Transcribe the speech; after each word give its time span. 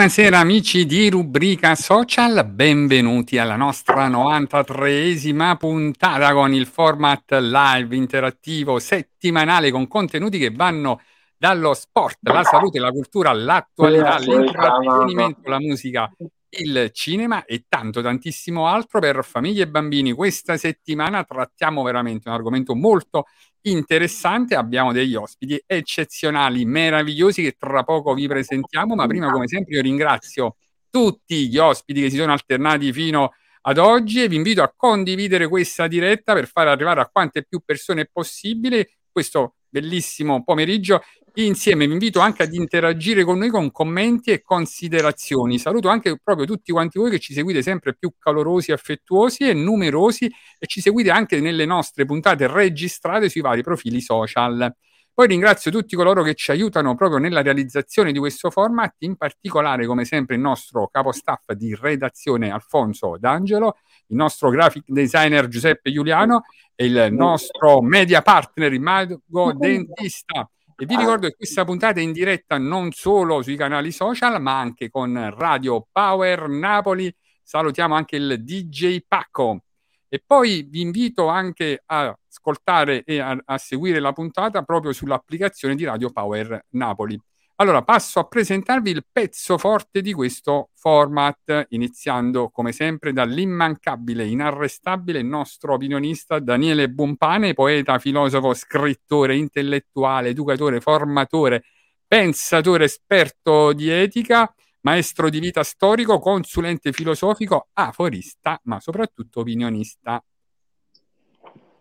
Buonasera 0.00 0.38
amici 0.38 0.86
di 0.86 1.10
Rubrica 1.10 1.74
Social, 1.74 2.46
benvenuti 2.46 3.36
alla 3.36 3.56
nostra 3.56 4.08
93esima 4.08 5.56
puntata 5.56 6.32
con 6.32 6.54
il 6.54 6.64
format 6.64 7.30
live 7.32 7.94
interattivo 7.94 8.78
settimanale 8.78 9.70
con 9.70 9.86
contenuti 9.86 10.38
che 10.38 10.52
vanno 10.52 11.02
dallo 11.36 11.74
sport, 11.74 12.16
la 12.22 12.42
salute, 12.44 12.78
la 12.78 12.90
cultura, 12.92 13.30
l'attualità, 13.34 14.16
l'intrattenimento, 14.16 15.50
la 15.50 15.60
musica, 15.60 16.10
il 16.48 16.88
cinema 16.94 17.44
e 17.44 17.66
tanto 17.68 18.00
tantissimo 18.00 18.66
altro 18.66 19.00
per 19.00 19.22
famiglie 19.22 19.64
e 19.64 19.68
bambini. 19.68 20.12
Questa 20.12 20.56
settimana 20.56 21.24
trattiamo 21.24 21.82
veramente 21.82 22.30
un 22.30 22.34
argomento 22.36 22.74
molto 22.74 23.26
interessante. 23.62 24.54
Abbiamo 24.54 24.92
degli 24.92 25.14
ospiti 25.14 25.62
eccezionali, 25.66 26.64
meravigliosi 26.64 27.42
che 27.42 27.56
tra 27.58 27.82
poco 27.82 28.14
vi 28.14 28.26
presentiamo, 28.26 28.94
ma 28.94 29.06
prima 29.06 29.30
come 29.30 29.48
sempre 29.48 29.76
io 29.76 29.82
ringrazio 29.82 30.56
tutti 30.90 31.48
gli 31.48 31.58
ospiti 31.58 32.02
che 32.02 32.10
si 32.10 32.16
sono 32.16 32.32
alternati 32.32 32.92
fino 32.92 33.32
ad 33.62 33.78
oggi 33.78 34.22
e 34.22 34.28
vi 34.28 34.36
invito 34.36 34.62
a 34.62 34.72
condividere 34.74 35.46
questa 35.48 35.86
diretta 35.86 36.32
per 36.32 36.48
far 36.48 36.68
arrivare 36.68 37.00
a 37.00 37.08
quante 37.10 37.44
più 37.44 37.60
persone 37.64 38.08
possibile 38.10 38.98
questo 39.12 39.56
bellissimo 39.68 40.42
pomeriggio 40.42 41.02
insieme. 41.34 41.86
Vi 41.86 41.92
invito 41.92 42.20
anche 42.20 42.42
ad 42.42 42.52
interagire 42.54 43.24
con 43.24 43.38
noi 43.38 43.48
con 43.48 43.70
commenti 43.70 44.30
e 44.30 44.42
considerazioni. 44.42 45.58
Saluto 45.58 45.88
anche 45.88 46.18
proprio 46.22 46.46
tutti 46.46 46.72
quanti 46.72 46.98
voi 46.98 47.10
che 47.10 47.18
ci 47.18 47.32
seguite 47.32 47.62
sempre 47.62 47.94
più 47.94 48.12
calorosi, 48.18 48.72
affettuosi 48.72 49.48
e 49.48 49.54
numerosi 49.54 50.26
e 50.58 50.66
ci 50.66 50.80
seguite 50.80 51.10
anche 51.10 51.40
nelle 51.40 51.64
nostre 51.64 52.04
puntate 52.04 52.46
registrate 52.46 53.28
sui 53.28 53.40
vari 53.40 53.62
profili 53.62 54.00
social. 54.00 54.74
Poi 55.12 55.26
ringrazio 55.26 55.70
tutti 55.70 55.96
coloro 55.96 56.22
che 56.22 56.34
ci 56.34 56.50
aiutano 56.50 56.94
proprio 56.94 57.18
nella 57.18 57.42
realizzazione 57.42 58.10
di 58.10 58.18
questo 58.18 58.50
format, 58.50 58.94
in 59.00 59.16
particolare 59.16 59.84
come 59.84 60.04
sempre 60.04 60.36
il 60.36 60.40
nostro 60.40 60.88
capostaff 60.88 61.52
di 61.52 61.74
redazione 61.74 62.50
Alfonso 62.50 63.16
D'Angelo, 63.18 63.76
il 64.06 64.16
nostro 64.16 64.48
graphic 64.48 64.84
designer 64.86 65.46
Giuseppe 65.48 65.92
Giuliano 65.92 66.44
e 66.74 66.86
il 66.86 67.08
nostro 67.10 67.82
media 67.82 68.22
partner 68.22 68.78
Mago 68.78 69.20
Dentista. 69.52 70.48
E 70.80 70.86
vi 70.86 70.96
ricordo 70.96 71.28
che 71.28 71.36
questa 71.36 71.66
puntata 71.66 72.00
è 72.00 72.02
in 72.02 72.10
diretta 72.10 72.56
non 72.56 72.90
solo 72.92 73.42
sui 73.42 73.54
canali 73.54 73.92
social, 73.92 74.40
ma 74.40 74.58
anche 74.58 74.88
con 74.88 75.30
Radio 75.36 75.86
Power 75.92 76.48
Napoli. 76.48 77.14
Salutiamo 77.42 77.94
anche 77.94 78.16
il 78.16 78.42
DJ 78.42 79.00
Pacco. 79.06 79.64
E 80.08 80.22
poi 80.26 80.66
vi 80.70 80.80
invito 80.80 81.26
anche 81.26 81.82
a 81.84 82.18
ascoltare 82.26 83.04
e 83.04 83.18
a, 83.18 83.38
a 83.44 83.58
seguire 83.58 84.00
la 84.00 84.14
puntata 84.14 84.62
proprio 84.62 84.94
sull'applicazione 84.94 85.74
di 85.74 85.84
Radio 85.84 86.08
Power 86.12 86.64
Napoli. 86.70 87.20
Allora, 87.60 87.82
passo 87.82 88.20
a 88.20 88.24
presentarvi 88.24 88.90
il 88.90 89.04
pezzo 89.12 89.58
forte 89.58 90.00
di 90.00 90.14
questo 90.14 90.70
format, 90.72 91.66
iniziando 91.68 92.48
come 92.48 92.72
sempre 92.72 93.12
dall'immancabile, 93.12 94.26
inarrestabile 94.26 95.20
nostro 95.20 95.74
opinionista 95.74 96.38
Daniele 96.38 96.88
Bumpane, 96.88 97.52
poeta, 97.52 97.98
filosofo, 97.98 98.54
scrittore, 98.54 99.36
intellettuale, 99.36 100.30
educatore, 100.30 100.80
formatore, 100.80 101.64
pensatore, 102.06 102.84
esperto 102.84 103.74
di 103.74 103.90
etica, 103.90 104.50
maestro 104.80 105.28
di 105.28 105.38
vita 105.38 105.62
storico, 105.62 106.18
consulente 106.18 106.92
filosofico, 106.92 107.68
aforista, 107.74 108.58
ma 108.64 108.80
soprattutto 108.80 109.40
opinionista. 109.40 110.24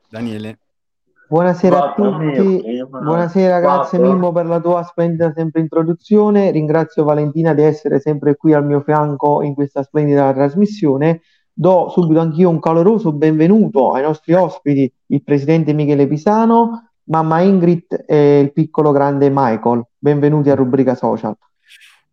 Daniele. 0.09 0.59
Buonasera 1.29 1.77
a 1.77 1.93
Guarda, 1.95 2.17
tutti, 2.17 2.61
mio, 2.65 2.87
buonasera, 2.87 3.59
grazie 3.59 3.99
guarda. 3.99 4.15
Mimmo 4.15 4.31
per 4.31 4.47
la 4.47 4.59
tua 4.59 4.81
splendida 4.81 5.31
sempre 5.31 5.61
introduzione, 5.61 6.49
ringrazio 6.49 7.03
Valentina 7.03 7.53
di 7.53 7.61
essere 7.61 7.99
sempre 7.99 8.35
qui 8.35 8.53
al 8.53 8.65
mio 8.65 8.81
fianco 8.81 9.43
in 9.43 9.53
questa 9.53 9.83
splendida 9.83 10.33
trasmissione. 10.33 11.21
Do 11.53 11.89
subito 11.89 12.19
anch'io 12.19 12.49
un 12.49 12.59
caloroso 12.59 13.11
benvenuto 13.11 13.91
ai 13.91 14.01
nostri 14.01 14.33
ospiti, 14.33 14.91
il 15.05 15.23
presidente 15.23 15.71
Michele 15.71 16.07
Pisano, 16.07 16.93
mamma 17.03 17.41
Ingrid 17.41 18.05
e 18.07 18.39
il 18.39 18.51
piccolo 18.51 18.91
grande 18.91 19.29
Michael. 19.31 19.85
Benvenuti 19.99 20.49
a 20.49 20.55
Rubrica 20.55 20.95
Social. 20.95 21.35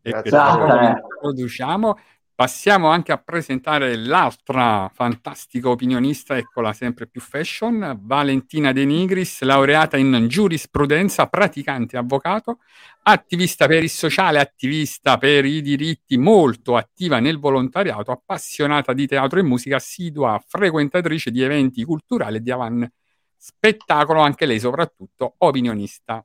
E 0.02 0.10
Grazie. 0.10 0.78
vi 0.78 0.86
introduciamo. 0.88 1.96
Passiamo 2.36 2.88
anche 2.88 3.12
a 3.12 3.16
presentare 3.16 3.96
l'altra 3.96 4.90
fantastica 4.92 5.70
opinionista, 5.70 6.36
eccola 6.36 6.74
sempre 6.74 7.06
più 7.06 7.22
fashion, 7.22 7.98
Valentina 8.02 8.72
De 8.72 8.84
Nigris, 8.84 9.40
laureata 9.40 9.96
in 9.96 10.26
giurisprudenza, 10.28 11.28
praticante 11.28 11.96
avvocato, 11.96 12.58
attivista 13.04 13.66
per 13.66 13.82
il 13.82 13.88
sociale, 13.88 14.38
attivista 14.38 15.16
per 15.16 15.46
i 15.46 15.62
diritti, 15.62 16.18
molto 16.18 16.76
attiva 16.76 17.20
nel 17.20 17.38
volontariato, 17.38 18.10
appassionata 18.10 18.92
di 18.92 19.06
teatro 19.06 19.38
e 19.38 19.42
musica, 19.42 19.76
assidua 19.76 20.38
frequentatrice 20.46 21.30
di 21.30 21.40
eventi 21.40 21.84
culturali 21.84 22.36
e 22.36 22.40
di 22.42 22.50
avan 22.50 22.86
spettacolo, 23.34 24.20
anche 24.20 24.44
lei 24.44 24.60
soprattutto 24.60 25.36
opinionista. 25.38 26.22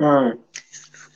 Mm. 0.00 0.30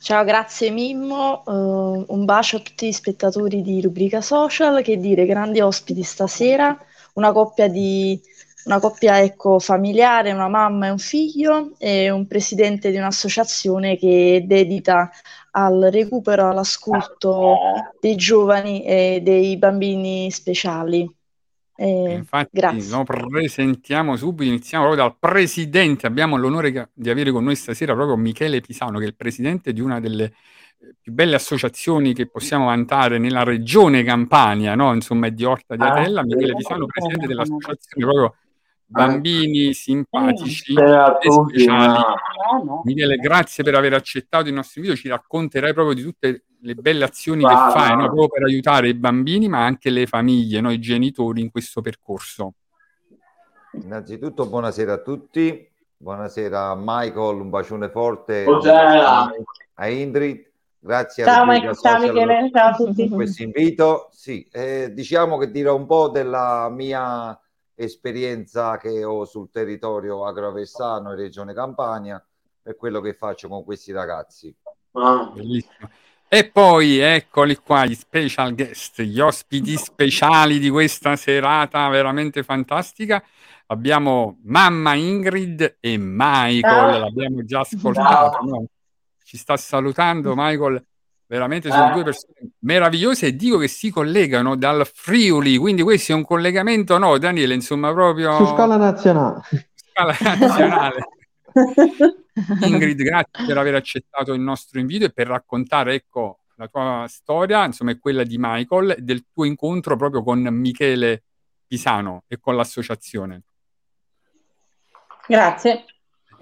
Ciao, 0.03 0.25
grazie 0.25 0.69
Mimmo, 0.69 1.45
eh, 1.47 2.05
un 2.09 2.25
bacio 2.25 2.57
a 2.57 2.59
tutti 2.59 2.87
gli 2.87 2.91
spettatori 2.91 3.61
di 3.61 3.79
Rubrica 3.79 4.19
Social, 4.19 4.83
che 4.83 4.97
dire, 4.97 5.25
grandi 5.25 5.61
ospiti 5.61 6.03
stasera, 6.03 6.77
una 7.13 7.31
coppia 7.31 7.69
di 7.69 8.19
una 8.65 8.79
coppia 8.79 9.21
ecco, 9.21 9.59
familiare, 9.59 10.33
una 10.33 10.49
mamma 10.49 10.87
e 10.87 10.89
un 10.89 10.97
figlio 10.97 11.71
e 11.77 12.09
un 12.09 12.27
presidente 12.27 12.91
di 12.91 12.97
un'associazione 12.97 13.95
che 13.97 14.43
dedita 14.45 15.09
al 15.51 15.87
recupero, 15.89 16.49
all'ascolto 16.49 17.55
dei 18.01 18.17
giovani 18.17 18.83
e 18.83 19.21
dei 19.23 19.57
bambini 19.57 20.29
speciali. 20.31 21.09
Eh, 21.75 22.13
Infatti 22.13 22.59
grazie. 22.59 22.95
lo 22.95 23.03
presentiamo 23.03 24.15
subito, 24.15 24.43
iniziamo 24.49 24.85
proprio 24.85 25.05
dal 25.05 25.17
presidente, 25.17 26.05
abbiamo 26.05 26.37
l'onore 26.37 26.91
di 26.93 27.09
avere 27.09 27.31
con 27.31 27.43
noi 27.43 27.55
stasera 27.55 27.93
proprio 27.93 28.15
Michele 28.15 28.61
Pisano, 28.61 28.99
che 28.99 29.05
è 29.05 29.07
il 29.07 29.15
presidente 29.15 29.73
di 29.73 29.81
una 29.81 29.99
delle 29.99 30.25
eh, 30.25 30.95
più 31.01 31.11
belle 31.11 31.35
associazioni 31.35 32.13
che 32.13 32.29
possiamo 32.29 32.65
vantare 32.65 33.17
nella 33.17 33.43
regione 33.43 34.03
Campania, 34.03 34.75
no? 34.75 34.93
Insomma, 34.93 35.27
è 35.27 35.31
di 35.31 35.45
Orta 35.45 35.75
di 35.75 35.83
Atella. 35.83 36.23
Michele 36.23 36.55
Pisano, 36.55 36.85
presidente 36.85 37.25
dell'associazione 37.25 38.05
proprio 38.05 38.35
Bambini 38.85 39.73
Simpatici 39.73 40.73
e 40.75 41.31
Speciali. 41.31 42.03
Michele, 42.83 43.15
grazie 43.15 43.63
per 43.63 43.73
aver 43.73 43.93
accettato 43.93 44.47
il 44.47 44.53
nostro 44.53 44.79
invito, 44.79 44.99
ci 44.99 45.07
racconterai 45.07 45.73
proprio 45.73 45.95
di 45.95 46.03
tutte 46.03 46.43
le 46.63 46.75
belle 46.75 47.03
azioni 47.03 47.43
che 47.43 47.51
Guarda. 47.53 47.71
fai, 47.79 47.95
no? 47.97 48.05
proprio 48.05 48.27
per 48.29 48.43
aiutare 48.43 48.87
i 48.87 48.93
bambini, 48.93 49.47
ma 49.49 49.65
anche 49.65 49.89
le 49.89 50.05
famiglie, 50.05 50.61
no? 50.61 50.71
i 50.71 50.79
genitori 50.79 51.41
in 51.41 51.51
questo 51.51 51.81
percorso. 51.81 52.53
Innanzitutto 53.73 54.45
buonasera 54.45 54.93
a 54.93 54.97
tutti, 54.99 55.69
buonasera 55.97 56.69
a 56.69 56.75
Michael, 56.77 57.41
un 57.41 57.49
bacione 57.49 57.89
forte 57.89 58.43
Buonasera. 58.43 59.31
a 59.73 59.87
Indrid, 59.89 60.45
grazie 60.79 61.23
Ciao, 61.25 61.41
a 61.41 61.43
Rubrica 61.45 61.73
ciao 61.73 61.99
Michele, 61.99 62.49
ciao 62.53 62.69
a 62.69 62.73
tutti. 62.75 63.07
per 63.07 63.15
questo 63.15 63.43
invito. 63.43 64.09
Sì, 64.11 64.47
eh, 64.51 64.91
diciamo 64.93 65.37
che 65.37 65.49
dirò 65.51 65.75
un 65.75 65.85
po' 65.87 66.09
della 66.09 66.69
mia 66.69 67.37
esperienza 67.75 68.77
che 68.77 69.03
ho 69.03 69.25
sul 69.25 69.49
territorio 69.49 70.25
agrovessano 70.25 71.11
e 71.11 71.15
regione 71.15 71.53
Campania 71.55 72.23
e 72.61 72.75
quello 72.75 73.01
che 73.01 73.15
faccio 73.15 73.47
con 73.49 73.63
questi 73.65 73.91
ragazzi. 73.91 74.55
Ah, 74.91 75.31
Bellissimo. 75.33 75.89
E 76.35 76.49
poi 76.49 76.97
eccoli 76.97 77.57
qua, 77.57 77.85
gli 77.85 77.93
special 77.93 78.55
guest, 78.55 79.03
gli 79.03 79.19
ospiti 79.19 79.77
speciali 79.77 80.57
di 80.57 80.67
questa 80.71 81.15
serata 81.15 81.87
veramente 81.89 82.41
fantastica. 82.41 83.23
Abbiamo 83.67 84.39
mamma 84.45 84.95
Ingrid 84.95 85.77
e 85.79 85.95
Michael, 85.99 86.93
Ciao. 86.93 86.97
l'abbiamo 87.01 87.43
già 87.45 87.59
ascoltato, 87.59 88.43
no? 88.45 88.65
Ci 89.23 89.37
sta 89.37 89.57
salutando 89.57 90.33
Michael. 90.35 90.83
Veramente 91.27 91.69
sono 91.69 91.91
due 91.93 92.03
persone 92.03 92.33
meravigliose 92.61 93.27
e 93.27 93.35
dico 93.35 93.59
che 93.59 93.67
si 93.67 93.91
collegano 93.91 94.55
dal 94.55 94.89
Friuli, 94.91 95.55
quindi 95.57 95.83
questo 95.83 96.13
è 96.13 96.15
un 96.15 96.25
collegamento, 96.25 96.97
no, 96.97 97.15
Daniele, 97.19 97.53
insomma, 97.53 97.93
proprio 97.93 98.35
Su 98.37 98.55
scala 98.55 98.77
nazionale. 98.77 99.43
scala 99.75 100.17
nazionale. 100.39 101.07
Ingrid, 102.61 103.01
grazie 103.03 103.45
per 103.45 103.57
aver 103.57 103.75
accettato 103.75 104.33
il 104.33 104.41
nostro 104.41 104.79
invito 104.79 105.05
e 105.05 105.11
per 105.11 105.27
raccontare, 105.27 105.93
ecco, 105.93 106.39
la 106.55 106.67
tua 106.67 107.05
storia, 107.07 107.65
insomma, 107.65 107.91
è 107.91 107.99
quella 107.99 108.23
di 108.23 108.37
Michael, 108.39 108.95
e 108.97 109.01
del 109.01 109.25
tuo 109.31 109.45
incontro 109.45 109.95
proprio 109.95 110.23
con 110.23 110.39
Michele 110.39 111.23
Pisano 111.67 112.23
e 112.27 112.39
con 112.39 112.55
l'associazione. 112.55 113.43
Grazie. 115.27 115.85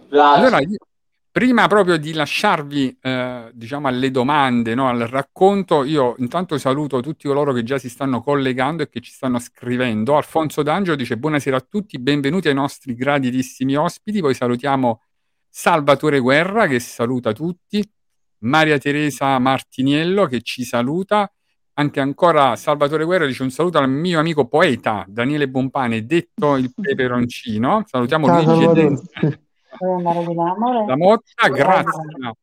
grazie. 0.09 0.39
Allora, 0.39 0.59
io- 0.59 0.77
prima 1.31 1.67
proprio 1.67 1.97
di 1.97 2.13
lasciarvi, 2.13 2.97
eh, 3.01 3.49
diciamo, 3.53 3.87
alle 3.87 4.11
domande, 4.11 4.75
no, 4.75 4.89
al 4.89 4.99
racconto, 4.99 5.83
io 5.83 6.15
intanto 6.17 6.57
saluto 6.57 6.99
tutti 6.99 7.27
coloro 7.27 7.53
che 7.53 7.63
già 7.63 7.77
si 7.77 7.89
stanno 7.89 8.21
collegando 8.21 8.83
e 8.83 8.89
che 8.89 8.99
ci 8.99 9.11
stanno 9.11 9.39
scrivendo. 9.39 10.17
Alfonso 10.17 10.61
D'Angelo 10.61 10.97
dice 10.97 11.17
buonasera 11.17 11.55
a 11.55 11.65
tutti, 11.67 11.97
benvenuti 11.99 12.49
ai 12.49 12.53
nostri 12.53 12.95
graditissimi 12.95 13.75
ospiti. 13.75 14.19
Poi 14.19 14.33
salutiamo 14.33 15.01
Salvatore 15.47 16.19
Guerra 16.19 16.67
che 16.67 16.79
saluta 16.79 17.31
tutti, 17.31 17.81
Maria 18.39 18.77
Teresa 18.77 19.39
Martiniello 19.39 20.25
che 20.25 20.41
ci 20.41 20.63
saluta. 20.63 21.31
Anche 21.73 22.01
ancora 22.01 22.57
Salvatore 22.57 23.05
Guerra 23.05 23.25
dice 23.25 23.43
un 23.43 23.49
saluto 23.49 23.77
al 23.77 23.89
mio 23.89 24.19
amico 24.19 24.45
poeta 24.47 25.05
Daniele 25.07 25.47
Bompane, 25.47 26.05
detto 26.05 26.57
il 26.57 26.71
peperoncino. 26.75 27.83
Salutiamo 27.87 28.27
Ciao, 28.27 28.43
Luigi 28.43 29.49
La 30.85 30.95
Motta, 30.97 31.47
Grazia 31.49 32.33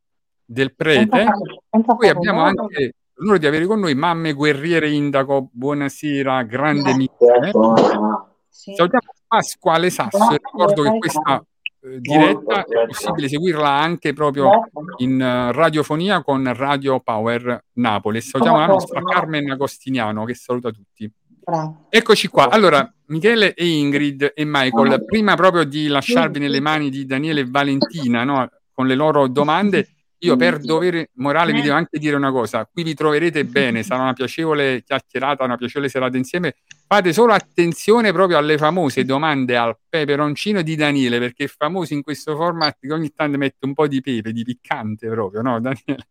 del 0.45 0.73
Prete. 0.75 1.25
Poi 1.69 2.09
abbiamo 2.09 2.41
anche 2.41 2.93
l'onore 3.13 3.39
di 3.39 3.45
avere 3.45 3.65
con 3.65 3.79
noi 3.79 3.93
Mamme 3.95 4.33
Guerriere 4.33 4.89
Indaco. 4.89 5.49
Buonasera, 5.51 6.43
grande 6.43 6.93
ma- 6.95 8.25
Sì. 8.49 8.73
Salutiamo 8.73 9.13
Pasquale 9.27 9.89
Sasso 9.91 10.31
e 10.31 10.39
ricordo 10.43 10.81
che 10.81 10.97
questa 10.97 11.45
eh, 11.81 11.99
diretta 12.01 12.65
è 12.65 12.87
possibile 12.87 13.29
seguirla 13.29 13.69
anche 13.69 14.11
proprio 14.13 14.49
in 14.97 15.21
eh, 15.21 15.51
radiofonia 15.51 16.23
con 16.23 16.51
Radio 16.55 16.99
Power 16.99 17.63
Napoli. 17.73 18.21
Salutiamo 18.21 18.57
la 18.57 18.65
nostra 18.65 19.01
Carmen 19.03 19.51
Agostiniano 19.51 20.25
che 20.25 20.33
saluta 20.33 20.71
tutti. 20.71 21.09
Bravo. 21.49 21.87
Eccoci 21.89 22.27
qua. 22.27 22.49
Allora, 22.49 22.91
Michele 23.07 23.55
e 23.55 23.67
Ingrid 23.67 24.33
e 24.35 24.45
Michael, 24.45 25.03
prima 25.03 25.35
proprio 25.35 25.63
di 25.63 25.87
lasciarvi 25.87 26.37
nelle 26.37 26.59
mani 26.59 26.89
di 26.89 27.05
Daniele 27.05 27.41
e 27.41 27.45
Valentina, 27.47 28.23
no, 28.23 28.47
con 28.71 28.85
le 28.85 28.93
loro 28.93 29.27
domande, 29.27 29.87
io 30.19 30.35
per 30.35 30.59
dovere 30.59 31.09
morale 31.13 31.53
vi 31.53 31.61
devo 31.61 31.75
anche 31.75 31.97
dire 31.97 32.15
una 32.15 32.31
cosa, 32.31 32.69
qui 32.71 32.83
vi 32.83 32.93
troverete 32.93 33.45
bene, 33.45 33.83
sarà 33.83 34.03
una 34.03 34.13
piacevole 34.13 34.83
chiacchierata, 34.83 35.43
una 35.43 35.57
piacevole 35.57 35.89
serata 35.89 36.17
insieme. 36.17 36.55
Fate 36.85 37.13
solo 37.13 37.33
attenzione 37.33 38.11
proprio 38.11 38.37
alle 38.37 38.57
famose 38.57 39.05
domande 39.05 39.55
al 39.57 39.77
peperoncino 39.87 40.61
di 40.61 40.75
Daniele, 40.75 41.19
perché 41.19 41.45
è 41.45 41.47
famoso 41.47 41.93
in 41.93 42.03
questo 42.03 42.35
format 42.35 42.77
che 42.79 42.93
ogni 42.93 43.11
tanto 43.15 43.37
mette 43.37 43.65
un 43.65 43.73
po' 43.73 43.87
di 43.87 44.01
pepe, 44.01 44.33
di 44.33 44.43
piccante 44.43 45.07
proprio, 45.09 45.41
no 45.41 45.59
Daniele? 45.59 46.07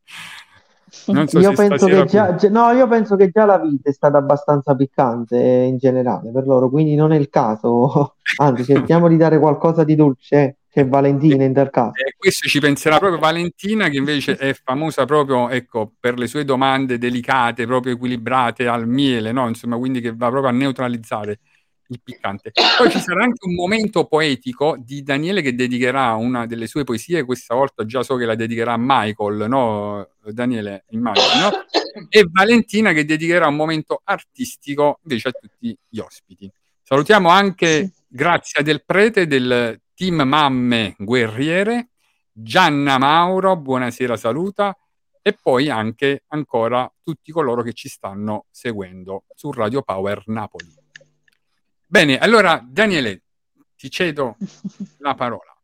So 0.91 1.13
Io 1.13 1.53
penso 1.53 2.05
già, 2.07 2.35
già- 2.35 2.49
no, 2.49 2.71
io 2.71 2.89
penso 2.89 3.17
che 3.17 3.31
già 3.31 3.45
la 3.45 3.59
vita 3.59 3.91
è 3.91 3.93
stata 3.93 4.19
abbastanza 4.19 4.75
piccante 4.75 5.37
eh, 5.37 5.65
in 5.65 5.79
generale 5.79 6.31
per 6.31 6.47
loro, 6.47 6.71
quindi 6.71 6.95
non 6.95 7.13
è 7.13 7.17
il 7.17 7.29
caso. 7.29 8.17
Anzi, 8.39 8.65
cerchiamo 8.65 9.09
di 9.09 9.17
dare 9.17 9.39
qualcosa 9.39 9.85
di 9.85 9.95
dolce, 9.95 10.37
eh, 10.37 10.57
che 10.71 10.87
Valentina 10.87 11.45
in 11.45 11.53
tal 11.53 11.71
caso. 11.71 11.93
Eh, 11.95 12.15
questo 12.17 12.49
ci 12.49 12.61
penserà 12.61 12.99
proprio 12.99 13.21
Valentina, 13.21 13.89
che 13.89 13.97
invece 13.97 14.37
è 14.37 14.55
famosa 14.55 15.05
proprio 15.05 15.49
ecco, 15.49 15.93
per 15.99 16.19
le 16.19 16.27
sue 16.27 16.45
domande 16.45 16.99
delicate, 16.99 17.67
proprio 17.67 17.95
equilibrate 17.95 18.67
al 18.67 18.87
miele, 18.87 19.33
no? 19.33 19.49
Insomma, 19.49 19.77
quindi 19.77 20.01
che 20.01 20.15
va 20.15 20.29
proprio 20.29 20.51
a 20.51 20.55
neutralizzare 20.55 21.41
il 21.89 22.01
piccante. 22.03 22.53
Poi 22.77 22.91
ci 22.91 22.99
sarà 22.99 23.23
anche 23.25 23.47
un 23.47 23.55
momento 23.55 24.05
poetico 24.05 24.77
di 24.79 25.03
Daniele 25.03 25.43
che 25.43 25.55
dedicherà 25.55 26.15
una 26.15 26.47
delle 26.47 26.67
sue 26.67 26.85
poesie, 26.85 27.25
questa 27.25 27.55
volta 27.55 27.85
già 27.85 28.03
so 28.03 28.17
che 28.17 28.27
la 28.27 28.35
dedicherà 28.35 28.75
a 28.75 28.79
Michael, 28.79 29.49
no? 29.49 30.09
Daniele, 30.33 30.85
immagino, 30.91 31.51
e 32.09 32.27
Valentina 32.31 32.93
che 32.93 33.05
dedicherà 33.05 33.47
un 33.47 33.57
momento 33.57 34.01
artistico 34.05 35.01
invece 35.03 35.29
a 35.29 35.33
tutti 35.33 35.77
gli 35.89 35.99
ospiti. 35.99 36.51
Salutiamo 36.83 37.29
anche 37.29 37.93
Grazia 38.07 38.63
del 38.63 38.85
Prete 38.85 39.27
del 39.27 39.81
team 39.95 40.23
Mamme 40.23 40.95
Guerriere, 40.99 41.91
Gianna 42.33 42.99
Mauro, 42.99 43.57
buonasera, 43.57 44.17
saluta, 44.17 44.77
e 45.21 45.37
poi 45.41 45.69
anche 45.69 46.25
ancora 46.29 46.91
tutti 47.03 47.33
coloro 47.33 47.63
che 47.63 47.73
ci 47.73 47.89
stanno 47.89 48.47
seguendo 48.51 49.25
su 49.35 49.51
Radio 49.53 49.83
Power 49.83 50.23
Napoli. 50.27 50.73
Bene, 51.85 52.19
allora 52.19 52.65
Daniele, 52.67 53.23
ti 53.77 53.91
cedo 53.91 54.37
la 54.99 55.15
parola. 55.15 55.53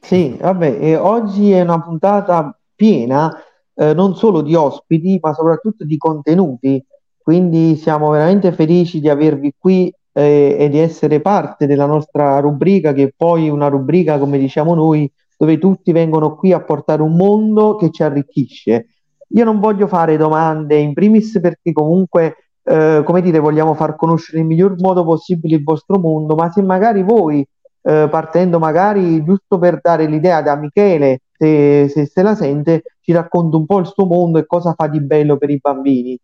Sì, 0.00 0.36
vabbè, 0.38 1.00
oggi 1.00 1.50
è 1.50 1.62
una 1.62 1.80
puntata 1.80 2.58
piena 2.74 3.34
eh, 3.78 3.94
non 3.94 4.16
solo 4.16 4.40
di 4.42 4.54
ospiti, 4.54 5.18
ma 5.22 5.32
soprattutto 5.32 5.84
di 5.84 5.96
contenuti. 5.96 6.84
Quindi 7.22 7.76
siamo 7.76 8.10
veramente 8.10 8.52
felici 8.52 9.00
di 9.00 9.08
avervi 9.08 9.54
qui 9.56 9.92
eh, 10.12 10.56
e 10.58 10.68
di 10.68 10.78
essere 10.78 11.20
parte 11.20 11.66
della 11.66 11.86
nostra 11.86 12.40
rubrica, 12.40 12.92
che 12.92 13.04
è 13.04 13.12
poi 13.16 13.48
una 13.48 13.68
rubrica, 13.68 14.18
come 14.18 14.38
diciamo 14.38 14.74
noi, 14.74 15.10
dove 15.36 15.58
tutti 15.58 15.92
vengono 15.92 16.34
qui 16.34 16.52
a 16.52 16.60
portare 16.60 17.02
un 17.02 17.14
mondo 17.14 17.76
che 17.76 17.90
ci 17.90 18.02
arricchisce. 18.02 18.86
Io 19.28 19.44
non 19.44 19.60
voglio 19.60 19.86
fare 19.86 20.16
domande 20.16 20.76
in 20.76 20.92
primis 20.94 21.38
perché 21.40 21.72
comunque, 21.72 22.50
eh, 22.64 23.02
come 23.04 23.22
dire, 23.22 23.38
vogliamo 23.38 23.74
far 23.74 23.94
conoscere 23.94 24.38
nel 24.38 24.46
miglior 24.46 24.74
modo 24.80 25.04
possibile 25.04 25.56
il 25.56 25.62
vostro 25.62 25.98
mondo, 25.98 26.34
ma 26.34 26.50
se 26.50 26.62
magari 26.62 27.02
voi 27.04 27.46
eh, 27.82 28.08
partendo 28.10 28.58
magari 28.58 29.22
giusto 29.22 29.58
per 29.58 29.80
dare 29.80 30.06
l'idea 30.06 30.42
da 30.42 30.56
Michele, 30.56 31.20
se, 31.38 31.88
se 31.88 32.06
se 32.06 32.22
la 32.22 32.34
sente, 32.34 32.82
ci 33.00 33.12
racconta 33.12 33.56
un 33.56 33.64
po' 33.64 33.78
il 33.78 33.86
suo 33.86 34.04
mondo 34.04 34.38
e 34.38 34.46
cosa 34.46 34.74
fa 34.74 34.88
di 34.88 35.00
bello 35.00 35.38
per 35.38 35.50
i 35.50 35.58
bambini. 35.58 36.20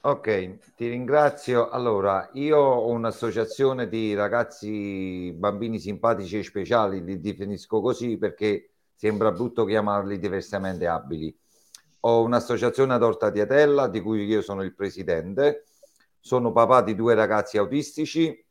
Ok, 0.00 0.74
ti 0.74 0.88
ringrazio. 0.88 1.68
Allora, 1.68 2.30
io 2.32 2.56
ho 2.56 2.88
un'associazione 2.88 3.88
di 3.88 4.14
ragazzi 4.14 5.34
bambini 5.36 5.78
simpatici 5.78 6.38
e 6.38 6.44
speciali, 6.44 7.04
li 7.04 7.20
definisco 7.20 7.82
così 7.82 8.16
perché 8.16 8.70
sembra 8.94 9.32
brutto 9.32 9.64
chiamarli 9.64 10.18
diversamente 10.18 10.86
abili. 10.86 11.36
Ho 12.00 12.22
un'associazione 12.22 12.94
ad 12.94 13.02
Orta 13.02 13.28
di 13.28 13.40
Atella 13.40 13.88
di 13.88 14.00
cui 14.00 14.24
io 14.24 14.40
sono 14.40 14.62
il 14.62 14.74
presidente. 14.74 15.64
Sono 16.20 16.52
papà 16.52 16.82
di 16.82 16.94
due 16.94 17.14
ragazzi 17.14 17.58
autistici, 17.58 18.44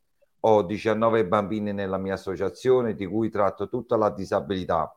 ho 0.47 0.63
19 0.63 1.27
bambini 1.27 1.73
nella 1.73 1.97
mia 1.97 2.13
associazione 2.13 2.95
di 2.95 3.05
cui 3.05 3.29
tratto 3.29 3.67
tutta 3.67 3.97
la 3.97 4.09
disabilità 4.09 4.91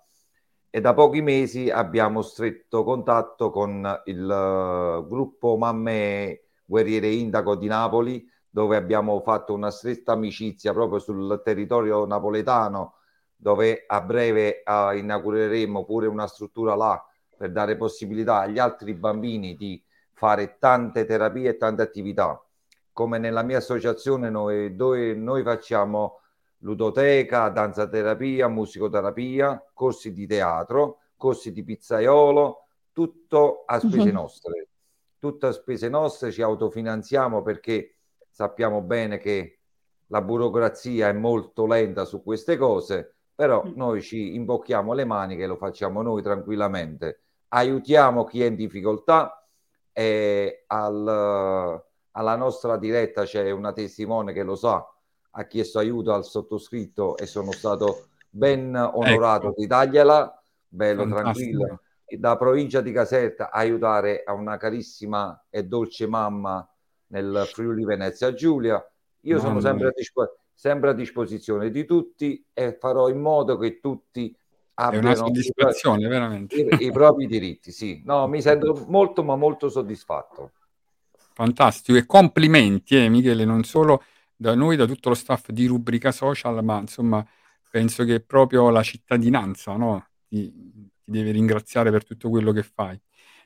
e 0.72 0.80
da 0.80 0.94
pochi 0.94 1.20
mesi 1.20 1.68
abbiamo 1.68 2.22
stretto 2.22 2.84
contatto 2.84 3.50
con 3.50 4.02
il 4.04 4.30
eh, 4.30 5.04
gruppo 5.08 5.56
Mamme 5.56 6.42
Guerriere 6.64 7.08
Indaco 7.08 7.56
di 7.56 7.66
Napoli, 7.66 8.24
dove 8.48 8.76
abbiamo 8.76 9.20
fatto 9.20 9.52
una 9.52 9.72
stretta 9.72 10.12
amicizia 10.12 10.72
proprio 10.72 11.00
sul 11.00 11.40
territorio 11.44 12.06
napoletano, 12.06 12.94
dove 13.34 13.82
a 13.84 14.00
breve 14.00 14.62
eh, 14.62 14.98
inaugureremo 14.98 15.84
pure 15.84 16.06
una 16.06 16.28
struttura 16.28 16.76
là 16.76 17.04
per 17.36 17.50
dare 17.50 17.76
possibilità 17.76 18.38
agli 18.38 18.60
altri 18.60 18.94
bambini 18.94 19.56
di 19.56 19.82
fare 20.12 20.56
tante 20.60 21.04
terapie 21.04 21.50
e 21.50 21.56
tante 21.56 21.82
attività. 21.82 22.40
Come 22.92 23.18
nella 23.18 23.42
mia 23.42 23.58
associazione 23.58 24.30
noi, 24.30 24.74
dove 24.74 25.14
noi 25.14 25.42
facciamo 25.42 26.20
ludoteca, 26.58 27.48
danzaterapia, 27.48 28.48
musicoterapia, 28.48 29.64
corsi 29.72 30.12
di 30.12 30.26
teatro, 30.26 30.98
corsi 31.16 31.52
di 31.52 31.62
pizzaiolo, 31.64 32.64
tutto 32.92 33.62
a 33.66 33.78
spese 33.78 34.08
Mhm. 34.08 34.12
nostre. 34.12 34.68
Tutto 35.18 35.46
a 35.46 35.52
spese 35.52 35.88
nostre, 35.88 36.30
ci 36.32 36.42
autofinanziamo 36.42 37.42
perché 37.42 37.96
sappiamo 38.28 38.80
bene 38.82 39.18
che 39.18 39.60
la 40.08 40.22
burocrazia 40.22 41.08
è 41.08 41.12
molto 41.12 41.66
lenta 41.66 42.04
su 42.04 42.22
queste 42.22 42.56
cose, 42.56 43.14
però 43.34 43.62
noi 43.74 44.02
ci 44.02 44.34
imbocchiamo 44.34 44.92
le 44.92 45.04
maniche 45.04 45.44
e 45.44 45.46
lo 45.46 45.56
facciamo 45.56 46.02
noi 46.02 46.22
tranquillamente. 46.22 47.20
Aiutiamo 47.48 48.24
chi 48.24 48.42
è 48.42 48.46
in 48.46 48.56
difficoltà 48.56 49.46
e 49.92 50.64
al- 50.66 51.84
alla 52.12 52.36
nostra 52.36 52.76
diretta 52.76 53.22
c'è 53.24 53.50
una 53.50 53.72
testimone 53.72 54.32
che 54.32 54.42
lo 54.42 54.54
sa, 54.56 54.84
ha 55.32 55.44
chiesto 55.46 55.78
aiuto 55.78 56.12
al 56.12 56.24
sottoscritto 56.24 57.16
e 57.16 57.26
sono 57.26 57.52
stato 57.52 58.06
ben 58.28 58.74
onorato 58.74 59.48
Ecco. 59.48 59.54
di 59.60 59.66
dargliela, 59.66 60.42
bello 60.68 61.06
Fantastico. 61.06 61.58
tranquillo, 61.58 61.80
da 62.18 62.36
provincia 62.36 62.80
di 62.80 62.90
Caserta 62.92 63.50
aiutare 63.50 64.22
a 64.24 64.32
una 64.32 64.56
carissima 64.56 65.44
e 65.48 65.64
dolce 65.64 66.06
mamma 66.08 66.68
nel 67.08 67.48
Friuli 67.52 67.84
Venezia 67.84 68.34
Giulia. 68.34 68.84
Io 69.24 69.38
sono 69.38 69.54
Mamma 69.54 69.60
sempre 69.62 69.84
mia. 69.84 69.90
a, 69.90 69.94
dispo- 69.96 70.36
sempre 70.54 70.90
a 70.90 70.92
disposizione 70.92 71.70
di 71.70 71.84
tutti 71.84 72.44
e 72.52 72.76
farò 72.78 73.08
in 73.08 73.20
modo 73.20 73.56
che 73.58 73.78
tutti 73.80 74.34
abbiano 74.74 75.08
i, 75.10 76.46
i- 76.48 76.86
i 76.86 76.90
propri 76.92 77.26
diritti. 77.26 77.70
Sì, 77.70 78.02
no, 78.04 78.26
mi 78.26 78.40
sento 78.40 78.84
molto, 78.88 79.22
ma 79.22 79.36
molto 79.36 79.68
soddisfatto. 79.68 80.52
Fantastico 81.32 81.96
e 81.98 82.06
complimenti, 82.06 82.96
eh, 82.96 83.08
Michele, 83.08 83.44
non 83.44 83.64
solo 83.64 84.02
da 84.36 84.54
noi, 84.54 84.76
da 84.76 84.86
tutto 84.86 85.08
lo 85.10 85.14
staff 85.14 85.50
di 85.50 85.66
Rubrica 85.66 86.12
Social, 86.12 86.62
ma 86.64 86.78
insomma 86.78 87.24
penso 87.70 88.04
che 88.04 88.20
proprio 88.20 88.68
la 88.70 88.82
cittadinanza, 88.82 89.76
no, 89.76 90.06
ti, 90.28 90.50
ti 90.52 90.90
deve 91.04 91.30
ringraziare 91.30 91.90
per 91.90 92.04
tutto 92.04 92.28
quello 92.28 92.52
che 92.52 92.62
fai. 92.62 92.98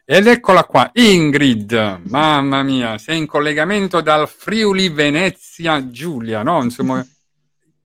Ed 0.07 0.27
eccola 0.27 0.65
qua, 0.65 0.91
Ingrid, 0.95 2.01
mamma 2.09 2.63
mia, 2.63 2.99
sei 2.99 3.19
in 3.19 3.27
collegamento 3.27 4.01
dal 4.01 4.29
Friuli 4.29 4.89
Venezia 4.91 5.89
Giulia, 5.89 6.43
no? 6.43 6.63
Insomma, 6.63 7.05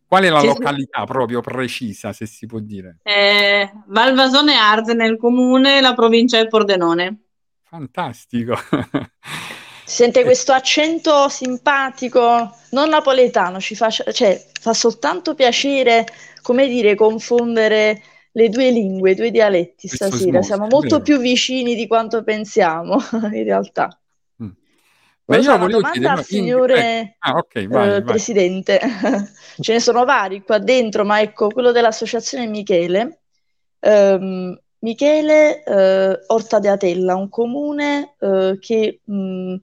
qual 0.06 0.24
è 0.24 0.29
la 0.29 0.39
Sì, 0.39 0.48
sì. 0.48 0.53
località 0.53 1.06
proprio 1.06 1.39
precisa, 1.41 2.12
se 2.13 2.25
si 2.25 2.46
può 2.46 2.60
dire? 2.60 2.98
Eh, 3.03 3.72
Valvasone 3.88 4.56
Arze 4.56 4.94
nel 4.94 5.18
comune, 5.18 5.79
la 5.82 5.94
provincia 5.94 6.39
è 6.39 6.48
Pordenone. 6.48 7.22
Fantastico. 7.63 8.56
Si 9.89 9.96
sente 10.03 10.24
questo 10.24 10.51
accento 10.51 11.29
simpatico, 11.29 12.55
non 12.69 12.89
napoletano, 12.89 13.60
ci 13.60 13.74
fa, 13.74 13.89
cioè, 13.89 14.39
fa 14.62 14.72
soltanto 14.72 15.34
piacere, 15.34 16.05
come 16.43 16.67
dire, 16.67 16.93
confondere 16.93 18.00
le 18.34 18.50
due 18.50 18.69
lingue, 18.69 19.12
i 19.12 19.15
due 19.15 19.31
dialetti 19.31 19.88
Questo 19.88 20.05
stasera. 20.05 20.43
Siamo 20.43 20.67
molto 20.67 21.01
più 21.01 21.17
vicini 21.17 21.74
di 21.74 21.88
quanto 21.88 22.24
pensiamo, 22.24 23.00
in 23.34 23.43
realtà. 23.43 24.00
Ma 24.36 24.53
Volevo 25.25 25.51
io 25.51 25.58
volevo 25.58 25.79
domanda 25.79 25.91
chiedere, 25.91 26.12
al 26.12 26.17
ma 26.17 26.24
signore 26.24 27.00
ecco, 27.00 27.15
ah, 27.17 27.31
ok, 27.31 27.67
vai, 27.67 27.88
eh, 27.88 27.89
vai. 27.89 28.03
Presidente. 28.03 28.79
Ce 29.60 29.74
ne 29.74 29.79
sono 29.79 30.05
vari 30.05 30.43
qua 30.43 30.60
dentro, 30.60 31.03
ma 31.03 31.19
ecco, 31.19 31.50
quello 31.50 31.72
dell'Associazione 31.72 32.46
Michele. 32.46 33.22
Ehm, 33.79 34.55
Michele 34.79 35.63
eh, 35.63 36.19
Orta 36.27 36.59
de 36.59 36.69
Atella, 36.69 37.15
un 37.15 37.29
comune 37.29 38.15
eh, 38.19 38.57
che 38.59 39.01
mh, 39.03 39.55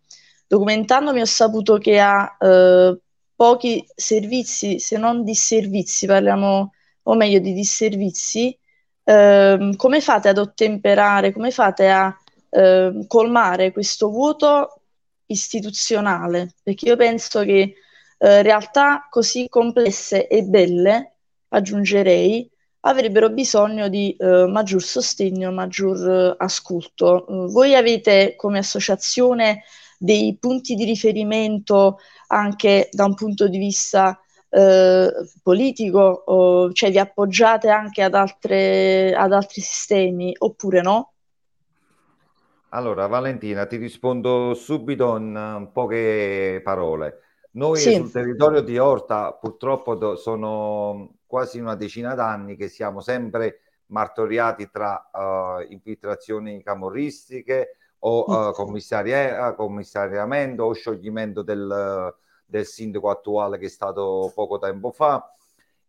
documentandomi 0.47 1.21
ho 1.21 1.25
saputo 1.25 1.79
che 1.79 1.99
ha 2.01 2.37
eh, 2.39 2.99
pochi 3.35 3.85
servizi, 3.95 4.79
se 4.79 4.99
non 4.99 5.25
disservizi, 5.25 6.07
parliamo 6.07 6.73
o 7.03 7.15
meglio 7.15 7.39
di 7.39 7.53
disservizi. 7.53 8.57
Ehm, 9.05 9.77
come 9.77 10.01
fate 10.01 10.29
ad 10.29 10.39
ottemperare, 10.39 11.33
come 11.33 11.51
fate 11.51 11.89
a 11.89 12.15
ehm, 12.51 13.07
colmare 13.07 13.73
questo 13.73 14.11
vuoto 14.11 14.81
istituzionale? 15.27 16.55
Perché 16.63 16.89
io 16.89 16.97
penso 16.97 17.43
che 17.43 17.75
eh, 18.19 18.43
realtà 18.43 19.07
così 19.11 19.49
complesse 19.49 20.27
e 20.29 20.43
belle, 20.43 21.13
aggiungerei, 21.49 22.51
avrebbero 22.87 23.31
bisogno 23.31 23.89
di 23.89 24.15
eh, 24.17 24.47
maggior 24.47 24.83
sostegno, 24.83 25.51
maggior 25.53 25.97
eh, 26.09 26.35
ascolto. 26.39 27.27
Eh, 27.27 27.53
voi 27.53 27.75
avete 27.75 28.35
come 28.37 28.59
associazione 28.59 29.65
dei 29.99 30.37
punti 30.39 30.75
di 30.75 30.85
riferimento 30.85 31.99
anche 32.29 32.89
da 32.93 33.05
un 33.05 33.15
punto 33.15 33.49
di 33.49 33.59
vista 33.59 34.19
eh, 34.49 35.11
politico, 35.43 35.99
o- 36.27 36.73
cioè 36.73 36.91
vi 36.91 36.99
appoggiate 36.99 37.69
anche 37.69 38.03
ad 38.03 38.15
altre- 38.15 39.15
ad 39.15 39.33
altri 39.33 39.61
sistemi 39.61 40.35
oppure 40.39 40.81
no? 40.83 41.13
Allora, 42.71 43.07
Valentina, 43.07 43.67
ti 43.67 43.77
rispondo 43.77 44.55
subito 44.55 45.17
in 45.17 45.35
eh, 45.35 45.71
poche 45.73 46.61
parole. 46.63 47.21
Noi 47.57 47.79
Sì. 47.79 47.95
sul 47.95 48.11
territorio 48.11 48.61
di 48.61 48.77
Orta, 48.77 49.33
purtroppo 49.33 49.95
do- 49.95 50.17
sono 50.17 51.15
quasi 51.27 51.59
una 51.59 51.75
decina 51.75 52.15
d'anni 52.15 52.55
che 52.55 52.69
siamo 52.69 53.01
sempre 53.01 53.61
martoriati 53.87 54.69
tra 54.71 55.11
eh, 55.11 55.67
infiltrazioni 55.71 56.63
camorristiche 56.63 57.79
o 58.01 58.27
eh, 58.29 58.53
commissarie- 58.53 59.55
commissariamento 59.57 60.65
o 60.65 60.73
scioglimento 60.75 61.41
del, 61.43 62.15
del 62.45 62.67
sindaco 62.67 63.09
attuale 63.09 63.57
che 63.57 63.67
è 63.67 63.71
stato 63.71 64.31
poco 64.35 64.59
tempo 64.59 64.91
fa. 64.91 65.35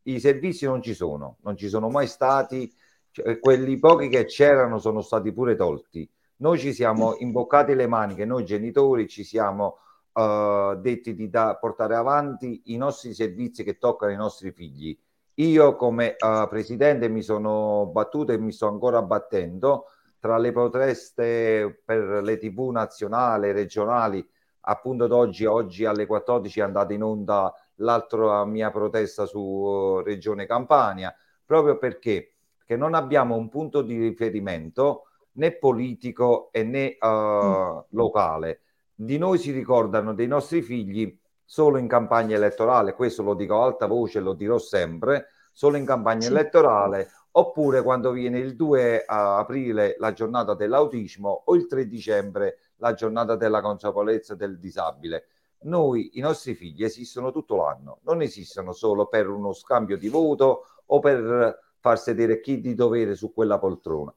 I 0.04 0.22
servizi 0.22 0.66
non 0.66 0.82
ci 0.82 0.94
sono, 0.94 1.36
non 1.42 1.58
ci 1.58 1.68
sono 1.68 1.90
mai 1.90 2.08
stati, 2.08 2.74
cioè, 3.12 3.40
quelli 3.40 3.78
pochi 3.78 4.08
che 4.08 4.24
c'erano 4.24 4.80
sono 4.80 5.02
stati 5.02 5.34
pure 5.34 5.56
tolti. 5.58 6.10
Noi 6.38 6.60
ci 6.60 6.72
siamo 6.72 7.16
imboccati 7.18 7.76
le 7.76 7.88
maniche, 7.88 8.24
noi 8.24 8.46
genitori 8.46 9.06
ci 9.10 9.26
siamo 9.26 9.80
eh, 10.18 10.78
detti 10.82 11.14
di 11.14 11.30
da- 11.30 11.56
portare 11.58 11.96
avanti 11.96 12.62
i 12.66 12.78
nostri 12.78 13.14
servizi 13.14 13.64
che 13.64 13.78
toccano 13.78 14.12
i 14.12 14.16
nostri 14.16 14.52
figli. 14.52 14.98
Io 15.36 15.76
come 15.76 16.16
eh, 16.16 16.48
presidente 16.50 17.08
mi 17.10 17.22
sono 17.22 17.86
battuto 17.94 18.32
e 18.32 18.40
mi 18.40 18.52
sto 18.52 18.68
ancora 18.68 19.02
battendo 19.04 19.86
tra 20.20 20.38
le 20.40 20.52
proteste 20.52 21.82
per 21.86 22.24
le 22.24 22.38
tv 22.38 22.70
nazionali, 22.72 23.52
regionali, 23.52 24.28
appunto 24.62 25.06
d'oggi, 25.08 25.46
oggi 25.46 25.86
alle 25.86 26.08
14 26.08 26.60
è 26.60 26.64
andata 26.64 26.94
in 26.94 27.04
onda 27.04 27.54
l'altra 27.76 28.44
mia 28.46 28.72
protesta 28.72 29.26
su 29.26 30.00
eh, 30.00 30.04
Regione 30.04 30.48
Campania, 30.48 31.16
proprio 31.46 31.78
perché 31.78 32.32
non 32.70 32.96
abbiamo 32.96 33.36
un 33.36 33.48
punto 33.50 33.82
di 33.82 33.98
riferimento 33.98 35.04
né 35.34 35.52
politico 35.54 36.50
e 36.52 36.64
né 36.64 36.98
eh, 36.98 37.86
locale. 37.90 38.62
Di 39.00 39.20
noi 39.20 39.38
si 39.38 39.52
ricordano 39.52 40.16
dei 40.16 40.26
nostri 40.26 40.64
figli 40.64 41.16
solo 41.46 41.78
in 41.78 41.88
campagna 41.88 42.36
elettorale, 42.36 42.96
questo 42.96 43.22
lo 43.22 43.36
dico 43.36 43.62
a 43.62 43.66
alta 43.66 43.86
voce, 43.86 44.20
lo 44.20 44.34
dirò 44.34 44.58
sempre, 44.58 45.28
solo 45.54 45.78
in 45.78 45.86
campagna 45.86 46.22
Sì. 46.22 46.30
elettorale, 46.30 47.08
oppure 47.34 47.84
quando 47.84 48.10
viene 48.10 48.40
il 48.40 48.56
2 48.56 49.04
aprile 49.06 49.98
la 50.00 50.14
giornata 50.14 50.56
dell'autismo 50.56 51.44
o 51.46 51.54
il 51.54 51.68
3 51.68 51.86
dicembre 51.88 52.58
la 52.78 52.94
giornata 52.94 53.36
della 53.36 53.62
consapevolezza 53.62 54.34
del 54.34 54.58
disabile. 54.58 55.26
Noi, 55.66 56.18
i 56.18 56.20
nostri 56.20 56.56
figli 56.56 56.84
esistono 56.84 57.32
tutto 57.32 57.56
l'anno, 57.56 58.00
non 58.02 58.24
esistono 58.24 58.72
solo 58.72 59.06
per 59.06 59.30
uno 59.30 59.54
scambio 59.54 59.98
di 59.98 60.08
voto 60.10 60.66
o 60.88 60.98
per 61.00 61.66
far 61.78 62.00
sedere 62.00 62.40
chi 62.40 62.60
di 62.60 62.74
dovere 62.74 63.14
su 63.14 63.32
quella 63.32 63.60
poltrona. 63.60 64.12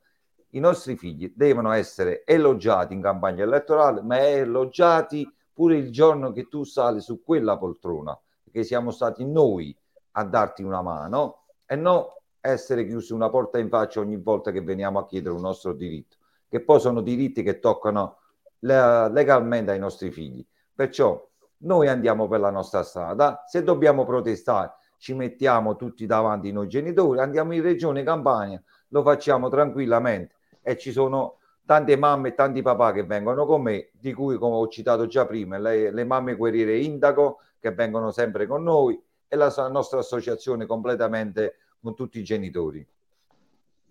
I 0.53 0.59
nostri 0.59 0.97
figli 0.97 1.33
devono 1.37 1.71
essere 1.71 2.25
elogiati 2.25 2.93
in 2.93 3.01
campagna 3.01 3.45
elettorale, 3.45 4.03
ma 4.03 4.19
elogiati 4.19 5.31
pure 5.53 5.77
il 5.77 5.93
giorno 5.93 6.33
che 6.33 6.49
tu 6.49 6.65
sali 6.65 7.01
su 7.01 7.23
quella 7.23 7.57
poltrona, 7.57 8.19
perché 8.43 8.65
siamo 8.65 8.91
stati 8.91 9.25
noi 9.25 9.77
a 10.13 10.25
darti 10.25 10.63
una 10.65 10.83
mano 10.83 11.43
e 11.67 11.77
non 11.77 12.05
essere 12.41 12.85
chiusi 12.85 13.13
una 13.13 13.31
porta 13.31 13.59
in 13.59 13.69
faccia 13.69 14.01
ogni 14.01 14.17
volta 14.17 14.51
che 14.51 14.61
veniamo 14.61 14.99
a 14.99 15.07
chiedere 15.07 15.35
un 15.35 15.43
nostro 15.43 15.73
diritto, 15.73 16.17
che 16.49 16.61
poi 16.61 16.81
sono 16.81 17.01
diritti 17.01 17.45
che 17.45 17.61
toccano 17.61 18.17
le- 18.61 19.09
legalmente 19.11 19.71
ai 19.71 19.79
nostri 19.79 20.11
figli. 20.11 20.45
Perciò 20.75 21.29
noi 21.59 21.87
andiamo 21.87 22.27
per 22.27 22.41
la 22.41 22.51
nostra 22.51 22.83
strada, 22.83 23.45
se 23.47 23.63
dobbiamo 23.63 24.05
protestare 24.05 24.73
ci 24.97 25.15
mettiamo 25.15 25.77
tutti 25.77 26.07
davanti 26.07 26.53
noi 26.53 26.69
genitori, 26.69 27.21
andiamo 27.21 27.55
in 27.55 27.63
regione 27.63 28.03
Campania, 28.03 28.63
lo 28.89 29.03
facciamo 29.03 29.49
tranquillamente 29.49 30.35
e 30.63 30.77
ci 30.77 30.93
sono 30.93 31.37
tante 31.65 31.97
mamme 31.97 32.29
e 32.29 32.35
tanti 32.35 32.63
papà 32.63 32.93
che 32.93 33.05
vengono 33.05 33.47
con 33.47 33.63
me, 33.63 33.91
di 33.93 34.13
cui, 34.13 34.37
come 34.39 34.57
ho 34.57 34.69
citato 34.69 35.07
già 35.07 35.27
prima, 35.27 35.59
le, 35.59 35.93
le 35.93 36.05
mamme 36.05 36.35
guerriere 36.35 36.79
Indaco 36.79 37.39
che 37.61 37.73
vengono 37.73 38.11
sempre 38.11 38.47
con 38.47 38.63
noi 38.63 39.01
e 39.29 39.37
la 39.37 39.51
sa- 39.51 39.69
nostra 39.69 40.01
associazione 40.01 40.67
completamente 40.67 41.59
con 41.81 41.95
tutti 41.95 42.19
i 42.19 42.25
genitori. 42.25 42.85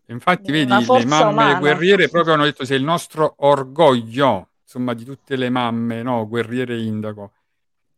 Infatti, 0.07 0.51
vedi, 0.51 0.85
le 0.85 1.05
mamme 1.05 1.43
umana. 1.43 1.59
guerriere 1.59 2.09
proprio 2.09 2.33
hanno 2.33 2.43
detto 2.43 2.65
sei 2.65 2.77
il 2.77 2.83
nostro 2.83 3.35
orgoglio, 3.37 4.49
insomma, 4.63 4.93
di 4.93 5.05
tutte 5.05 5.35
le 5.35 5.49
mamme, 5.49 6.01
no? 6.01 6.27
Guerriere 6.27 6.77
Indaco. 6.77 7.31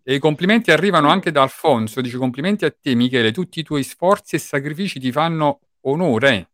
E 0.04 0.16
i 0.16 0.20
complimenti 0.20 0.72
arrivano 0.72 1.10
anche 1.10 1.32
da 1.32 1.42
Alfonso, 1.42 2.02
dice 2.02 2.18
complimenti 2.18 2.66
a 2.66 2.72
te 2.72 2.96
Michele, 2.96 3.32
tutti 3.32 3.62
i 3.62 3.64
tuoi 3.64 3.84
sforzi 3.84 4.36
e 4.36 4.40
sacrifici 4.40 5.00
ti 5.00 5.12
fanno 5.12 5.62
onore. 5.82 6.51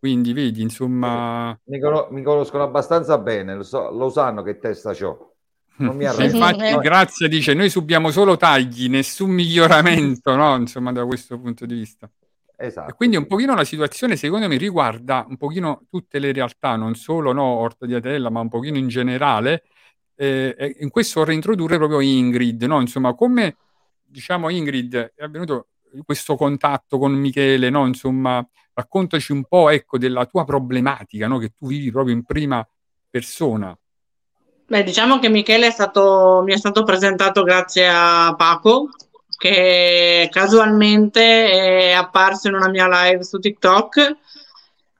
Quindi 0.00 0.32
vedi, 0.32 0.62
insomma, 0.62 1.56
Mi, 1.64 1.78
cono- 1.78 2.08
mi 2.10 2.22
conoscono 2.22 2.62
abbastanza 2.62 3.18
bene, 3.18 3.54
lo, 3.54 3.62
so- 3.62 3.90
lo 3.90 4.08
sanno 4.08 4.42
che 4.42 4.58
testa 4.58 4.94
c'ho. 4.94 5.34
Non 5.76 5.94
mi 5.94 6.06
arrendo. 6.08 6.36
infatti. 6.38 6.78
Grazia 6.78 7.28
dice 7.28 7.52
noi 7.52 7.68
subiamo 7.68 8.10
solo 8.10 8.38
tagli, 8.38 8.88
nessun 8.88 9.28
miglioramento, 9.30 10.34
no? 10.34 10.56
Insomma, 10.56 10.90
da 10.90 11.04
questo 11.04 11.38
punto 11.38 11.66
di 11.66 11.74
vista. 11.74 12.10
Esatto. 12.56 12.90
E 12.90 12.94
quindi 12.94 13.16
un 13.16 13.26
pochino 13.26 13.54
la 13.54 13.64
situazione, 13.64 14.16
secondo 14.16 14.48
me, 14.48 14.56
riguarda 14.56 15.26
un 15.28 15.36
pochino 15.36 15.82
tutte 15.90 16.18
le 16.18 16.32
realtà, 16.32 16.76
non 16.76 16.94
solo 16.94 17.32
no, 17.32 17.42
Orta 17.44 17.84
di 17.84 17.94
Atella, 17.94 18.30
ma 18.30 18.40
un 18.40 18.48
pochino 18.48 18.78
in 18.78 18.88
generale. 18.88 19.64
Eh, 20.14 20.76
in 20.80 20.88
questo 20.90 21.20
vorrei 21.20 21.34
introdurre 21.36 21.76
proprio 21.76 22.00
Ingrid, 22.00 22.62
no? 22.64 22.80
Insomma, 22.80 23.14
come 23.14 23.56
diciamo 24.02 24.48
Ingrid 24.48 25.12
è 25.14 25.22
avvenuto 25.22 25.68
questo 26.04 26.36
contatto 26.36 26.98
con 26.98 27.12
Michele, 27.12 27.70
no? 27.70 27.86
Insomma, 27.86 28.46
raccontaci 28.74 29.32
un 29.32 29.44
po', 29.44 29.68
ecco, 29.68 29.98
della 29.98 30.26
tua 30.26 30.44
problematica, 30.44 31.26
no? 31.26 31.38
Che 31.38 31.52
tu 31.58 31.66
vivi 31.66 31.90
proprio 31.90 32.14
in 32.14 32.24
prima 32.24 32.66
persona. 33.08 33.76
Beh, 34.66 34.84
diciamo 34.84 35.18
che 35.18 35.28
Michele 35.28 35.66
è 35.66 35.70
stato, 35.70 36.42
mi 36.44 36.52
è 36.52 36.56
stato 36.56 36.84
presentato 36.84 37.42
grazie 37.42 37.88
a 37.88 38.34
Paco, 38.36 38.90
che 39.36 40.28
casualmente 40.30 41.50
è 41.50 41.92
apparso 41.92 42.46
in 42.48 42.54
una 42.54 42.68
mia 42.68 42.86
live 42.88 43.24
su 43.24 43.38
TikTok, 43.38 44.16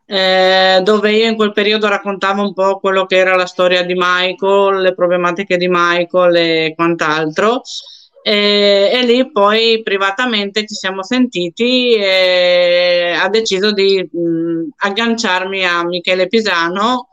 eh, 0.07 0.81
dove 0.83 1.13
io 1.13 1.29
in 1.29 1.37
quel 1.37 1.53
periodo 1.53 1.87
raccontavo 1.87 2.43
un 2.43 2.53
po' 2.53 2.81
quello 2.81 3.07
che 3.07 3.17
era 3.17 3.37
la 3.37 3.47
storia 3.47 3.85
di 3.85 3.95
Michael, 3.97 4.81
le 4.81 4.95
problematiche 4.95 5.57
di 5.57 5.69
Michael 5.69 6.35
e 6.35 6.73
quant'altro. 6.75 7.63
E, 8.23 8.91
e 8.93 9.05
lì 9.07 9.31
poi 9.33 9.81
privatamente 9.83 10.67
ci 10.67 10.75
siamo 10.75 11.03
sentiti 11.03 11.95
e 11.95 13.15
ha 13.19 13.29
deciso 13.31 13.73
di 13.73 14.07
mh, 14.11 14.69
agganciarmi 14.77 15.65
a 15.65 15.85
Michele 15.87 16.27
Pisano 16.29 17.09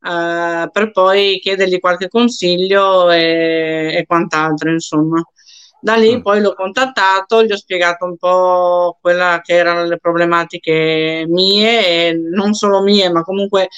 eh, 0.00 0.68
per 0.70 0.90
poi 0.92 1.38
chiedergli 1.40 1.80
qualche 1.80 2.08
consiglio 2.08 3.10
e, 3.10 3.92
e 3.96 4.04
quant'altro, 4.06 4.70
insomma. 4.70 5.22
Da 5.80 5.96
lì 5.96 6.16
Mm. 6.16 6.20
poi 6.20 6.40
l'ho 6.40 6.54
contattato, 6.54 7.42
gli 7.44 7.50
ho 7.50 7.56
spiegato 7.56 8.04
un 8.04 8.16
po' 8.16 8.98
quella 9.00 9.40
che 9.42 9.54
erano 9.54 9.84
le 9.84 9.98
problematiche 9.98 11.24
mie 11.28 12.08
e 12.08 12.12
non 12.14 12.54
solo 12.54 12.82
mie, 12.82 13.10
ma 13.10 13.22
comunque 13.22 13.68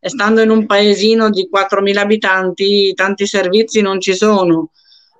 stando 0.00 0.42
in 0.42 0.50
un 0.50 0.66
paesino 0.66 1.30
di 1.30 1.48
4.000 1.48 2.02
abitanti, 2.02 2.92
tanti 2.94 3.26
servizi 3.26 3.80
non 3.80 3.98
ci 4.00 4.14
sono, 4.14 4.70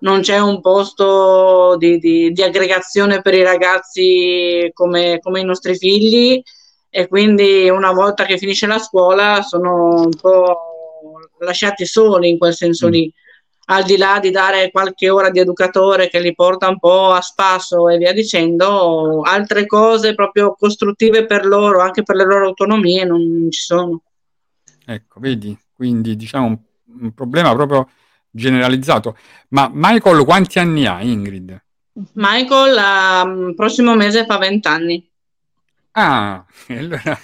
non 0.05 0.21
c'è 0.21 0.39
un 0.39 0.61
posto 0.61 1.77
di, 1.79 1.99
di- 1.99 2.31
di 2.31 2.43
aggregazione 2.43 3.21
per 3.23 3.35
i 3.35 3.43
ragazzi 3.43 4.71
come, 4.73 5.19
come 5.21 5.41
i 5.41 5.45
nostri 5.45 5.77
figli 5.77 6.41
e 6.91 7.09
quindi 7.09 7.69
una 7.71 7.93
volta 7.93 8.25
che 8.25 8.39
finisce 8.39 8.67
la 8.67 8.79
scuola 8.79 9.43
sono 9.43 10.03
un 10.05 10.11
po' 10.21 10.59
lasciati 11.39 11.87
soli 11.87 12.29
in 12.29 12.39
quel 12.39 12.55
senso 12.55 12.89
Mm. 12.89 12.91
lì 12.91 13.13
al 13.67 13.85
di 13.85 13.97
là 13.97 14.19
di 14.21 14.31
dare 14.31 14.71
qualche 14.71 15.09
ora 15.09 15.31
di 15.31 15.39
educatore 15.41 16.11
che 16.11 16.21
li 16.21 16.35
porta 16.35 16.69
un 16.69 16.79
po' 16.79 17.13
a 17.13 17.23
spasso 17.23 17.89
e 17.89 17.97
via 17.97 18.13
dicendo, 18.13 19.23
altre 19.23 19.65
cose 19.65 20.15
proprio 20.15 20.55
costruttive 20.55 21.25
per 21.25 21.47
loro, 21.47 21.81
anche 21.81 22.03
per 22.03 22.17
le 22.17 22.27
loro 22.27 22.49
autonomie, 22.49 23.05
non 23.05 23.49
ci 23.51 23.63
sono. 23.63 24.03
Ecco, 24.85 25.19
vedi? 25.19 25.59
Quindi 25.73 26.15
diciamo 26.15 26.47
un, 26.47 26.59
un 27.01 27.15
problema 27.15 27.55
proprio 27.55 27.89
generalizzato. 28.35 29.17
Ma 29.51 29.71
Michael 29.73 30.25
quanti 30.25 30.59
anni 30.59 30.87
ha, 30.87 31.01
Ingrid? 31.01 31.63
Michael, 32.15 33.49
il 33.49 33.55
prossimo 33.55 33.95
mese 33.95 34.25
fa 34.25 34.37
20 34.37 34.69
anni. 34.69 35.11
Ah, 35.93 36.45
allora 36.69 37.17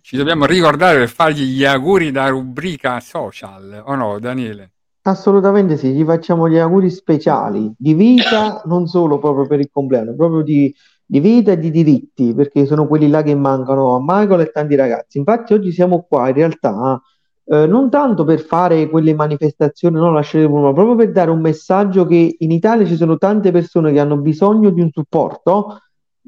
ci 0.00 0.16
dobbiamo 0.16 0.44
ricordare 0.44 0.98
per 0.98 1.08
fargli 1.08 1.44
gli 1.44 1.64
auguri 1.64 2.10
da 2.10 2.28
rubrica 2.28 2.98
social, 2.98 3.82
o 3.86 3.94
no, 3.94 4.18
Daniele? 4.18 4.72
Assolutamente 5.02 5.76
sì, 5.76 5.92
gli 5.92 6.04
facciamo 6.04 6.48
gli 6.48 6.58
auguri 6.58 6.90
speciali 6.90 7.72
di 7.78 7.94
vita, 7.94 8.62
non 8.64 8.88
solo 8.88 9.20
proprio 9.20 9.46
per 9.46 9.60
il 9.60 9.70
compleanno, 9.70 10.16
proprio 10.16 10.42
di, 10.42 10.74
di 11.04 11.20
vita 11.20 11.52
e 11.52 11.58
di 11.58 11.70
diritti, 11.70 12.34
perché 12.34 12.66
sono 12.66 12.88
quelli 12.88 13.08
là 13.08 13.22
che 13.22 13.36
mancano 13.36 13.94
a 13.94 14.00
Michael 14.00 14.40
e 14.40 14.50
tanti 14.50 14.74
ragazzi. 14.74 15.18
Infatti 15.18 15.52
oggi 15.52 15.70
siamo 15.70 16.04
qua 16.08 16.28
in 16.28 16.34
realtà 16.34 17.00
eh, 17.48 17.66
non 17.66 17.88
tanto 17.90 18.24
per 18.24 18.40
fare 18.40 18.88
quelle 18.88 19.14
manifestazioni, 19.14 19.96
no, 19.96 20.10
lasciate 20.10 20.48
ma 20.48 20.72
proprio 20.72 20.96
per 20.96 21.12
dare 21.12 21.30
un 21.30 21.40
messaggio 21.40 22.04
che 22.04 22.36
in 22.38 22.50
Italia 22.50 22.86
ci 22.86 22.96
sono 22.96 23.16
tante 23.18 23.52
persone 23.52 23.92
che 23.92 24.00
hanno 24.00 24.16
bisogno 24.16 24.70
di 24.70 24.80
un 24.80 24.90
supporto 24.90 25.78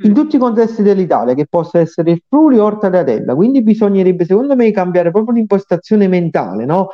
in 0.03 0.15
tutti 0.15 0.37
i 0.37 0.39
contesti 0.39 0.83
dell'Italia, 0.83 1.35
che 1.35 1.47
possa 1.47 1.81
essere 1.81 2.13
il 2.13 2.23
Friuli 2.29 2.59
o 2.59 2.65
Orta 2.65 2.87
Atella. 2.87 3.35
Quindi 3.35 3.63
bisognerebbe, 3.63 4.25
secondo 4.25 4.55
me, 4.55 4.71
cambiare 4.71 5.11
proprio 5.11 5.35
l'impostazione 5.35 6.07
mentale, 6.07 6.65
no? 6.65 6.91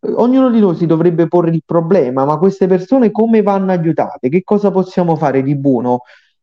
Eh, 0.00 0.12
Ognuno 0.12 0.50
di 0.50 0.58
noi 0.58 0.74
si 0.74 0.86
dovrebbe 0.86 1.28
porre 1.28 1.50
il 1.50 1.62
problema, 1.64 2.24
ma 2.24 2.38
queste 2.38 2.66
persone 2.66 3.10
come 3.12 3.42
vanno 3.42 3.70
aiutate? 3.70 4.28
Che 4.28 4.42
cosa 4.42 4.70
possiamo 4.70 5.14
fare 5.16 5.42
di 5.42 5.56
buono? 5.56 6.00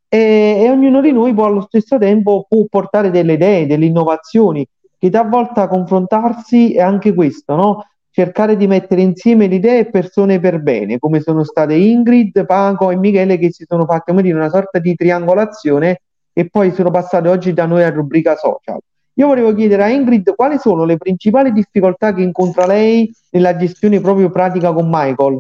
E, 0.08 0.62
e 0.62 0.70
ognuno 0.70 1.02
di 1.02 1.12
noi 1.12 1.34
può 1.34 1.46
allo 1.46 1.62
stesso 1.62 1.98
tempo 1.98 2.46
può 2.48 2.64
portare 2.70 3.10
delle 3.12 3.34
idee, 3.34 3.68
delle 3.68 3.86
innovazioni, 3.86 4.66
che 4.98 5.10
talvolta 5.10 5.68
confrontarsi 5.68 6.74
è 6.74 6.82
anche 6.82 7.14
questo, 7.14 7.56
no? 7.56 7.86
Cercare 8.10 8.58
di 8.58 8.66
mettere 8.66 9.02
insieme 9.02 9.48
le 9.48 9.56
idee 9.56 9.80
e 9.80 9.90
persone 9.90 10.40
per 10.40 10.62
bene, 10.62 10.98
come 10.98 11.20
sono 11.20 11.44
state 11.44 11.76
Ingrid, 11.76 12.46
Paco 12.46 12.90
e 12.90 12.96
Michele, 12.96 13.38
che 13.38 13.52
si 13.52 13.66
sono 13.68 13.86
fatte, 13.86 14.12
come 14.12 14.24
dire, 14.24 14.36
una 14.36 14.50
sorta 14.50 14.80
di 14.80 14.96
triangolazione 14.96 16.02
e 16.34 16.50
poi 16.50 16.72
sono 16.72 16.90
passate 16.90 17.28
oggi 17.30 17.54
da 17.54 17.66
noi 17.66 17.84
a 17.84 17.90
rubrica 17.90 18.36
social. 18.36 18.80
Io 19.14 19.28
volevo 19.28 19.54
chiedere 19.54 19.84
a 19.84 19.90
Ingrid 19.90 20.36
quali 20.36 20.60
sono 20.60 20.84
le 20.84 20.98
principali 20.98 21.52
difficoltà 21.52 22.14
che 22.14 22.22
incontra 22.22 22.68
lei 22.68 23.12
nella 23.32 23.56
gestione 23.56 24.00
proprio 24.00 24.30
pratica 24.30 24.72
con 24.72 24.88
Michael. 24.88 25.40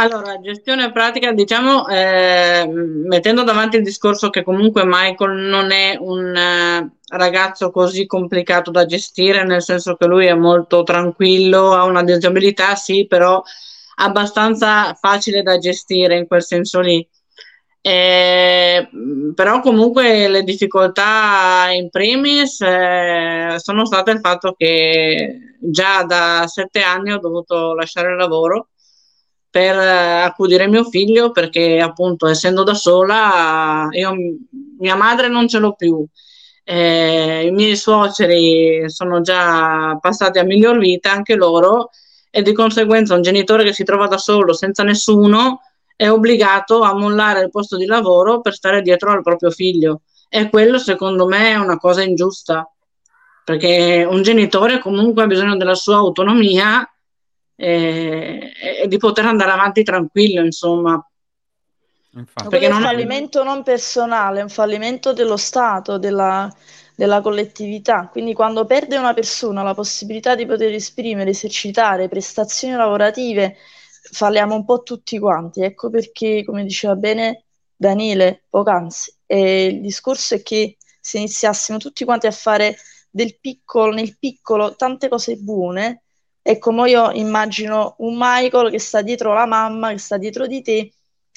Allora, 0.00 0.38
gestione 0.40 0.92
pratica, 0.92 1.32
diciamo, 1.32 1.88
eh, 1.88 2.64
mettendo 2.68 3.42
davanti 3.42 3.78
il 3.78 3.82
discorso 3.82 4.30
che 4.30 4.44
comunque 4.44 4.84
Michael 4.84 5.32
non 5.32 5.72
è 5.72 5.96
un 5.98 6.36
eh, 6.36 6.98
ragazzo 7.08 7.72
così 7.72 8.06
complicato 8.06 8.70
da 8.70 8.86
gestire, 8.86 9.42
nel 9.44 9.60
senso 9.60 9.96
che 9.96 10.06
lui 10.06 10.26
è 10.26 10.34
molto 10.34 10.84
tranquillo, 10.84 11.74
ha 11.74 11.82
una 11.82 12.04
disabilità, 12.04 12.76
sì, 12.76 13.08
però 13.08 13.42
abbastanza 13.96 14.94
facile 14.94 15.42
da 15.42 15.58
gestire 15.58 16.16
in 16.16 16.28
quel 16.28 16.44
senso 16.44 16.78
lì. 16.78 17.04
Eh, 17.80 18.88
però 19.34 19.58
comunque 19.60 20.28
le 20.28 20.44
difficoltà 20.44 21.70
in 21.72 21.90
primis 21.90 22.60
eh, 22.60 23.56
sono 23.56 23.84
state 23.84 24.12
il 24.12 24.20
fatto 24.20 24.54
che 24.56 25.56
già 25.60 26.04
da 26.04 26.44
sette 26.46 26.82
anni 26.82 27.10
ho 27.10 27.18
dovuto 27.18 27.74
lasciare 27.74 28.10
il 28.10 28.16
lavoro 28.16 28.68
per 29.58 29.76
eh, 29.76 30.22
accudire 30.22 30.68
mio 30.68 30.84
figlio 30.84 31.32
perché 31.32 31.80
appunto 31.80 32.28
essendo 32.28 32.62
da 32.62 32.74
sola 32.74 33.88
io 33.90 34.14
mia 34.78 34.94
madre 34.94 35.26
non 35.26 35.48
ce 35.48 35.58
l'ho 35.58 35.72
più. 35.72 36.06
Eh, 36.62 37.46
i 37.46 37.50
miei 37.50 37.74
suoceri 37.74 38.88
sono 38.88 39.20
già 39.20 39.98
passati 40.00 40.38
a 40.38 40.44
miglior 40.44 40.78
vita 40.78 41.10
anche 41.10 41.34
loro 41.34 41.90
e 42.30 42.42
di 42.42 42.52
conseguenza 42.52 43.14
un 43.16 43.22
genitore 43.22 43.64
che 43.64 43.72
si 43.72 43.82
trova 43.82 44.06
da 44.06 44.18
solo 44.18 44.52
senza 44.52 44.84
nessuno 44.84 45.60
è 45.96 46.08
obbligato 46.08 46.82
a 46.82 46.94
mollare 46.94 47.40
il 47.40 47.50
posto 47.50 47.76
di 47.76 47.86
lavoro 47.86 48.40
per 48.40 48.54
stare 48.54 48.80
dietro 48.82 49.10
al 49.10 49.22
proprio 49.22 49.50
figlio. 49.50 50.02
E 50.28 50.50
quello 50.50 50.78
secondo 50.78 51.26
me 51.26 51.50
è 51.50 51.56
una 51.56 51.78
cosa 51.78 52.02
ingiusta 52.02 52.70
perché 53.44 54.06
un 54.08 54.22
genitore 54.22 54.78
comunque 54.78 55.24
ha 55.24 55.26
bisogno 55.26 55.56
della 55.56 55.74
sua 55.74 55.96
autonomia 55.96 56.88
e, 57.60 58.52
e 58.82 58.86
di 58.86 58.98
poter 58.98 59.26
andare 59.26 59.50
avanti 59.50 59.82
tranquillo, 59.82 60.44
insomma. 60.44 61.04
Infatti. 62.12 62.48
Perché 62.48 62.68
è 62.68 62.72
un 62.72 62.80
fallimento 62.80 63.42
non 63.42 63.64
personale, 63.64 64.38
è 64.38 64.42
un 64.42 64.48
fallimento 64.48 65.12
dello 65.12 65.36
Stato, 65.36 65.98
della, 65.98 66.48
della 66.94 67.20
collettività. 67.20 68.06
Quindi 68.06 68.32
quando 68.32 68.64
perde 68.64 68.96
una 68.96 69.12
persona 69.12 69.64
la 69.64 69.74
possibilità 69.74 70.36
di 70.36 70.46
poter 70.46 70.72
esprimere, 70.72 71.30
esercitare 71.30 72.08
prestazioni 72.08 72.74
lavorative, 72.74 73.56
falliamo 74.12 74.54
un 74.54 74.64
po' 74.64 74.84
tutti 74.84 75.18
quanti. 75.18 75.62
Ecco 75.62 75.90
perché, 75.90 76.44
come 76.44 76.62
diceva 76.62 76.94
bene 76.94 77.44
Daniele 77.74 78.44
poc'anzi, 78.48 79.14
eh, 79.26 79.64
il 79.64 79.80
discorso 79.80 80.36
è 80.36 80.42
che 80.42 80.76
se 81.00 81.18
iniziassimo 81.18 81.78
tutti 81.78 82.04
quanti 82.04 82.28
a 82.28 82.32
fare 82.32 82.76
del 83.10 83.36
piccolo, 83.40 83.92
nel 83.92 84.16
piccolo 84.16 84.76
tante 84.76 85.08
cose 85.08 85.34
buone, 85.36 86.02
ecco, 86.50 86.72
mo 86.72 86.86
io 86.86 87.10
immagino 87.12 87.94
un 87.98 88.16
Michael 88.18 88.70
che 88.70 88.78
sta 88.78 89.02
dietro 89.02 89.32
la 89.34 89.46
mamma, 89.46 89.90
che 89.90 89.98
sta 89.98 90.16
dietro 90.16 90.46
di 90.46 90.62
te 90.62 90.92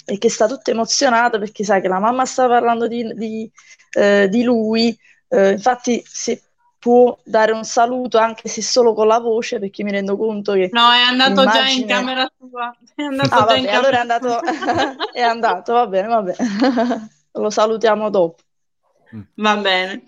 e 0.06 0.18
che 0.18 0.30
sta 0.30 0.48
tutto 0.48 0.72
emozionato 0.72 1.38
perché 1.38 1.64
sai 1.64 1.82
che 1.82 1.88
la 1.88 2.00
mamma 2.00 2.26
sta 2.26 2.48
parlando 2.48 2.88
di, 2.88 3.14
di, 3.14 3.52
eh, 3.98 4.28
di 4.30 4.44
lui, 4.44 4.98
eh, 5.28 5.52
infatti 5.52 6.02
se 6.06 6.42
può 6.80 7.16
dare 7.24 7.52
un 7.52 7.64
saluto 7.64 8.18
anche 8.18 8.48
se 8.48 8.62
solo 8.64 8.94
con 8.94 9.06
la 9.06 9.20
voce 9.20 9.60
perché 9.60 9.84
mi 9.84 9.92
rendo 9.92 10.18
conto 10.18 10.54
che 10.54 10.70
No, 10.72 10.92
è 10.92 11.02
andato 11.02 11.46
già 11.46 11.68
in 11.68 11.86
camera 11.86 12.32
sua. 12.38 12.76
È 12.96 13.04
andato 13.04 13.36
Ah, 13.36 13.46
già 13.46 13.56
in 13.56 13.66
vabbè, 13.66 13.76
allora 13.76 13.98
è 13.98 14.00
andato, 14.00 14.42
è 15.14 15.22
andato, 15.22 15.74
va 15.74 15.88
bene, 15.88 16.08
va 16.08 16.22
bene. 16.22 16.38
Lo 17.34 17.50
salutiamo 17.50 18.10
dopo. 18.10 18.42
Va 19.36 19.56
bene. 19.58 20.04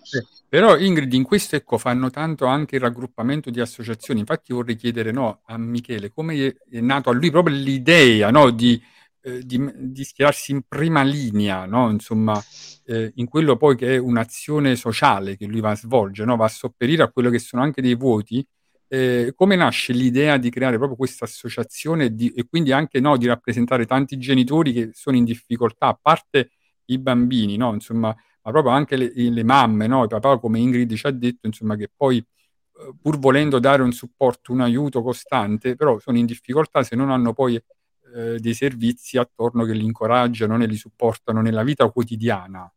Però 0.53 0.77
Ingrid, 0.77 1.11
in 1.13 1.23
questo 1.23 1.55
ecco, 1.55 1.79
fanno 1.79 2.11
tanto 2.11 2.45
anche 2.45 2.75
il 2.75 2.81
raggruppamento 2.83 3.49
di 3.49 3.59
associazioni. 3.59 4.19
Infatti 4.19 4.53
vorrei 4.53 4.75
chiedere 4.75 5.09
no, 5.09 5.41
a 5.45 5.57
Michele 5.57 6.11
come 6.11 6.55
è, 6.69 6.79
nato 6.79 7.09
a 7.09 7.13
lui 7.13 7.31
proprio 7.31 7.55
l'idea 7.55 8.29
no, 8.29 8.51
di, 8.51 8.79
eh, 9.21 9.41
di, 9.43 9.59
di 9.75 10.03
schierarsi 10.03 10.51
in 10.51 10.61
prima 10.67 11.01
linea, 11.01 11.65
no? 11.65 11.89
Insomma, 11.89 12.39
eh, 12.85 13.11
in 13.15 13.27
quello 13.27 13.57
poi 13.57 13.75
che 13.75 13.95
è 13.95 13.97
un'azione 13.97 14.75
sociale 14.75 15.37
che 15.37 15.47
lui 15.47 15.59
va 15.59 15.71
a 15.71 15.75
svolgere, 15.75 16.35
va 16.35 16.45
a 16.45 16.47
sopperire 16.47 17.01
a 17.01 17.09
quello 17.09 17.31
che 17.31 17.39
sono 17.39 17.63
anche 17.63 17.81
dei 17.81 17.95
vuoti. 17.95 18.45
Eh, 18.87 19.33
come 19.35 19.55
nasce 19.55 19.91
l'idea 19.91 20.37
di 20.37 20.51
creare 20.51 20.77
proprio 20.77 20.95
questa 20.95 21.25
associazione 21.25 22.05
e, 22.05 22.13
di- 22.13 22.31
quindi 22.47 22.71
anche 22.71 23.01
di 23.01 23.25
rappresentare 23.25 23.87
tanti 23.87 24.19
genitori 24.19 24.71
che 24.71 24.89
sono 24.93 25.17
in 25.17 25.23
difficoltà, 25.23 25.87
a 25.87 25.97
parte 25.99 26.51
i 26.85 26.99
bambini? 26.99 27.55
Insomma, 27.55 28.15
ma 28.43 28.51
proprio 28.51 28.73
anche 28.73 28.95
le, 28.95 29.11
le 29.15 29.43
mamme, 29.43 29.87
no? 29.87 30.03
I 30.03 30.07
papà, 30.07 30.39
come 30.39 30.59
Ingrid 30.59 30.93
ci 30.93 31.07
ha 31.07 31.11
detto, 31.11 31.47
insomma, 31.47 31.75
che 31.75 31.89
poi 31.95 32.17
eh, 32.17 32.93
pur 33.01 33.17
volendo 33.17 33.59
dare 33.59 33.81
un 33.81 33.91
supporto, 33.91 34.51
un 34.51 34.61
aiuto 34.61 35.01
costante, 35.01 35.75
però 35.75 35.99
sono 35.99 36.17
in 36.17 36.25
difficoltà 36.25 36.83
se 36.83 36.95
non 36.95 37.09
hanno 37.09 37.33
poi 37.33 37.55
eh, 37.55 38.39
dei 38.39 38.53
servizi 38.53 39.17
attorno 39.17 39.63
che 39.63 39.73
li 39.73 39.85
incoraggiano 39.85 40.61
e 40.61 40.67
li 40.67 40.75
supportano 40.75 41.41
nella 41.41 41.63
vita 41.63 41.89
quotidiana. 41.89 42.71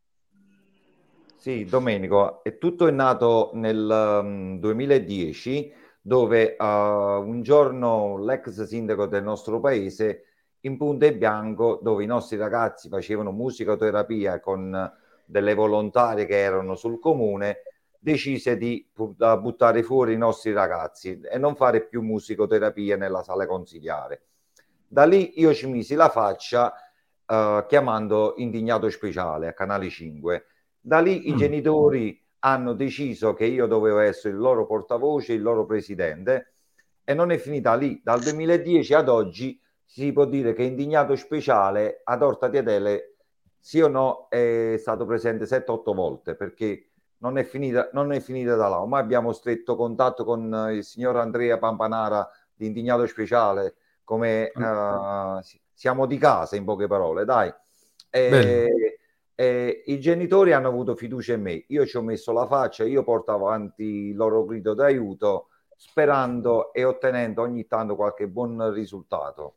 Sì, 1.36 1.64
Domenico, 1.64 2.42
e 2.42 2.58
tutto 2.58 2.86
è 2.88 2.90
nato 2.90 3.50
nel 3.54 4.20
um, 4.22 4.58
2010 4.58 5.72
dove 6.00 6.56
uh, 6.58 6.64
un 6.64 7.40
giorno 7.42 8.18
l'ex 8.18 8.62
sindaco 8.64 9.06
del 9.06 9.22
nostro 9.22 9.60
paese 9.60 10.24
in 10.60 10.76
punta 10.76 11.06
e 11.06 11.16
bianco 11.16 11.78
dove 11.82 12.02
i 12.02 12.06
nostri 12.06 12.36
ragazzi 12.36 12.88
facevano 12.88 13.30
musicoterapia 13.30 14.40
con 14.40 14.92
delle 15.26 15.54
volontarie 15.54 16.24
che 16.24 16.38
erano 16.38 16.74
sul 16.74 16.98
comune 16.98 17.62
decise 17.98 18.56
di 18.56 18.88
buttare 18.94 19.82
fuori 19.82 20.12
i 20.12 20.16
nostri 20.16 20.52
ragazzi 20.52 21.20
e 21.20 21.38
non 21.38 21.56
fare 21.56 21.86
più 21.86 22.02
musicoterapia 22.02 22.96
nella 22.96 23.22
sala 23.22 23.46
consigliare. 23.46 24.22
Da 24.86 25.04
lì 25.04 25.40
io 25.40 25.52
ci 25.52 25.66
misi 25.66 25.94
la 25.94 26.08
faccia 26.08 26.72
eh, 27.26 27.64
chiamando 27.68 28.34
Indignato 28.36 28.88
Speciale 28.90 29.48
a 29.48 29.52
Canale 29.52 29.88
5. 29.90 30.44
Da 30.80 31.00
lì 31.00 31.28
i 31.28 31.32
Mm. 31.32 31.36
genitori 31.36 32.22
hanno 32.40 32.74
deciso 32.74 33.34
che 33.34 33.44
io 33.46 33.66
dovevo 33.66 33.98
essere 33.98 34.34
il 34.34 34.40
loro 34.40 34.66
portavoce, 34.66 35.32
il 35.32 35.42
loro 35.42 35.66
presidente 35.66 36.52
e 37.02 37.12
non 37.14 37.32
è 37.32 37.38
finita 37.38 37.74
lì. 37.74 38.00
Dal 38.04 38.20
2010 38.20 38.94
ad 38.94 39.08
oggi 39.08 39.60
si 39.84 40.12
può 40.12 40.26
dire 40.26 40.52
che 40.52 40.62
Indignato 40.62 41.16
Speciale 41.16 42.02
ad 42.04 42.22
Orta 42.22 42.46
di 42.46 42.58
Adele 42.58 43.15
sì 43.58 43.80
o 43.80 43.88
no 43.88 44.28
è 44.28 44.76
stato 44.78 45.06
presente 45.06 45.46
7-8 45.46 45.94
volte 45.94 46.34
perché 46.34 46.90
non 47.18 47.38
è 47.38 47.44
finita, 47.44 47.88
non 47.92 48.12
è 48.12 48.20
finita 48.20 48.54
da 48.56 48.68
là. 48.68 48.80
Ormai 48.80 49.00
abbiamo 49.00 49.32
stretto 49.32 49.76
contatto 49.76 50.24
con 50.24 50.52
eh, 50.54 50.74
il 50.74 50.84
signor 50.84 51.16
Andrea 51.16 51.58
Pampanara 51.58 52.28
di 52.54 52.66
Indignato 52.66 53.06
Speciale, 53.06 53.74
come 54.04 54.52
si- 55.42 55.60
siamo 55.72 56.06
di 56.06 56.18
casa 56.18 56.56
in 56.56 56.64
poche 56.64 56.86
parole, 56.86 57.24
dai. 57.24 57.52
E- 58.10 58.98
e 59.38 59.82
i 59.86 60.00
genitori 60.00 60.52
hanno 60.52 60.68
avuto 60.68 60.94
fiducia 60.94 61.34
in 61.34 61.42
me. 61.42 61.64
Io 61.68 61.84
ci 61.84 61.96
ho 61.98 62.02
messo 62.02 62.32
la 62.32 62.46
faccia, 62.46 62.84
io 62.84 63.02
porto 63.04 63.32
avanti 63.32 63.82
il 63.84 64.16
loro 64.16 64.44
grido 64.46 64.72
d'aiuto, 64.74 65.48
sperando 65.76 66.72
e 66.72 66.84
ottenendo 66.84 67.42
ogni 67.42 67.66
tanto 67.66 67.96
qualche 67.96 68.28
buon 68.28 68.72
risultato. 68.72 69.56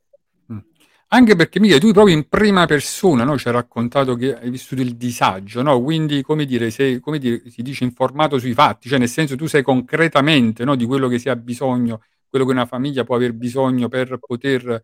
Anche 1.11 1.35
perché 1.35 1.59
Michele, 1.59 1.79
tu 1.79 1.91
proprio 1.91 2.15
in 2.15 2.27
prima 2.29 2.67
persona 2.67 3.23
no, 3.23 3.35
ci 3.35 3.47
hai 3.47 3.53
raccontato 3.53 4.15
che 4.15 4.37
hai 4.37 4.49
vissuto 4.51 4.81
il 4.83 4.95
disagio, 4.95 5.63
no? 5.63 5.81
Quindi, 5.81 6.21
come 6.21 6.45
dire, 6.45 6.69
sei, 6.69 6.99
come 6.99 7.17
dire, 7.17 7.41
si 7.49 7.63
dice 7.63 7.83
informato 7.83 8.37
sui 8.37 8.53
fatti, 8.53 8.89
cioè 8.89 8.99
nel 8.99 9.09
senso 9.09 9.35
tu 9.35 9.47
sai 9.47 9.63
concretamente 9.63 10.63
no, 10.63 10.75
di 10.75 10.85
quello 10.85 11.07
che 11.07 11.17
si 11.17 11.27
ha 11.29 11.35
bisogno, 11.35 12.01
quello 12.29 12.45
che 12.45 12.51
una 12.51 12.67
famiglia 12.67 13.03
può 13.03 13.15
aver 13.15 13.33
bisogno 13.33 13.87
per 13.89 14.19
poter 14.19 14.69
eh, 14.69 14.83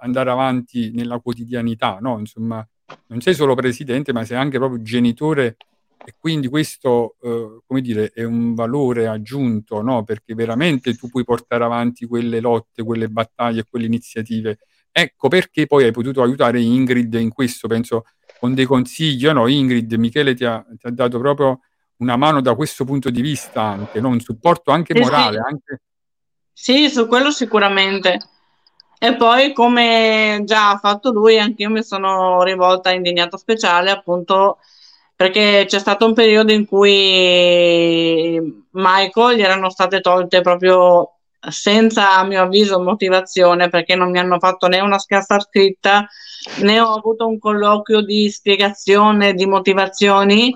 andare 0.00 0.28
avanti 0.30 0.90
nella 0.92 1.18
quotidianità, 1.20 1.96
no? 1.98 2.18
Insomma, 2.18 2.66
non 3.06 3.20
sei 3.22 3.32
solo 3.34 3.54
presidente, 3.54 4.12
ma 4.12 4.22
sei 4.24 4.36
anche 4.36 4.58
proprio 4.58 4.82
genitore 4.82 5.56
e 6.04 6.14
quindi 6.18 6.48
questo, 6.48 7.16
eh, 7.22 7.60
come 7.66 7.80
dire, 7.80 8.10
è 8.12 8.22
un 8.24 8.52
valore 8.54 9.06
aggiunto, 9.06 9.80
no? 9.80 10.04
Perché 10.04 10.34
veramente 10.34 10.94
tu 10.94 11.08
puoi 11.08 11.24
portare 11.24 11.64
avanti 11.64 12.04
quelle 12.04 12.40
lotte, 12.40 12.82
quelle 12.82 13.08
battaglie, 13.08 13.64
quelle 13.64 13.86
iniziative. 13.86 14.58
Ecco 14.96 15.26
perché 15.26 15.66
poi 15.66 15.82
hai 15.82 15.90
potuto 15.90 16.22
aiutare 16.22 16.60
Ingrid 16.60 17.12
in 17.14 17.32
questo, 17.32 17.66
penso, 17.66 18.04
con 18.38 18.54
dei 18.54 18.64
consigli. 18.64 19.26
No, 19.26 19.48
Ingrid, 19.48 19.92
Michele 19.94 20.34
ti 20.34 20.44
ha, 20.44 20.64
ti 20.78 20.86
ha 20.86 20.90
dato 20.90 21.18
proprio 21.18 21.62
una 21.96 22.14
mano 22.14 22.40
da 22.40 22.54
questo 22.54 22.84
punto 22.84 23.10
di 23.10 23.20
vista 23.20 23.60
anche, 23.60 24.00
no? 24.00 24.10
Un 24.10 24.20
supporto 24.20 24.70
anche 24.70 24.96
morale, 24.96 25.38
sì. 25.38 25.42
anche... 25.44 25.82
Sì, 26.52 26.88
su 26.88 27.08
quello 27.08 27.32
sicuramente. 27.32 28.20
E 29.00 29.16
poi, 29.16 29.52
come 29.52 30.42
già 30.44 30.70
ha 30.70 30.78
fatto 30.78 31.10
lui, 31.10 31.40
anch'io 31.40 31.70
mi 31.70 31.82
sono 31.82 32.44
rivolta 32.44 32.90
a 32.90 32.92
Indignato 32.92 33.36
Speciale, 33.36 33.90
appunto 33.90 34.58
perché 35.16 35.64
c'è 35.66 35.80
stato 35.80 36.06
un 36.06 36.14
periodo 36.14 36.52
in 36.52 36.66
cui 36.66 38.64
Michael 38.70 39.36
gli 39.36 39.42
erano 39.42 39.70
state 39.70 40.00
tolte 40.00 40.40
proprio 40.40 41.13
senza, 41.50 42.16
a 42.16 42.24
mio 42.24 42.42
avviso, 42.42 42.80
motivazione, 42.80 43.68
perché 43.68 43.94
non 43.94 44.10
mi 44.10 44.18
hanno 44.18 44.38
fatto 44.38 44.66
né 44.68 44.80
una 44.80 44.98
scarsa 44.98 45.38
scritta, 45.40 46.06
né 46.58 46.80
ho 46.80 46.92
avuto 46.94 47.26
un 47.26 47.38
colloquio 47.38 48.00
di 48.02 48.30
spiegazione, 48.30 49.34
di 49.34 49.46
motivazioni. 49.46 50.54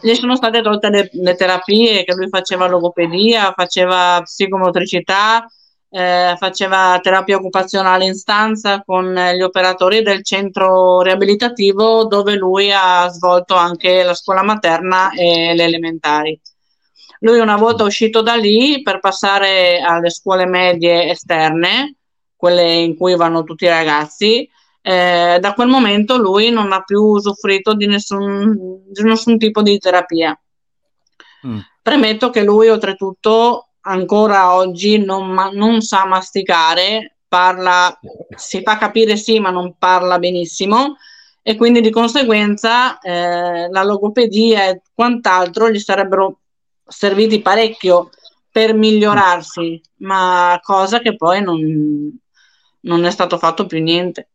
Gli 0.00 0.14
sono 0.14 0.36
state 0.36 0.62
tolte 0.62 0.90
le, 0.90 1.10
le 1.12 1.34
terapie 1.34 2.04
che 2.04 2.14
lui 2.14 2.28
faceva 2.28 2.68
logopedia, 2.68 3.52
faceva 3.56 4.20
psicomotricità, 4.22 5.46
eh, 5.88 6.34
faceva 6.38 6.98
terapia 7.02 7.36
occupazionale 7.36 8.04
in 8.04 8.14
stanza 8.14 8.82
con 8.84 9.14
gli 9.14 9.40
operatori 9.40 10.02
del 10.02 10.22
centro 10.24 11.00
riabilitativo 11.00 12.04
dove 12.04 12.34
lui 12.34 12.70
ha 12.72 13.08
svolto 13.08 13.54
anche 13.54 14.02
la 14.02 14.14
scuola 14.14 14.42
materna 14.42 15.10
e 15.12 15.54
le 15.54 15.64
elementari. 15.64 16.40
Lui 17.20 17.38
una 17.38 17.56
volta 17.56 17.84
uscito 17.84 18.22
da 18.22 18.34
lì 18.34 18.82
per 18.82 18.98
passare 18.98 19.80
alle 19.80 20.10
scuole 20.10 20.46
medie 20.46 21.10
esterne, 21.10 21.96
quelle 22.36 22.72
in 22.72 22.96
cui 22.96 23.16
vanno 23.16 23.44
tutti 23.44 23.64
i 23.64 23.68
ragazzi, 23.68 24.48
eh, 24.82 25.38
da 25.40 25.54
quel 25.54 25.68
momento 25.68 26.16
lui 26.16 26.50
non 26.50 26.72
ha 26.72 26.82
più 26.82 27.00
usufruito 27.02 27.74
di 27.74 27.86
nessun, 27.86 28.82
di 28.86 29.02
nessun 29.02 29.38
tipo 29.38 29.62
di 29.62 29.78
terapia. 29.78 30.38
Mm. 31.46 31.58
Premetto 31.82 32.30
che 32.30 32.42
lui 32.42 32.68
oltretutto 32.68 33.70
ancora 33.80 34.54
oggi 34.54 34.98
non, 34.98 35.28
ma- 35.30 35.50
non 35.52 35.80
sa 35.80 36.06
masticare, 36.06 37.16
parla, 37.26 37.98
si 38.36 38.62
fa 38.62 38.76
capire 38.76 39.16
sì, 39.16 39.40
ma 39.40 39.50
non 39.50 39.74
parla 39.78 40.18
benissimo 40.18 40.96
e 41.42 41.56
quindi 41.56 41.80
di 41.80 41.90
conseguenza 41.90 42.98
eh, 42.98 43.68
la 43.70 43.82
logopedia 43.84 44.68
e 44.68 44.82
quant'altro 44.92 45.70
gli 45.70 45.78
sarebbero 45.78 46.40
serviti 46.86 47.40
parecchio 47.42 48.10
per 48.50 48.74
migliorarsi, 48.74 49.80
ma 49.96 50.58
cosa 50.62 51.00
che 51.00 51.16
poi 51.16 51.42
non, 51.42 52.18
non 52.80 53.04
è 53.04 53.10
stato 53.10 53.38
fatto 53.38 53.66
più 53.66 53.82
niente. 53.82 54.28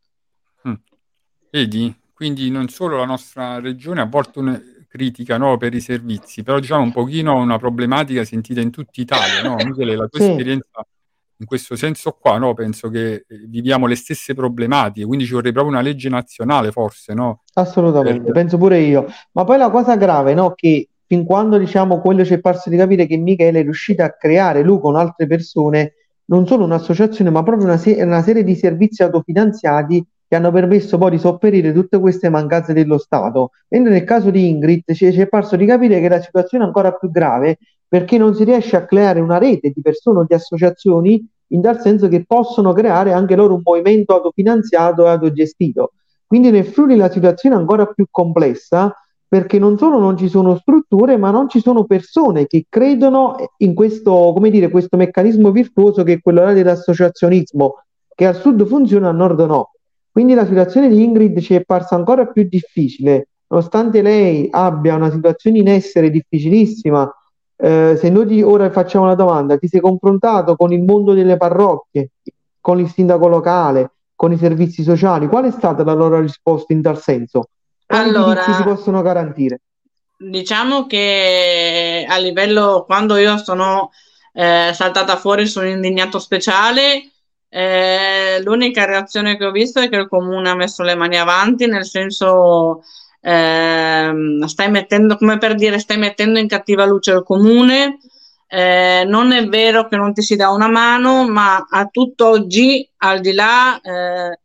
Vedi? 1.52 1.94
Quindi 2.14 2.50
non 2.50 2.70
solo 2.70 2.98
la 2.98 3.06
nostra 3.06 3.60
regione 3.60 4.00
a 4.00 4.06
volte 4.06 4.40
una 4.40 4.62
critica 4.88 5.38
no, 5.38 5.58
per 5.58 5.74
i 5.74 5.82
servizi, 5.82 6.44
però 6.44 6.60
diciamo 6.60 6.84
un 6.84 6.92
pochino 6.92 7.36
una 7.36 7.58
problematica 7.58 8.24
sentita 8.24 8.62
in 8.62 8.72
tutta 8.72 9.02
Italia, 9.02 9.42
no? 9.44 9.56
Michele, 9.58 9.96
la 9.96 10.08
tua 10.08 10.20
Sì. 10.22 10.30
esperienza 10.30 10.86
in 11.38 11.46
questo 11.46 11.76
senso 11.76 12.12
qua, 12.12 12.38
no? 12.38 12.54
Penso 12.54 12.90
che 12.90 13.26
eh, 13.28 13.38
viviamo 13.48 13.86
le 13.86 13.96
stesse 13.96 14.34
problematiche, 14.34 15.06
quindi 15.06 15.26
ci 15.26 15.32
vorrebbe 15.32 15.54
proprio 15.54 15.74
una 15.74 15.84
legge 15.84 16.08
nazionale 16.08 16.72
forse, 16.72 17.14
no? 17.14 17.42
Assolutamente, 17.56 18.24
Per- 18.24 18.32
penso 18.34 18.58
pure 18.58 18.80
io. 18.80 19.08
Ma 19.32 19.44
poi 19.44 19.58
la 19.58 19.70
cosa 19.70 19.98
grave, 19.98 20.34
no, 20.34 20.54
che 20.54 20.88
fin 21.12 21.26
quando 21.26 21.58
diciamo 21.58 22.00
quello 22.00 22.24
ci 22.24 22.36
è 22.36 22.39
parso 22.39 22.69
di 22.69 22.78
capire 22.78 23.06
che 23.06 23.17
Michele 23.17 23.60
è 23.60 23.63
riuscito 23.63 24.02
a 24.02 24.12
creare 24.12 24.63
lui 24.63 24.80
con 24.80 24.95
altre 24.95 25.28
persone 25.28 25.95
non 26.28 26.47
solo 26.47 26.63
un'associazione, 26.63 27.30
ma 27.30 27.43
proprio 27.43 27.65
una, 27.65 27.76
se- 27.76 28.02
una 28.02 28.21
serie 28.21 28.45
di 28.45 28.56
servizi 28.56 29.04
autofinanziati 29.04 30.06
che 30.26 30.36
hanno 30.38 30.54
permesso 30.54 30.97
poi 30.97 31.12
di 31.12 31.17
sopperire 31.17 31.74
tutte 31.74 32.00
queste 32.00 32.30
mancanze 32.30 32.71
dello 32.71 32.97
Stato. 32.97 33.50
Mentre 33.67 33.91
nel 33.91 34.06
caso 34.06 34.30
di 34.30 34.47
Ingrid 34.47 34.93
ci, 34.93 35.08
è 35.08 35.28
parso 35.28 35.58
di 35.58 35.65
capire 35.65 36.00
che 36.00 36.08
la 36.08 36.21
situazione 36.21 36.63
è 36.63 36.67
ancora 36.67 36.93
più 36.93 37.12
grave 37.12 37.58
perché 37.86 38.17
non 38.17 38.34
si 38.34 38.45
riesce 38.45 38.78
a 38.78 38.86
creare 38.86 39.19
una 39.19 39.38
rete 39.38 39.74
di 39.76 39.82
persone 39.82 40.19
o 40.19 40.26
di 40.26 40.34
associazioni 40.34 41.28
in 41.47 41.62
tal 41.62 41.82
senso 41.82 42.08
che 42.08 42.24
possono 42.26 42.71
creare 42.71 43.12
anche 43.12 43.36
loro 43.36 43.56
un 43.56 43.62
movimento 43.62 44.15
autofinanziato 44.15 45.06
e 45.06 45.10
autogestito. 45.10 45.91
Quindi 46.26 46.52
nel 46.52 46.63
Friuli 46.63 46.95
la 46.95 47.12
situazione 47.12 47.56
è 47.56 47.60
ancora 47.60 47.86
più 47.88 48.06
complessa 48.10 48.95
perché 49.32 49.60
non 49.60 49.78
solo 49.78 49.98
non 49.98 50.17
ci 50.17 50.28
sono 50.28 50.58
strutture, 50.58 51.15
ma 51.15 51.32
non 51.32 51.48
ci 51.48 51.62
sono 51.62 51.86
persone 51.86 52.48
che 52.48 52.65
credono 52.67 53.38
in 53.60 53.74
questo, 53.74 54.12
come 54.34 54.50
dire, 54.50 54.70
questo 54.70 54.98
meccanismo 54.98 55.52
virtuoso 55.52 56.04
che 56.04 56.15
è 56.15 56.22
quello 56.22 56.52
dell'associazionismo, 56.52 57.76
che 58.13 58.26
al 58.26 58.36
sud 58.36 58.65
funziona, 58.65 59.08
al 59.08 59.15
nord 59.15 59.39
no. 59.39 59.72
Quindi 60.12 60.34
la 60.34 60.46
situazione 60.46 60.89
di 60.89 61.02
Ingrid 61.02 61.39
ci 61.39 61.56
è 61.56 61.63
parsa 61.63 61.96
ancora 61.96 62.26
più 62.26 62.46
difficile, 62.46 63.30
nonostante 63.48 64.02
lei 64.02 64.50
abbia 64.52 64.96
una 64.96 65.10
situazione 65.10 65.60
in 65.60 65.70
essere 65.70 66.10
difficilissima. 66.10 67.10
Eh, 67.56 67.96
se 67.98 68.10
noi 68.10 68.41
ora 68.41 68.70
facciamo 68.70 69.06
una 69.06 69.15
domanda, 69.15 69.58
ti 69.58 69.70
sei 69.70 69.80
confrontato 69.80 70.58
con 70.58 70.74
il 70.74 70.84
mondo 70.84 71.13
delle 71.13 71.38
parrocchie, 71.38 72.10
con 72.60 72.82
il 72.82 72.89
sindaco 72.89 73.30
locale, 73.30 73.91
con 74.13 74.34
i 74.34 74.38
servizi 74.38 74.84
sociali? 74.84 75.28
Qual 75.28 75.46
è 75.46 75.52
stata 75.52 75.86
la 75.86 75.94
loro 75.94 76.20
risposta 76.20 76.74
in 76.74 76.82
tal 76.82 77.00
senso? 77.00 77.46
Allora- 77.97 78.43
si 78.43 78.63
possono 78.63 79.01
garantire? 79.01 79.62
Diciamo 80.17 80.86
che 80.86 82.06
a 82.08 82.17
livello, 82.17 82.84
quando 82.86 83.17
io 83.17 83.38
sono 83.38 83.91
eh, 84.34 84.71
saltata 84.73 85.17
fuori 85.17 85.47
su 85.47 85.60
un 85.60 85.67
indignato 85.67 86.19
speciale, 86.19 87.12
eh, 87.49 88.41
l'unica 88.43 88.86
reazione 88.86 89.36
che 89.36 89.45
ho 89.45 89.51
visto 89.51 89.80
è 89.80 89.89
che 89.89 89.97
il 89.97 90.08
comune 90.08 90.49
ha 90.49 90.56
messo 90.56 90.84
le 90.84 90.95
mani 90.95 91.17
avanti, 91.17 91.65
nel 91.65 91.86
senso 91.86 92.84
ehm, 93.19 94.45
stai 94.45 94.69
mettendo, 94.69 95.17
come 95.17 95.38
per 95.38 95.56
dire, 95.56 95.80
stai 95.80 95.97
mettendo 95.97 96.39
in 96.39 96.47
cattiva 96.47 96.86
luce 96.86 97.12
il 97.12 97.23
comune. 97.23 97.97
Eh, 98.47 99.04
non 99.08 99.32
è 99.32 99.47
vero 99.47 99.88
che 99.88 99.95
non 99.95 100.13
ti 100.13 100.21
si 100.21 100.36
dà 100.36 100.49
una 100.49 100.67
mano, 100.67 101.27
ma 101.27 101.65
a 101.69 101.86
tutt'oggi, 101.88 102.88
al 102.97 103.19
di 103.21 103.34
là 103.34 103.80
eh, 103.82 104.39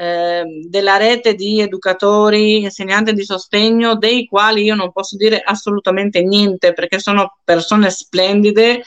eh, 0.00 0.44
della 0.66 0.96
rete 0.96 1.34
di 1.34 1.60
educatori, 1.60 2.62
insegnanti 2.62 3.12
di 3.12 3.22
sostegno, 3.22 3.96
dei 3.96 4.26
quali 4.26 4.62
io 4.62 4.74
non 4.74 4.92
posso 4.92 5.14
dire 5.14 5.42
assolutamente 5.44 6.22
niente 6.22 6.72
perché 6.72 6.98
sono 6.98 7.36
persone 7.44 7.90
splendide 7.90 8.82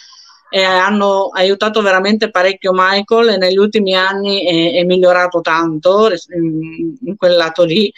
e 0.50 0.64
hanno 0.64 1.28
aiutato 1.28 1.84
veramente 1.84 2.32
parecchio 2.32 2.72
Michael 2.74 3.30
e 3.30 3.38
negli 3.38 3.58
ultimi 3.58 3.96
anni 3.96 4.44
è, 4.44 4.80
è 4.80 4.84
migliorato 4.86 5.42
tanto 5.42 6.10
in, 6.36 6.96
in 7.00 7.16
quel 7.16 7.36
lato 7.36 7.64
lì. 7.64 7.94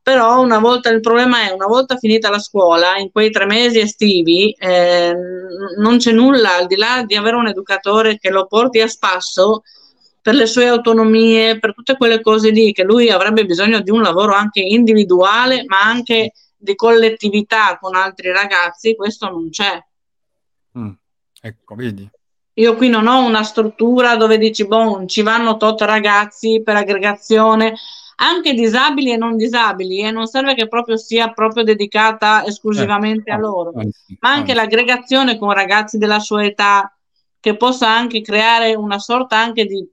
Però 0.00 0.40
una 0.40 0.60
volta 0.60 0.88
il 0.88 1.00
problema 1.00 1.48
è 1.48 1.50
una 1.50 1.66
volta 1.66 1.96
finita 1.96 2.30
la 2.30 2.38
scuola, 2.38 2.96
in 2.96 3.10
quei 3.10 3.30
tre 3.32 3.44
mesi 3.44 3.80
estivi, 3.80 4.52
eh, 4.52 5.12
non 5.78 5.96
c'è 5.98 6.12
nulla 6.12 6.56
al 6.56 6.66
di 6.66 6.76
là 6.76 7.02
di 7.04 7.16
avere 7.16 7.34
un 7.34 7.48
educatore 7.48 8.18
che 8.18 8.30
lo 8.30 8.46
porti 8.46 8.80
a 8.80 8.86
spasso 8.86 9.62
per 10.22 10.34
le 10.34 10.46
sue 10.46 10.68
autonomie, 10.68 11.58
per 11.58 11.74
tutte 11.74 11.96
quelle 11.96 12.20
cose 12.20 12.50
lì 12.50 12.72
che 12.72 12.84
lui 12.84 13.10
avrebbe 13.10 13.44
bisogno 13.44 13.80
di 13.80 13.90
un 13.90 14.02
lavoro 14.02 14.32
anche 14.32 14.60
individuale, 14.60 15.64
ma 15.66 15.82
anche 15.82 16.32
di 16.56 16.76
collettività 16.76 17.76
con 17.80 17.96
altri 17.96 18.30
ragazzi, 18.30 18.94
questo 18.94 19.28
non 19.28 19.50
c'è. 19.50 19.82
Mm. 20.78 20.92
Ecco, 21.40 21.74
vedi? 21.74 22.08
Io 22.54 22.76
qui 22.76 22.88
non 22.88 23.08
ho 23.08 23.26
una 23.26 23.42
struttura 23.42 24.14
dove 24.14 24.38
dici, 24.38 24.64
boh, 24.64 25.04
ci 25.06 25.22
vanno 25.22 25.56
tot 25.56 25.80
ragazzi 25.80 26.62
per 26.62 26.76
aggregazione, 26.76 27.74
anche 28.16 28.54
disabili 28.54 29.10
e 29.10 29.16
non 29.16 29.36
disabili, 29.36 30.02
e 30.02 30.12
non 30.12 30.26
serve 30.26 30.54
che 30.54 30.68
proprio 30.68 30.96
sia 30.96 31.32
proprio 31.32 31.64
dedicata 31.64 32.44
esclusivamente 32.46 33.32
a 33.32 33.38
loro, 33.38 33.72
Anzi, 33.74 34.16
ma 34.20 34.28
anche 34.28 34.52
anzi. 34.52 34.54
l'aggregazione 34.54 35.36
con 35.36 35.50
ragazzi 35.52 35.98
della 35.98 36.20
sua 36.20 36.44
età, 36.44 36.94
che 37.40 37.56
possa 37.56 37.88
anche 37.88 38.20
creare 38.20 38.74
una 38.74 39.00
sorta 39.00 39.36
anche 39.36 39.64
di 39.64 39.84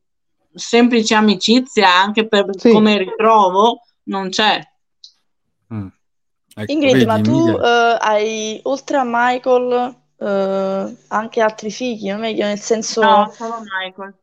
semplice 0.54 1.16
amicizia, 1.16 1.94
anche 1.94 2.28
per 2.28 2.46
Sì. 2.58 2.72
come 2.72 2.98
ritrovo, 2.98 3.82
non 4.04 4.30
c'è. 4.30 4.62
Mm. 5.74 5.88
Ecco, 6.56 6.72
Ingrid, 6.72 6.94
vedi, 6.94 7.06
ma 7.06 7.22
tu 7.22 7.58
eh, 7.62 7.98
hai, 8.00 8.60
oltre 8.64 8.98
a 8.98 9.04
Michael, 9.06 9.96
eh, 10.18 10.96
anche 11.08 11.42
altri 11.42 11.70
figli, 11.72 12.10
non 12.10 12.20
meglio, 12.22 12.46
nel 12.46 12.60
senso, 12.60 13.02
No, 13.02 13.32
solo 13.36 13.62
Michael. 13.82 14.14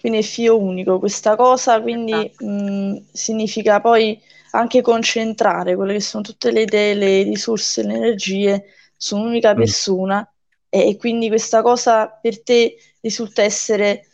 quindi 0.00 0.18
è 0.18 0.22
figlio 0.22 0.58
unico. 0.58 0.98
Questa 0.98 1.36
cosa 1.36 1.80
quindi 1.80 2.12
Esatto. 2.12 2.44
mh, 2.44 3.04
significa 3.12 3.80
poi 3.80 4.20
anche 4.50 4.82
concentrare 4.82 5.76
quelle 5.76 5.94
che 5.94 6.00
sono 6.00 6.22
tutte 6.22 6.50
le 6.50 6.62
idee, 6.62 6.94
le 6.94 7.22
risorse, 7.22 7.82
le 7.84 7.94
energie 7.94 8.64
su 8.96 9.16
un'unica 9.16 9.54
Mm. 9.54 9.56
persona 9.56 10.32
e, 10.68 10.88
e 10.90 10.96
quindi 10.96 11.28
questa 11.28 11.62
cosa 11.62 12.08
per 12.08 12.42
te 12.42 12.76
risulta 13.00 13.42
essere 13.42 14.08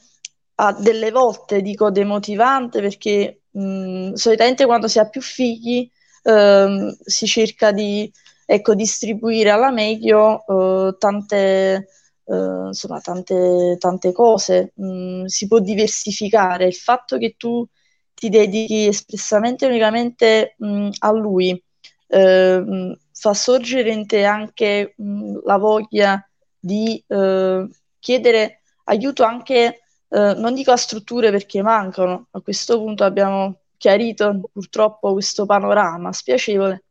a 0.61 0.73
delle 0.73 1.11
volte, 1.11 1.63
dico, 1.63 1.91
demotivante 1.91 2.81
perché 2.81 3.43
mh, 3.51 4.13
solitamente 4.15 4.67
quando 4.67 4.89
si 4.89 4.99
ha 4.99 5.09
più 5.09 5.21
figli 5.21 5.89
ehm, 6.25 6.97
si 7.05 7.27
cerca 7.27 7.73
di 7.73 8.11
ecco, 8.47 8.75
distribuire 8.75 9.51
alla 9.51 9.71
meglio 9.71 10.45
eh, 10.47 10.97
tante, 10.99 11.89
eh, 12.25 12.35
insomma, 12.67 13.01
tante, 13.01 13.77
tante 13.79 14.13
cose, 14.13 14.73
Mm, 14.81 15.25
si 15.27 15.47
può 15.49 15.59
diversificare. 15.61 16.67
Il 16.67 16.75
fatto 16.75 17.19
che 17.19 17.35
tu 17.37 17.67
ti 18.15 18.29
dedichi 18.29 18.87
espressamente 18.87 19.65
e 19.67 19.69
unicamente 19.69 20.57
mm, 20.65 20.89
a 21.01 21.13
lui 21.13 21.63
ehm, 22.09 22.97
fa 23.13 23.35
sorgere 23.35 23.91
in 23.93 24.07
te 24.07 24.25
anche 24.25 24.95
mm, 25.01 25.39
la 25.45 25.57
voglia 25.59 26.29
di 26.59 27.03
eh, 27.07 27.69
chiedere 27.99 28.61
aiuto 28.85 29.23
anche, 29.25 29.83
eh, 30.11 30.35
non 30.35 30.55
dico 30.55 30.73
a 30.73 30.77
strutture 30.77 31.31
perché 31.31 31.63
mancano, 31.63 32.27
a 32.31 32.41
questo 32.41 32.79
punto 32.79 33.05
abbiamo 33.05 33.61
chiarito 33.77 34.41
purtroppo 34.53 35.13
questo 35.13 35.47
panorama 35.47 36.13
spiacevole, 36.13 36.85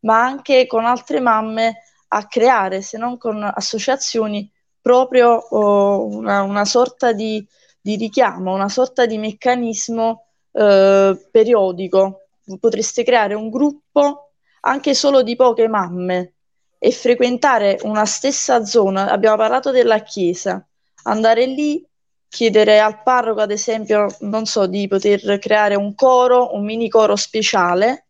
ma 0.00 0.22
anche 0.22 0.66
con 0.66 0.84
altre 0.84 1.20
mamme 1.20 1.82
a 2.08 2.26
creare, 2.26 2.82
se 2.82 2.98
non 2.98 3.18
con 3.18 3.42
associazioni, 3.42 4.50
proprio 4.80 5.30
oh, 5.30 6.06
una, 6.06 6.42
una 6.42 6.64
sorta 6.64 7.12
di, 7.12 7.46
di 7.80 7.96
richiamo, 7.96 8.54
una 8.54 8.68
sorta 8.68 9.06
di 9.06 9.18
meccanismo 9.18 10.24
eh, 10.52 11.28
periodico. 11.30 12.22
Potreste 12.58 13.04
creare 13.04 13.34
un 13.34 13.48
gruppo 13.50 14.32
anche 14.62 14.94
solo 14.94 15.22
di 15.22 15.36
poche 15.36 15.68
mamme 15.68 16.34
e 16.78 16.90
frequentare 16.90 17.78
una 17.82 18.06
stessa 18.06 18.64
zona. 18.64 19.10
Abbiamo 19.10 19.36
parlato 19.36 19.70
della 19.70 20.00
chiesa, 20.00 20.66
andare 21.04 21.46
lì, 21.46 21.86
chiedere 22.30 22.78
al 22.78 23.02
parroco, 23.02 23.40
ad 23.40 23.50
esempio, 23.50 24.06
non 24.20 24.46
so, 24.46 24.66
di 24.66 24.86
poter 24.88 25.38
creare 25.40 25.74
un 25.74 25.94
coro, 25.94 26.54
un 26.54 26.64
mini 26.64 26.88
coro 26.88 27.16
speciale. 27.16 28.06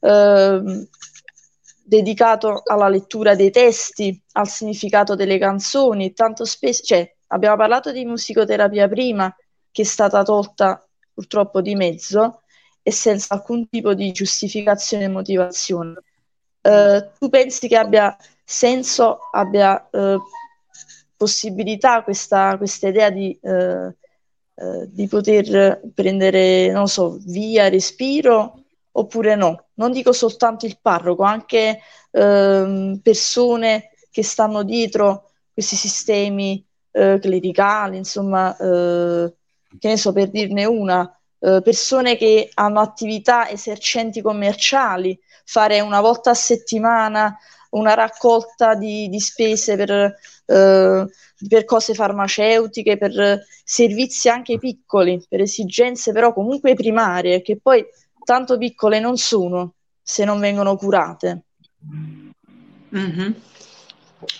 ehm, 0.00 0.88
dedicato 1.84 2.62
alla 2.64 2.88
lettura 2.88 3.34
dei 3.34 3.50
testi, 3.50 4.20
al 4.32 4.48
significato 4.48 5.16
delle 5.16 5.38
canzoni, 5.38 6.12
tanto 6.12 6.44
spesso, 6.44 6.84
cioè, 6.84 7.14
abbiamo 7.28 7.56
parlato 7.56 7.90
di 7.90 8.04
musicoterapia 8.04 8.88
prima, 8.88 9.34
che 9.72 9.82
è 9.82 9.84
stata 9.84 10.22
tolta 10.22 10.84
purtroppo 11.12 11.60
di 11.60 11.74
mezzo 11.74 12.42
e 12.82 12.92
senza 12.92 13.34
alcun 13.34 13.68
tipo 13.68 13.94
di 13.94 14.12
giustificazione 14.12 15.04
e 15.04 15.08
motivazione. 15.08 15.94
Eh, 16.62 17.10
tu 17.18 17.28
pensi 17.28 17.66
che 17.66 17.76
abbia 17.76 18.16
senso, 18.44 19.18
abbia 19.32 19.88
eh, 19.90 20.16
possibilità 21.20 22.02
questa, 22.02 22.56
questa 22.56 22.88
idea 22.88 23.10
di, 23.10 23.38
eh, 23.42 23.94
eh, 24.54 24.88
di 24.88 25.06
poter 25.06 25.82
prendere, 25.92 26.70
non 26.72 26.88
so, 26.88 27.18
via, 27.26 27.68
respiro, 27.68 28.62
oppure 28.92 29.34
no? 29.34 29.66
Non 29.74 29.92
dico 29.92 30.12
soltanto 30.12 30.64
il 30.64 30.78
parroco, 30.80 31.22
anche 31.22 31.80
ehm, 32.10 33.00
persone 33.02 33.90
che 34.10 34.22
stanno 34.22 34.62
dietro 34.62 35.32
questi 35.52 35.76
sistemi 35.76 36.64
eh, 36.90 37.18
clericali, 37.20 37.98
insomma, 37.98 38.56
eh, 38.56 39.34
che 39.78 39.88
ne 39.88 39.96
so, 39.98 40.14
per 40.14 40.30
dirne 40.30 40.64
una, 40.64 41.20
eh, 41.38 41.60
persone 41.62 42.16
che 42.16 42.48
hanno 42.54 42.80
attività 42.80 43.46
esercenti 43.50 44.22
commerciali, 44.22 45.20
fare 45.44 45.80
una 45.80 46.00
volta 46.00 46.30
a 46.30 46.34
settimana 46.34 47.36
una 47.70 47.94
raccolta 47.94 48.74
di, 48.74 49.08
di 49.08 49.20
spese 49.20 49.76
per, 49.76 50.16
eh, 50.50 51.06
per 51.48 51.64
cose 51.64 51.94
farmaceutiche, 51.94 52.98
per 52.98 53.44
servizi 53.64 54.28
anche 54.28 54.58
piccoli, 54.58 55.24
per 55.28 55.40
esigenze 55.40 56.12
però 56.12 56.32
comunque 56.32 56.74
primarie, 56.74 57.40
che 57.40 57.58
poi 57.62 57.84
tanto 58.24 58.58
piccole 58.58 59.00
non 59.00 59.16
sono 59.16 59.74
se 60.02 60.24
non 60.24 60.40
vengono 60.40 60.76
curate. 60.76 61.42
Mhm. 62.88 63.34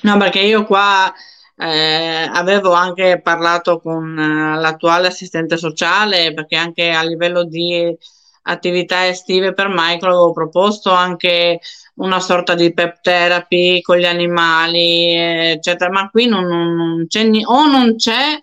No, 0.02 0.16
perché 0.18 0.40
io 0.40 0.64
qua 0.64 1.12
eh, 1.56 2.28
avevo 2.32 2.72
anche 2.72 3.20
parlato 3.22 3.80
con 3.80 4.18
eh, 4.18 4.58
l'attuale 4.58 5.06
assistente 5.06 5.56
sociale, 5.56 6.34
perché 6.34 6.56
anche 6.56 6.90
a 6.90 7.02
livello 7.02 7.44
di 7.44 7.96
attività 8.42 9.06
estive 9.06 9.52
per 9.52 9.68
Michael, 9.68 10.12
avevo 10.12 10.32
proposto 10.32 10.90
anche 10.90 11.60
una 11.96 12.20
sorta 12.20 12.54
di 12.54 12.72
pep 12.72 13.00
therapy 13.02 13.80
con 13.82 13.98
gli 13.98 14.06
animali, 14.06 15.14
eccetera, 15.14 15.90
ma 15.90 16.08
qui 16.08 16.26
non, 16.26 16.44
non- 16.46 16.74
non 16.74 17.06
c'è 17.06 17.22
ni- 17.24 17.44
o 17.44 17.66
non 17.66 17.96
c'è 17.96 18.42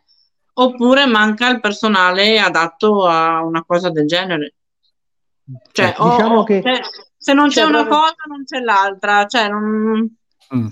oppure 0.54 1.06
manca 1.06 1.50
il 1.50 1.60
personale 1.60 2.40
adatto 2.40 3.06
a 3.08 3.44
una 3.44 3.64
cosa 3.66 3.90
del 3.90 4.06
genere. 4.08 4.54
Cioè, 5.72 5.86
Eh, 5.88 5.96
o- 5.98 6.10
diciamo 6.12 6.40
o- 6.40 6.44
che- 6.44 6.62
cioè, 6.64 6.80
se 7.18 7.34
non 7.34 7.48
c'è 7.48 7.62
Cioè, 7.62 7.64
una 7.66 7.86
proprio- 7.86 8.00
cosa, 8.00 8.16
non 8.28 8.44
c'è 8.44 8.60
l'altra. 8.60 9.26
Cioè, 9.26 9.48
non... 9.50 10.18
Mm. 10.56 10.68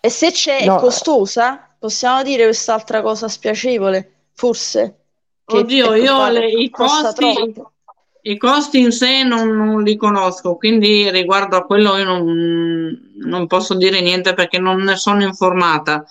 E 0.00 0.08
se 0.10 0.30
c'è 0.32 0.64
No. 0.64 0.76
è 0.76 0.80
costosa, 0.80 1.74
possiamo 1.78 2.22
dire 2.22 2.44
quest'altra 2.44 3.02
cosa 3.02 3.28
spiacevole, 3.28 4.28
forse. 4.34 5.00
Oddio, 5.44 5.94
io 5.94 6.28
le- 6.28 6.48
i 6.50 6.70
costi, 6.70 7.32
troppo. 7.34 7.72
I 8.28 8.36
costi 8.38 8.80
in 8.80 8.90
sé 8.90 9.22
non, 9.22 9.48
non 9.50 9.82
li 9.82 9.96
conosco, 9.96 10.56
quindi 10.56 11.10
riguardo 11.10 11.56
a 11.56 11.64
quello 11.64 11.96
io 11.96 12.04
non, 12.04 12.98
non 13.24 13.46
posso 13.46 13.74
dire 13.74 14.00
niente 14.00 14.34
perché 14.34 14.58
non 14.58 14.82
ne 14.82 14.96
sono 14.96 15.22
informata. 15.22 16.04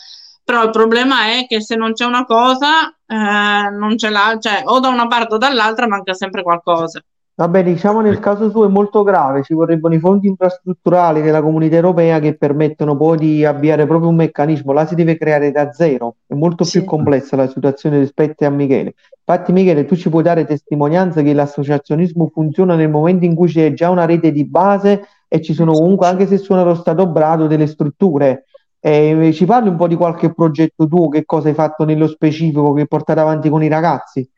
Però 0.44 0.64
il 0.64 0.70
problema 0.70 1.26
è 1.38 1.46
che 1.48 1.60
se 1.62 1.76
non 1.76 1.94
c'è 1.94 2.06
una 2.06 2.24
cosa, 2.24 2.88
eh, 3.06 3.70
non 3.72 3.98
ce 3.98 4.10
l'ha, 4.10 4.38
cioè 4.40 4.62
o 4.66 4.80
da 4.80 4.90
una 4.90 5.08
parte 5.08 5.34
o 5.34 5.38
dall'altra 5.38 5.88
manca 5.88 6.14
sempre 6.14 6.44
qualcosa. 6.44 7.02
Vabbè, 7.38 7.64
diciamo 7.64 8.00
nel 8.00 8.20
caso 8.20 8.50
suo 8.50 8.66
è 8.66 8.70
molto 8.70 9.04
grave, 9.04 9.44
ci 9.44 9.54
vorrebbero 9.54 9.94
i 9.94 10.00
fondi 10.00 10.28
infrastrutturali 10.28 11.22
della 11.22 11.42
comunità 11.42 11.76
europea 11.76 12.20
che 12.20 12.38
permettono 12.38 12.96
poi 12.96 13.18
di 13.18 13.44
avviare 13.44 13.86
proprio 13.86 14.08
un 14.08 14.16
meccanismo, 14.16 14.72
là 14.72 14.86
si 14.86 14.96
deve 14.96 15.18
creare 15.18 15.52
da 15.52 15.70
zero, 15.74 16.16
è 16.28 16.34
molto 16.34 16.64
Sì. 16.64 16.78
più 16.80 16.88
complessa 16.88 17.36
la 17.36 17.50
situazione 17.50 18.00
rispetto 18.00 18.46
a 18.46 18.50
Michele. 18.50 18.94
Infatti 19.28 19.52
Michele, 19.52 19.86
tu 19.86 19.96
ci 19.96 20.10
puoi 20.10 20.22
dare 20.22 20.46
testimonianza 20.46 21.24
che 21.24 21.34
l'associazionismo 21.34 22.30
funziona 22.32 22.76
nel 22.76 22.90
momento 22.90 23.26
in 23.26 23.34
cui 23.34 23.48
c'è 23.48 23.74
già 23.74 23.90
una 23.90 24.06
rete 24.06 24.32
di 24.32 24.46
base 24.46 25.08
e 25.28 25.42
ci 25.42 25.56
sono 25.56 25.72
comunque, 25.72 26.06
anche 26.06 26.28
se 26.28 26.38
suona 26.38 26.64
lo 26.64 26.76
stato 26.76 27.08
brado, 27.08 27.48
delle 27.48 27.66
strutture. 27.66 28.46
Eh, 28.80 29.32
ci 29.34 29.46
parli 29.46 29.70
un 29.70 29.78
po' 29.78 29.88
di 29.88 29.96
qualche 29.96 30.32
progetto 30.32 30.88
tuo, 30.88 31.10
che 31.10 31.26
cosa 31.26 31.48
hai 31.48 31.56
fatto 31.56 31.86
nello 31.86 32.08
specifico 32.08 32.72
che 32.74 32.82
hai 32.82 32.88
portato 32.88 33.20
avanti 33.20 33.50
con 33.50 33.64
i 33.64 33.68
ragazzi? 33.68 34.30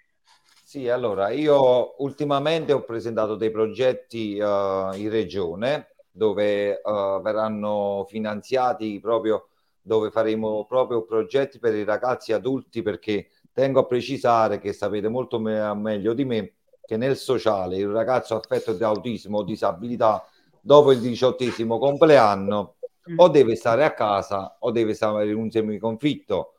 Sì, 0.63 0.87
allora 0.87 1.31
io 1.31 2.01
ultimamente 2.01 2.71
ho 2.71 2.83
presentato 2.83 3.35
dei 3.35 3.51
progetti 3.51 4.37
eh, 4.37 4.89
in 4.95 5.09
regione 5.09 5.87
dove 6.09 6.71
eh, 6.71 7.19
verranno 7.21 8.05
finanziati 8.07 8.99
proprio, 9.01 9.49
dove 9.81 10.11
faremo 10.11 10.65
proprio 10.65 11.03
progetti 11.03 11.59
per 11.59 11.75
i 11.75 11.83
ragazzi 11.83 12.31
adulti 12.31 12.81
perché 12.81 13.27
tengo 13.57 13.79
a 13.79 13.85
precisare 13.85 14.59
che 14.59 14.71
sapete 14.71 15.09
molto 15.09 15.39
me- 15.39 15.73
meglio 15.73 16.13
di 16.13 16.25
me 16.25 16.57
che 16.85 16.95
nel 16.95 17.17
sociale 17.17 17.77
il 17.77 17.87
ragazzo 17.87 18.35
affetto 18.35 18.73
da 18.73 18.89
autismo 18.89 19.39
o 19.39 19.43
disabilità 19.43 20.23
dopo 20.61 20.91
il 20.91 20.99
diciottesimo 20.99 21.79
compleanno 21.79 22.75
o 23.15 23.27
deve 23.29 23.55
stare 23.55 23.83
a 23.83 23.93
casa 23.95 24.57
o 24.59 24.69
deve 24.69 24.93
stare 24.93 25.27
in 25.27 25.35
un 25.37 25.49
semiconfitto 25.49 26.51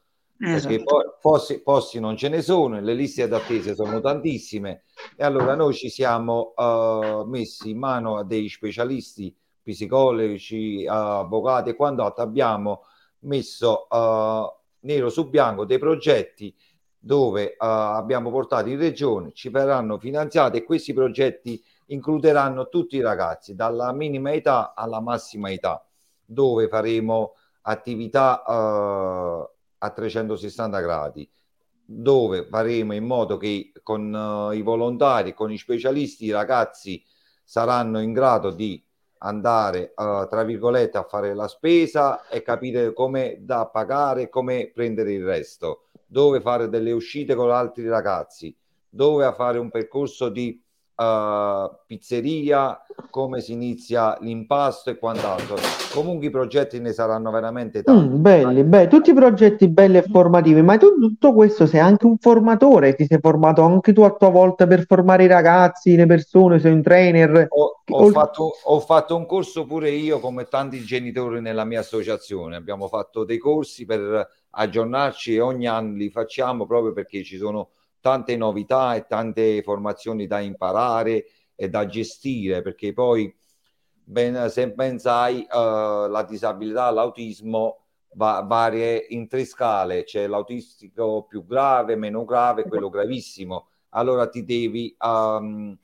perché 0.49 0.79
Esatto. 0.79 0.83
poi 0.83 1.05
posti, 1.21 1.61
posti 1.61 2.01
non 2.01 2.17
ce 2.17 2.29
ne 2.29 2.43
sono, 2.43 2.81
le 2.81 2.95
liste 2.95 3.29
d'attesa 3.29 3.75
sono 3.75 4.01
tantissime 4.01 4.83
e 5.15 5.23
allora 5.23 5.55
noi 5.55 5.75
ci 5.75 5.91
siamo 5.91 6.53
eh, 6.57 7.23
messi 7.27 7.71
in 7.71 7.79
mano 7.79 8.17
a 8.17 8.25
dei 8.25 8.49
specialisti 8.49 9.33
psicologi, 9.63 10.85
avvocati 10.89 11.71
e 11.71 11.77
quant'altro, 11.77 12.25
abbiamo 12.25 12.83
messo 13.21 13.89
eh, 13.89 14.53
nero 14.81 15.09
su 15.11 15.29
bianco 15.29 15.65
dei 15.65 15.79
progetti 15.79 16.55
dove 16.99 17.53
eh, 17.53 17.57
abbiamo 17.59 18.31
portato 18.31 18.69
in 18.69 18.79
regione, 18.79 19.33
ci 19.33 19.49
verranno 19.49 19.99
finanziati 19.99 20.59
e 20.59 20.65
questi 20.65 20.93
progetti 20.93 21.63
includeranno 21.87 22.69
tutti 22.69 22.97
i 22.97 23.01
ragazzi, 23.01 23.55
dalla 23.55 23.93
minima 23.93 24.33
età 24.33 24.75
alla 24.75 25.01
massima 25.01 25.51
età, 25.51 25.85
dove 26.25 26.69
faremo 26.69 27.35
attività 27.63 28.43
eh, 28.43 29.49
a 29.79 29.91
360 29.91 30.81
gradi, 30.81 31.31
dove 31.85 32.45
faremo 32.45 32.95
in 32.95 33.05
modo 33.05 33.37
che 33.37 33.73
con 33.83 34.51
eh, 34.53 34.57
i 34.57 34.63
volontari, 34.63 35.35
con 35.35 35.51
i 35.51 35.59
specialisti, 35.59 36.27
i 36.27 36.31
ragazzi 36.31 37.03
saranno 37.45 38.01
in 38.01 38.13
grado 38.13 38.51
di 38.51 38.83
andare, 39.19 39.95
eh, 39.95 40.27
tra 40.29 40.43
virgolette, 40.45 40.99
a 40.99 41.05
fare 41.05 41.35
la 41.35 41.49
spesa 41.49 42.29
e 42.29 42.43
capire 42.43 42.93
come 42.93 43.39
da 43.41 43.67
pagare, 43.67 44.29
come 44.29 44.71
prendere 44.73 45.13
il 45.13 45.25
resto, 45.25 45.88
dove 46.11 46.41
fare 46.41 46.69
delle 46.69 46.91
uscite 46.93 47.35
con 47.35 47.51
altri 47.51 47.87
ragazzi, 47.87 48.55
dove 48.89 49.31
fare 49.37 49.59
un 49.59 49.71
percorso 49.71 50.31
di 50.31 50.61
eh, 50.97 51.71
pizzeria, 51.87 52.81
come 53.11 53.41
si 53.41 53.53
inizia 53.53 54.17
l'impasto 54.21 54.91
e 54.91 54.99
quant'altro. 54.99 55.57
Comunque 55.93 56.27
i 56.27 56.31
progetti 56.31 56.81
ne 56.81 56.93
saranno 56.93 57.31
veramente 57.31 57.83
tanti. 57.83 58.17
Mm, 58.17 58.23
belli, 58.23 58.65
belli, 58.65 58.89
tutti 58.89 59.13
progetti 59.13 59.69
belli 59.69 59.99
e 59.99 60.03
formativi, 60.03 60.63
ma 60.63 60.77
tu 60.79 60.99
tutto 60.99 61.33
questo 61.35 61.67
sei 61.67 61.81
anche 61.81 62.07
un 62.07 62.17
formatore, 62.19 62.95
ti 62.95 63.07
sei 63.07 63.19
formato 63.21 63.63
anche 63.63 63.93
tu 63.93 64.03
a 64.03 64.11
tua 64.11 64.31
volta 64.31 64.67
per 64.67 64.87
formare 64.87 65.25
i 65.25 65.29
ragazzi, 65.29 65.95
le 65.95 66.07
persone, 66.07 66.59
sei 66.59 66.73
un 66.73 66.83
trainer. 66.83 67.47
Ho, 67.51 67.83
ho 67.87 68.11
fatto, 68.11 68.53
ho 68.65 68.81
fatto 68.81 69.15
un 69.15 69.27
corso 69.27 69.67
pure 69.67 69.91
io, 69.91 70.19
come 70.21 70.45
tanti 70.45 70.81
genitori 70.81 71.41
nella 71.41 71.65
mia 71.65 71.81
associazione. 71.81 72.57
Abbiamo 72.57 72.89
fatto 72.89 73.25
dei 73.25 73.39
corsi 73.39 73.85
per 73.85 74.27
aggiornarci 74.51 75.39
ogni 75.39 75.67
anno 75.67 75.97
li 75.97 76.11
facciamo 76.11 76.67
proprio 76.67 76.93
perché 76.93 77.23
ci 77.23 77.37
sono 77.37 77.71
tante 78.01 78.37
novità 78.37 78.95
e 78.95 79.07
tante 79.07 79.63
formazioni 79.63 80.27
da 80.27 80.41
imparare 80.41 81.27
e 81.55 81.69
da 81.69 81.87
gestire, 81.87 82.63
perché 82.63 82.93
poi, 82.93 83.35
ben, 84.05 84.49
se 84.49 84.71
ben 84.71 84.99
sai, 84.99 85.43
eh, 85.43 86.07
la 86.09 86.25
disabilità, 86.29 86.91
l'autismo 86.91 87.85
va, 88.15 88.43
varia 88.47 89.05
in 89.09 89.29
tre 89.29 89.45
scale, 89.45 90.05
c'è 90.05 90.27
l'autistico 90.27 91.25
più 91.29 91.45
grave, 91.45 91.97
meno 91.97 92.25
grave, 92.25 92.65
quello 92.65 92.89
gravissimo. 92.89 93.69
Allora 93.91 94.29
ti 94.29 94.45
devi 94.45 94.95
ehm, 94.99 95.77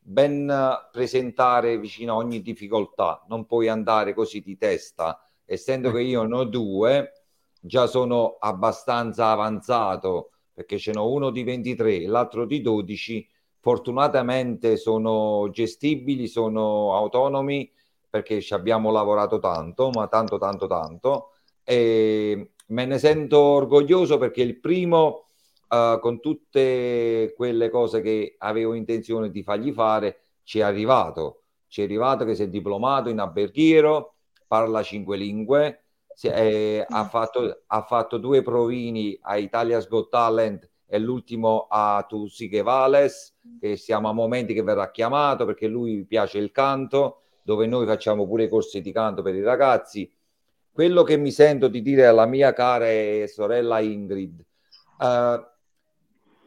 ben 0.00 0.78
presentare 0.92 1.78
vicino 1.78 2.12
a 2.12 2.16
ogni 2.16 2.42
difficoltà, 2.42 3.24
non 3.28 3.46
puoi 3.46 3.68
andare 3.68 4.12
così 4.12 4.40
di 4.40 4.56
testa. 4.56 5.18
Essendo 5.46 5.92
che 5.92 6.00
io 6.00 6.24
ne 6.24 6.36
ho 6.36 6.44
due, 6.44 7.23
già 7.66 7.86
sono 7.86 8.36
abbastanza 8.38 9.30
avanzato 9.30 10.32
perché 10.52 10.78
ce 10.78 10.92
n'ho 10.92 11.10
uno 11.10 11.30
di 11.30 11.42
23 11.42 12.02
e 12.02 12.06
l'altro 12.06 12.44
di 12.44 12.60
12. 12.60 13.26
Fortunatamente 13.58 14.76
sono 14.76 15.48
gestibili, 15.50 16.26
sono 16.26 16.94
autonomi 16.94 17.70
perché 18.08 18.40
ci 18.42 18.52
abbiamo 18.52 18.92
lavorato 18.92 19.38
tanto, 19.38 19.88
ma 19.90 20.06
tanto, 20.08 20.36
tanto, 20.36 20.66
tanto. 20.66 21.30
E 21.64 22.50
me 22.66 22.84
ne 22.84 22.98
sento 22.98 23.38
orgoglioso 23.40 24.18
perché 24.18 24.42
il 24.42 24.60
primo, 24.60 25.24
eh, 25.68 25.98
con 26.00 26.20
tutte 26.20 27.32
quelle 27.34 27.70
cose 27.70 28.02
che 28.02 28.34
avevo 28.38 28.74
intenzione 28.74 29.30
di 29.30 29.42
fargli 29.42 29.72
fare, 29.72 30.20
ci 30.42 30.58
è 30.58 30.62
arrivato. 30.62 31.44
Ci 31.66 31.80
è 31.80 31.84
arrivato 31.84 32.26
che 32.26 32.34
si 32.34 32.42
è 32.42 32.48
diplomato 32.48 33.08
in 33.08 33.18
alberghiero, 33.18 34.16
parla 34.46 34.82
cinque 34.82 35.16
lingue, 35.16 35.83
si 36.14 36.28
è- 36.28 36.84
ha, 36.88 37.04
fatto, 37.04 37.62
ha 37.66 37.82
fatto 37.82 38.18
due 38.18 38.42
provini 38.42 39.18
a 39.22 39.36
Italia's 39.36 39.88
Got 39.88 40.10
Talent 40.10 40.70
e 40.86 40.98
l'ultimo 40.98 41.66
a 41.68 42.04
Tusiche 42.08 42.62
Vales, 42.62 43.36
che 43.60 43.76
siamo 43.76 44.08
a 44.08 44.12
momenti 44.12 44.54
che 44.54 44.62
verrà 44.62 44.90
chiamato 44.90 45.44
perché 45.44 45.66
lui 45.66 46.04
piace 46.04 46.38
il 46.38 46.50
canto, 46.50 47.22
dove 47.42 47.66
noi 47.66 47.86
facciamo 47.86 48.26
pure 48.26 48.48
corsi 48.48 48.80
di 48.80 48.92
canto 48.92 49.22
per 49.22 49.34
i 49.34 49.42
ragazzi. 49.42 50.10
Quello 50.70 51.02
che 51.02 51.16
mi 51.16 51.30
sento 51.30 51.68
di 51.68 51.82
dire 51.82 52.06
alla 52.06 52.26
mia 52.26 52.52
cara 52.52 53.26
sorella 53.26 53.80
Ingrid, 53.80 54.44
eh, 55.00 55.46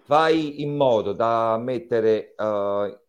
fai 0.03 0.61
in 0.61 0.75
modo 0.75 1.13
da 1.13 1.57
mettere 1.57 2.33
eh, 2.35 2.99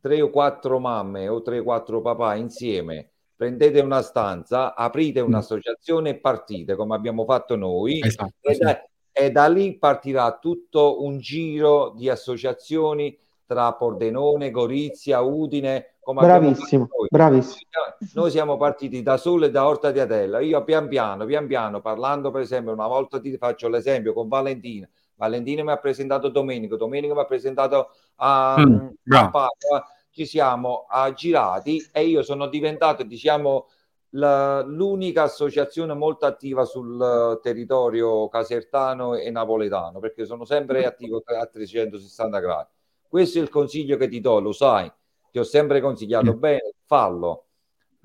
tre 0.00 0.20
o 0.20 0.30
quattro 0.30 0.78
mamme 0.78 1.28
o 1.28 1.42
tre 1.42 1.60
o 1.60 1.62
quattro 1.62 2.00
papà 2.00 2.34
insieme, 2.34 3.12
prendete 3.38 3.78
una 3.78 4.02
stanza, 4.02 4.74
aprite 4.74 5.20
un'associazione 5.20 6.10
e 6.10 6.14
partite 6.16 6.74
come 6.74 6.96
abbiamo 6.96 7.24
fatto 7.24 7.54
noi 7.54 8.00
Esatto, 8.04 8.32
e 8.40 8.54
sì. 8.54 8.60
da, 8.64 8.84
e 9.12 9.30
da 9.30 9.46
lì 9.46 9.78
partirà 9.78 10.38
tutto 10.40 11.04
un 11.04 11.18
giro 11.18 11.94
di 11.96 12.08
associazioni 12.08 13.16
tra 13.46 13.72
Pordenone, 13.74 14.50
Gorizia, 14.50 15.20
Udine, 15.20 15.98
come 16.00 16.22
Bravissimo, 16.22 16.88
noi. 16.90 17.06
bravissimo. 17.08 17.60
Noi 18.14 18.30
siamo 18.32 18.56
partiti 18.56 19.02
da 19.02 19.16
Sole 19.16 19.46
e 19.46 19.50
da 19.52 19.68
Orta 19.68 19.92
di 19.92 20.00
Atella. 20.00 20.40
Io 20.40 20.64
pian 20.64 20.88
piano, 20.88 21.24
pian 21.24 21.46
piano, 21.46 21.80
parlando 21.80 22.32
per 22.32 22.42
esempio, 22.42 22.72
una 22.72 22.88
volta 22.88 23.20
ti 23.20 23.34
faccio 23.36 23.68
l'esempio 23.68 24.12
con 24.12 24.26
Valentina. 24.26 24.88
Valentina 25.14 25.62
mi 25.62 25.70
ha 25.70 25.76
presentato 25.76 26.28
Domenico, 26.28 26.76
Domenico 26.76 27.14
mi 27.14 27.20
ha 27.20 27.24
presentato 27.24 27.90
a, 28.16 28.56
Mm, 28.58 28.74
a 28.74 28.90
bravo. 29.02 29.30
Ci 30.18 30.26
siamo 30.26 30.86
ah, 30.88 31.12
girati 31.12 31.80
e 31.92 32.04
io 32.04 32.24
sono 32.24 32.48
diventato, 32.48 33.04
diciamo, 33.04 33.68
la- 34.14 34.62
l'unica 34.62 35.22
associazione 35.22 35.94
molto 35.94 36.26
attiva 36.26 36.64
sul 36.64 37.00
eh, 37.00 37.40
territorio 37.40 38.26
casertano 38.28 39.14
e 39.14 39.30
napoletano, 39.30 40.00
perché 40.00 40.24
sono 40.24 40.44
sempre 40.44 40.84
attivo 40.84 41.22
a 41.24 41.46
360 41.46 42.40
gradi. 42.40 42.68
Questo 43.06 43.38
è 43.38 43.42
il 43.42 43.48
consiglio 43.48 43.96
che 43.96 44.08
ti 44.08 44.18
do, 44.20 44.40
lo 44.40 44.50
sai. 44.50 44.90
ti 45.30 45.38
ho 45.38 45.44
sempre 45.44 45.80
consigliato 45.80 46.34
bene, 46.34 46.72
fallo. 46.84 47.44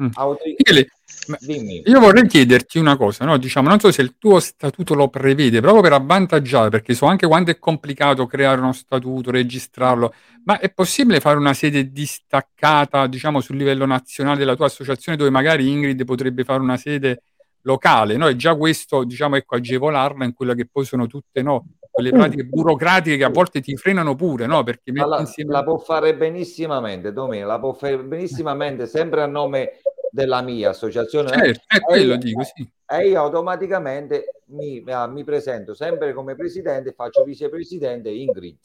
Mm. 0.04 0.10
Autori- 0.14 0.56
Michele, 0.56 0.90
ma 1.28 1.38
Dimmi. 1.40 1.84
io 1.86 2.00
vorrei 2.00 2.28
chiederti 2.28 2.80
una 2.80 2.98
cosa, 2.98 3.26
no? 3.26 3.38
Diciamo, 3.38 3.70
non 3.70 3.80
so 3.80 3.92
se 3.92 4.02
il 4.02 4.16
tuo 4.18 4.40
statuto 4.40 4.94
lo 4.94 5.10
prevede 5.10 5.62
proprio 5.62 5.82
per 5.82 5.94
avvantaggiare, 5.94 6.70
perché 6.70 6.94
so 6.94 7.06
anche 7.06 7.28
quanto 7.28 7.52
è 7.52 7.60
complicato 7.60 8.26
creare 8.26 8.60
uno 8.60 8.74
statuto, 8.74 9.32
registrarlo, 9.32 10.14
ma 10.46 10.60
è 10.60 10.72
possibile 10.72 11.20
fare 11.20 11.38
una 11.38 11.54
sede 11.54 11.92
distaccata, 11.92 13.08
diciamo, 13.08 13.40
sul 13.40 13.58
livello 13.58 13.86
nazionale 13.86 14.38
della 14.38 14.56
tua 14.56 14.66
associazione, 14.66 15.18
dove 15.18 15.30
magari 15.30 15.70
Ingrid 15.70 16.04
potrebbe 16.04 16.44
fare 16.44 16.60
una 16.60 16.78
sede 16.78 17.24
locale, 17.62 18.18
no? 18.18 18.28
E 18.28 18.36
già 18.36 18.56
questo, 18.56 19.04
diciamo, 19.04 19.36
ecco, 19.38 19.56
agevolarla 19.56 20.26
in 20.26 20.34
quelle 20.34 20.56
che 20.56 20.68
poi 20.70 20.86
sono 20.86 21.08
tutte, 21.08 21.42
no? 21.42 21.66
Quelle 21.90 22.10
pratiche 22.10 22.44
burocratiche 22.46 23.18
che 23.18 23.24
a 23.24 23.30
volte 23.30 23.62
ti 23.62 23.78
frenano 23.78 24.16
pure, 24.16 24.48
no? 24.48 24.64
Perché 24.64 24.92
la, 24.92 25.20
insieme... 25.20 25.52
la 25.52 25.64
può 25.64 25.78
fare 25.78 26.16
benissimamente, 26.16 27.14
Domenico, 27.14 27.48
la 27.48 27.60
può 27.60 27.72
fare 27.74 28.00
benissimamente 28.00 28.88
sempre 28.88 29.22
a 29.22 29.28
nome 29.28 29.74
della 30.14 30.44
mia 30.44 30.70
associazione. 30.70 31.30
Certo, 31.30 31.64
è 31.66 31.78
E 31.78 31.80
quello 31.80 32.14
io- 32.14 32.18
dico, 32.18 32.44
sì. 32.44 32.70
E 32.86 33.08
io 33.08 33.20
automaticamente 33.20 34.42
mi, 34.50 34.84
ah, 34.88 35.08
mi 35.08 35.24
presento 35.24 35.74
sempre 35.74 36.14
come 36.14 36.36
presidente 36.36 36.90
e 36.90 36.94
faccio 36.94 37.24
vicepresidente 37.24 38.10
Ingrid. 38.10 38.58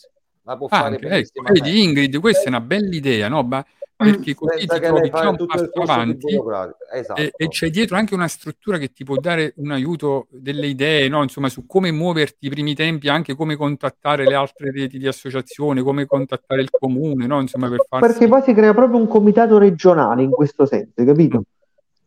La 0.43 0.57
può 0.59 0.69
fare 0.69 0.89
Anche, 0.97 0.97
ecco, 0.99 1.09
benissimamente. 1.09 1.61
vedi 1.63 1.83
Ingrid, 1.83 2.19
questa 2.21 2.45
è 2.45 2.49
una 2.49 2.61
bella 2.61 2.95
idea, 2.95 3.29
no? 3.29 3.43
Ma 3.43 3.65
perché 3.99 4.35
così 4.35 4.61
ti 4.61 4.67
trovi 4.67 5.11
già 5.11 5.29
un 5.29 5.47
passo 5.47 5.71
avanti. 5.83 6.41
Esatto. 6.93 7.21
e, 7.21 7.33
e 7.37 7.49
c'è 7.49 7.69
dietro 7.69 7.97
anche 7.97 8.15
una 8.15 8.29
struttura 8.29 8.79
che 8.79 8.93
ti 8.93 9.03
può 9.03 9.17
dare 9.17 9.55
un 9.57 9.73
aiuto 9.73 10.29
delle 10.31 10.69
idee, 10.69 11.09
no? 11.09 11.23
Insomma, 11.23 11.49
su 11.49 11.67
come 11.67 11.91
muoverti 11.91 12.47
i 12.47 12.49
primi 12.49 12.75
tempi, 12.75 13.09
anche 13.09 13.35
come 13.35 13.57
contattare 13.57 14.25
le 14.25 14.35
altre 14.35 14.71
reti 14.71 14.99
di 14.99 15.09
associazione, 15.09 15.83
come 15.83 16.07
contattare 16.07 16.63
il 16.63 16.71
comune, 16.71 17.27
no? 17.27 17.41
Insomma, 17.41 17.69
per 17.69 17.85
farsi... 17.89 18.07
Perché 18.07 18.29
poi 18.29 18.43
si 18.43 18.55
crea 18.55 18.73
proprio 18.73 19.01
un 19.01 19.09
comitato 19.09 19.59
regionale 19.59 20.23
in 20.23 20.31
questo 20.31 20.65
senso, 20.65 21.05
capito? 21.05 21.43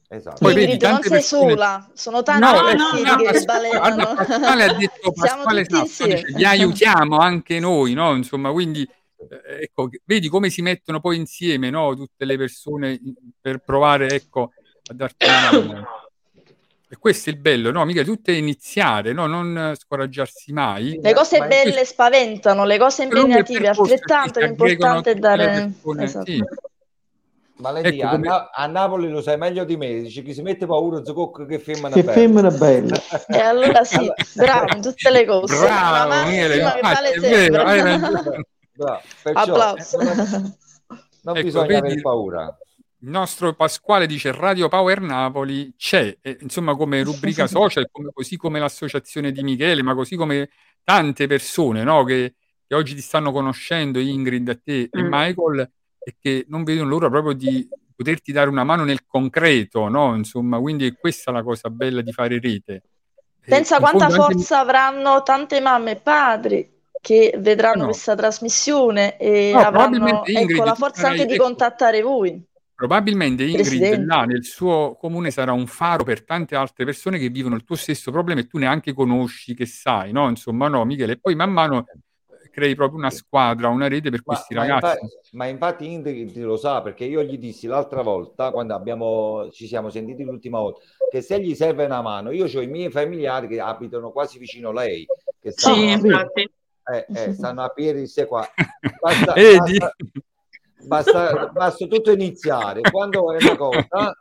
Esatto. 0.08 0.38
Poi 0.40 0.54
vedi, 0.54 0.78
non 0.82 1.02
sei 1.02 1.10
persone- 1.10 1.52
sola, 1.52 1.90
sono 1.94 2.22
tanti 2.22 2.42
No, 2.42 2.52
no, 2.52 3.12
no, 3.12 3.16
che 3.16 3.24
Pasquale, 3.32 3.70
balenano. 3.70 4.14
Pasquale 4.14 4.64
ha 4.64 4.74
detto, 4.74 5.12
Pasquale 5.16 5.66
Sasso 5.66 6.06
dice, 6.06 6.24
vi 6.36 6.46
aiutiamo 6.46 7.18
anche 7.18 7.60
noi, 7.60 7.94
no? 7.94 8.14
Insomma, 8.14 8.52
quindi 8.52 8.86
eh, 9.30 9.64
ecco, 9.64 9.90
vedi 10.06 10.28
come 10.30 10.50
si 10.50 10.62
mettono 10.62 11.00
poi 11.00 11.18
insieme, 11.18 11.70
no? 11.70 11.96
Tutte 11.96 12.26
le 12.26 12.38
persone 12.38 13.00
per 13.40 13.60
provare, 13.60 14.10
ecco, 14.10 14.52
a 14.90 14.94
darti 14.94 15.26
una 15.26 15.52
mano. 15.52 15.88
E 16.90 16.98
questo 16.98 17.30
è 17.30 17.34
il 17.34 17.40
bello, 17.40 17.72
no? 17.72 17.86
Mica 17.86 18.04
tutto 18.04 18.32
è 18.32 18.34
iniziare, 18.34 19.14
no? 19.14 19.26
Non 19.26 19.74
scoraggiarsi 19.78 20.52
mai. 20.52 21.00
Le 21.02 21.14
cose 21.14 21.40
Ma- 21.40 21.48
belle 21.48 21.86
spaventano, 21.86 22.66
le 22.66 22.78
cose 22.78 23.04
impegnative 23.04 23.70
altrettanto, 23.70 24.42
l'importante 24.42 25.12
è 25.12 25.14
le 25.14 25.20
dare... 25.22 25.46
persone, 25.72 26.04
Esatto. 26.04 26.26
sì. 26.26 26.44
Ma 27.62 27.72
lei 27.72 27.84
Ecco 27.86 28.08
a, 28.08 28.10
come- 28.10 28.28
Na- 28.28 28.50
a 28.52 28.66
Napoli 28.66 29.08
lo 29.08 29.22
sai 29.22 29.38
meglio 29.38 29.64
di 29.64 29.78
me, 29.78 30.02
dice 30.02 30.24
chi 30.24 30.34
si 30.34 30.42
mette 30.42 30.66
paura 30.66 31.02
zucocco 31.06 31.46
che 31.46 31.60
femmina 31.60 31.90
Che 31.92 32.02
bella. 32.02 32.12
femmina 32.12 32.50
bella. 32.50 33.02
E 33.28 33.38
allora 33.40 33.84
sì, 33.84 34.12
bravo 34.34 34.76
in 34.76 34.82
tutte 34.82 35.10
le 35.12 35.26
cose. 35.26 35.58
Bravo, 35.60 36.28
che 36.30 36.56
infatti, 36.58 36.82
vale 36.82 37.10
è 37.12 37.20
vero, 37.20 37.62
hai 37.64 37.80
sempre. 37.80 38.12
ragione. 38.12 38.46
Bravo. 38.84 39.02
Perciò, 39.24 39.40
Applauso. 39.42 39.98
non, 40.02 40.16
non 41.24 41.36
Ecco, 41.38 41.46
bisogna 41.46 41.66
vedi- 41.68 41.80
avere 41.80 42.02
paura. 42.02 42.58
Il 43.04 43.10
nostro 43.10 43.54
Pasquale 43.56 44.06
dice 44.06 44.32
Radio 44.32 44.68
Power 44.70 45.02
Napoli 45.02 45.74
c'è, 45.76 46.18
e, 46.22 46.38
insomma 46.42 46.76
come 46.76 47.02
rubrica 47.04 47.48
social, 47.48 47.88
come- 47.92 48.12
così 48.14 48.38
come 48.38 48.60
l'associazione 48.60 49.32
di 49.32 49.42
Michele, 49.44 49.82
ma 49.82 49.96
così 49.96 50.16
come 50.16 50.50
tante 50.84 51.26
persone 51.28 51.84
no, 51.84 52.04
che, 52.04 52.36
che 52.68 52.76
oggi 52.76 52.94
ti 52.96 53.02
stanno 53.02 53.32
conoscendo, 53.32 53.98
Ingrid, 54.00 54.50
a 54.50 54.56
te 54.64 54.82
e 54.92 55.02
Mm. 55.02 55.08
Michael, 55.10 55.72
e 56.04 56.16
che 56.20 56.46
non 56.50 56.64
vedono 56.64 56.90
l'ora 56.90 57.10
proprio 57.10 57.34
di 57.34 57.68
poterti 57.96 58.32
dare 58.32 58.50
una 58.50 58.64
mano 58.64 58.84
nel 58.84 59.06
concreto, 59.06 59.88
no? 59.88 60.16
Insomma, 60.16 60.60
quindi 60.60 60.86
è 60.88 60.96
questa 60.96 61.32
la 61.32 61.44
cosa 61.44 61.70
bella 61.70 62.02
di 62.02 62.12
fare 62.12 62.40
rete. 62.40 62.74
E 63.44 63.50
Pensa 63.50 63.80
quanta 63.80 64.08
fondo 64.10 64.22
anche- 64.24 64.34
forza 64.36 64.60
avranno 64.60 65.24
tante 65.24 65.60
mamme 65.60 65.92
e 65.92 65.96
padri 65.98 66.71
che 67.02 67.34
vedranno 67.38 67.74
Ah, 67.74 67.86
no. 67.86 67.86
questa 67.86 68.16
trasmissione 68.16 69.18
e 69.18 69.52
No, 69.54 69.60
avranno 69.60 69.98
probabilmente, 70.00 70.32
Ingrid, 70.32 70.58
ecco, 70.58 70.64
la 70.64 70.76
forza 70.76 71.08
anche 71.10 71.26
di 71.26 71.34
ecco, 71.34 71.44
contattare 71.44 72.02
voi. 72.02 72.44
Probabilmente 72.76 73.44
Ingrid 73.44 73.60
Presidente. 73.60 74.06
là 74.06 74.24
nel 74.26 74.44
suo 74.44 74.96
comune 75.00 75.30
sarà 75.30 75.52
un 75.52 75.68
faro 75.68 76.04
per 76.04 76.24
tante 76.24 76.56
altre 76.56 76.84
persone 76.86 77.20
che 77.20 77.30
vivono 77.30 77.56
il 77.56 77.64
tuo 77.64 77.76
stesso 77.76 78.12
problema 78.12 78.40
e 78.42 78.48
tu 78.48 78.58
neanche 78.58 78.94
conosci, 78.94 79.54
che 79.54 79.66
sai, 79.68 80.12
no? 80.12 80.28
Insomma, 80.30 80.68
no, 80.68 80.84
Michele. 80.86 81.14
E 81.14 81.20
poi 81.20 81.36
man 81.36 81.52
mano 81.52 81.86
eh, 81.88 82.50
crei 82.50 82.74
proprio 82.76 82.98
una 82.98 83.12
squadra, 83.12 83.68
una 83.70 83.88
rete 83.88 84.10
per 84.10 84.24
Ma, 84.26 84.34
questi 84.34 84.54
ma 84.56 84.62
ragazzi. 84.62 84.98
infatti, 84.98 85.08
ma 85.34 85.46
infatti 85.48 85.92
Ingrid 85.92 86.38
lo 86.38 86.58
sa 86.58 86.82
perché 86.82 87.06
io 87.06 87.22
gli 87.24 87.38
dissi 87.38 87.68
l'altra 87.68 88.02
volta 88.02 88.52
quando 88.52 88.74
abbiamo, 88.74 89.50
ci 89.52 89.68
siamo 89.68 89.90
sentiti 89.90 90.24
l'ultima 90.24 90.60
volta 90.60 90.82
che 91.10 91.22
se 91.22 91.40
gli 91.42 91.54
serve 91.56 91.86
una 91.86 92.02
mano 92.02 92.32
io 92.32 92.46
ho 92.46 92.62
i 92.62 92.68
miei 92.68 92.90
familiari 92.90 93.48
che 93.48 93.60
abitano 93.60 94.12
quasi 94.12 94.40
vicino 94.40 94.70
a 94.70 94.74
lei 94.74 95.06
che 95.40 95.52
stanno, 95.52 95.76
Sì, 95.76 95.92
infatti. 95.92 96.50
Eh, 96.92 97.06
eh, 97.14 97.34
stanno 97.38 97.64
a 97.64 97.70
piedi 97.70 98.08
se 98.08 98.26
qua 98.26 98.48
basta, 99.02 99.34
Vedi? 99.34 99.78
basta, 99.78 100.02
basta, 100.84 101.48
basta 101.48 101.86
tutto 101.88 102.12
iniziare 102.12 102.82
quando 102.82 103.32
è 103.34 103.44
una 103.44 103.56
cosa 103.56 104.16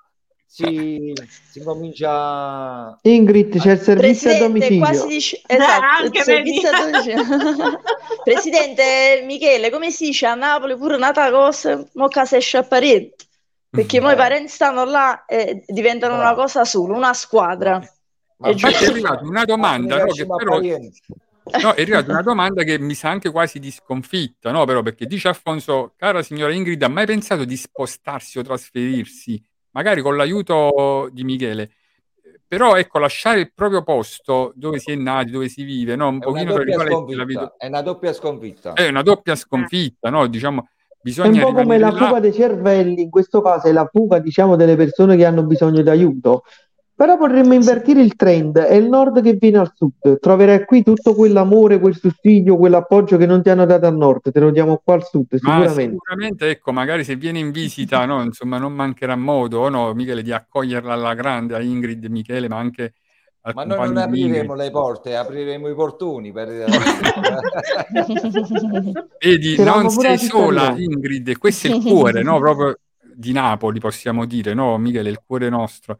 si, 0.52 1.12
si 1.48 1.62
comincia 1.62 2.98
Ingrid, 3.02 3.56
c'è 3.56 3.70
il 3.72 3.78
servizio 3.78 4.30
a 4.30 4.36
Presidente, 4.36 4.38
domicilio. 4.38 4.78
quasi 4.84 5.06
dice... 5.06 5.40
Esatto, 5.46 5.84
anche 5.84 6.18
il 6.18 6.24
servizio 6.24 6.68
a 6.70 6.80
domicilio. 6.90 7.80
Presidente 8.24 9.22
Michele, 9.24 9.70
come 9.70 9.92
si 9.92 10.06
dice 10.06 10.26
a 10.26 10.34
Napoli 10.34 10.76
pure 10.76 10.96
un'altra 10.96 11.30
cosa, 11.30 11.80
mo 11.94 12.08
casa 12.08 12.36
esce 12.36 12.56
a 12.56 12.62
parenti. 12.64 13.24
Perché 13.70 14.00
mo 14.00 14.08
i 14.10 14.14
Eh. 14.14 14.16
parenti 14.16 14.48
stanno 14.48 14.84
là 14.84 15.24
e 15.24 15.62
diventano 15.68 16.14
una 16.14 16.22
Bravo. 16.24 16.40
cosa 16.42 16.64
sola, 16.64 16.96
una 16.96 17.14
squadra. 17.14 17.78
Ma 18.38 18.48
È 18.48 18.50
Infatti 18.50 18.74
è 18.74 18.76
giusto. 18.78 18.92
arrivata 18.92 19.22
una 19.22 19.44
domanda, 19.44 19.96
no, 19.98 20.04
che 20.06 20.26
Ma 20.26 20.34
però. 20.36 20.58
No, 21.62 21.72
è 21.72 21.82
arrivata 21.82 22.10
una 22.12 22.22
domanda 22.22 22.62
che 22.62 22.78
mi 22.78 22.94
sa 22.94 23.10
anche 23.10 23.30
quasi 23.30 23.58
di 23.58 23.70
sconfitta, 23.70 24.50
no? 24.50 24.64
Però 24.64 24.82
perché 24.82 25.06
dice 25.06 25.28
Alfonso, 25.28 25.92
cara 25.96 26.22
signora 26.22 26.52
Ingrid, 26.52 26.82
ha 26.82 26.88
mai 26.88 27.06
pensato 27.06 27.44
di 27.44 27.56
spostarsi 27.56 28.38
o 28.38 28.42
trasferirsi, 28.42 29.42
magari 29.70 30.00
con 30.02 30.16
l'aiuto 30.16 31.08
di 31.12 31.24
Michele? 31.24 31.70
Però 32.46 32.74
ecco, 32.76 32.98
lasciare 32.98 33.40
il 33.40 33.52
proprio 33.54 33.82
posto 33.84 34.52
dove 34.56 34.78
si 34.80 34.90
è 34.90 34.94
nati, 34.96 35.30
dove 35.30 35.48
si 35.48 35.62
vive, 35.62 35.94
no? 35.96 36.08
Un 36.08 36.14
È 36.20 36.26
una 36.26 36.26
pochino 36.26 36.54
virgolette, 36.56 36.84
la 36.84 37.24
sconfitta. 37.24 37.54
È 37.56 37.66
una 37.66 37.82
doppia 37.82 38.12
sconfitta. 38.12 38.72
è 38.72 38.88
una 38.88 39.02
doppia 39.02 39.34
sconfitta, 39.36 40.10
no? 40.10 40.26
Diciamo, 40.26 40.60
È 40.60 40.64
un 40.92 40.98
bisogna 41.00 41.42
po' 41.44 41.52
come 41.52 41.78
la 41.78 41.90
là. 41.90 41.96
fuga 42.06 42.18
dei 42.20 42.32
cervelli, 42.32 43.02
in 43.02 43.10
questo 43.10 43.40
caso 43.40 43.68
è 43.68 43.72
la 43.72 43.88
fuga, 43.90 44.18
diciamo, 44.18 44.56
delle 44.56 44.74
persone 44.76 45.16
che 45.16 45.24
hanno 45.24 45.44
bisogno 45.44 45.82
di 45.82 45.90
aiuto. 45.90 46.42
Però 47.00 47.16
potremmo 47.16 47.54
invertire 47.54 48.02
il 48.02 48.14
trend, 48.14 48.58
è 48.58 48.74
il 48.74 48.86
nord 48.86 49.22
che 49.22 49.32
viene 49.32 49.56
al 49.56 49.72
sud. 49.74 50.18
Troverai 50.20 50.66
qui 50.66 50.82
tutto 50.82 51.14
quell'amore, 51.14 51.80
quel 51.80 51.96
sussidio, 51.96 52.58
quell'appoggio 52.58 53.16
che 53.16 53.24
non 53.24 53.40
ti 53.42 53.48
hanno 53.48 53.64
dato 53.64 53.86
al 53.86 53.96
nord, 53.96 54.30
te 54.30 54.38
lo 54.38 54.50
diamo 54.50 54.82
qua 54.84 54.96
al 54.96 55.06
sud, 55.06 55.24
Ma 55.30 55.38
sicuramente. 55.38 55.92
sicuramente, 55.92 56.50
ecco, 56.50 56.72
magari 56.72 57.02
se 57.02 57.16
viene 57.16 57.38
in 57.38 57.52
visita, 57.52 58.04
no, 58.04 58.22
insomma, 58.22 58.58
non 58.58 58.74
mancherà 58.74 59.16
modo, 59.16 59.66
no, 59.70 59.94
Michele, 59.94 60.20
di 60.20 60.30
accoglierla 60.30 60.92
alla 60.92 61.14
grande, 61.14 61.54
a 61.54 61.62
Ingrid, 61.62 62.04
Michele, 62.04 62.48
ma 62.48 62.58
anche 62.58 62.92
al 63.40 63.54
Ma 63.54 63.64
noi 63.64 63.78
non 63.78 63.96
apriremo 63.96 64.34
Ingrid. 64.36 64.58
le 64.58 64.70
porte, 64.70 65.16
apriremo 65.16 65.68
i 65.70 65.74
portoni 65.74 66.32
per... 66.32 66.48
Vedi, 69.24 69.54
C'eravamo 69.54 69.82
non 69.84 69.90
sei 69.90 70.02
la 70.02 70.18
sola. 70.18 70.74
Ingrid, 70.76 71.28
e 71.28 71.38
questo 71.38 71.66
è 71.66 71.70
il 71.70 71.82
cuore, 71.82 72.22
no, 72.22 72.38
proprio 72.38 72.78
di 73.14 73.32
Napoli, 73.32 73.80
possiamo 73.80 74.26
dire, 74.26 74.52
no, 74.52 74.76
Michele, 74.76 75.08
il 75.08 75.22
cuore 75.24 75.48
nostro. 75.48 75.98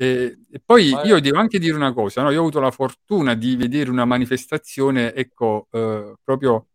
E, 0.00 0.38
e 0.48 0.60
poi 0.64 0.90
Ma- 0.92 1.02
io 1.02 1.20
devo 1.20 1.38
anche 1.38 1.58
dire 1.58 1.74
una 1.74 1.92
cosa, 1.92 2.22
no? 2.22 2.30
Io 2.30 2.38
ho 2.38 2.42
avuto 2.42 2.60
la 2.60 2.70
fortuna 2.70 3.34
di 3.34 3.56
vedere 3.56 3.90
una 3.90 4.04
manifestazione, 4.04 5.12
ecco, 5.12 5.66
eh, 5.72 6.14
proprio 6.22 6.68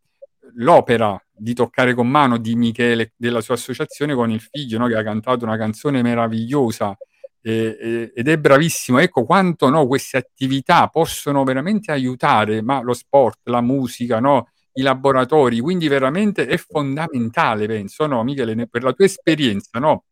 l'opera 0.56 1.18
di 1.32 1.54
toccare 1.54 1.94
con 1.94 2.08
mano 2.10 2.38
di 2.38 2.56
Michele, 2.56 3.14
della 3.16 3.42
sua 3.42 3.56
associazione 3.56 4.14
con 4.14 4.30
il 4.30 4.42
figlio, 4.42 4.78
no? 4.78 4.88
Che 4.88 4.96
ha 4.96 5.04
cantato 5.04 5.46
una 5.46 5.58
canzone 5.58 6.02
meravigliosa 6.02 6.98
e- 7.42 7.78
e- 7.80 8.12
ed 8.14 8.28
è 8.28 8.38
bravissimo. 8.38 9.00
Ecco 9.00 9.24
quanto 9.24 9.70
no, 9.70 9.88
queste 9.88 10.18
attività 10.18 10.88
possono 10.90 11.44
veramente 11.46 11.92
aiutare, 11.92 12.62
ma 12.62 12.82
lo 12.82 12.94
sport, 12.94 13.40
la 13.50 13.62
musica, 13.62 14.20
no? 14.20 14.48
i 14.76 14.82
laboratori, 14.82 15.60
quindi 15.60 15.88
veramente 15.88 16.48
è 16.48 16.58
fondamentale, 16.58 17.68
penso, 17.68 18.08
no, 18.08 18.24
Michele, 18.24 18.68
per 18.68 18.82
la 18.84 18.92
tua 18.94 19.06
esperienza, 19.06 19.78
no? 19.80 20.06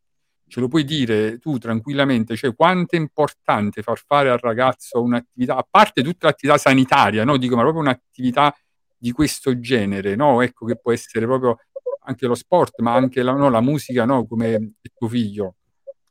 Ce 0.52 0.60
lo 0.60 0.68
puoi 0.68 0.84
dire 0.84 1.39
tu 1.39 1.58
tranquillamente, 1.58 2.36
cioè 2.36 2.54
quanto 2.54 2.97
è 2.97 2.99
importante 2.99 3.82
far 3.82 3.97
fare 4.06 4.30
al 4.30 4.38
ragazzo 4.38 5.02
un'attività, 5.02 5.56
a 5.56 5.66
parte 5.68 6.04
tutta 6.04 6.28
l'attività 6.28 6.58
sanitaria, 6.58 7.24
no? 7.24 7.38
Dico, 7.38 7.56
ma 7.56 7.62
proprio 7.62 7.82
un'attività 7.82 8.54
di 8.97 9.14
questo 9.14 9.58
genere, 9.62 10.14
no? 10.18 10.41
Ecco, 10.41 10.66
che 10.66 10.76
può 10.76 10.91
essere 10.91 11.26
proprio 11.26 11.58
anche 12.02 12.28
lo 12.28 12.36
sport, 12.36 12.82
ma 12.82 12.93
anche 12.93 13.24
la, 13.24 13.32
no, 13.32 13.49
la 13.49 13.62
musica, 13.62 14.04
no? 14.04 14.28
Come 14.28 14.74
tuo 14.93 15.08
figlio. 15.08 15.56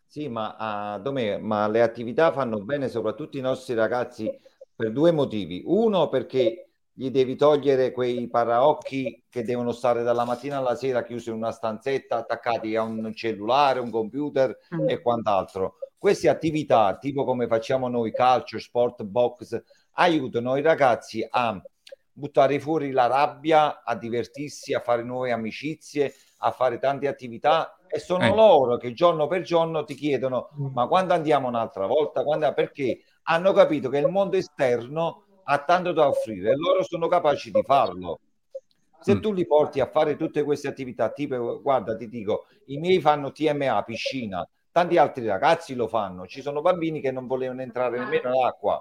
Sì, 0.06 0.26
ma, 0.28 0.56
ah, 0.56 0.98
Domè, 0.98 1.36
ma 1.36 1.68
le 1.68 1.82
attività 1.82 2.32
fanno 2.32 2.64
bene 2.64 2.88
soprattutto 2.88 3.36
i 3.36 3.42
nostri 3.42 3.74
ragazzi 3.74 4.34
per 4.74 4.90
due 4.90 5.12
motivi. 5.12 5.62
Uno, 5.66 6.08
perché 6.08 6.69
gli 6.92 7.10
devi 7.10 7.36
togliere 7.36 7.92
quei 7.92 8.28
paraocchi 8.28 9.24
che 9.28 9.42
devono 9.42 9.72
stare 9.72 10.02
dalla 10.02 10.24
mattina 10.24 10.58
alla 10.58 10.74
sera 10.74 11.02
chiusi 11.02 11.30
in 11.30 11.36
una 11.36 11.52
stanzetta, 11.52 12.16
attaccati 12.16 12.76
a 12.76 12.82
un 12.82 13.12
cellulare, 13.14 13.80
un 13.80 13.90
computer 13.90 14.56
Mm. 14.74 14.88
e 14.88 15.00
quant'altro. 15.00 15.76
Queste 15.96 16.28
attività, 16.28 16.96
tipo 16.98 17.24
come 17.24 17.46
facciamo 17.46 17.88
noi, 17.88 18.12
calcio, 18.12 18.58
sport, 18.58 19.02
box, 19.04 19.62
aiutano 19.92 20.56
i 20.56 20.62
ragazzi 20.62 21.26
a 21.28 21.60
buttare 22.12 22.58
fuori 22.60 22.90
la 22.90 23.06
rabbia, 23.06 23.82
a 23.82 23.94
divertirsi, 23.96 24.74
a 24.74 24.80
fare 24.80 25.02
nuove 25.02 25.30
amicizie, 25.32 26.12
a 26.38 26.50
fare 26.50 26.78
tante 26.78 27.06
attività 27.08 27.76
e 27.86 27.98
sono 27.98 28.24
Eh. 28.24 28.34
loro 28.34 28.76
che 28.76 28.92
giorno 28.92 29.26
per 29.26 29.42
giorno 29.42 29.84
ti 29.84 29.94
chiedono 29.94 30.50
ma 30.74 30.86
quando 30.86 31.12
andiamo 31.14 31.48
un'altra 31.48 31.86
volta? 31.86 32.22
Quando... 32.24 32.52
Perché 32.52 33.00
hanno 33.24 33.52
capito 33.52 33.88
che 33.88 33.98
il 33.98 34.08
mondo 34.08 34.36
esterno 34.36 35.24
ha 35.52 35.58
tanto 35.64 35.92
da 35.92 36.06
offrire 36.06 36.50
e 36.52 36.56
loro 36.56 36.84
sono 36.84 37.08
capaci 37.08 37.50
di 37.50 37.62
farlo. 37.64 38.20
Se 39.00 39.14
Mm. 39.16 39.20
tu 39.20 39.32
li 39.32 39.46
porti 39.46 39.80
a 39.80 39.86
fare 39.86 40.16
tutte 40.16 40.44
queste 40.44 40.68
attività, 40.68 41.10
tipo, 41.10 41.60
guarda, 41.60 41.96
ti 41.96 42.08
dico, 42.08 42.46
i 42.66 42.78
miei 42.78 43.00
fanno 43.00 43.32
TMA, 43.32 43.82
piscina, 43.82 44.46
tanti 44.70 44.96
altri 44.96 45.26
ragazzi 45.26 45.74
lo 45.74 45.88
fanno, 45.88 46.26
ci 46.26 46.40
sono 46.40 46.60
bambini 46.60 47.00
che 47.00 47.10
non 47.10 47.26
volevano 47.26 47.62
entrare 47.62 47.98
nemmeno 47.98 48.28
all'acqua. 48.30 48.80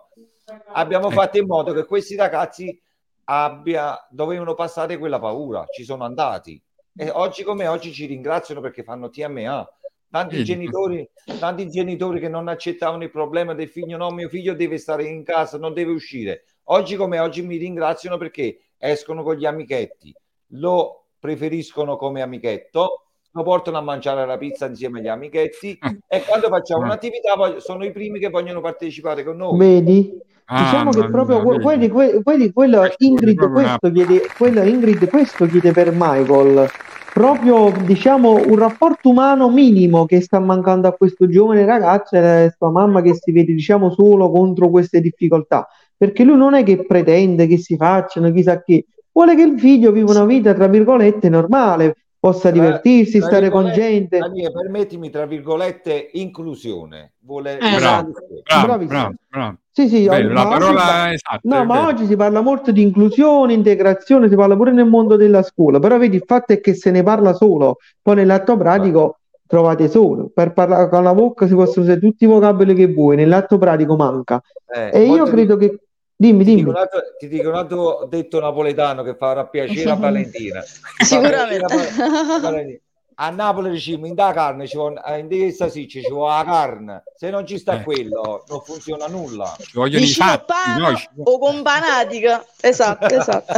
Abbiamo 0.74 1.10
Eh. 1.10 1.14
fatto 1.14 1.38
in 1.40 1.48
modo 1.48 1.74
che 1.74 1.86
questi 1.86 2.16
ragazzi 2.16 2.80
abbia, 3.26 4.06
dovevano 4.12 4.54
passare 4.54 4.98
quella 4.98 5.20
paura, 5.20 5.66
ci 5.72 5.84
sono 5.84 6.04
andati. 6.04 6.62
E 6.96 7.10
oggi 7.10 7.44
come 7.44 7.66
oggi 7.68 7.94
ci 7.94 8.06
ringraziano 8.06 8.62
perché 8.62 8.84
fanno 8.84 9.10
TMA. 9.10 9.68
Tanti 10.12 10.44
genitori, 10.44 11.08
tanti 11.40 11.70
genitori 11.70 12.20
che 12.20 12.30
non 12.30 12.48
accettavano 12.48 13.04
il 13.04 13.12
problema 13.12 13.54
del 13.54 13.70
figlio, 13.70 13.96
no, 13.96 14.10
mio 14.10 14.28
figlio 14.28 14.54
deve 14.56 14.78
stare 14.80 15.04
in 15.06 15.24
casa, 15.24 15.58
non 15.60 15.74
deve 15.74 15.92
uscire. 15.92 16.46
Oggi 16.72 16.96
come 16.96 17.18
oggi 17.20 17.42
mi 17.42 17.58
ringraziano 17.58 18.18
perché 18.18 18.60
escono 18.78 19.24
con 19.24 19.36
gli 19.36 19.46
amichetti, 19.46 20.14
lo 20.54 21.06
preferiscono 21.20 21.96
come 21.96 22.22
amichetto, 22.22 23.06
lo 23.32 23.44
portano 23.44 23.78
a 23.78 23.82
mangiare 23.82 24.24
la 24.26 24.38
pizza 24.38 24.68
insieme 24.68 25.00
agli 25.00 25.08
amichetti 25.08 25.78
e 26.08 26.24
quando 26.28 26.48
facciamo 26.48 26.84
Ah. 26.84 26.86
un'attività 26.86 27.34
sono 27.58 27.84
i 27.86 27.92
primi 27.92 28.20
che 28.20 28.30
vogliono 28.30 28.62
partecipare 28.62 29.24
con 29.24 29.38
noi. 29.38 29.58
Vedi? 29.58 30.16
Diciamo 30.48 30.92
che 30.92 31.06
proprio 31.10 31.42
mia, 31.44 31.60
quelli- 31.60 31.90
que- 31.90 32.22
quelli- 32.24 32.52
quello 32.52 32.88
Ingrid, 32.98 33.40
una- 33.42 33.78
questo 33.80 33.92
chiede, 33.92 34.28
quello 34.38 34.62
Ingrid 34.64 35.08
questo 35.10 35.46
chiede 35.48 35.72
per 35.72 35.92
Michael 35.92 36.68
proprio 37.14 37.72
diciamo 37.86 38.34
un 38.36 38.56
rapporto 38.58 39.10
umano 39.10 39.50
minimo 39.50 40.06
che 40.06 40.22
sta 40.22 40.40
mancando 40.40 40.88
a 40.88 40.94
questo 40.94 41.28
giovane 41.28 41.66
ragazzo 41.66 42.16
e 42.16 42.22
la 42.22 42.54
sua 42.56 42.70
mamma 42.70 43.02
che 43.02 43.14
si 43.16 43.32
vede 43.32 43.54
diciamo 43.54 43.92
solo 43.92 44.30
contro 44.32 44.70
queste 44.70 45.02
difficoltà 45.02 45.68
perché 46.00 46.24
lui 46.24 46.38
non 46.38 46.54
è 46.54 46.64
che 46.64 46.86
pretende 46.86 47.46
che 47.46 47.58
si 47.58 47.76
facciano 47.76 48.32
chissà 48.32 48.62
che 48.64 48.86
vuole 49.12 49.36
che 49.36 49.42
il 49.42 49.60
figlio 49.60 49.92
viva 49.92 50.12
una 50.12 50.24
vita 50.26 50.54
tra 50.54 50.68
virgolette 50.68 51.28
normale 51.28 51.96
possa 52.18 52.50
Tra- 52.50 52.52
divertirsi 52.52 53.18
tra 53.20 53.28
stare 53.28 53.50
con 53.50 53.70
gente 53.74 54.18
Daniele, 54.20 54.52
permettimi, 54.52 55.10
tra 55.10 55.26
virgolette, 55.26 56.10
inclusione. 56.14 57.14
Vuole 57.20 57.60
Eh, 57.60 57.76
Bravo, 57.78 58.12
bravo, 58.44 58.66
Bravissimo. 58.66 59.00
bravo, 59.00 59.14
bravo. 59.30 59.58
sì 59.72 59.88
sì 59.90 60.06
Bello, 60.06 60.34
la 60.34 60.42
oggi 60.48 60.60
parola 60.60 60.80
sta- 60.82 61.12
esatta, 61.14 61.40
No, 61.44 61.64
ma 61.66 61.76
vero. 61.76 61.88
oggi 61.88 62.06
si 62.06 62.16
parla 62.16 62.42
molto 62.42 62.72
di 62.72 62.82
inclusione, 62.82 63.54
integrazione, 63.54 64.30
si 64.30 64.36
parla 64.36 64.56
pure 64.56 64.72
nel 64.72 64.86
mondo 64.88 65.16
della 65.18 65.44
scuola, 65.44 65.80
però 65.80 65.98
vedi, 65.98 66.16
il 66.18 66.24
fatto 66.26 66.54
è 66.54 66.60
che 66.62 66.74
se 66.76 66.92
ne 66.92 67.04
parla 67.04 67.34
solo, 67.34 67.78
poi 68.02 68.16
nell'atto 68.16 68.58
pratico 68.58 69.20
trovate 69.48 69.88
solo, 69.90 70.30
per 70.34 70.54
parlare 70.54 70.90
con 70.90 71.02
la 71.04 71.14
bocca 71.14 71.48
si 71.48 71.56
possono 71.56 71.86
usare 71.86 72.00
tutti 72.00 72.26
i 72.26 72.28
vocaboli 72.28 72.74
che 72.76 72.88
vuoi, 72.88 73.16
nell'atto 73.16 73.58
pratico 73.58 73.96
manca. 73.96 74.42
Eh, 74.76 74.92
E 74.94 75.06
io 75.06 75.24
credo 75.26 75.56
di- 75.56 75.70
che... 75.70 75.80
Dimmi, 76.22 76.44
Ti 76.44 76.54
dico, 76.56 76.72
dimmi. 76.72 76.80
altro, 76.82 77.00
ti 77.18 77.28
dico 77.30 77.48
un 77.48 77.56
altro 77.56 78.06
detto 78.10 78.42
napoletano 78.42 79.04
che 79.04 79.16
farà 79.16 79.46
piacere 79.48 79.90
a 79.92 79.96
Valentina. 79.96 80.62
Sicuramente. 81.02 81.66
a 81.74 82.40
Valentina. 82.42 82.80
A 83.22 83.30
Napoli 83.32 83.72
diciamo 83.72 84.06
in 84.08 84.14
da 84.16 84.32
carne 84.34 84.66
ci 84.68 84.76
vuole, 84.78 85.02
in 85.20 85.28
questa 85.28 85.68
sì 85.70 85.88
ci 85.90 86.02
vuole 86.10 86.36
la 86.38 86.44
carne. 86.46 87.04
Se 87.18 87.30
non 87.30 87.46
ci 87.46 87.58
sta 87.58 87.80
Eh. 87.80 87.84
quello, 87.84 88.44
non 88.50 88.62
funziona 88.62 89.08
nulla. 89.08 89.56
Ci 89.60 89.72
vogliono 89.74 90.04
i 90.06 90.08
fatti, 90.10 90.54
no? 90.78 90.96
Ci- 90.96 91.08
o 91.24 91.38
con 91.40 91.62
banatica. 91.62 92.46
Esatto, 92.62 93.06
esatto. 93.16 93.54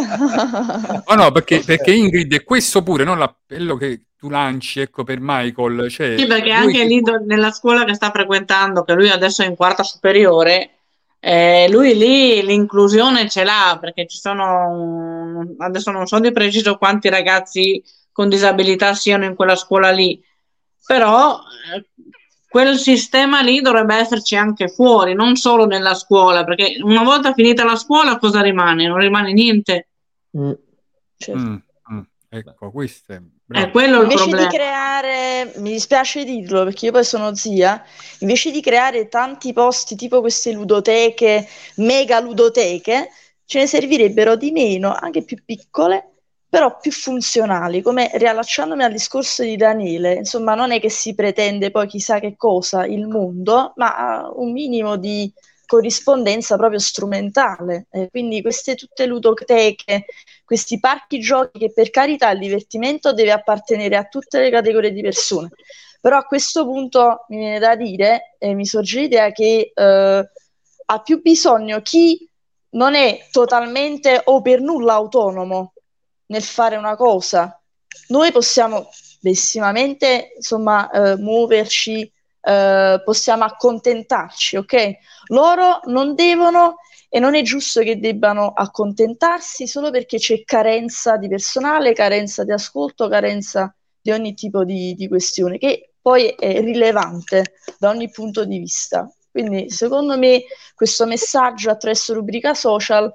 Oh 1.05 1.15
no, 1.15 1.31
perché, 1.31 1.59
perché 1.65 1.91
Ingrid 1.93 2.31
è 2.33 2.43
questo 2.43 2.81
pure, 2.83 3.03
non 3.03 3.17
l'appello 3.19 3.75
che 3.75 4.05
tu 4.17 4.29
lanci, 4.29 4.81
ecco, 4.81 5.03
per 5.03 5.17
Michael. 5.19 5.89
Cioè, 5.89 6.15
Sì, 6.17 6.25
perché 6.27 6.51
anche 6.51 6.77
che- 6.79 6.85
lì 6.85 7.01
do- 7.01 7.23
nella 7.25 7.51
scuola 7.51 7.83
che 7.85 7.93
sta 7.95 8.09
frequentando, 8.11 8.83
che 8.83 8.93
lui 8.93 9.09
adesso 9.09 9.41
è 9.43 9.47
in 9.47 9.55
quarta 9.55 9.83
superiore, 9.83 10.69
eh, 11.23 11.67
lui 11.69 11.95
lì 11.95 12.41
l'inclusione 12.41 13.29
ce 13.29 13.43
l'ha, 13.43 13.77
perché 13.79 14.07
ci 14.07 14.17
sono, 14.17 15.45
adesso 15.59 15.91
non 15.91 16.07
so 16.07 16.19
di 16.19 16.31
preciso 16.31 16.77
quanti 16.77 17.09
ragazzi 17.09 17.83
con 18.11 18.27
disabilità 18.27 18.95
siano 18.95 19.25
in 19.25 19.35
quella 19.35 19.55
scuola 19.55 19.91
lì, 19.91 20.19
però 20.83 21.39
eh, 21.75 21.85
quel 22.49 22.77
sistema 22.79 23.41
lì 23.41 23.61
dovrebbe 23.61 23.95
esserci 23.95 24.35
anche 24.35 24.67
fuori, 24.67 25.13
non 25.13 25.35
solo 25.35 25.67
nella 25.67 25.93
scuola, 25.93 26.43
perché 26.43 26.77
una 26.81 27.03
volta 27.03 27.33
finita 27.33 27.63
la 27.63 27.75
scuola 27.75 28.17
cosa 28.17 28.41
rimane? 28.41 28.87
Non 28.87 28.97
rimane 28.97 29.31
niente. 29.31 29.89
Mm. 30.35 30.51
Certo. 31.17 31.39
Mm, 31.39 31.55
mm, 31.93 32.01
ecco, 32.29 32.71
questo 32.71 33.13
è 33.51 33.69
quello 33.71 33.97
il 33.97 34.03
Invece 34.03 34.23
di 34.23 34.29
problema. 34.29 34.49
creare, 34.49 35.53
mi 35.57 35.71
dispiace 35.71 36.23
dirlo 36.23 36.63
perché 36.63 36.85
io 36.85 36.91
poi 36.91 37.03
sono 37.03 37.35
zia, 37.35 37.83
invece 38.19 38.51
di 38.51 38.61
creare 38.61 39.07
tanti 39.07 39.53
posti 39.53 39.95
tipo 39.95 40.21
queste 40.21 40.51
ludoteche, 40.51 41.47
mega 41.75 42.19
ludoteche, 42.19 43.09
ce 43.45 43.59
ne 43.59 43.67
servirebbero 43.67 44.35
di 44.35 44.51
meno, 44.51 44.93
anche 44.93 45.23
più 45.23 45.37
piccole, 45.43 46.09
però 46.47 46.77
più 46.79 46.91
funzionali, 46.91 47.81
come 47.81 48.11
riallacciandomi 48.13 48.83
al 48.83 48.91
discorso 48.91 49.43
di 49.43 49.55
Daniele, 49.55 50.15
insomma 50.15 50.53
non 50.53 50.71
è 50.71 50.79
che 50.79 50.89
si 50.89 51.15
pretende 51.15 51.71
poi 51.71 51.87
chissà 51.87 52.19
che 52.19 52.35
cosa 52.35 52.85
il 52.85 53.07
mondo, 53.07 53.73
ma 53.75 54.29
un 54.33 54.51
minimo 54.51 54.97
di 54.97 55.31
corrispondenza 55.65 56.57
proprio 56.57 56.79
strumentale. 56.79 57.87
Eh, 57.89 58.09
quindi 58.09 58.41
queste 58.41 58.75
tutte 58.75 59.05
ludoteche, 59.05 60.03
questi 60.51 60.81
parchi 60.81 61.21
giochi 61.21 61.59
che 61.59 61.71
per 61.71 61.89
carità 61.91 62.29
il 62.31 62.39
divertimento 62.39 63.13
deve 63.13 63.31
appartenere 63.31 63.95
a 63.95 64.03
tutte 64.03 64.41
le 64.41 64.49
categorie 64.49 64.91
di 64.91 65.01
persone. 65.01 65.47
Però 66.01 66.17
a 66.17 66.25
questo 66.25 66.65
punto 66.65 67.23
mi 67.29 67.37
viene 67.37 67.57
da 67.57 67.77
dire, 67.77 68.35
e 68.37 68.53
mi 68.53 68.65
sorge 68.65 68.99
l'idea 68.99 69.31
che 69.31 69.71
eh, 69.73 70.29
ha 70.85 70.99
più 70.99 71.21
bisogno 71.21 71.81
chi 71.81 72.29
non 72.71 72.95
è 72.95 73.29
totalmente 73.31 74.19
o 74.25 74.41
per 74.41 74.59
nulla 74.59 74.95
autonomo 74.95 75.71
nel 76.25 76.43
fare 76.43 76.75
una 76.75 76.97
cosa. 76.97 77.57
Noi 78.09 78.33
possiamo 78.33 78.89
bessimamente, 79.21 80.33
insomma, 80.35 80.89
eh, 80.91 81.15
muoverci, 81.15 82.11
eh, 82.41 83.01
possiamo 83.05 83.45
accontentarci, 83.45 84.57
ok? 84.57 84.91
Loro 85.27 85.79
non 85.85 86.13
devono 86.13 86.75
e 87.13 87.19
non 87.19 87.35
è 87.35 87.41
giusto 87.41 87.81
che 87.81 87.99
debbano 87.99 88.53
accontentarsi 88.55 89.67
solo 89.67 89.91
perché 89.91 90.17
c'è 90.17 90.43
carenza 90.45 91.17
di 91.17 91.27
personale, 91.27 91.91
carenza 91.91 92.45
di 92.45 92.53
ascolto, 92.53 93.09
carenza 93.09 93.75
di 93.99 94.11
ogni 94.11 94.33
tipo 94.33 94.63
di, 94.63 94.93
di 94.95 95.09
questione, 95.09 95.57
che 95.57 95.91
poi 96.01 96.27
è 96.27 96.61
rilevante 96.61 97.55
da 97.77 97.89
ogni 97.89 98.09
punto 98.09 98.45
di 98.45 98.59
vista. 98.59 99.13
Quindi, 99.29 99.69
secondo 99.69 100.17
me, 100.17 100.43
questo 100.73 101.05
messaggio 101.05 101.69
attraverso 101.69 102.13
rubrica 102.13 102.53
social 102.53 103.11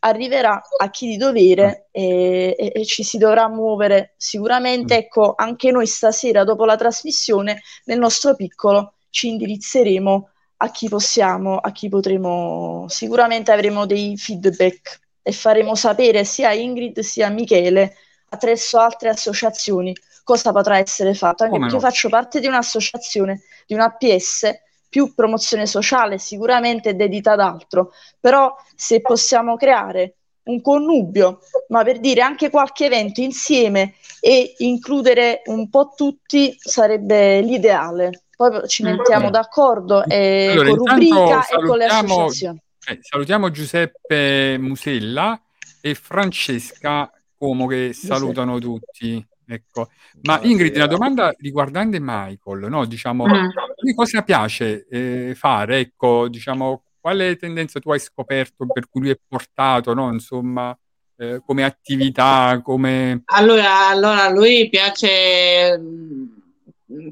arriverà 0.00 0.60
a 0.76 0.90
chi 0.90 1.06
di 1.06 1.16
dovere 1.16 1.88
e, 1.92 2.54
e- 2.58 2.72
e 2.74 2.84
ci 2.84 3.02
si 3.02 3.16
dovrà 3.16 3.48
muovere 3.48 4.12
sicuramente. 4.18 4.96
Ecco, 4.96 5.32
anche 5.34 5.70
noi 5.70 5.86
stasera, 5.86 6.44
dopo 6.44 6.66
la 6.66 6.76
trasmissione, 6.76 7.62
nel 7.84 7.98
nostro 7.98 8.34
piccolo, 8.36 8.96
ci 9.08 9.28
indirizzeremo 9.28 10.29
a 10.62 10.70
chi 10.70 10.88
possiamo, 10.88 11.56
a 11.56 11.72
chi 11.72 11.88
potremo. 11.88 12.86
Sicuramente 12.88 13.52
avremo 13.52 13.86
dei 13.86 14.16
feedback 14.16 15.00
e 15.22 15.32
faremo 15.32 15.74
sapere 15.74 16.24
sia 16.24 16.48
a 16.48 16.54
Ingrid 16.54 17.00
sia 17.00 17.26
a 17.26 17.30
Michele 17.30 17.94
attraverso 18.28 18.78
altre 18.78 19.08
associazioni 19.08 19.94
cosa 20.30 20.52
potrà 20.52 20.78
essere 20.78 21.14
fatto. 21.14 21.42
Anche 21.42 21.56
Come 21.56 21.66
perché 21.68 21.76
no? 21.76 21.82
io 21.82 21.88
faccio 21.88 22.08
parte 22.08 22.40
di 22.40 22.46
un'associazione, 22.46 23.42
di 23.66 23.74
una 23.74 23.86
APS, 23.86 24.50
più 24.88 25.14
promozione 25.14 25.66
sociale, 25.66 26.18
sicuramente 26.18 26.94
dedita 26.94 27.32
ad 27.32 27.40
altro, 27.40 27.92
però 28.18 28.54
se 28.74 29.00
possiamo 29.00 29.56
creare 29.56 30.16
un 30.44 30.60
connubio, 30.60 31.40
ma 31.68 31.84
per 31.84 32.00
dire 32.00 32.22
anche 32.22 32.50
qualche 32.50 32.86
evento 32.86 33.20
insieme 33.20 33.94
e 34.20 34.54
includere 34.58 35.42
un 35.46 35.68
po' 35.68 35.92
tutti 35.94 36.56
sarebbe 36.58 37.40
l'ideale. 37.40 38.24
Poi 38.40 38.66
ci 38.68 38.82
mettiamo 38.84 39.26
Mm. 39.28 39.30
d'accordo 39.32 40.02
eh, 40.06 40.48
Allora, 40.52 40.68
con 40.70 40.78
rubrica 40.78 41.46
e 41.46 41.54
con 41.66 41.76
le 41.76 41.88
salutiamo- 41.88 42.24
associazioni. 42.24 42.62
Eh, 42.88 42.98
salutiamo 43.02 43.50
Giuseppe 43.50 44.56
Musella 44.58 45.38
e 45.82 45.94
Francesca 45.94 47.12
Como 47.36 47.66
che 47.66 47.92
salutano 47.92 48.58
tutti. 48.58 49.22
Ecco. 49.46 49.90
Ma. 50.22 50.38
Ingrid, 50.42 50.74
una 50.76 50.86
domanda 50.86 51.34
riguardante 51.38 51.98
Michael, 52.00 52.66
no? 52.70 52.86
Diciamo, 52.86 53.26
Mm. 53.26 53.48
di 53.82 53.94
cosa 53.94 54.22
piace 54.22 54.86
eh, 54.88 55.34
fare? 55.34 55.78
Ecco, 55.80 56.28
diciamo, 56.28 56.82
quale 56.98 57.36
tendenza 57.36 57.78
tu 57.78 57.90
hai 57.92 57.98
scoperto 57.98 58.66
per 58.66 58.88
cui 58.88 59.02
lui 59.02 59.10
è 59.10 59.18
portato, 59.26 59.92
no? 59.92 60.10
Insomma, 60.12 60.74
eh, 61.16 61.42
come 61.44 61.64
attività, 61.64 62.58
come... 62.62 63.20
Allora, 63.26 63.88
allora, 63.88 64.24
a 64.24 64.30
lui 64.30 64.68
piace 64.70 65.76
mh, 65.78 66.39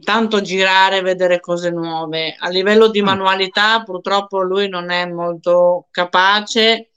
tanto 0.02 0.40
girare, 0.40 1.00
vedere 1.02 1.40
cose 1.40 1.70
nuove. 1.70 2.34
A 2.38 2.48
livello 2.48 2.88
di 2.88 3.00
Mm. 3.00 3.06
manualità, 3.06 3.82
purtroppo 3.82 4.40
lui 4.42 4.68
non 4.68 4.90
è 4.90 5.06
molto 5.06 5.86
capace 5.90 6.90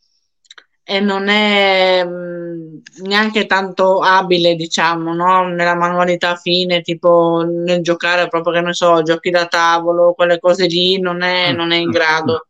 e 0.84 1.00
non 1.00 1.28
è 1.30 2.04
mh, 2.04 2.82
neanche 3.04 3.46
tanto 3.46 4.00
abile, 4.00 4.56
diciamo, 4.56 5.14
no? 5.14 5.48
Nella 5.48 5.76
manualità 5.76 6.36
fine, 6.36 6.82
tipo 6.82 7.44
nel 7.48 7.82
giocare 7.82 8.28
proprio, 8.28 8.54
che 8.54 8.62
ne 8.62 8.74
so, 8.74 9.02
giochi 9.04 9.30
da 9.30 9.46
tavolo, 9.46 10.14
quelle 10.14 10.40
cose 10.40 10.66
lì, 10.68 11.00
non 11.00 11.22
è, 11.22 11.52
Mm, 11.52 11.56
non 11.56 11.72
è 11.72 11.78
in 11.78 11.88
mm, 11.88 11.92
grado. 11.92 12.48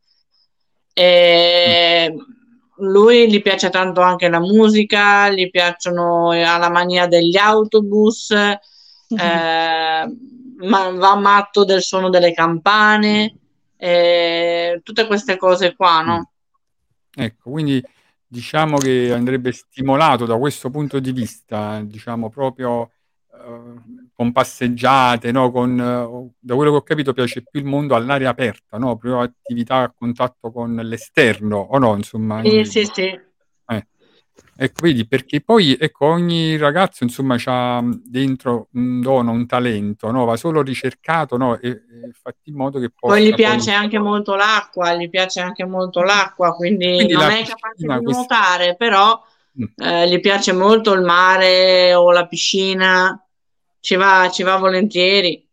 E 0.93 2.13
lui 2.77 3.29
gli 3.29 3.41
piace 3.41 3.69
tanto 3.69 4.01
anche 4.01 4.27
la 4.29 4.39
musica, 4.39 5.29
gli 5.29 5.49
piacciono, 5.49 6.32
ha 6.32 6.57
la 6.57 6.69
mania 6.69 7.07
degli 7.07 7.38
autobus, 7.38 8.34
eh, 9.20 10.16
ma 10.68 10.89
va 10.91 11.16
matto 11.16 11.64
del 11.66 11.82
suono 11.82 12.09
delle 12.09 12.34
campane, 12.34 13.36
eh, 13.78 14.80
tutte 14.84 15.07
queste 15.07 15.38
cose 15.38 15.76
qua, 15.76 16.01
no? 16.01 16.32
Ecco, 17.14 17.49
quindi 17.49 17.84
diciamo 18.26 18.78
che 18.78 19.12
andrebbe 19.14 19.51
stimolato 19.51 20.26
da 20.26 20.38
questo 20.38 20.70
punto 20.70 20.99
di 20.99 21.12
vista, 21.12 21.82
diciamo 21.84 22.30
proprio 22.30 22.91
eh, 23.34 24.09
con 24.14 24.32
passeggiate, 24.32 25.32
no? 25.32 25.51
Con, 25.51 25.80
eh, 25.80 26.34
da 26.39 26.55
quello 26.55 26.72
che 26.72 26.78
ho 26.78 26.84
capito 26.84 27.12
piace 27.12 27.43
più 27.43 27.59
il 27.59 27.66
mondo 27.66 27.95
all'aria 27.95 28.30
aperta, 28.30 28.78
no? 28.78 28.95
Proprio 28.97 29.20
attività 29.22 29.78
a 29.78 29.91
contatto 29.91 30.51
con 30.51 30.76
l'esterno, 30.76 31.57
o 31.57 31.78
no? 31.78 31.95
Insomma, 31.95 32.41
Sì, 32.41 32.55
in- 32.59 32.66
sì, 32.66 32.86
sì. 32.86 33.20
Ecco, 34.64 34.82
vedi, 34.84 35.07
perché 35.07 35.41
poi 35.41 35.76
ecco, 35.80 36.05
ogni 36.05 36.55
ragazzo 36.55 37.03
insomma 37.03 37.36
ha 37.45 37.82
dentro 38.03 38.68
un 38.74 39.01
dono, 39.01 39.32
un 39.32 39.47
talento, 39.47 40.12
no? 40.12 40.24
Va 40.26 40.38
solo 40.38 40.62
ricercato, 40.62 41.36
no? 41.36 41.57
E, 41.57 41.70
e 41.70 41.82
fatti 42.14 42.51
in 42.51 42.55
modo 42.57 42.80
che 42.80 42.91
possa 42.91 43.16
Poi 43.16 43.24
gli 43.24 43.30
poi- 43.30 43.38
piace 43.38 43.72
anche 43.72 43.97
molto 43.97 44.36
l'acqua, 44.36 44.93
gli 44.93 45.09
piace 45.09 45.39
anche 45.39 45.66
molto 45.66 46.03
l'acqua, 46.03 46.53
quindi, 46.53 46.93
Quindi 46.93 47.14
non 47.14 47.24
la 47.28 47.38
è 47.38 47.43
capace 47.43 47.76
di 47.78 47.86
questo- 47.88 48.12
nuotare, 48.12 48.76
però 48.76 49.20
Mm. 49.59 49.64
eh, 49.84 50.09
gli 50.09 50.20
piace 50.20 50.53
molto 50.53 50.93
il 50.93 51.01
mare 51.01 51.95
o 51.95 52.12
la 52.12 52.28
piscina, 52.28 53.20
ci 53.80 53.95
va, 53.95 54.30
ci 54.32 54.43
va 54.43 54.57
volentieri. 54.57 55.43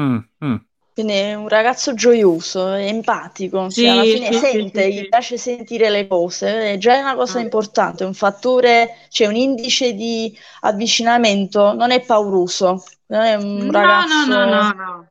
Mm, 0.00 0.18
mm. 0.44 0.54
Quindi 0.94 1.12
è 1.14 1.34
un 1.34 1.48
ragazzo 1.48 1.94
gioioso, 1.94 2.72
è 2.72 2.84
empatico, 2.86 3.70
Sì, 3.74 3.80
cioè 3.80 3.90
alla 3.90 4.04
fine 4.04 4.30
sì, 4.30 4.42
sì, 4.50 4.68
sente, 4.70 4.92
sì, 4.92 4.92
gli 4.92 5.06
piace 5.08 5.36
sentire 5.38 5.88
le 5.90 6.06
cose, 6.06 6.72
è 6.72 6.78
già 6.78 6.98
una 6.98 7.14
cosa 7.14 7.38
Ah. 7.38 7.42
importante, 7.42 8.04
un 8.04 8.12
fattore, 8.14 9.06
c'è 9.08 9.26
un 9.26 9.34
indice 9.36 9.94
di 9.94 10.36
avvicinamento, 10.60 11.72
non 11.74 11.90
è 11.92 12.04
pauroso, 12.04 12.82
non 13.06 13.22
è 13.22 13.34
un 13.36 13.70
No, 13.70 13.70
ragazzo... 13.70 14.06
no, 14.06 14.26
no, 14.26 14.44
no, 14.46 14.72
no. 14.72 15.08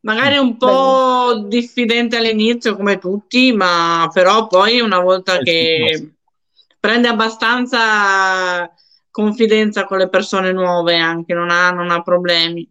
Magari 0.00 0.36
un 0.38 0.56
po' 0.56 1.44
diffidente 1.48 2.16
all'inizio 2.16 2.76
come 2.76 2.98
tutti, 2.98 3.52
ma 3.52 4.08
però 4.12 4.46
poi 4.46 4.80
una 4.80 5.00
volta 5.00 5.40
Eh, 5.40 5.42
che 5.42 6.12
prende 6.78 7.08
abbastanza 7.08 8.72
confidenza 9.10 9.84
con 9.84 9.98
le 9.98 10.08
persone 10.08 10.52
nuove 10.52 10.96
anche, 10.96 11.34
non 11.34 11.50
ha, 11.50 11.70
non 11.70 11.90
ha 11.90 12.02
problemi. 12.02 12.68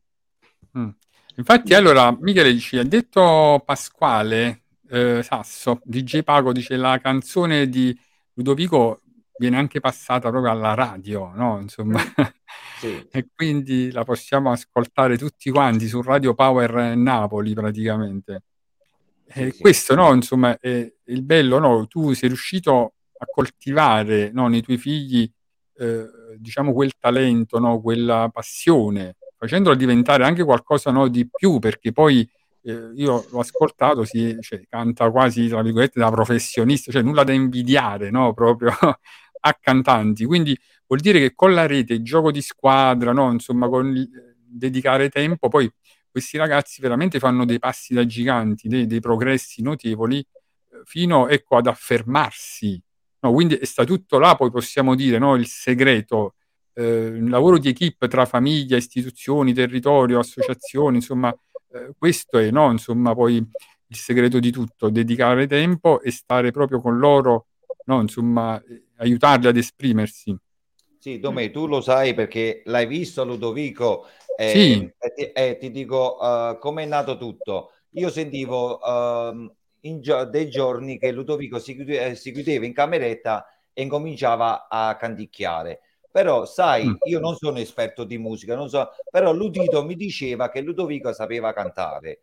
Infatti, 1.38 1.74
allora, 1.74 2.16
Michele 2.20 2.58
ci 2.60 2.78
ha 2.78 2.84
detto 2.84 3.62
Pasquale 3.66 4.64
eh, 4.90 5.22
Sasso, 5.22 5.82
DJ 5.84 6.22
Pago, 6.22 6.54
dice 6.54 6.78
la 6.78 6.98
canzone 7.00 7.68
di 7.68 7.98
Ludovico 8.34 9.02
viene 9.38 9.58
anche 9.58 9.82
passata 9.82 10.30
proprio 10.30 10.52
alla 10.52 10.74
radio, 10.74 11.32
no? 11.36 11.60
Insomma, 11.60 12.00
Sì. 12.80 13.06
e 13.12 13.28
quindi 13.36 13.92
la 13.92 14.04
possiamo 14.06 14.52
ascoltare 14.52 15.18
tutti 15.18 15.50
quanti 15.52 15.88
su 15.88 16.02
Radio 16.02 16.34
Power 16.34 16.96
Napoli 16.96 17.54
praticamente. 17.54 18.44
E 19.28 19.46
Sì, 19.50 19.52
sì. 19.56 19.62
questo, 19.62 19.96
no, 19.96 20.14
insomma, 20.14 20.58
è 20.60 20.90
il 21.06 21.24
bello, 21.24 21.60
no? 21.60 21.86
Tu 21.88 22.14
sei 22.14 22.30
riuscito 22.30 22.94
a 23.18 23.26
coltivare, 23.26 24.32
no, 24.32 24.48
nei 24.48 24.62
tuoi 24.62 24.78
figli, 24.78 25.30
eh, 25.78 26.06
diciamo, 26.38 26.72
quel 26.72 26.94
talento, 26.98 27.60
no, 27.60 27.82
quella 27.82 28.30
passione, 28.32 29.18
facendolo 29.46 29.76
diventare 29.76 30.24
anche 30.24 30.44
qualcosa, 30.44 30.92
no, 30.92 31.08
di 31.08 31.28
più, 31.30 31.60
perché 31.60 31.92
poi 31.92 32.28
eh, 32.64 32.92
io 32.96 33.26
l'ho 33.30 33.40
ascoltato, 33.40 34.04
si, 34.06 34.38
cioè, 34.42 34.62
canta 34.68 35.10
quasi, 35.12 35.48
tra 35.48 35.62
virgolette, 35.62 36.00
da 36.00 36.10
professionista, 36.12 36.92
cioè 36.92 37.02
nulla 37.02 37.24
da 37.24 37.34
invidiare, 37.34 38.10
no, 38.10 38.34
proprio 38.34 38.72
a 39.42 39.58
cantanti. 39.60 40.26
Quindi 40.26 40.58
vuol 40.88 41.00
dire 41.00 41.20
che 41.20 41.34
con 41.36 41.54
la 41.54 41.66
rete, 41.68 41.94
il 41.94 42.04
gioco 42.04 42.32
di 42.32 42.42
squadra, 42.42 43.12
no, 43.14 43.32
insomma, 43.32 43.68
con 43.70 43.96
il- 43.96 44.10
dedicare 44.56 45.10
tempo, 45.10 45.50
poi 45.50 45.70
questi 46.10 46.38
ragazzi 46.38 46.82
veramente 46.82 47.20
fanno 47.20 47.46
dei 47.46 47.60
passi 47.60 47.94
da 47.94 48.06
giganti, 48.06 48.68
dei, 48.70 48.88
dei 48.88 49.02
progressi 49.02 49.62
notevoli 49.62 50.20
eh, 50.20 50.82
fino 50.86 51.28
ecco, 51.28 51.58
ad 51.58 51.68
affermarsi. 51.68 52.82
No, 53.20 53.34
quindi 53.34 53.60
sta 53.64 53.84
tutto 53.84 54.18
là, 54.20 54.36
poi 54.36 54.50
possiamo 54.52 54.96
dire 54.96 55.18
no, 55.18 55.36
il 55.36 55.48
segreto, 55.48 56.36
eh, 56.76 56.84
il 56.84 57.30
lavoro 57.30 57.58
di 57.58 57.70
equip 57.70 58.08
tra 58.08 58.26
famiglia, 58.26 58.78
istituzioni, 58.78 59.54
territorio, 59.54 60.20
associazioni, 60.20 60.98
insomma, 60.98 61.36
eh, 61.72 61.94
questo 61.98 62.38
è 62.38 62.52
no, 62.52 62.72
insomma, 62.72 63.16
poi 63.16 63.38
il 63.38 63.96
segreto 63.96 64.40
di 64.40 64.52
tutto, 64.52 64.90
dedicare 64.90 65.48
tempo 65.48 66.02
e 66.02 66.12
stare 66.12 66.52
proprio 66.52 66.82
con 66.82 66.98
loro, 66.98 67.48
no, 67.86 68.02
insomma, 68.02 68.62
eh, 68.64 68.88
aiutarli 68.98 69.48
ad 69.48 69.58
esprimersi. 69.58 70.36
Sì, 71.00 71.20
Domè, 71.20 71.52
tu 71.52 71.68
lo 71.68 71.82
sai 71.82 72.14
perché 72.16 72.64
l'hai 72.66 72.88
visto 72.88 73.24
Ludovico 73.24 74.08
eh, 74.38 74.50
Sì. 74.50 74.92
e 74.98 75.14
ti, 75.14 75.24
eh, 75.32 75.58
ti 75.60 75.70
dico 75.70 76.18
uh, 76.20 76.58
come 76.58 76.84
è 76.84 76.86
nato 76.88 77.18
tutto. 77.18 77.72
Io 77.92 78.10
sentivo 78.10 78.80
in 79.82 80.02
gio- 80.02 80.26
dei 80.26 80.50
giorni 80.50 80.98
che 80.98 81.12
Ludovico 81.12 81.60
si, 81.60 81.76
chiude- 81.76 82.08
eh, 82.08 82.16
si 82.16 82.32
chiudeva 82.32 82.66
in 82.66 82.74
cameretta 82.74 83.46
e 83.72 83.84
incominciava 83.84 84.68
a 84.68 84.96
canticchiare. 84.98 85.82
Però, 86.16 86.46
sai, 86.46 86.86
Mm. 86.88 86.94
io 87.10 87.20
non 87.20 87.36
sono 87.36 87.58
esperto 87.60 88.06
di 88.06 88.18
musica, 88.18 88.56
non 88.56 88.70
so, 88.70 88.90
però 89.12 89.34
l'udito 89.34 89.84
mi 89.84 89.98
diceva 89.98 90.48
che 90.48 90.62
Ludovico 90.62 91.12
sapeva 91.12 91.52
cantare. 91.52 92.22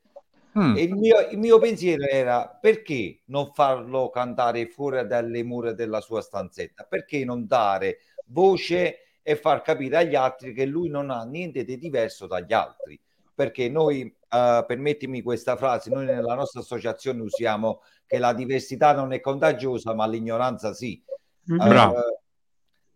Mm. 0.58 0.76
E 0.78 0.82
il 0.82 0.94
mio, 0.94 1.28
il 1.30 1.36
mio 1.36 1.58
pensiero 1.58 2.04
era 2.06 2.48
perché 2.58 3.20
non 3.26 3.52
farlo 3.52 4.08
cantare 4.08 4.66
fuori 4.68 5.06
dalle 5.06 5.42
mura 5.42 5.74
della 5.74 6.00
sua 6.00 6.22
stanzetta? 6.22 6.86
Perché 6.88 7.22
non 7.26 7.46
dare 7.46 7.98
voce 8.28 9.18
e 9.20 9.36
far 9.36 9.60
capire 9.60 9.98
agli 9.98 10.14
altri 10.14 10.54
che 10.54 10.64
lui 10.64 10.88
non 10.88 11.10
ha 11.10 11.24
niente 11.24 11.62
di 11.62 11.76
diverso 11.76 12.26
dagli 12.26 12.54
altri? 12.54 12.98
Perché 13.34 13.68
noi, 13.68 14.04
eh, 14.06 14.64
permettimi 14.66 15.20
questa 15.20 15.54
frase, 15.56 15.90
noi 15.90 16.06
nella 16.06 16.34
nostra 16.34 16.60
associazione 16.60 17.20
usiamo 17.20 17.82
che 18.06 18.16
la 18.16 18.32
diversità 18.32 18.94
non 18.94 19.12
è 19.12 19.20
contagiosa, 19.20 19.92
ma 19.92 20.06
l'ignoranza 20.06 20.72
sì. 20.72 20.98
Mhm. 21.44 21.68
Bravo. 21.68 22.21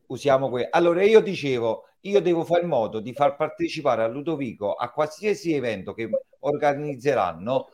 Usiamo 0.09 0.49
que- 0.49 0.69
allora 0.71 1.03
io 1.03 1.21
dicevo 1.21 1.85
io 2.01 2.21
devo 2.21 2.45
fare 2.45 2.63
in 2.63 2.69
modo 2.69 3.01
di 3.01 3.13
far 3.13 3.37
partecipare 3.37 4.03
a 4.03 4.07
Ludovico 4.07 4.75
a 4.75 4.91
qualsiasi 4.91 5.53
evento 5.53 5.93
che 5.93 6.09
organizzeranno 6.41 7.69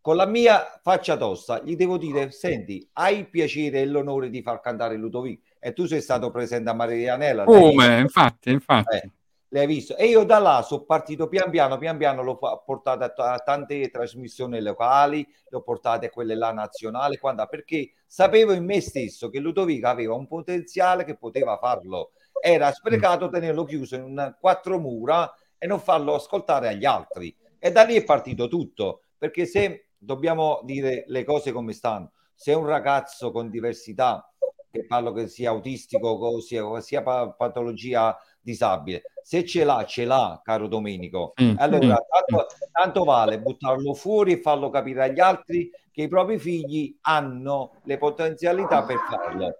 con 0.00 0.16
la 0.16 0.26
mia 0.26 0.80
faccia 0.82 1.16
tosta 1.16 1.60
gli 1.62 1.76
devo 1.76 1.96
dire 1.96 2.30
senti 2.32 2.88
hai 2.94 3.18
il 3.18 3.28
piacere 3.28 3.80
e 3.80 3.86
l'onore 3.86 4.30
di 4.30 4.42
far 4.42 4.60
cantare 4.60 4.96
Ludovico 4.96 5.42
e 5.60 5.72
tu 5.72 5.86
sei 5.86 6.00
stato 6.00 6.30
presente 6.30 6.70
a 6.70 6.74
Marianella 6.74 7.44
Come? 7.44 8.00
Infatti, 8.00 8.50
infatti. 8.50 8.96
Eh, 8.96 9.10
l'hai 9.58 9.66
visto? 9.66 9.96
E 9.96 10.06
io 10.06 10.24
da 10.24 10.38
là 10.38 10.62
sono 10.62 10.84
partito 10.84 11.28
pian 11.28 11.50
piano 11.50 11.78
pian 11.78 11.96
piano 11.96 12.22
l'ho 12.22 12.38
portato 12.64 13.04
a, 13.04 13.08
t- 13.08 13.20
a 13.20 13.38
tante 13.38 13.88
trasmissioni 13.90 14.60
locali 14.60 15.26
le 15.48 15.56
ho 15.56 15.62
portate 15.62 16.06
a 16.06 16.10
quelle 16.10 16.34
là 16.34 16.52
nazionali 16.52 17.18
quando, 17.18 17.46
perché 17.46 17.92
sapevo 18.06 18.52
in 18.52 18.64
me 18.64 18.80
stesso 18.80 19.28
che 19.28 19.38
Ludovico 19.38 19.88
aveva 19.88 20.14
un 20.14 20.26
potenziale 20.26 21.04
che 21.04 21.16
poteva 21.16 21.56
farlo. 21.58 22.12
Era 22.40 22.70
sprecato 22.72 23.28
tenerlo 23.28 23.64
chiuso 23.64 23.96
in 23.96 24.02
un 24.02 24.36
quattro 24.38 24.78
mura 24.78 25.32
e 25.58 25.66
non 25.66 25.80
farlo 25.80 26.14
ascoltare 26.14 26.68
agli 26.68 26.84
altri. 26.84 27.34
E 27.58 27.72
da 27.72 27.82
lì 27.82 27.94
è 27.94 28.04
partito 28.04 28.48
tutto 28.48 29.02
perché 29.18 29.46
se 29.46 29.88
dobbiamo 29.96 30.60
dire 30.64 31.04
le 31.06 31.24
cose 31.24 31.52
come 31.52 31.72
stanno 31.72 32.12
se 32.36 32.52
un 32.52 32.66
ragazzo 32.66 33.32
con 33.32 33.48
diversità 33.48 34.30
che 34.70 34.84
parlo 34.84 35.12
che 35.12 35.26
sia 35.26 35.50
autistico 35.50 36.08
o 36.08 36.40
sia, 36.40 36.80
sia 36.82 37.02
pa- 37.02 37.30
patologia 37.30 38.14
disabile. 38.46 39.02
Se 39.22 39.44
ce 39.44 39.64
l'ha, 39.64 39.84
ce 39.84 40.04
l'ha, 40.04 40.40
caro 40.44 40.68
Domenico. 40.68 41.32
Sì, 41.34 41.52
Allora, 41.58 41.96
sì, 41.96 42.02
tanto, 42.08 42.46
tanto 42.70 43.04
vale 43.04 43.40
buttarlo 43.40 43.92
fuori 43.92 44.32
e 44.32 44.40
farlo 44.40 44.70
capire 44.70 45.02
agli 45.02 45.18
altri 45.18 45.68
che 45.90 46.02
i 46.02 46.08
propri 46.08 46.38
figli 46.38 46.96
hanno 47.02 47.72
le 47.82 47.98
potenzialità 47.98 48.84
per 48.84 48.98
farlo. 48.98 49.58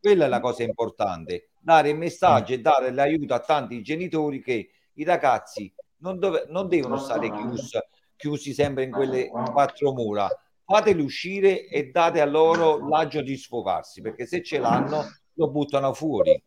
Quella 0.00 0.24
è 0.24 0.28
la 0.28 0.40
cosa 0.40 0.62
importante, 0.62 1.50
dare 1.60 1.90
il 1.90 1.96
messaggio 1.96 2.54
e 2.54 2.60
dare 2.60 2.90
l'aiuto 2.90 3.34
a 3.34 3.40
tanti 3.40 3.82
genitori 3.82 4.40
che 4.40 4.70
i 4.94 5.04
ragazzi 5.04 5.72
non, 5.98 6.18
dove- 6.18 6.46
non 6.48 6.68
devono 6.68 6.96
stare 6.96 7.30
chiusi, 7.30 7.78
chiusi 8.16 8.52
sempre 8.52 8.84
in 8.84 8.90
quelle 8.90 9.28
quattro 9.28 9.92
mura, 9.92 10.28
fateli 10.64 11.02
uscire 11.02 11.66
e 11.66 11.90
date 11.90 12.20
a 12.20 12.26
loro 12.26 12.86
l'agio 12.86 13.22
di 13.22 13.36
sfogarsi, 13.36 14.00
perché 14.00 14.26
se 14.26 14.42
ce 14.42 14.58
l'hanno 14.58 15.04
lo 15.34 15.50
buttano 15.50 15.92
fuori. 15.92 16.40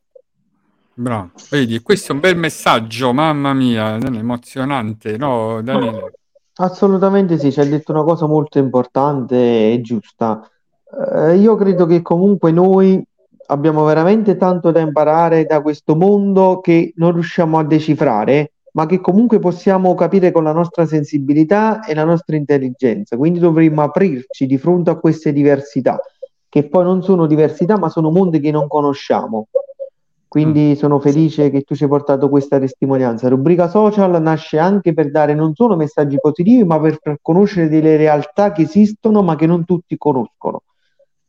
Bravo, 0.99 1.29
vedi, 1.51 1.79
questo 1.83 2.11
è 2.11 2.15
un 2.15 2.21
bel 2.21 2.35
messaggio, 2.35 3.13
mamma 3.13 3.53
mia, 3.53 3.97
emozionante, 3.97 5.15
no, 5.15 5.61
Daniele? 5.61 6.13
Assolutamente 6.55 7.37
sì, 7.37 7.51
ci 7.51 7.59
hai 7.59 7.69
detto 7.69 7.91
una 7.91 8.01
cosa 8.01 8.25
molto 8.25 8.57
importante 8.57 9.35
e 9.35 9.79
giusta. 9.81 10.41
Eh, 11.13 11.35
io 11.35 11.55
credo 11.55 11.85
che 11.85 12.01
comunque 12.01 12.49
noi 12.51 12.99
abbiamo 13.45 13.85
veramente 13.85 14.37
tanto 14.37 14.71
da 14.71 14.79
imparare 14.79 15.45
da 15.45 15.61
questo 15.61 15.95
mondo 15.95 16.61
che 16.61 16.93
non 16.95 17.13
riusciamo 17.13 17.59
a 17.59 17.63
decifrare, 17.63 18.53
ma 18.71 18.87
che 18.87 18.99
comunque 18.99 19.37
possiamo 19.37 19.93
capire 19.93 20.31
con 20.31 20.45
la 20.45 20.51
nostra 20.51 20.87
sensibilità 20.87 21.85
e 21.85 21.93
la 21.93 22.05
nostra 22.05 22.35
intelligenza. 22.37 23.17
Quindi 23.17 23.37
dovremmo 23.37 23.83
aprirci 23.83 24.47
di 24.47 24.57
fronte 24.57 24.89
a 24.89 24.95
queste 24.95 25.31
diversità, 25.31 25.99
che 26.49 26.67
poi 26.67 26.83
non 26.83 27.03
sono 27.03 27.27
diversità, 27.27 27.77
ma 27.77 27.89
sono 27.89 28.09
mondi 28.09 28.39
che 28.39 28.49
non 28.49 28.67
conosciamo. 28.67 29.49
Quindi 30.27 30.75
sono 30.75 30.99
felice 30.99 31.49
che 31.49 31.61
tu 31.61 31.73
ci 31.73 31.83
hai 31.83 31.89
portato 31.89 32.29
questa 32.29 32.59
testimonianza. 32.59 33.29
Rubrica 33.29 33.69
social 33.69 34.21
nasce 34.21 34.59
anche 34.59 34.93
per 34.93 35.09
dare 35.09 35.33
non 35.33 35.55
solo 35.55 35.75
messaggi 35.75 36.17
positivi, 36.19 36.63
ma 36.65 36.79
per 36.79 36.99
far 37.01 37.17
conoscere 37.21 37.69
delle 37.69 37.95
realtà 37.95 38.51
che 38.51 38.63
esistono, 38.63 39.23
ma 39.23 39.35
che 39.35 39.45
non 39.45 39.63
tutti 39.63 39.97
conoscono. 39.97 40.63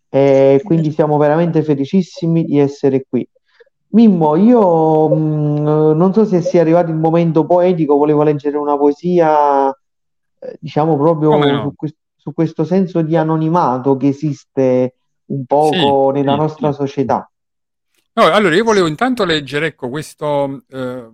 E 0.09 0.61
quindi 0.65 0.91
siamo 0.91 1.17
veramente 1.17 1.63
felicissimi 1.63 2.45
di 2.45 2.59
essere 2.59 3.05
qui. 3.09 3.27
Mimmo, 3.91 4.37
io 4.37 5.09
mh, 5.09 5.97
non 5.97 6.13
so 6.13 6.25
se 6.25 6.41
sia 6.43 6.61
arrivato 6.61 6.91
il 6.91 6.97
momento 6.97 7.47
poetico, 7.47 7.97
volevo 7.97 8.23
leggere 8.23 8.57
una 8.57 8.77
poesia, 8.77 9.69
eh, 9.71 10.57
diciamo 10.61 10.97
proprio 10.97 11.37
no? 11.39 11.73
su, 11.79 11.89
su 12.17 12.33
questo 12.35 12.65
senso 12.65 13.01
di 13.03 13.17
anonimato 13.17 13.97
che 13.97 14.09
esiste 14.09 14.95
un 15.27 15.45
poco 15.47 16.09
Sì, 16.09 16.19
nella 16.19 16.33
sì, 16.33 16.39
nostra 16.39 16.71
sì. 16.73 16.77
società. 16.79 17.31
No, 18.19 18.25
allora 18.25 18.57
io 18.57 18.65
volevo 18.65 18.89
intanto 18.89 19.25
leggere, 19.25 19.67
ecco, 19.67 19.89
questo 19.89 20.65
eh, 20.71 21.09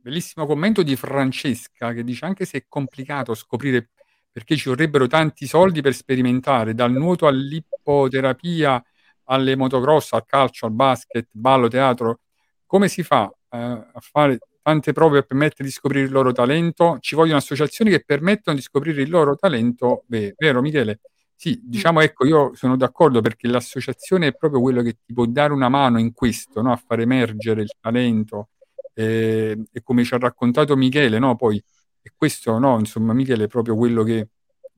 bellissimo 0.00 0.44
commento 0.44 0.82
di 0.82 0.96
Francesca 0.96 1.92
che 1.92 2.02
dice 2.02 2.24
anche 2.24 2.44
se 2.46 2.58
è 2.58 2.64
complicato 2.66 3.32
scoprire 3.34 3.90
perché 4.32 4.56
ci 4.56 4.68
vorrebbero 4.68 5.06
tanti 5.06 5.46
soldi 5.46 5.82
per 5.82 5.94
sperimentare, 5.94 6.74
dal 6.74 6.90
nuoto 6.90 7.28
all'ippoterapia, 7.28 8.84
alle 9.26 9.54
motocross, 9.54 10.14
al 10.14 10.24
calcio, 10.26 10.66
al 10.66 10.72
basket, 10.72 11.28
ballo, 11.30 11.68
teatro, 11.68 12.22
come 12.66 12.88
si 12.88 13.04
fa 13.04 13.32
eh, 13.50 13.56
a 13.56 14.00
fare 14.00 14.38
tante 14.60 14.92
prove 14.92 15.18
per 15.18 15.26
permettere 15.28 15.62
di 15.62 15.70
scoprire 15.70 16.06
il 16.06 16.10
loro 16.10 16.32
talento? 16.32 16.96
Ci 16.98 17.14
vogliono 17.14 17.38
associazioni 17.38 17.92
che 17.92 18.02
permettono 18.04 18.56
di 18.56 18.62
scoprire 18.62 19.00
il 19.02 19.10
loro 19.10 19.36
talento, 19.36 20.02
Ve- 20.08 20.34
vero 20.36 20.60
Michele? 20.60 20.98
Sì, 21.40 21.60
diciamo 21.62 22.00
ecco, 22.00 22.26
io 22.26 22.50
sono 22.56 22.76
d'accordo 22.76 23.20
perché 23.20 23.46
l'associazione 23.46 24.26
è 24.26 24.34
proprio 24.34 24.60
quello 24.60 24.82
che 24.82 24.96
ti 25.06 25.12
può 25.12 25.24
dare 25.24 25.52
una 25.52 25.68
mano 25.68 26.00
in 26.00 26.12
questo, 26.12 26.62
no? 26.62 26.72
a 26.72 26.76
far 26.76 26.98
emergere 26.98 27.62
il 27.62 27.70
talento. 27.80 28.48
eh, 28.94 29.56
e 29.72 29.82
come 29.84 30.02
ci 30.02 30.14
ha 30.14 30.18
raccontato 30.18 30.76
Michele, 30.76 31.20
no? 31.20 31.36
Poi, 31.36 31.62
e 32.02 32.12
questo, 32.16 32.58
no? 32.58 32.76
Insomma, 32.80 33.12
Michele 33.12 33.44
è 33.44 33.46
proprio 33.46 33.76
quello 33.76 34.02
che, 34.02 34.30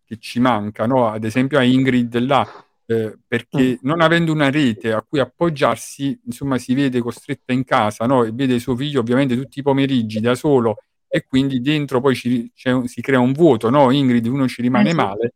che 0.05 0.19
ci 0.19 0.39
manca, 0.39 0.85
no? 0.87 1.09
Ad 1.09 1.25
esempio 1.25 1.57
a 1.59 1.63
Ingrid 1.63 2.19
là, 2.19 2.47
eh, 2.85 3.17
perché 3.27 3.79
non 3.83 4.03
avendo 4.03 4.31
una 4.31 4.51
rete 4.51 4.93
a 4.93 5.01
cui 5.01 5.19
appoggiarsi, 5.21 6.21
insomma, 6.27 6.59
si 6.59 6.75
vede 6.75 7.01
costretta 7.01 7.55
in 7.55 7.65
casa, 7.65 8.05
no? 8.05 8.23
E 8.25 8.33
vede 8.33 8.59
suo 8.59 8.77
figlio 8.77 9.01
ovviamente 9.01 9.35
tutti 9.35 9.61
i 9.61 9.63
pomeriggi 9.63 10.21
da 10.21 10.35
solo 10.35 10.77
e 11.09 11.25
quindi 11.27 11.61
dentro 11.63 12.03
poi 12.03 12.15
ci- 12.15 12.53
un- 12.67 12.87
si 12.87 13.01
crea 13.01 13.21
un 13.21 13.33
vuoto, 13.33 13.71
no? 13.71 13.91
Ingrid, 13.91 14.27
uno 14.27 14.47
ci 14.47 14.61
rimane 14.61 14.91
Eh 14.91 14.95
male 14.95 15.33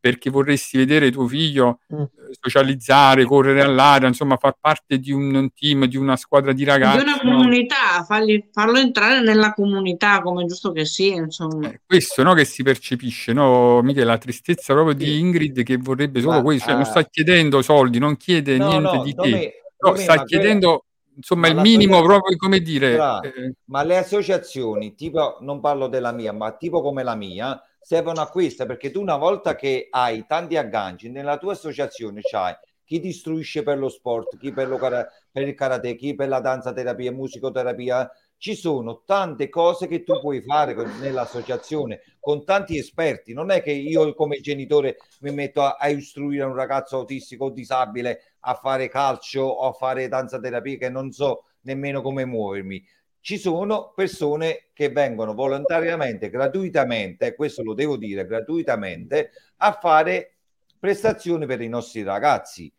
perché 0.00 0.30
vorresti 0.30 0.76
vedere 0.76 1.10
tuo 1.10 1.26
figlio 1.26 1.80
Mm. 1.94 2.00
eh, 2.02 2.08
socializzare, 2.40 3.24
correre 3.24 3.62
all'aria, 3.62 4.08
insomma, 4.08 4.36
far 4.36 4.56
parte 4.60 4.98
di 4.98 5.12
un 5.12 5.48
team, 5.54 5.86
di 5.86 5.96
una 5.96 6.16
squadra 6.16 6.52
di 6.52 6.58
Di 6.58 6.64
ragazzi. 6.64 7.02
una 7.02 7.18
no? 7.22 7.30
comunità, 7.36 8.04
fargli- 8.06 8.48
farlo 8.52 8.78
entrare 8.78 9.20
nella 9.20 9.52
comunità, 9.54 10.20
come 10.20 10.42
è 10.42 10.46
giusto 10.46 10.72
che 10.72 10.84
sia, 10.84 11.16
insomma. 11.16 11.68
Eh, 11.70 11.80
questo 11.86 12.22
no, 12.22 12.34
che 12.34 12.44
si 12.44 12.62
percepisce, 12.62 13.32
no, 13.32 13.80
Michele, 13.82 14.04
la 14.04 14.18
tristezza 14.18 14.72
proprio 14.74 14.94
di 14.94 15.18
Ingrid 15.18 15.62
che 15.62 15.76
vorrebbe 15.76 16.20
solo 16.20 16.36
Ma, 16.36 16.42
questo, 16.42 16.66
cioè 16.66 16.74
non 16.74 16.82
eh, 16.82 16.86
sta 16.86 17.04
chiedendo 17.04 17.62
soldi, 17.62 17.98
non 17.98 18.16
chiede 18.16 18.56
No, 18.58 18.68
niente 18.68 18.96
no, 18.96 19.02
di 19.02 19.14
Dome- 19.14 19.30
te, 19.30 19.62
no, 19.78 19.90
Dome, 19.90 20.02
sta 20.02 20.24
chiedendo 20.24 20.84
insomma 21.18 21.48
ma 21.48 21.54
il 21.54 21.60
minimo 21.60 22.00
proprio 22.02 22.36
come 22.36 22.60
dire, 22.60 22.94
eh, 23.24 23.54
ma 23.64 23.82
le 23.82 23.96
associazioni, 23.96 24.94
tipo, 24.94 25.38
non 25.40 25.58
parlo 25.60 25.88
della 25.88 26.12
mia, 26.12 26.32
ma 26.32 26.52
tipo 26.52 26.80
come 26.80 27.02
la 27.02 27.16
mia, 27.16 27.60
servono 27.88 28.20
a 28.20 28.28
questo 28.28 28.66
perché 28.66 28.90
tu 28.90 29.00
una 29.00 29.16
volta 29.16 29.54
che 29.54 29.86
hai 29.88 30.26
tanti 30.26 30.58
agganci 30.58 31.08
nella 31.08 31.38
tua 31.38 31.52
associazione 31.52 32.20
c'hai 32.20 32.54
chi 32.84 33.00
ti 33.00 33.08
istruisce 33.08 33.62
per 33.62 33.78
lo 33.78 33.88
sport, 33.88 34.36
chi 34.36 34.52
per, 34.52 34.68
lo 34.68 34.78
per 34.78 35.48
il 35.48 35.54
karate, 35.54 35.94
chi 35.94 36.14
per 36.14 36.28
la 36.28 36.40
danza 36.40 36.74
terapia, 36.74 37.12
musicoterapia, 37.12 38.10
ci 38.36 38.54
sono 38.54 39.04
tante 39.06 39.48
cose 39.48 39.86
che 39.86 40.04
tu 40.04 40.20
puoi 40.20 40.42
fare 40.42 40.74
con- 40.74 40.98
nell'associazione 41.00 42.00
con 42.20 42.44
tanti 42.44 42.76
esperti. 42.76 43.32
Non 43.32 43.50
è 43.50 43.62
che 43.62 43.72
io 43.72 44.12
come 44.14 44.40
genitore 44.40 44.96
mi 45.20 45.32
metto 45.32 45.62
a, 45.62 45.76
a 45.78 45.88
istruire 45.88 46.44
un 46.44 46.54
ragazzo 46.54 46.96
autistico 46.96 47.46
o 47.46 47.50
disabile 47.50 48.34
a 48.40 48.54
fare 48.54 48.88
calcio 48.88 49.42
o 49.42 49.68
a 49.68 49.72
fare 49.72 50.08
danza 50.08 50.38
terapia 50.38 50.76
che 50.76 50.90
non 50.90 51.10
so 51.10 51.44
nemmeno 51.62 52.02
come 52.02 52.24
muovermi. 52.26 52.82
Ci 53.28 53.36
sono 53.36 53.92
persone 53.94 54.68
che 54.72 54.88
vengono 54.88 55.34
volontariamente, 55.34 56.30
gratuitamente, 56.30 57.34
questo 57.34 57.62
lo 57.62 57.74
devo 57.74 57.98
dire, 57.98 58.24
gratuitamente, 58.24 59.32
a 59.58 59.72
fare 59.72 60.36
prestazioni 60.78 61.44
per 61.44 61.60
i 61.60 61.68
nostri 61.68 62.02
ragazzi. 62.02 62.72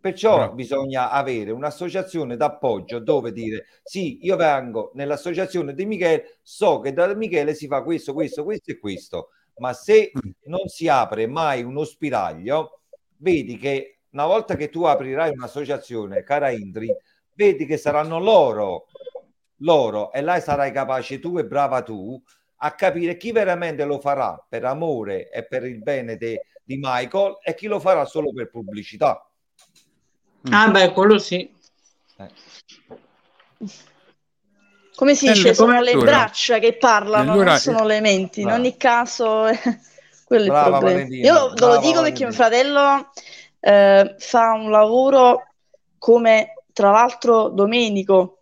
Perciò 0.00 0.34
Bravo. 0.34 0.54
bisogna 0.54 1.12
avere 1.12 1.52
un'associazione 1.52 2.36
d'appoggio 2.36 2.98
dove 2.98 3.30
dire 3.30 3.66
sì, 3.84 4.18
io 4.24 4.34
vengo 4.34 4.90
nell'associazione 4.94 5.74
di 5.74 5.86
Michele, 5.86 6.38
so 6.42 6.80
che 6.80 6.92
da 6.92 7.14
Michele 7.14 7.54
si 7.54 7.68
fa 7.68 7.84
questo, 7.84 8.14
questo, 8.14 8.42
questo 8.42 8.72
e 8.72 8.78
questo, 8.80 9.28
ma 9.58 9.72
se 9.72 10.10
Mm. 10.12 10.30
non 10.46 10.66
si 10.66 10.88
apre 10.88 11.28
mai 11.28 11.62
uno 11.62 11.84
spiraglio, 11.84 12.80
vedi 13.18 13.56
che 13.56 13.98
una 14.10 14.26
volta 14.26 14.56
che 14.56 14.70
tu 14.70 14.82
aprirai 14.82 15.30
un'associazione, 15.30 16.24
cara 16.24 16.50
Indri, 16.50 16.92
vedi 17.36 17.64
che 17.64 17.76
saranno 17.76 18.18
loro, 18.18 18.86
loro, 19.58 20.12
e 20.12 20.20
là 20.20 20.40
sarai 20.40 20.72
capace 20.72 21.18
tu 21.18 21.38
e 21.38 21.44
brava 21.44 21.82
tu 21.82 22.20
a 22.58 22.72
capire 22.74 23.16
chi 23.16 23.32
veramente 23.32 23.84
lo 23.84 23.98
farà 24.00 24.42
per 24.48 24.64
amore 24.64 25.28
e 25.30 25.44
per 25.46 25.64
il 25.64 25.82
bene 25.82 26.16
de- 26.16 26.46
di 26.62 26.78
Michael 26.80 27.38
e 27.42 27.54
chi 27.54 27.66
lo 27.66 27.78
farà 27.80 28.04
solo 28.06 28.32
per 28.32 28.50
pubblicità. 28.50 29.28
Ah, 30.50 30.70
beh, 30.70 30.92
quello 30.92 31.18
sì. 31.18 31.50
Eh. 32.18 32.28
Come 34.94 35.14
si 35.16 35.26
E 35.26 35.32
dice, 35.32 35.54
sono 35.54 35.80
le 35.80 35.96
braccia 35.96 36.58
che 36.60 36.76
parlano, 36.76 37.34
non 37.34 37.56
sono 37.56 37.84
le 37.84 38.00
menti. 38.00 38.42
In 38.42 38.46
Brava. 38.46 38.60
ogni 38.60 38.76
caso, 38.76 39.46
quello 40.24 40.44
è 40.44 40.46
il 40.46 40.52
Brava, 40.52 40.78
problema. 40.78 41.00
Valentina, 41.00 41.26
Io 41.26 41.32
lo, 41.34 41.48
ve 41.54 41.60
lo 41.66 41.76
brava, 41.76 41.80
dico 41.80 42.02
perché 42.02 42.24
mio 42.24 42.32
fratello 42.32 43.10
eh, 43.60 44.14
fa 44.18 44.52
un 44.52 44.70
lavoro 44.70 45.42
come, 45.98 46.64
tra 46.72 46.90
l'altro, 46.90 47.48
Domenico, 47.48 48.33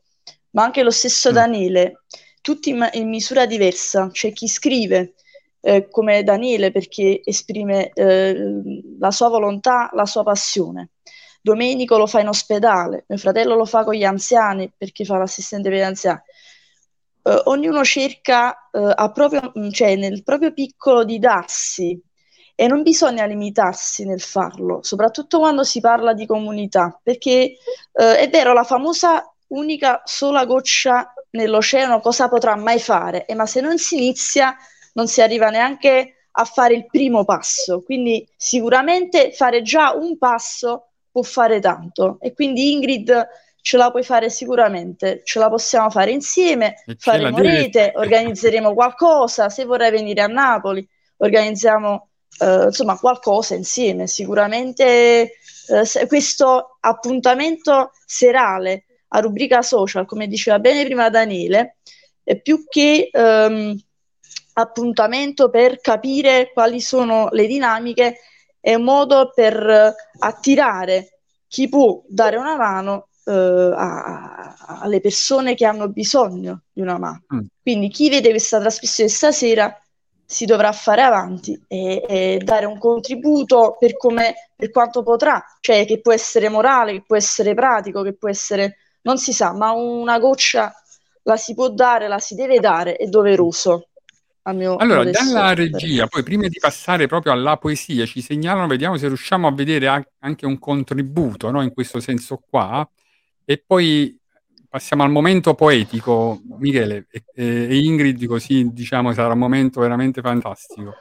ma 0.53 0.65
anche 0.65 0.83
lo 0.83 0.91
stesso 0.91 1.31
Mm. 1.31 1.35
Daniele, 1.35 2.05
tutti 2.41 2.71
in, 2.71 2.89
in 2.93 3.09
misura 3.09 3.47
diversa. 3.47 4.09
C'è 4.11 4.33
chi 4.33 4.49
scrive 4.49 5.15
eh, 5.61 5.89
come 5.89 6.23
Daniele 6.23 6.73
perché 6.73 7.21
esprime 7.25 7.91
eh, 7.91 8.35
la 8.99 9.11
sua 9.11 9.29
volontà, 9.29 9.91
la 9.93 10.07
sua 10.07 10.23
passione. 10.23 10.91
Domenico 11.41 11.99
lo 11.99 12.07
fa 12.07 12.21
in 12.21 12.29
ospedale, 12.29 13.05
mio 13.09 13.19
fratello 13.19 13.57
lo 13.57 13.65
fa 13.65 13.83
con 13.85 13.95
gli 13.95 14.05
anziani 14.05 14.73
perché 14.77 15.05
fa 15.05 15.19
l'assistente 15.19 15.69
per 15.69 15.79
gli 15.79 15.83
anziani. 15.83 16.21
Eh, 17.25 17.43
ognuno 17.45 17.85
cerca 17.85 18.69
eh, 18.71 18.93
a 18.95 19.11
proprio, 19.11 19.53
cioè 19.71 19.97
nel 19.97 20.23
proprio 20.23 20.53
piccolo 20.53 21.05
di 21.05 21.19
darsi 21.19 22.01
e 22.55 22.67
non 22.69 22.83
bisogna 22.83 23.25
limitarsi 23.25 24.05
nel 24.05 24.21
farlo, 24.21 24.81
soprattutto 24.83 25.39
quando 25.39 25.65
si 25.65 25.81
parla 25.81 26.13
di 26.13 26.27
comunità, 26.27 26.99
perché 27.03 27.57
eh, 27.93 28.17
è 28.19 28.29
vero, 28.31 28.53
la 28.53 28.63
famosa 28.63 29.32
unica 29.53 30.03
sola 30.05 30.45
goccia 30.45 31.13
nell'oceano 31.31 32.01
cosa 32.01 32.29
potrà 32.29 32.57
mai 32.57 32.79
fare? 32.79 33.25
Eh, 33.27 33.35
ma 33.35 33.47
se 33.47 33.61
non 33.61 33.79
si 33.79 33.97
inizia 33.97 34.57
non 34.95 35.09
si 35.09 35.23
arriva 35.23 35.49
neanche 35.49 36.27
a 36.33 36.45
fare 36.45 36.75
il 36.75 36.87
primo 36.87 37.25
passo, 37.25 37.83
quindi 37.83 38.27
sicuramente 38.37 39.33
fare 39.33 39.63
già 39.63 39.93
un 39.93 40.17
passo 40.19 40.89
può 41.11 41.23
fare 41.23 41.61
tanto. 41.61 42.19
E 42.21 42.33
quindi 42.33 42.73
Ingrid 42.73 43.29
ce 43.61 43.77
la 43.77 43.91
puoi 43.91 44.03
fare 44.03 44.29
sicuramente, 44.31 45.23
ce 45.25 45.39
la 45.39 45.49
possiamo 45.49 45.91
fare 45.91 46.11
insieme, 46.11 46.83
E 46.87 46.97
faremo 46.99 47.39
rete, 47.39 47.93
organizzeremo 47.95 48.75
qualcosa, 48.75 49.49
se 49.51 49.65
vorrai 49.65 49.91
venire 49.91 50.23
a 50.23 50.27
Napoli 50.27 50.87
organizziamo 51.19 52.09
eh, 52.41 52.65
insomma 52.65 52.99
qualcosa 52.99 53.55
insieme, 53.55 54.07
sicuramente 54.07 55.33
eh, 55.69 56.07
questo 56.09 56.79
appuntamento 56.81 57.93
serale 58.05 58.85
a 59.15 59.21
rubrica 59.21 59.63
social, 59.63 60.07
come 60.07 60.27
diceva 60.27 60.59
bene 60.59 60.85
prima 60.85 61.11
Daniele, 61.11 61.77
è 62.23 62.41
più 62.41 62.65
che 62.69 63.11
ehm, 63.13 63.79
appuntamento 64.55 65.51
per 65.51 65.81
capire 65.81 66.51
quali 66.53 66.81
sono 66.81 67.29
le 67.33 67.47
dinamiche 67.47 68.19
è 68.61 68.75
un 68.75 68.85
modo 68.85 69.33
per 69.35 69.95
attirare 70.19 71.19
chi 71.49 71.69
può 71.69 72.03
dare 72.07 72.37
una 72.37 72.57
mano 72.57 73.09
eh, 73.25 73.33
a- 73.33 74.05
a- 74.05 74.79
alle 74.81 75.01
persone 75.01 75.55
che 75.55 75.67
hanno 75.67 75.89
bisogno 75.89 76.63
di 76.73 76.81
una 76.81 76.99
mano. 76.99 77.25
Mm. 77.35 77.41
Quindi 77.61 77.89
chi 77.89 78.09
vede 78.09 78.31
questa 78.31 78.61
trasmissione 78.61 79.11
stasera 79.11 79.77
si 80.25 80.47
dovrà 80.47 80.73
fare 80.73 81.03
avanti 81.03 81.61
e, 81.69 82.03
e 82.09 82.41
dare 82.43 82.65
un 82.65 82.79
contributo 82.79 83.77
per, 83.79 83.97
come, 83.99 84.35
per 84.57 84.71
quanto 84.71 85.03
potrà, 85.03 85.45
cioè 85.61 85.85
che 85.85 86.01
può 86.01 86.13
essere 86.13 86.49
morale, 86.49 86.93
che 86.93 87.03
può 87.07 87.17
essere 87.17 87.53
pratico, 87.53 88.03
che 88.03 88.15
può 88.15 88.31
essere, 88.31 88.77
non 89.03 89.19
si 89.19 89.33
sa, 89.33 89.53
ma 89.53 89.73
una 89.73 90.19
goccia 90.19 90.73
la 91.25 91.37
si 91.37 91.55
può 91.55 91.71
dare, 91.71 92.09
la 92.09 92.19
si 92.19 92.35
deve 92.35 92.59
dare, 92.59 92.97
è 92.97 93.07
doveroso. 93.07 93.89
Allora, 94.45 95.05
dalla 95.05 95.55
regia, 95.55 96.09
poi 96.09 96.25
prima 96.25 96.49
di 96.49 96.59
passare 96.59 97.07
proprio 97.07 97.33
alla 97.33 97.59
poesia, 97.59 98.05
ci 98.07 98.21
segnalano, 98.21 98.67
vediamo 98.67 98.97
se 98.97 99.07
riusciamo 99.07 99.47
a 99.47 99.53
vedere 99.53 100.09
anche 100.19 100.47
un 100.47 100.59
contributo, 100.59 101.53
no, 101.53 101.63
in 101.63 101.73
questo 101.73 102.01
senso 102.01 102.43
qua, 102.49 102.89
e 103.45 103.63
poi 103.65 104.19
passiamo 104.69 105.05
al 105.05 105.11
momento 105.11 105.55
poetico, 105.55 106.41
Michele 106.59 107.07
e- 107.11 107.25
e 107.35 107.77
Ingrid, 107.85 108.27
così 108.27 108.73
diciamo 108.73 109.13
sarà 109.13 109.35
un 109.35 109.39
momento 109.39 109.81
veramente 109.81 110.21
fantastico. 110.21 110.95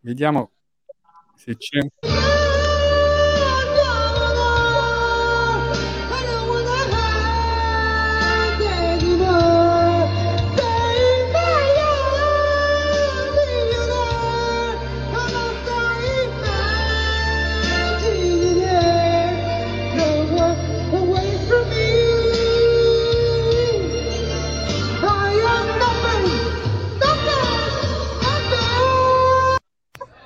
Vediamo 0.00 0.50
se 1.34 1.56
c'è. 1.56 1.78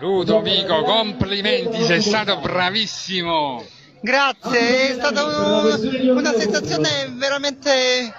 Ludovico, 0.01 0.83
complimenti, 0.83 1.83
sei 1.83 2.01
stato 2.01 2.39
bravissimo. 2.39 3.63
Grazie, 4.01 4.89
è 4.91 4.93
stata 4.95 5.25
un- 5.25 6.09
una 6.17 6.33
sensazione 6.33 7.13
veramente 7.19 8.11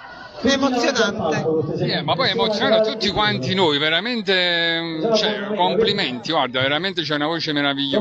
emozionante. 0.42 1.44
Eh, 1.84 2.02
ma 2.02 2.14
poi 2.14 2.30
emozionato 2.30 2.92
tutti 2.92 3.10
quanti 3.10 3.54
noi, 3.54 3.78
veramente, 3.78 4.80
mm, 4.80 5.12
cioè, 5.14 5.54
complimenti, 5.56 6.30
guarda, 6.30 6.60
veramente 6.60 7.02
c'è 7.02 7.16
una 7.16 7.26
voce 7.26 7.52
meravigliosa. 7.52 7.98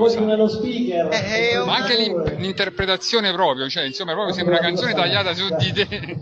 Ma 1.57 1.63
una- 1.63 1.75
anche 1.75 1.95
l'im- 1.97 2.37
l'interpretazione 2.37 3.31
proprio, 3.33 3.67
cioè, 3.67 3.83
insomma, 3.85 4.11
proprio 4.13 4.33
sembra 4.35 4.57
una 4.59 4.63
canzone 4.67 4.93
tagliata 4.93 5.33
su 5.33 5.47
di 5.57 5.73
te. 5.73 6.17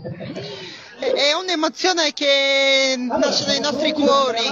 È- 1.00 1.32
un'emozione 1.32 2.12
che 2.12 2.94
nasce 2.98 3.44
dai 3.46 3.60
nostri 3.60 3.92
cuori 3.92 4.44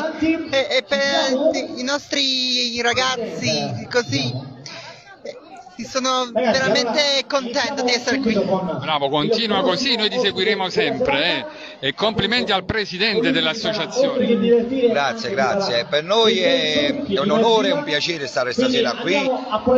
e, 0.51 0.66
e 0.70 0.84
per 0.86 1.53
i 1.76 1.82
nostri 1.82 2.80
ragazzi 2.82 3.86
così. 3.90 4.57
Eh, 5.81 5.85
Sono 5.85 6.31
veramente 6.33 7.24
contenta 7.29 7.83
di 7.83 7.93
essere 7.93 8.18
qui. 8.18 8.35
Bravo, 8.35 9.09
continua 9.09 9.62
così, 9.62 9.95
noi 9.97 10.09
ti 10.11 10.18
seguiremo 10.18 10.68
sempre. 10.68 11.47
eh. 11.81 11.89
E 11.89 11.95
complimenti 11.95 12.51
al 12.53 12.64
presidente 12.64 13.31
dell'associazione. 13.31 14.26
Grazie, 14.89 15.31
grazie. 15.31 15.87
Per 15.89 16.03
noi 16.03 16.39
è 16.41 17.05
è 17.09 17.18
un 17.20 17.31
onore 17.31 17.68
e 17.68 17.72
un 17.72 17.85
piacere 17.85 18.26
stare 18.26 18.53
stasera 18.53 18.95
qui, 18.95 19.14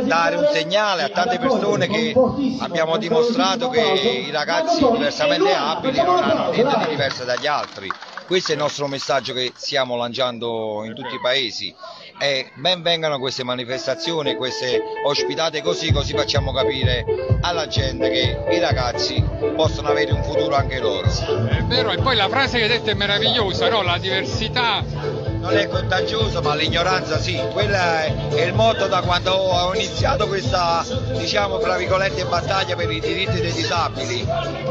dare 0.04 0.36
un 0.36 0.48
segnale 0.52 1.02
a 1.02 1.08
tante 1.10 1.38
persone 1.38 1.86
che 1.88 2.14
abbiamo 2.60 2.96
dimostrato 2.96 3.68
che 3.68 3.80
i 3.80 4.30
ragazzi 4.30 4.84
diversamente 4.90 5.52
abili 5.52 6.02
non 6.02 6.22
hanno 6.22 6.50
niente 6.50 6.78
di 6.78 6.86
diverso 6.88 7.24
dagli 7.24 7.46
altri. 7.46 7.88
Questo 8.26 8.52
è 8.52 8.54
il 8.54 8.60
nostro 8.60 8.86
messaggio 8.86 9.32
che 9.32 9.52
stiamo 9.56 9.96
lanciando 9.96 10.82
in 10.84 10.94
tutti 10.94 11.14
i 11.16 11.20
paesi. 11.20 11.74
E 12.22 12.50
ben 12.54 12.82
vengano 12.82 13.18
queste 13.18 13.44
manifestazioni, 13.44 14.34
queste 14.34 14.78
ospitate 15.06 15.62
così, 15.62 15.90
così 15.90 16.12
facciamo 16.12 16.52
capire 16.52 17.02
alla 17.40 17.66
gente 17.66 18.10
che 18.10 18.38
i 18.50 18.58
ragazzi 18.58 19.24
possono 19.56 19.88
avere 19.88 20.12
un 20.12 20.22
futuro 20.22 20.54
anche 20.54 20.80
loro. 20.80 21.08
È 21.08 21.62
vero, 21.62 21.92
e 21.92 21.96
poi 21.96 22.16
la 22.16 22.28
frase 22.28 22.58
che 22.58 22.64
hai 22.64 22.68
detto 22.68 22.90
è 22.90 22.94
meravigliosa, 22.94 23.70
no? 23.70 23.80
La 23.80 23.96
diversità. 23.96 25.29
Non 25.40 25.56
è 25.56 25.68
contagioso, 25.68 26.42
ma 26.42 26.54
l'ignoranza 26.54 27.18
sì, 27.18 27.40
quella 27.52 28.04
è, 28.04 28.44
il 28.44 28.52
motto 28.52 28.86
da 28.88 29.00
quando 29.00 29.32
ho 29.32 29.74
iniziato 29.74 30.28
questa, 30.28 30.84
diciamo, 31.16 31.58
tra 31.58 31.78
virgolette, 31.78 32.26
battaglia 32.26 32.76
per 32.76 32.90
i 32.90 33.00
diritti 33.00 33.40
dei 33.40 33.50
disabili. 33.50 34.26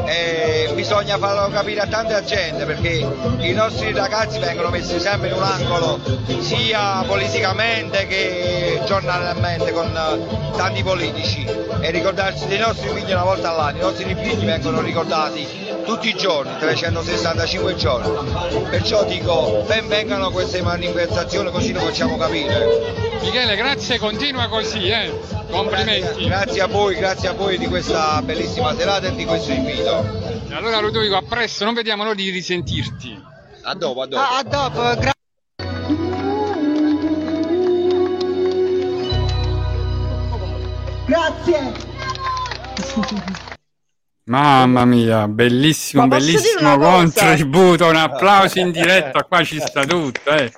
E 0.06 0.70
bisogna 0.74 1.18
farlo 1.18 1.52
capire 1.52 1.80
a 1.80 1.86
tanta 1.88 2.22
gente 2.22 2.64
perché 2.66 3.04
i 3.38 3.52
nostri 3.52 3.92
ragazzi 3.92 4.38
vengono 4.38 4.70
messi 4.70 5.00
sempre 5.00 5.28
in 5.28 5.34
un 5.34 5.42
angolo, 5.42 5.98
sia 6.38 7.02
politicamente 7.04 8.06
che 8.06 8.80
giornalmente 8.86 9.72
con 9.72 9.88
eh, 9.88 10.56
tanti 10.56 10.84
politici. 10.84 11.44
E 11.80 11.90
ricordarsi 11.90 12.46
dei 12.46 12.58
nostri 12.58 12.88
figli 12.90 13.10
una 13.10 13.24
volta 13.24 13.50
all'anno, 13.50 13.78
i 13.78 13.80
nostri 13.80 14.14
figli 14.14 14.44
vengono 14.44 14.80
ricordati 14.80 15.69
tutti 15.84 16.08
i 16.08 16.14
giorni, 16.14 16.56
365 16.58 17.74
giorni. 17.76 18.68
Perciò 18.68 19.04
dico, 19.04 19.64
ben 19.66 19.88
vengano 19.88 20.30
queste 20.30 20.62
manifestazioni 20.62 21.50
così 21.50 21.72
lo 21.72 21.80
facciamo 21.80 22.16
capire. 22.16 23.10
Michele, 23.20 23.56
grazie, 23.56 23.98
continua 23.98 24.48
così, 24.48 24.88
eh. 24.88 25.12
Complimenti. 25.50 26.26
Grazie 26.26 26.62
a 26.62 26.66
voi, 26.66 26.94
grazie 26.96 27.28
a 27.28 27.32
voi 27.32 27.58
di 27.58 27.66
questa 27.66 28.20
bellissima 28.22 28.74
serata 28.74 29.08
e 29.08 29.14
di 29.14 29.24
questo 29.24 29.52
invito. 29.52 30.38
Allora 30.50 30.80
Ludovico, 30.80 31.16
a 31.16 31.22
presto, 31.22 31.64
non 31.64 31.74
vediamo 31.74 32.02
l'ora 32.02 32.14
di 32.14 32.30
risentirti. 32.30 33.22
A 33.62 33.74
dopo, 33.74 34.02
a 34.02 34.06
dopo. 34.06 34.22
A, 34.22 34.38
a 34.38 34.42
dopo, 34.42 34.80
grazie. 34.80 35.18
Grazie. 41.06 41.72
Mamma 44.30 44.84
mia, 44.84 45.26
bellissimo, 45.26 46.02
Ma 46.06 46.08
bellissimo 46.16 46.78
contributo, 46.78 47.86
un 47.86 47.96
applauso 47.96 48.60
in 48.60 48.70
diretta, 48.72 49.24
qua 49.24 49.42
ci 49.42 49.58
sta 49.58 49.84
tutto, 49.84 50.30
eh. 50.30 50.52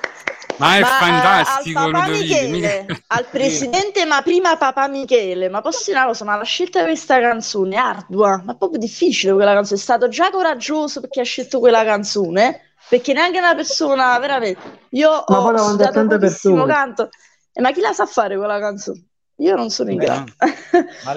Ma 0.58 0.76
è 0.76 0.80
Ma, 0.80 0.86
eh, 0.86 0.90
fantastico 1.00 1.80
al 1.80 1.90
papà. 1.90 2.08
Michele, 2.08 2.86
al 3.06 3.26
presidente, 3.30 4.04
ma 4.04 4.20
prima 4.20 4.58
papà 4.58 4.88
Michele, 4.88 5.48
ma 5.48 5.62
posso 5.62 5.84
dire 5.86 5.96
una 5.96 6.06
cosa, 6.08 6.26
ma 6.26 6.36
la 6.36 6.44
scelta 6.44 6.80
di 6.80 6.84
questa 6.88 7.18
canzone 7.18 7.74
è 7.74 7.78
ardua, 7.78 8.42
ma 8.44 8.52
è 8.52 8.56
proprio 8.58 8.78
difficile 8.78 9.32
quella 9.32 9.54
canzone, 9.54 9.80
è 9.80 9.82
stato 9.82 10.08
già 10.08 10.28
coraggioso 10.30 11.00
perché 11.00 11.20
ha 11.22 11.24
scelto 11.24 11.58
quella 11.58 11.82
canzone, 11.82 12.74
perché 12.90 13.14
neanche 13.14 13.38
una 13.38 13.54
persona, 13.54 14.18
veramente, 14.18 14.60
io 14.90 15.24
Ma 15.26 15.38
ho 15.40 15.56
studiato 15.56 16.06
persone. 16.18 16.66
canto, 16.66 17.08
eh, 17.54 17.60
ma 17.62 17.72
chi 17.72 17.80
la 17.80 17.94
sa 17.94 18.04
fare 18.04 18.36
quella 18.36 18.60
canzone? 18.60 19.02
Io 19.36 19.56
non 19.56 19.70
sono 19.70 19.90
in 19.90 19.96
grado. 19.96 20.30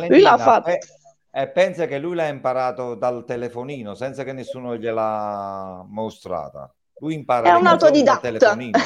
Lui 0.07 0.21
l'ha 0.21 0.37
fatta. 0.37 0.71
eh, 0.71 0.79
eh, 1.37 1.49
pensa 1.49 1.85
che 1.85 1.99
lui 1.99 2.15
l'ha 2.15 2.27
imparato 2.27 2.95
dal 2.95 3.25
telefonino 3.25 3.93
senza 3.93 4.23
che 4.23 4.31
nessuno 4.31 4.77
gliel'ha 4.77 5.85
mostrata. 5.85 6.73
Lui 6.99 7.15
impara 7.15 7.49
È 7.49 7.51
un 7.59 7.65
autodidatta. 7.65 8.21
telefonino. 8.21 8.79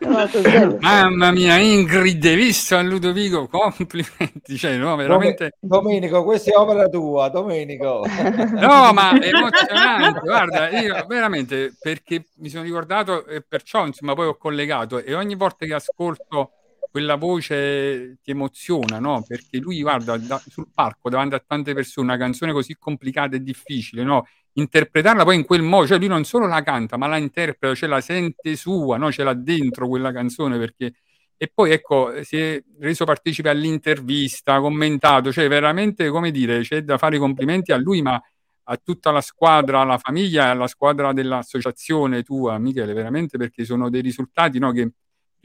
Mamma 0.80 1.32
mia, 1.32 1.58
Ingrid, 1.58 2.24
hai 2.24 2.34
visto 2.34 2.78
a 2.78 2.80
Ludovico? 2.80 3.46
Complimenti, 3.46 4.56
cioè, 4.56 4.78
no, 4.78 4.96
veramente... 4.96 5.58
Domenico, 5.60 6.24
questa 6.24 6.50
è 6.50 6.56
opera 6.56 6.88
tua, 6.88 7.28
Domenico. 7.28 8.06
No, 8.54 8.94
ma 8.94 9.20
è 9.20 9.28
emozionante, 9.28 10.20
guarda, 10.20 10.70
io 10.70 11.04
veramente, 11.06 11.74
perché 11.78 12.28
mi 12.36 12.48
sono 12.48 12.62
ricordato 12.62 13.26
e 13.26 13.44
perciò, 13.46 13.84
insomma, 13.84 14.14
poi 14.14 14.28
ho 14.28 14.38
collegato 14.38 14.96
e 14.96 15.12
ogni 15.14 15.34
volta 15.34 15.66
che 15.66 15.74
ascolto 15.74 16.52
quella 16.94 17.16
voce 17.16 18.18
ti 18.22 18.30
emoziona, 18.30 19.00
no? 19.00 19.24
Perché 19.26 19.58
lui, 19.58 19.82
guarda, 19.82 20.16
da- 20.16 20.40
sul 20.46 20.68
palco, 20.72 21.10
davanti 21.10 21.34
a 21.34 21.42
tante 21.44 21.74
persone, 21.74 22.06
una 22.06 22.16
canzone 22.16 22.52
così 22.52 22.76
complicata 22.78 23.34
e 23.34 23.42
difficile, 23.42 24.04
no? 24.04 24.28
Interpretarla 24.52 25.24
poi 25.24 25.34
in 25.34 25.44
quel 25.44 25.62
modo, 25.62 25.88
cioè 25.88 25.98
lui 25.98 26.06
non 26.06 26.22
solo 26.22 26.46
la 26.46 26.62
canta, 26.62 26.96
ma 26.96 27.08
la 27.08 27.16
interpreta, 27.16 27.74
cioè 27.74 27.88
la 27.88 28.00
sente 28.00 28.54
sua, 28.54 28.96
no? 28.96 29.10
Ce 29.10 29.24
l'ha 29.24 29.34
dentro 29.34 29.88
quella 29.88 30.12
canzone 30.12 30.56
perché... 30.56 30.94
E 31.36 31.50
poi 31.52 31.72
ecco, 31.72 32.22
si 32.22 32.36
è 32.36 32.62
reso 32.78 33.04
partecipe 33.04 33.48
all'intervista, 33.48 34.60
commentato, 34.60 35.32
cioè 35.32 35.48
veramente, 35.48 36.08
come 36.10 36.30
dire, 36.30 36.60
c'è 36.60 36.82
da 36.82 36.96
fare 36.96 37.16
i 37.16 37.18
complimenti 37.18 37.72
a 37.72 37.76
lui, 37.76 38.02
ma 38.02 38.22
a 38.66 38.76
tutta 38.76 39.10
la 39.10 39.20
squadra, 39.20 39.80
alla 39.80 39.98
famiglia 39.98 40.50
alla 40.50 40.68
squadra 40.68 41.12
dell'associazione 41.12 42.22
tua, 42.22 42.56
Michele, 42.58 42.92
veramente 42.92 43.36
perché 43.36 43.64
sono 43.64 43.90
dei 43.90 44.00
risultati 44.00 44.60
no, 44.60 44.70
che 44.70 44.92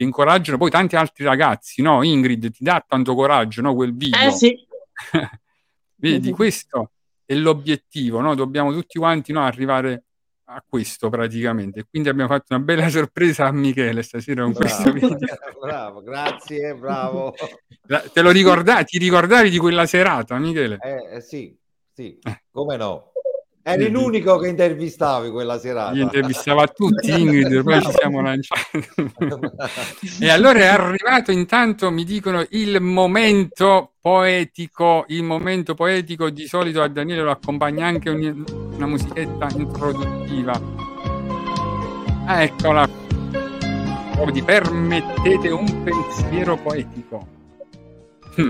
incoraggiano 0.04 0.58
poi 0.58 0.70
tanti 0.70 0.96
altri 0.96 1.24
ragazzi, 1.24 1.82
no? 1.82 2.02
Ingrid 2.02 2.50
ti 2.50 2.64
dà 2.64 2.84
tanto 2.86 3.14
coraggio, 3.14 3.60
no? 3.60 3.74
Quel 3.74 3.94
video. 3.94 4.28
Eh 4.28 4.30
sì, 4.30 4.56
Vedi, 5.96 6.30
questo 6.32 6.92
è 7.24 7.34
l'obiettivo, 7.34 8.20
no? 8.20 8.34
Dobbiamo 8.34 8.72
tutti 8.72 8.98
quanti 8.98 9.32
no, 9.32 9.44
arrivare 9.44 10.04
a 10.44 10.64
questo 10.66 11.10
praticamente. 11.10 11.86
Quindi 11.88 12.08
abbiamo 12.08 12.30
fatto 12.30 12.54
una 12.54 12.64
bella 12.64 12.88
sorpresa 12.88 13.46
a 13.46 13.52
Michele 13.52 14.02
stasera 14.02 14.42
con 14.42 14.54
questo 14.54 14.90
Bravo, 14.90 15.08
video. 15.08 15.18
bravo, 15.60 16.02
grazie, 16.02 16.74
bravo. 16.74 17.34
La- 17.82 18.00
Te 18.00 18.22
lo 18.22 18.30
ricordavi? 18.30 18.84
Ti 18.84 18.98
ricordavi 18.98 19.50
di 19.50 19.58
quella 19.58 19.86
serata, 19.86 20.38
Michele? 20.38 20.78
Eh, 20.80 21.16
eh, 21.16 21.20
sì, 21.20 21.56
sì, 21.92 22.18
come 22.50 22.76
no? 22.76 23.09
Eri 23.62 23.82
Vedi? 23.84 23.92
l'unico 23.92 24.38
che 24.38 24.48
intervistavi 24.48 25.30
quella 25.30 25.58
serata. 25.58 25.92
Gli 25.92 26.00
intervistava 26.00 26.66
tutti 26.66 27.10
Ingrid, 27.10 27.62
poi 27.62 27.82
ci 27.82 27.90
siamo 27.92 28.20
lanciati. 28.22 28.88
e 30.20 30.30
allora 30.30 30.58
è 30.60 30.66
arrivato 30.66 31.30
intanto, 31.30 31.90
mi 31.90 32.04
dicono, 32.04 32.44
il 32.50 32.80
momento 32.80 33.92
poetico, 34.00 35.04
il 35.08 35.22
momento 35.22 35.74
poetico 35.74 36.30
di 36.30 36.46
solito 36.46 36.80
a 36.80 36.88
Daniele 36.88 37.22
lo 37.22 37.30
accompagna 37.30 37.86
anche 37.86 38.08
un- 38.08 38.44
una 38.76 38.86
musichetta 38.86 39.48
introduttiva. 39.54 40.58
Ah, 42.26 42.42
eccola. 42.42 42.88
Quindi 44.16 44.42
permettete 44.42 45.48
un 45.50 45.82
pensiero 45.82 46.56
poetico. 46.56 47.26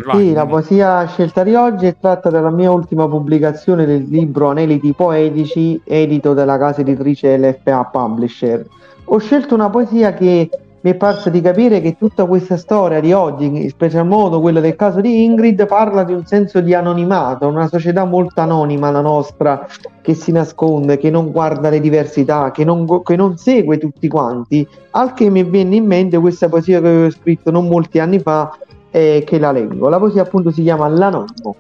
Vai. 0.05 0.27
Sì, 0.29 0.33
la 0.33 0.47
poesia 0.47 1.07
scelta 1.07 1.43
di 1.43 1.55
oggi 1.55 1.87
è 1.87 1.97
tratta 1.99 2.31
dalla 2.31 2.51
mia 2.51 2.71
ultima 2.71 3.09
pubblicazione 3.09 3.87
del 3.87 4.07
libro 4.09 4.49
Aneliti 4.49 4.93
Poetici, 4.93 5.81
edito 5.85 6.35
dalla 6.35 6.59
casa 6.59 6.83
editrice 6.83 7.37
LFA 7.37 7.85
Publisher. 7.85 8.67
Ho 9.05 9.19
scelto 9.19 9.55
una 9.55 9.71
poesia 9.71 10.15
che 10.15 10.49
mi 10.83 10.93
è 10.93 10.95
parsa 10.95 11.29
di 11.29 11.43
capire 11.43 11.83
che 11.83 11.97
tutta 11.99 12.25
questa 12.25 12.57
storia 12.57 13.01
di 13.01 13.13
oggi, 13.13 13.45
in 13.45 13.69
special 13.69 14.07
modo 14.07 14.41
quella 14.41 14.61
del 14.61 14.77
caso 14.77 15.01
di 15.03 15.25
Ingrid, 15.25 15.67
parla 15.67 16.05
di 16.05 16.15
un 16.15 16.25
senso 16.25 16.61
di 16.61 16.73
anonimato, 16.73 17.47
una 17.49 17.69
società 17.69 18.05
molto 18.05 18.41
anonima 18.41 18.91
la 18.91 19.03
nostra, 19.03 19.67
che 20.01 20.15
si 20.15 20.33
nasconde, 20.33 20.97
che 20.97 21.11
non 21.11 21.33
guarda 21.33 21.69
le 21.69 21.81
diversità, 21.81 22.51
che 22.51 22.65
non, 22.65 23.03
che 23.03 23.17
non 23.17 23.37
segue 23.37 23.77
tutti 23.77 24.09
quanti. 24.09 24.67
Al 24.93 25.13
che 25.13 25.29
mi 25.29 25.43
venne 25.43 25.77
in 25.77 25.85
mente 25.85 26.19
questa 26.19 26.49
poesia 26.49 26.81
che 26.81 26.87
avevo 26.87 27.11
scritto 27.11 27.51
non 27.51 27.69
molti 27.69 27.99
anni 27.99 28.19
fa 28.19 28.51
eh, 28.91 29.23
che 29.27 29.39
la 29.39 29.53
leggo. 29.53 29.89
La 29.89 29.99
poesia 29.99 30.23
appunto 30.23 30.51
si 30.51 30.63
chiama 30.63 30.89
L'Anonimo. 30.89 31.57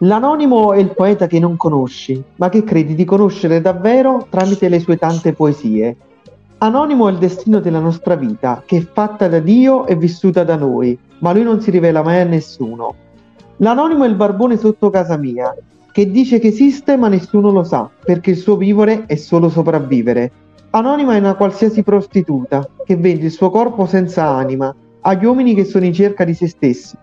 L'anonimo 0.00 0.74
è 0.74 0.78
il 0.78 0.92
poeta 0.94 1.26
che 1.26 1.38
non 1.38 1.56
conosci, 1.56 2.22
ma 2.36 2.50
che 2.50 2.64
credi 2.64 2.94
di 2.94 3.04
conoscere 3.04 3.62
davvero 3.62 4.26
tramite 4.28 4.68
le 4.68 4.78
sue 4.78 4.98
tante 4.98 5.32
poesie. 5.32 5.96
Anonimo 6.58 7.08
è 7.08 7.12
il 7.12 7.18
destino 7.18 7.60
della 7.60 7.80
nostra 7.80 8.14
vita, 8.14 8.62
che 8.66 8.76
è 8.76 8.80
fatta 8.80 9.26
da 9.28 9.38
Dio 9.38 9.86
e 9.86 9.96
vissuta 9.96 10.44
da 10.44 10.56
noi, 10.56 10.98
ma 11.20 11.32
lui 11.32 11.44
non 11.44 11.62
si 11.62 11.70
rivela 11.70 12.02
mai 12.02 12.20
a 12.20 12.24
nessuno. 12.24 12.94
L'anonimo 13.58 14.04
è 14.04 14.08
il 14.08 14.16
barbone 14.16 14.58
sotto 14.58 14.90
casa 14.90 15.16
mia, 15.16 15.54
che 15.92 16.10
dice 16.10 16.38
che 16.38 16.48
esiste 16.48 16.98
ma 16.98 17.08
nessuno 17.08 17.50
lo 17.50 17.64
sa, 17.64 17.88
perché 18.04 18.32
il 18.32 18.36
suo 18.36 18.56
vivere 18.56 19.04
è 19.06 19.16
solo 19.16 19.48
sopravvivere. 19.48 20.30
Anonima 20.70 21.14
è 21.14 21.18
una 21.18 21.36
qualsiasi 21.36 21.82
prostituta, 21.82 22.68
che 22.84 22.96
vende 22.96 23.24
il 23.24 23.30
suo 23.30 23.48
corpo 23.48 23.86
senza 23.86 24.26
anima, 24.28 24.74
agli 25.06 25.24
uomini 25.24 25.54
che 25.54 25.64
sono 25.64 25.84
in 25.84 25.92
cerca 25.92 26.24
di 26.24 26.34
se 26.34 26.48
stessi. 26.48 26.96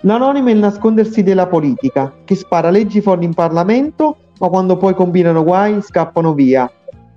L'anonimo 0.00 0.48
è 0.48 0.52
il 0.52 0.58
nascondersi 0.58 1.22
della 1.22 1.46
politica, 1.46 2.12
che 2.24 2.34
spara 2.34 2.70
leggi 2.70 3.02
fuori 3.02 3.26
in 3.26 3.34
Parlamento, 3.34 4.16
ma 4.38 4.48
quando 4.48 4.78
poi 4.78 4.94
combinano 4.94 5.44
guai 5.44 5.80
scappano 5.82 6.32
via. 6.32 6.70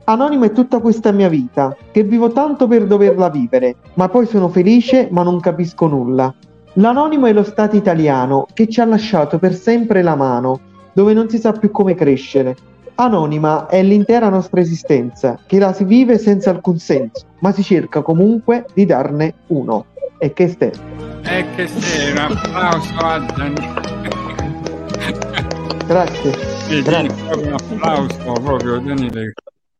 Anonimo 0.04 0.46
è 0.46 0.52
tutta 0.52 0.80
questa 0.80 1.12
mia 1.12 1.30
vita, 1.30 1.76
che 1.92 2.04
vivo 2.04 2.32
tanto 2.32 2.68
per 2.68 2.86
doverla 2.86 3.30
vivere, 3.30 3.76
ma 3.94 4.10
poi 4.10 4.26
sono 4.26 4.50
felice 4.50 5.08
ma 5.12 5.24
non 5.24 5.40
capisco 5.40 5.88
nulla. 5.88 6.34
L'anonimo 6.74 7.26
è 7.26 7.34
lo 7.34 7.44
Stato 7.44 7.78
italiano, 7.78 8.48
che 8.54 8.68
ci 8.68 8.82
ha 8.82 8.86
lasciato 8.86 9.40
per 9.40 9.54
sempre 9.54 10.02
la 10.02 10.16
mano, 10.16 10.60
dove 10.92 11.14
non 11.14 11.30
si 11.30 11.38
sa 11.38 11.54
più 11.54 11.72
come 11.72 11.96
crescere. 11.96 12.56
Anonima 12.96 13.68
è 13.68 13.82
l'intera 13.82 14.28
nostra 14.28 14.60
esistenza, 14.60 15.40
che 15.46 15.58
la 15.58 15.72
si 15.72 15.86
vive 15.86 16.18
senza 16.18 16.50
alcun 16.50 16.80
senso, 16.80 17.26
ma 17.40 17.54
si 17.54 17.64
cerca 17.64 18.02
comunque 18.02 18.66
di 18.74 18.86
darne 18.86 19.34
uno. 19.48 19.86
E 20.20 20.34
che 20.34 20.48
ste? 20.48 20.72
E 21.24 21.46
che 21.56 21.68
sei, 21.68 22.12
un 22.12 22.18
applauso 22.18 22.94
a 22.98 23.20
Daniele. 23.20 23.74
Grazie. 25.86 26.32
Vedi, 26.68 26.82
Grazie. 26.82 27.14
proprio 27.28 27.48
un 27.48 27.54
applauso 27.54 28.32
proprio 28.42 28.80
Daniele 28.80 29.34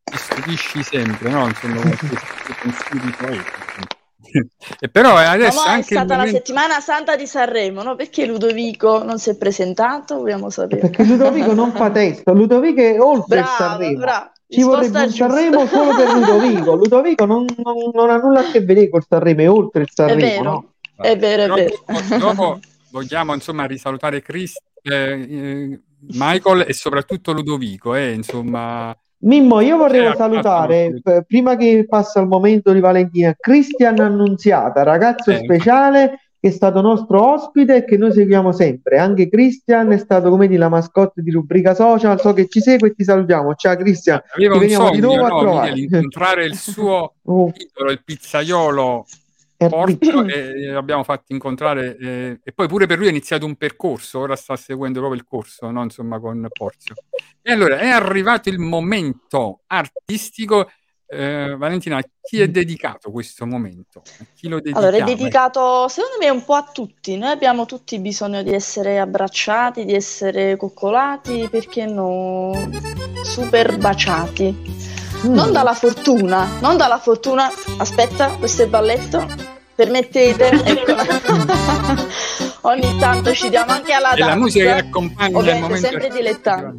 ti 0.04 0.18
stupisci 0.18 0.84
sempre 0.84 1.30
no? 1.30 1.48
Insomma, 1.48 1.82
pensieri 1.82 3.16
poetici. 3.18 4.46
e 4.80 4.90
però 4.90 5.14
Ma 5.14 5.32
adesso 5.32 5.62
mo 5.70 5.76
è 5.76 5.82
stata 5.82 6.06
la 6.06 6.16
momento- 6.18 6.38
settimana 6.38 6.80
santa 6.80 7.16
di 7.18 7.28
Sanremo, 7.28 7.84
no? 7.84 7.96
Perché 7.96 8.26
Ludovico 8.26 9.04
non 9.04 9.20
si 9.20 9.32
è 9.32 9.36
presentato? 9.38 10.18
Vogliamo 10.20 10.50
sapere. 10.50 10.82
Perché 10.82 11.04
Ludovico 11.04 11.54
non 11.54 11.72
fa 11.74 11.90
testo, 11.90 12.34
Ludovico 12.34 12.80
è 12.82 13.00
oltre 13.00 13.42
Bravo, 13.42 13.56
Sanremo. 13.58 14.00
bravo. 14.00 14.32
Ci 14.50 14.62
vorrebbe 14.64 15.02
un. 15.02 15.10
Sanremo 15.12 15.66
solo 15.68 15.96
per 15.96 16.08
Ludovico. 16.14 16.76
Ludovico 16.76 17.26
non, 17.26 17.46
non- 17.64 17.92
non 17.94 18.10
ha 18.10 18.18
nulla 18.18 18.40
a 18.40 18.52
che 18.52 18.62
vedere 18.62 18.90
col 18.90 19.04
Sanremo, 19.08 19.42
è 19.42 19.50
oltre 19.50 19.82
il 19.82 19.88
È 19.88 19.92
Sanremo. 19.94 20.20
vero, 20.22 20.44
no? 20.44 20.74
è 20.96 21.18
vero, 21.18 21.44
è 21.44 21.56
vero. 21.56 21.76
dopo, 21.86 22.18
dopo 22.18 22.60
vogliamo 22.92 23.34
insomma 23.34 23.66
risalutare 23.66 24.22
Chris, 24.22 24.56
eh, 24.82 24.94
eh, 24.94 25.80
Michael 26.14 26.66
e 26.68 26.74
soprattutto 26.74 27.34
Ludovico 27.34 27.94
eh, 27.96 28.14
insomma 28.14 28.96
Mimmo, 29.20 29.60
io 29.62 29.78
vorrei 29.78 30.06
Eh, 30.06 30.16
salutare, 30.16 31.00
p- 31.02 31.24
prima 31.26 31.56
che 31.56 31.86
passa 31.90 32.20
il 32.22 32.28
momento 32.28 32.72
di 32.72 32.80
Valentina, 32.80 33.36
Cristian 33.38 34.00
Annunziata, 34.00 34.84
ragazzo 34.84 35.32
Eh. 35.32 35.38
speciale 35.44 36.27
che 36.40 36.50
è 36.50 36.52
stato 36.52 36.82
nostro 36.82 37.34
ospite 37.34 37.78
e 37.78 37.86
che 37.86 37.98
noi 37.98 38.12
seguiamo 38.12 38.52
sempre. 38.52 38.98
Anche 38.98 39.30
Cristian 39.30 39.92
è 39.92 39.98
stato, 39.98 40.30
come 40.30 40.48
dire, 40.48 40.60
la 40.60 40.70
mascotte 40.70 41.22
di 41.22 41.32
rubrica 41.32 41.74
social. 41.74 42.20
So 42.20 42.34
che 42.34 42.48
ci 42.48 42.62
segue 42.62 42.90
e 42.90 42.94
ti 42.94 43.04
salutiamo. 43.04 43.56
Ciao 43.56 43.76
Cristian, 43.76 44.22
aveva 44.36 44.54
ti 44.54 44.60
veniamo 44.60 44.90
di 44.90 45.00
sogno 45.00 45.08
nuovo 45.08 45.26
a 45.26 45.30
no, 45.30 45.40
trovare. 45.40 45.72
Michele, 45.72 45.98
incontrare 45.98 46.46
il 46.46 46.56
suo 46.56 47.14
Oh, 47.30 47.52
idolo 47.54 47.92
il 47.92 48.02
pizzaiolo 48.04 49.06
Porzio 49.58 50.24
e 50.26 50.34
e 50.34 50.68
l'abbiamo 50.68 51.04
fatto 51.04 51.34
incontrare 51.34 51.98
eh, 51.98 52.40
e 52.44 52.52
poi 52.52 52.68
pure 52.68 52.86
per 52.86 53.00
lui 53.00 53.08
è 53.08 53.10
iniziato 53.10 53.46
un 53.46 53.56
percorso, 53.56 54.20
ora 54.20 54.36
sta 54.36 54.56
seguendo 54.56 55.00
proprio 55.00 55.20
il 55.20 55.28
corso, 55.28 55.72
no? 55.72 55.82
insomma 55.82 56.20
con 56.20 56.48
Porzio. 56.52 56.96
E 57.42 57.52
allora 57.52 57.80
è 57.80 57.88
arrivato 57.88 58.50
il 58.50 58.60
momento 58.60 59.62
artistico. 59.68 60.70
Eh, 61.10 61.56
Valentina, 61.58 61.98
a 61.98 62.04
chi 62.22 62.42
è 62.42 62.50
dedicato 62.50 63.12
questo 63.12 63.46
momento? 63.46 64.02
A 64.20 64.26
chi 64.36 64.50
lo 64.50 64.58
dedichiamo? 64.58 64.86
Allora, 64.88 65.02
è 65.02 65.06
dedicato 65.06 65.88
secondo 65.88 66.18
me 66.20 66.30
un 66.30 66.44
po' 66.44 66.56
a 66.56 66.70
tutti. 66.72 67.18
Noi 67.18 67.30
abbiamo 67.32 67.66
tutti 67.66 67.98
bisogno 68.00 68.44
di 68.44 68.54
essere 68.54 69.00
abbracciati, 69.00 69.86
di 69.86 69.94
essere 69.94 70.58
coccolati, 70.58 71.48
perché 71.50 71.86
no? 71.86 72.52
Super 73.24 73.78
baciati. 73.78 74.56
Mm. 75.26 75.34
Non 75.34 75.52
dalla 75.54 75.74
fortuna, 75.74 76.46
non 76.60 76.76
dalla 76.76 77.00
fortuna. 77.00 77.50
Aspetta, 77.78 78.30
questo 78.32 78.64
è 78.64 78.68
balletto. 78.68 79.26
Permettete, 79.76 80.50
ecco. 80.66 80.96
Ogni 82.68 82.98
tanto 83.00 83.34
ci 83.34 83.50
diamo 83.50 83.72
anche 83.72 83.94
alla 83.94 84.12
E 84.12 84.20
la 84.20 84.26
danza. 84.26 84.40
musica 84.42 84.74
che 84.74 84.80
accompagna 84.88 85.40
il 85.54 85.62
momento 85.62 85.88
sempre 85.88 86.08
artistico. 86.08 86.76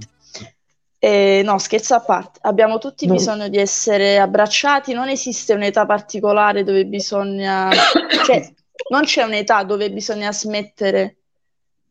Eh, 1.01 1.43
no, 1.45 1.59
scherzo 1.59 1.95
a 1.95 2.01
parte, 2.01 2.41
abbiamo 2.43 2.79
tutti 2.79 3.07
No. 3.07 3.15
bisogno 3.15 3.49
di 3.49 3.57
essere 3.57 4.19
abbracciati, 4.19 4.93
non 4.93 5.09
esiste 5.09 5.53
un'età 5.53 5.87
particolare 5.87 6.65
dove 6.65 6.87
bisogna, 6.87 7.71
cioè 8.27 8.53
non 8.91 9.03
c'è 9.05 9.23
un'età 9.23 9.63
dove 9.63 9.93
bisogna 9.93 10.33
smettere 10.33 11.19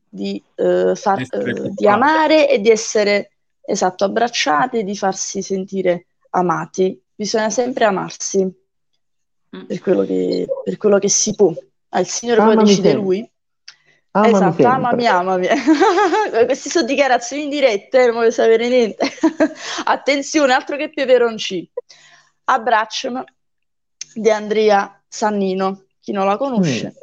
di, 0.09 0.41
eh, 0.55 0.93
far- 0.95 1.21
eh, 1.21 1.71
di 1.73 1.87
amare 1.87 2.49
e 2.49 2.59
di 2.59 2.69
essere 2.69 3.31
esatto, 3.61 4.03
abbracciati 4.03 4.79
e 4.79 4.83
di 4.83 4.95
farsi 4.95 5.41
sentire 5.41 6.07
amati. 6.31 7.01
Bisogna 7.15 7.49
sempre 7.49 7.85
amarsi 7.85 8.45
per 9.65 9.79
quello 9.79 10.03
che, 10.03 10.45
per 10.63 10.77
quello 10.77 10.99
che 10.99 11.09
si 11.09 11.33
può. 11.33 11.53
Ah, 11.89 11.99
il 12.01 12.07
Signore 12.07 12.41
poi 12.41 12.57
decide 12.57 12.89
sempre. 12.89 12.93
lui. 12.93 13.31
Amami 14.11 14.33
esatto, 14.33 14.51
sempre. 14.53 14.65
amami, 14.65 15.07
amami. 15.07 15.47
Queste 16.45 16.69
sono 16.69 16.85
dichiarazioni 16.85 17.47
eh, 18.01 18.05
non 18.07 18.15
voglio 18.15 18.31
sapere 18.31 18.67
niente. 18.67 19.07
Attenzione, 19.85 20.53
altro 20.53 20.75
che 20.75 20.89
peperoncino. 20.89 21.67
Abbracciami 22.45 23.23
di 24.15 24.29
Andrea 24.29 24.99
Sannino, 25.07 25.83
chi 25.99 26.11
non 26.11 26.25
la 26.25 26.37
conosce, 26.37 26.93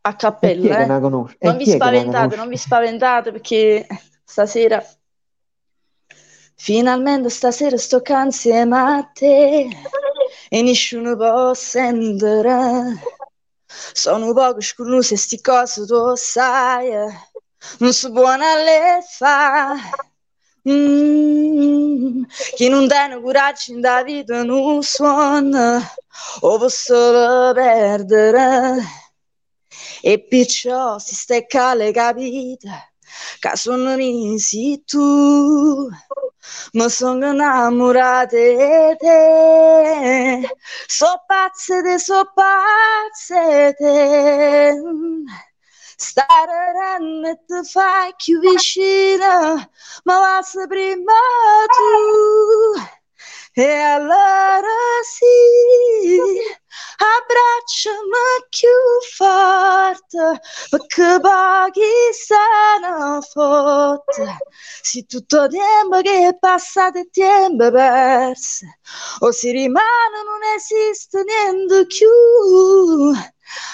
a 0.00 0.16
chi 0.16 0.26
è 0.26 0.28
cappella. 0.28 0.96
eh. 0.96 1.00
conosce? 1.00 1.36
E 1.38 1.46
Non 1.46 1.56
vi 1.56 1.66
spaventate, 1.66 2.36
non 2.36 2.48
vi 2.48 2.56
spaventate 2.56 3.30
perché 3.30 3.86
stasera, 4.24 4.82
finalmente 6.54 7.28
stasera 7.28 7.76
sto 7.76 8.02
insieme 8.24 8.76
a 8.78 9.10
te 9.12 9.68
e 10.48 10.62
nessuno 10.62 11.16
può 11.16 11.54
sentire. 11.54 13.18
Sono 13.92 14.32
poco 14.32 14.60
scurnosa 14.60 15.14
e 15.14 15.16
sti 15.16 15.40
cose 15.40 15.86
tu 15.86 16.14
sai, 16.16 16.90
non 17.78 17.92
si 17.92 18.10
può 18.10 18.34
le 18.36 19.00
fa. 19.08 19.74
Mm, 20.68 22.24
chi 22.54 22.68
non 22.68 22.86
tiene 22.86 23.20
coraggio 23.20 23.72
in 23.72 23.80
vita 24.04 24.42
non 24.42 24.82
suona, 24.82 25.80
o 26.40 26.58
posso 26.58 27.52
perdere. 27.54 28.82
E 30.02 30.26
perciò 30.26 30.98
si 30.98 31.14
stecca 31.14 31.74
le 31.74 31.92
capite, 31.92 32.89
che 33.38 33.56
sono 33.56 33.94
risi 33.94 34.82
tu. 34.86 35.88
Mi 36.72 36.88
sono 36.88 37.30
innamorata 37.30 38.36
di 38.36 38.96
te, 38.98 40.48
so 40.86 41.22
pazze 41.26 41.82
te, 41.82 41.98
so 41.98 42.32
pazze 42.34 43.74
te. 43.76 44.74
Stare 45.96 46.72
e 47.30 47.44
ti 47.46 47.68
fai 47.70 48.14
più 48.16 48.40
vicina, 48.40 49.68
ma 50.04 50.18
va 50.18 50.40
prima 50.66 51.12
tu. 51.76 52.99
E 53.52 53.68
allora 53.68 54.62
sì, 55.02 56.18
abbracciami 56.98 58.46
più 58.48 58.68
forte, 59.16 60.40
perché 60.70 61.18
pochi 61.20 61.82
sono 62.14 63.20
forte. 63.22 64.36
Se 64.82 65.04
tutto 65.06 65.42
il 65.44 65.50
tempo 65.50 66.00
che 66.00 66.28
è 66.28 66.38
passato 66.38 66.98
è 66.98 67.08
tempo 67.10 67.70
perso, 67.70 68.66
o 69.20 69.32
si 69.32 69.50
rimane 69.50 70.22
non 70.24 70.42
esiste 70.54 71.24
niente 71.24 71.86
più. 71.86 72.08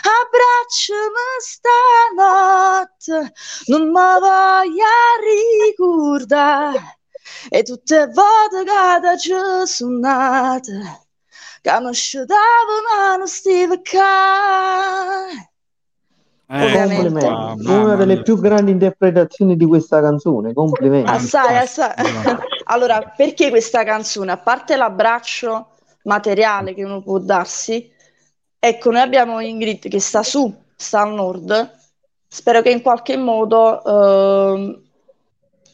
Abbracciami 0.03 1.37
stanotte, 1.39 3.33
non 3.66 3.89
mi 3.89 4.18
voglio 4.20 4.87
ricordare. 5.66 6.95
E 7.49 7.62
tutte 7.62 7.99
le 7.99 8.12
volte 8.12 8.64
che 8.64 9.18
ci 9.18 9.33
sono 9.64 9.99
nata, 9.99 10.72
che 11.61 11.81
mi 11.81 11.93
sciudavo 11.93 12.72
ma 12.89 13.16
non 13.16 13.29
stivo 13.29 13.81
qua. 13.83 15.29
Eh. 16.49 16.72
Complimenti. 16.72 17.27
mamma 17.27 17.81
Una 17.81 17.97
delle 17.97 18.22
più 18.22 18.39
grandi 18.39 18.70
interpretazioni 18.70 19.57
di 19.57 19.66
questa 19.66 20.01
canzone. 20.01 20.53
Complimenti. 20.53 21.11
Assai, 21.11 21.57
assai. 21.59 21.93
Allora, 22.68 23.12
perché 23.16 23.51
questa 23.51 23.85
canzone? 23.85 24.33
A 24.33 24.39
parte 24.39 24.74
l'abbraccio 24.74 25.68
materiale 26.03 26.74
che 26.74 26.83
uno 26.83 27.01
può 27.01 27.18
darsi, 27.18 27.93
ecco, 28.59 28.91
noi 28.91 29.03
abbiamo 29.03 29.39
Ingrid 29.39 29.89
che 29.89 30.01
sta 30.01 30.24
su, 30.24 30.53
sta 30.74 31.03
al 31.03 31.12
nord. 31.12 31.74
Spero 32.27 32.62
che 32.62 32.70
in 32.70 32.83
qualche 32.83 33.16
modo 33.16 33.85
ehm, 33.85 34.83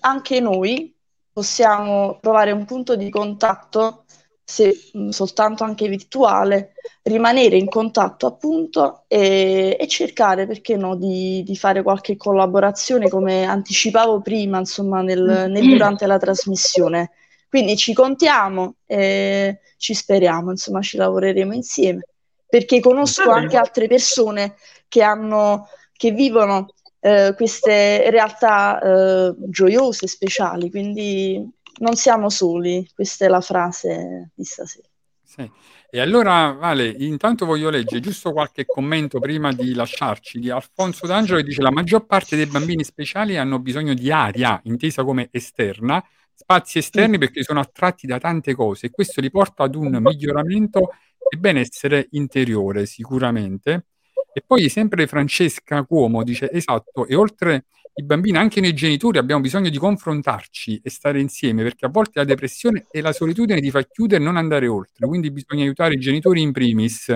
anche 0.01 0.41
noi 0.41 0.92
possiamo 1.33 2.19
trovare 2.21 2.53
un 2.53 2.65
punto 2.65 2.95
di 2.97 3.09
contatto, 3.11 4.05
se 4.45 4.91
mh, 4.93 5.09
soltanto 5.09 5.65
anche 5.65 5.89
virtuale, 5.89 6.75
rimanere 7.03 7.57
in 7.57 7.69
contatto 7.69 8.27
appunto 8.27 9.05
e, 9.09 9.77
e 9.79 9.89
cercare, 9.89 10.47
perché 10.47 10.77
no, 10.77 10.95
di, 10.97 11.43
di 11.45 11.57
fare 11.57 11.83
qualche 11.83 12.17
collaborazione 12.17 13.09
come 13.09 13.45
anticipavo 13.45 14.21
prima, 14.21 14.59
insomma, 14.59 15.01
nel, 15.01 15.47
nel- 15.49 15.69
durante 15.69 16.07
la 16.07 16.19
trasmissione. 16.19 17.13
Quindi 17.49 17.77
ci 17.77 17.93
contiamo 17.93 18.77
e 18.87 19.61
ci 19.77 19.95
speriamo, 19.95 20.51
insomma, 20.51 20.81
ci 20.81 20.97
lavoreremo 20.97 21.53
insieme, 21.55 22.07
perché 22.49 22.81
conosco 22.81 23.31
anche 23.31 23.57
altre 23.57 23.87
persone 23.89 24.55
che 24.89 25.03
hanno, 25.03 25.69
che 25.93 26.13
vivono 26.13 26.69
eh, 27.05 27.35
queste 27.37 28.09
realtà 28.11 28.81
eh, 28.81 29.35
gioiose, 29.49 30.07
speciali, 30.07 30.71
quindi 30.71 31.45
non 31.81 31.97
siamo 31.97 32.29
soli, 32.31 32.89
questa 32.95 33.25
è 33.25 33.29
la 33.29 33.41
frase 33.41 34.31
di 34.35 34.45
stasera. 34.45 34.87
Sì. 35.25 35.51
E 35.91 36.01
allora, 36.01 36.53
Vale, 36.53 36.89
intanto 36.89 37.45
voglio 37.45 37.71
leggere 37.71 38.01
giusto 38.01 38.33
qualche 38.33 38.65
commento 38.65 39.19
prima 39.19 39.53
di 39.53 39.75
lasciarci 39.75 40.39
di 40.39 40.49
Alfonso 40.49 41.07
D'Angelo 41.07 41.39
che 41.39 41.45
dice 41.45 41.61
la 41.61 41.73
maggior 41.73 42.07
parte 42.07 42.37
dei 42.37 42.47
bambini 42.47 42.85
speciali 42.85 43.37
hanno 43.37 43.59
bisogno 43.59 43.93
di 43.95 44.11
aria, 44.11 44.59
intesa 44.65 45.03
come 45.05 45.29
esterna, 45.33 46.03
spazi 46.33 46.79
esterni 46.79 47.19
perché 47.19 47.43
sono 47.43 47.61
attratti 47.61 48.07
da 48.07 48.19
tante 48.19 48.55
cose 48.55 48.87
e 48.87 48.91
questo 48.91 49.21
li 49.21 49.31
porta 49.31 49.65
ad 49.65 49.75
un 49.75 49.99
miglioramento 50.01 50.93
e 51.29 51.37
benessere 51.37 52.07
interiore 52.13 52.87
sicuramente. 52.87 53.87
E 54.35 54.43
poi 54.47 54.69
sempre 54.71 55.07
Francesca 55.07 55.83
Cuomo 55.85 56.23
dice 56.25 56.51
esatto, 56.51 57.07
e 57.07 57.15
oltre 57.15 57.67
i 57.95 58.03
bambini, 58.05 58.39
anche 58.39 58.61
noi 58.63 58.73
genitori 58.73 59.19
abbiamo 59.19 59.43
bisogno 59.43 59.69
di 59.69 59.77
confrontarci 59.77 60.81
e 60.83 60.89
stare 60.89 61.21
insieme 61.21 61.63
perché 61.63 61.85
a 61.85 61.91
volte 61.91 62.13
la 62.21 62.25
depressione 62.25 62.87
e 62.91 63.03
la 63.03 63.13
solitudine 63.13 63.61
ti 63.61 63.71
fa 63.71 63.83
chiudere 63.83 64.23
e 64.23 64.25
non 64.25 64.37
andare 64.39 64.67
oltre, 64.67 65.07
quindi 65.07 65.31
bisogna 65.31 65.65
aiutare 65.65 65.95
i 65.95 65.99
genitori 65.99 66.41
in 66.41 66.53
primis. 66.53 67.15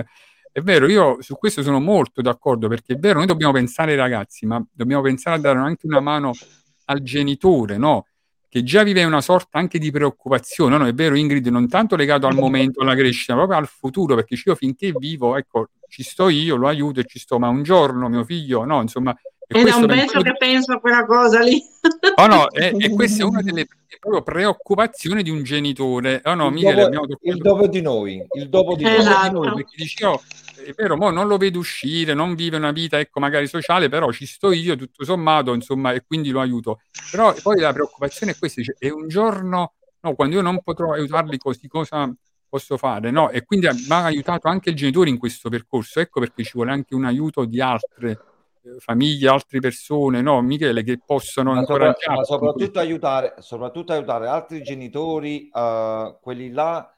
È 0.51 0.61
vero, 0.61 0.87
io 0.87 1.17
su 1.21 1.35
questo 1.35 1.63
sono 1.63 1.79
molto 1.79 2.21
d'accordo 2.21 2.67
perché 2.67 2.93
è 2.93 2.97
vero, 2.97 3.17
noi 3.17 3.27
dobbiamo 3.27 3.53
pensare 3.53 3.91
ai 3.91 3.97
ragazzi, 3.97 4.45
ma 4.45 4.63
dobbiamo 4.71 5.01
pensare 5.01 5.37
a 5.37 5.39
dare 5.39 5.59
anche 5.59 5.87
una 5.87 5.99
mano 5.99 6.33
al 6.85 7.01
genitore, 7.01 7.77
no? 7.77 8.06
Che 8.49 8.63
già 8.63 8.83
vive 8.83 9.03
una 9.03 9.19
sorta 9.19 9.57
anche 9.59 9.77
di 9.77 9.91
preoccupazione, 9.91 10.77
no? 10.77 10.85
È 10.87 10.93
vero, 10.93 11.15
Ingrid, 11.15 11.47
non 11.47 11.67
tanto 11.67 11.97
legato 11.97 12.27
al 12.27 12.35
momento, 12.35 12.81
alla 12.81 12.95
crescita, 12.95 13.33
ma 13.33 13.39
proprio 13.39 13.59
al 13.59 13.67
futuro, 13.67 14.15
perché 14.15 14.37
io 14.43 14.55
finché 14.55 14.93
vivo, 14.97 15.35
ecco, 15.35 15.69
ci 15.89 16.01
sto 16.01 16.29
io, 16.29 16.55
lo 16.55 16.67
aiuto 16.67 17.01
e 17.01 17.05
ci 17.05 17.19
sto, 17.19 17.39
ma 17.39 17.49
un 17.49 17.63
giorno 17.63 18.07
mio 18.07 18.23
figlio, 18.23 18.63
no, 18.63 18.81
insomma, 18.81 19.13
e 19.49 19.59
È 19.59 19.59
un 19.59 19.63
penso 19.63 19.85
pezzo 19.85 20.21
che 20.21 20.35
penso 20.37 20.73
a 20.73 20.79
quella 20.79 21.05
cosa 21.05 21.41
lì. 21.41 21.61
Oh 22.15 22.27
no, 22.27 22.49
e, 22.51 22.75
e 22.77 22.89
questa 22.89 23.23
è 23.23 23.25
una 23.25 23.41
delle 23.41 23.65
proprio 23.97 24.21
preoccupazioni 24.21 25.23
di 25.23 25.29
un 25.29 25.43
genitore. 25.43 26.21
Oh 26.25 26.33
no, 26.33 26.47
il, 26.47 26.53
Michele, 26.53 26.73
dopo, 26.73 26.85
abbiamo 26.87 27.07
toccato 27.07 27.35
il 27.35 27.41
dopo 27.41 27.67
di 27.67 27.81
noi, 27.81 28.27
il 28.33 28.49
dopo 28.49 28.75
di 28.75 28.83
dopo 28.83 28.95
Esatto. 28.95 29.31
noi, 29.31 29.53
perché 29.53 29.75
dici, 29.77 30.03
oh, 30.03 30.21
è 30.65 30.73
vero, 30.75 30.97
mo 30.97 31.09
non 31.11 31.27
lo 31.27 31.37
vedo 31.37 31.59
uscire, 31.59 32.13
non 32.13 32.35
vive 32.35 32.57
una 32.57 32.71
vita, 32.71 32.99
ecco, 32.99 33.21
magari 33.21 33.47
sociale, 33.47 33.87
però 33.87 34.11
ci 34.11 34.25
sto 34.25 34.51
io, 34.51 34.75
tutto 34.75 35.05
sommato, 35.05 35.53
insomma, 35.53 35.93
e 35.93 36.03
quindi 36.05 36.29
lo 36.29 36.41
aiuto. 36.41 36.81
Però 37.09 37.33
poi 37.41 37.59
la 37.59 37.71
preoccupazione 37.71 38.33
è 38.33 38.37
questa, 38.37 38.59
dice, 38.59 38.75
e 38.77 38.91
un 38.91 39.07
giorno, 39.07 39.73
no, 40.01 40.15
quando 40.15 40.35
io 40.35 40.41
non 40.41 40.61
potrò 40.61 40.91
aiutarli 40.91 41.37
così, 41.37 41.69
cosa 41.69 42.13
posso 42.49 42.77
fare? 42.77 43.11
No, 43.11 43.29
e 43.29 43.45
quindi 43.45 43.67
mi 43.67 43.85
ha 43.89 44.03
aiutato 44.03 44.49
anche 44.49 44.71
il 44.71 44.75
genitore 44.75 45.09
in 45.09 45.17
questo 45.17 45.49
percorso, 45.49 46.01
ecco 46.01 46.19
perché 46.19 46.43
ci 46.43 46.51
vuole 46.53 46.71
anche 46.71 46.95
un 46.95 47.05
aiuto 47.05 47.45
di 47.45 47.61
altre 47.61 48.11
eh, 48.11 48.19
famiglie, 48.79 49.27
altre 49.29 49.59
persone, 49.59 50.21
no, 50.21 50.41
Michele, 50.41 50.83
che 50.83 50.99
possono 51.03 51.53
Ma, 51.53 51.59
sopra- 51.59 51.73
incoraggiarti. 51.75 52.15
ma 52.19 52.23
soprattutto 52.23 52.79
aiutare, 52.79 53.33
soprattutto 53.39 53.93
aiutare 53.93 54.27
altri 54.27 54.61
genitori, 54.61 55.49
eh, 55.53 56.17
quelli 56.21 56.51
là 56.51 56.91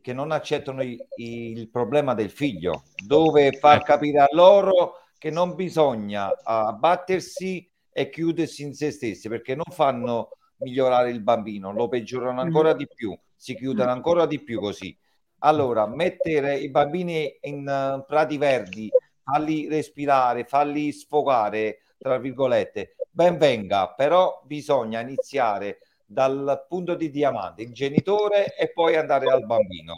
che 0.00 0.12
non 0.12 0.30
accettano 0.30 0.82
i- 0.82 0.98
il 1.16 1.68
problema 1.68 2.14
del 2.14 2.30
figlio, 2.30 2.84
dove 3.04 3.52
far 3.52 3.78
Eh. 3.80 3.84
capire 3.84 4.20
a 4.20 4.28
loro 4.32 5.00
che 5.18 5.30
non 5.30 5.54
bisogna 5.54 6.30
eh, 6.30 6.36
abbattersi 6.44 7.68
e 7.90 8.10
chiudersi 8.10 8.62
in 8.62 8.74
se 8.74 8.90
stessi, 8.90 9.28
perché 9.28 9.54
non 9.54 9.64
fanno 9.70 10.30
migliorare 10.58 11.10
il 11.10 11.20
bambino, 11.22 11.72
lo 11.72 11.88
peggiorano 11.88 12.40
ancora 12.40 12.72
di 12.72 12.86
più, 12.86 13.18
si 13.34 13.54
chiudono 13.56 13.90
ancora 13.90 14.26
di 14.26 14.40
più 14.42 14.60
così. 14.60 14.96
Allora, 15.40 15.86
mettere 15.86 16.56
i 16.58 16.70
bambini 16.70 17.36
in 17.42 17.66
eh, 17.68 18.04
prati 18.06 18.38
verdi, 18.38 18.90
farli 19.26 19.66
respirare, 19.66 20.44
farli 20.44 20.92
sfogare, 20.92 21.80
tra 21.98 22.16
virgolette, 22.18 22.94
ben 23.10 23.36
venga, 23.38 23.88
però 23.88 24.40
bisogna 24.44 25.00
iniziare 25.00 25.80
dal 26.06 26.64
punto 26.68 26.94
di 26.94 27.10
diamante, 27.10 27.62
il 27.62 27.72
genitore 27.72 28.56
e 28.56 28.70
poi 28.72 28.94
andare 28.94 29.26
al 29.26 29.44
bambino. 29.44 29.96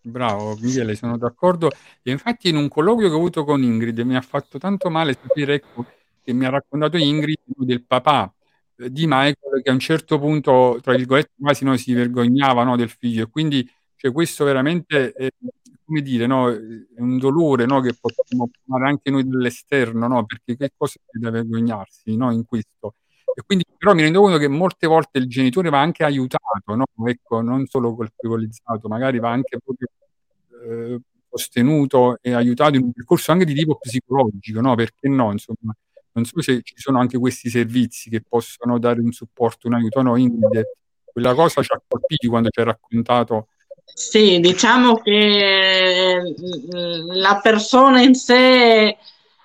Bravo 0.00 0.56
Michele, 0.56 0.94
sono 0.94 1.18
d'accordo. 1.18 1.70
E 2.02 2.10
infatti 2.10 2.48
in 2.48 2.56
un 2.56 2.68
colloquio 2.68 3.08
che 3.08 3.14
ho 3.14 3.18
avuto 3.18 3.44
con 3.44 3.62
Ingrid 3.62 3.98
mi 4.00 4.16
ha 4.16 4.22
fatto 4.22 4.58
tanto 4.58 4.88
male 4.88 5.16
sapere 5.20 5.54
ecco, 5.54 5.84
che 6.22 6.32
mi 6.32 6.46
ha 6.46 6.50
raccontato 6.50 6.96
Ingrid 6.96 7.38
del 7.44 7.84
papà 7.84 8.32
eh, 8.76 8.90
di 8.90 9.04
Michael 9.06 9.62
che 9.62 9.70
a 9.70 9.72
un 9.72 9.78
certo 9.78 10.18
punto, 10.18 10.78
tra 10.82 10.94
virgolette, 10.94 11.32
quasi 11.38 11.64
no, 11.64 11.76
si 11.76 11.92
vergognava 11.92 12.64
no, 12.64 12.76
del 12.76 12.88
figlio. 12.88 13.24
E 13.24 13.30
quindi 13.30 13.70
cioè, 13.96 14.12
questo 14.12 14.44
veramente 14.44 15.12
è, 15.12 15.28
come 15.84 16.00
dire, 16.02 16.26
no, 16.26 16.50
è 16.50 17.00
un 17.00 17.18
dolore 17.18 17.66
no, 17.66 17.80
che 17.80 17.94
possiamo 17.98 18.48
provare 18.64 18.88
anche 18.90 19.10
noi 19.10 19.26
dall'esterno, 19.26 20.06
no? 20.08 20.24
perché 20.26 20.56
che 20.56 20.72
cosa 20.76 20.98
c'è 21.04 21.18
da 21.18 21.30
vergognarsi 21.30 22.16
no, 22.16 22.32
in 22.32 22.44
questo? 22.44 22.94
E 23.36 23.42
quindi 23.44 23.64
però 23.76 23.94
mi 23.94 24.02
rendo 24.02 24.20
conto 24.20 24.38
che 24.38 24.48
molte 24.48 24.86
volte 24.86 25.18
il 25.18 25.28
genitore 25.28 25.68
va 25.68 25.80
anche 25.80 26.04
aiutato, 26.04 26.74
no? 26.76 26.84
Ecco, 27.06 27.40
non 27.40 27.66
solo 27.66 27.94
colpevolizzato, 27.94 28.86
magari 28.88 29.18
va 29.18 29.30
anche 29.30 29.58
proprio 29.62 29.88
eh, 30.64 31.00
sostenuto 31.28 32.18
e 32.20 32.32
aiutato 32.32 32.76
in 32.76 32.84
un 32.84 32.92
percorso 32.92 33.32
anche 33.32 33.44
di 33.44 33.54
tipo 33.54 33.76
psicologico, 33.78 34.60
no? 34.60 34.74
Perché 34.76 35.08
no? 35.08 35.32
Insomma, 35.32 35.74
non 36.12 36.24
so 36.24 36.40
se 36.42 36.62
ci 36.62 36.74
sono 36.76 37.00
anche 37.00 37.18
questi 37.18 37.50
servizi 37.50 38.08
che 38.08 38.22
possono 38.22 38.78
dare 38.78 39.00
un 39.00 39.10
supporto, 39.12 39.66
un 39.66 39.74
aiuto. 39.74 40.00
No, 40.02 40.16
Ingrid, 40.16 40.62
quella 41.12 41.34
cosa 41.34 41.60
ci 41.62 41.72
ha 41.72 41.82
colpiti 41.86 42.28
quando 42.28 42.50
ci 42.50 42.60
ha 42.60 42.64
raccontato. 42.64 43.48
Sì, 43.92 44.40
diciamo 44.40 44.96
che 44.96 46.20
mm, 46.20 47.10
la 47.12 47.38
persona 47.42 48.00
in 48.00 48.14
sé 48.14 48.96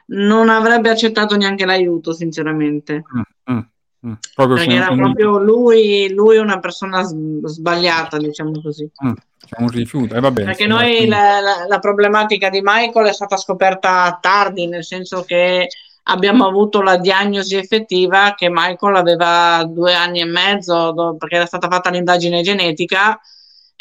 non 0.08 0.50
avrebbe 0.50 0.90
accettato 0.90 1.36
neanche 1.36 1.66
l'aiuto, 1.66 2.14
sinceramente. 2.14 3.04
Mm, 3.16 3.54
mm, 3.54 3.60
mm. 4.08 4.14
Perché 4.36 4.74
era 4.74 4.94
proprio 4.94 5.38
lui, 5.38 6.12
lui 6.14 6.38
una 6.38 6.60
persona 6.60 7.04
sbagliata, 7.04 8.18
diciamo 8.18 8.60
così. 8.62 8.90
mm, 9.06 9.12
c'è 9.46 9.62
un 9.62 9.70
rifiuto. 9.70 10.16
E 10.16 10.20
vabbè, 10.20 10.44
Perché 10.46 10.66
noi 10.68 11.06
la, 11.06 11.40
la- 11.40 11.66
la 11.68 11.80
problematica 11.80 12.50
di 12.50 12.62
Michael 12.64 13.08
è 13.08 13.14
stata 13.14 13.38
scoperta 13.38 14.18
tardi, 14.20 14.68
nel 14.68 14.84
senso 14.84 15.24
che 15.24 15.68
abbiamo 16.04 16.48
avuto 16.48 16.82
la 16.82 16.98
diagnosi 16.98 17.56
effettiva 17.56 18.34
che 18.36 18.50
Michael 18.50 18.96
aveva 18.96 19.64
due 19.68 19.94
anni 19.94 20.22
e 20.22 20.26
mezzo 20.26 20.92
do- 20.92 21.16
perché 21.18 21.36
era 21.36 21.46
stata 21.46 21.68
fatta 21.68 21.92
l'indagine 21.92 22.42
genetica 22.42 23.20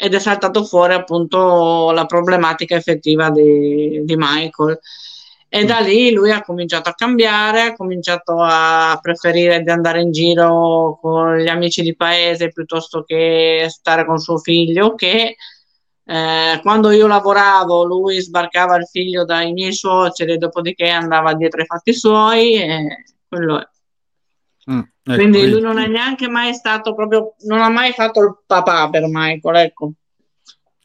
ed 0.01 0.13
è 0.13 0.19
saltato 0.19 0.63
fuori 0.63 0.93
appunto 0.93 1.91
la 1.91 2.05
problematica 2.05 2.73
effettiva 2.73 3.29
di, 3.31 4.01
di 4.05 4.15
Michael. 4.15 4.79
E 5.49 5.65
da 5.65 5.79
lì 5.79 6.11
lui 6.11 6.31
ha 6.31 6.41
cominciato 6.41 6.87
a 6.87 6.93
cambiare, 6.93 7.63
ha 7.63 7.75
cominciato 7.75 8.37
a 8.39 8.97
preferire 9.01 9.61
di 9.61 9.69
andare 9.69 9.99
in 9.99 10.11
giro 10.11 10.99
con 11.01 11.35
gli 11.37 11.49
amici 11.49 11.81
di 11.81 11.97
paese 11.97 12.47
piuttosto 12.47 13.03
che 13.03 13.65
stare 13.67 14.05
con 14.05 14.19
suo 14.19 14.37
figlio, 14.37 14.95
che 14.95 15.35
eh, 16.05 16.59
quando 16.61 16.91
io 16.91 17.07
lavoravo 17.07 17.83
lui 17.83 18.21
sbarcava 18.21 18.77
il 18.77 18.85
figlio 18.85 19.25
dai 19.25 19.51
miei 19.51 19.73
suoceri, 19.73 20.37
dopodiché 20.37 20.87
andava 20.87 21.33
dietro 21.33 21.59
ai 21.59 21.67
fatti 21.67 21.93
suoi 21.93 22.53
e 22.53 23.03
quello 23.27 23.59
è. 23.59 23.67
Mm, 24.71 24.79
ecco, 25.03 25.15
Quindi 25.15 25.49
lui 25.49 25.61
non 25.61 25.79
è 25.79 25.87
neanche 25.87 26.27
mai 26.27 26.53
stato 26.53 26.93
proprio, 26.93 27.35
non 27.45 27.61
ha 27.61 27.69
mai 27.69 27.91
fatto 27.93 28.21
il 28.21 28.37
papà 28.45 28.89
per 28.89 29.03
Michael, 29.07 29.55
ecco. 29.55 29.91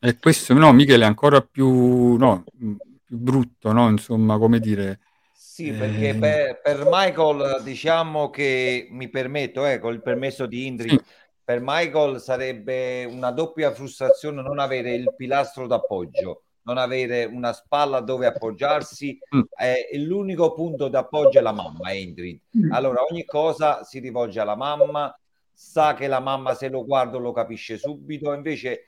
E 0.01 0.19
questo 0.19 0.55
no, 0.55 0.73
Michele, 0.73 1.05
è 1.05 1.07
ancora 1.07 1.41
più, 1.41 2.17
no, 2.17 2.45
mh, 2.59 2.73
più 3.05 3.17
brutto, 3.17 3.73
no? 3.73 3.89
Insomma, 3.89 4.39
come 4.39 4.59
dire. 4.59 5.01
Sì, 5.33 5.73
perché 5.73 6.09
eh, 6.09 6.15
per, 6.17 6.61
per 6.61 6.89
Michael 6.91 7.63
diciamo 7.63 8.29
che 8.31 8.89
mi 8.91 9.09
permetto, 9.09 9.65
eh, 9.67 9.79
con 9.79 9.93
il 9.93 10.03
permesso 10.03 10.47
di 10.47 10.67
Indri, 10.67 10.89
Sì. 10.91 11.01
per 11.45 11.61
Michael 11.63 12.21
sarebbe 12.21 13.05
una 13.05 13.31
doppia 13.31 13.71
frustrazione 13.73 14.43
non 14.43 14.59
avere 14.59 14.95
il 14.95 15.15
pilastro 15.17 15.67
d'appoggio, 15.67 16.43
non 16.65 16.79
avere 16.79 17.25
una 17.25 17.53
spalla 17.53 18.01
dove 18.01 18.27
appoggiarsi, 18.27 19.19
Mm. 19.35 19.41
eh, 19.59 19.89
l'unico 19.99 20.53
punto 20.53 20.89
d'appoggio 20.89 21.39
è 21.39 21.43
la 21.43 21.53
mamma, 21.53 21.93
Indri. 21.93 22.41
Allora 22.71 23.03
ogni 23.03 23.25
cosa 23.25 23.85
si 23.85 23.99
rivolge 23.99 24.41
alla 24.41 24.57
mamma, 24.57 25.17
sa 25.53 25.95
che 25.95 26.07
la 26.07 26.21
mamma 26.21 26.55
se 26.55 26.69
lo 26.69 26.85
guarda 26.85 27.19
lo 27.19 27.33
capisce 27.33 27.77
subito, 27.79 28.33
invece 28.33 28.85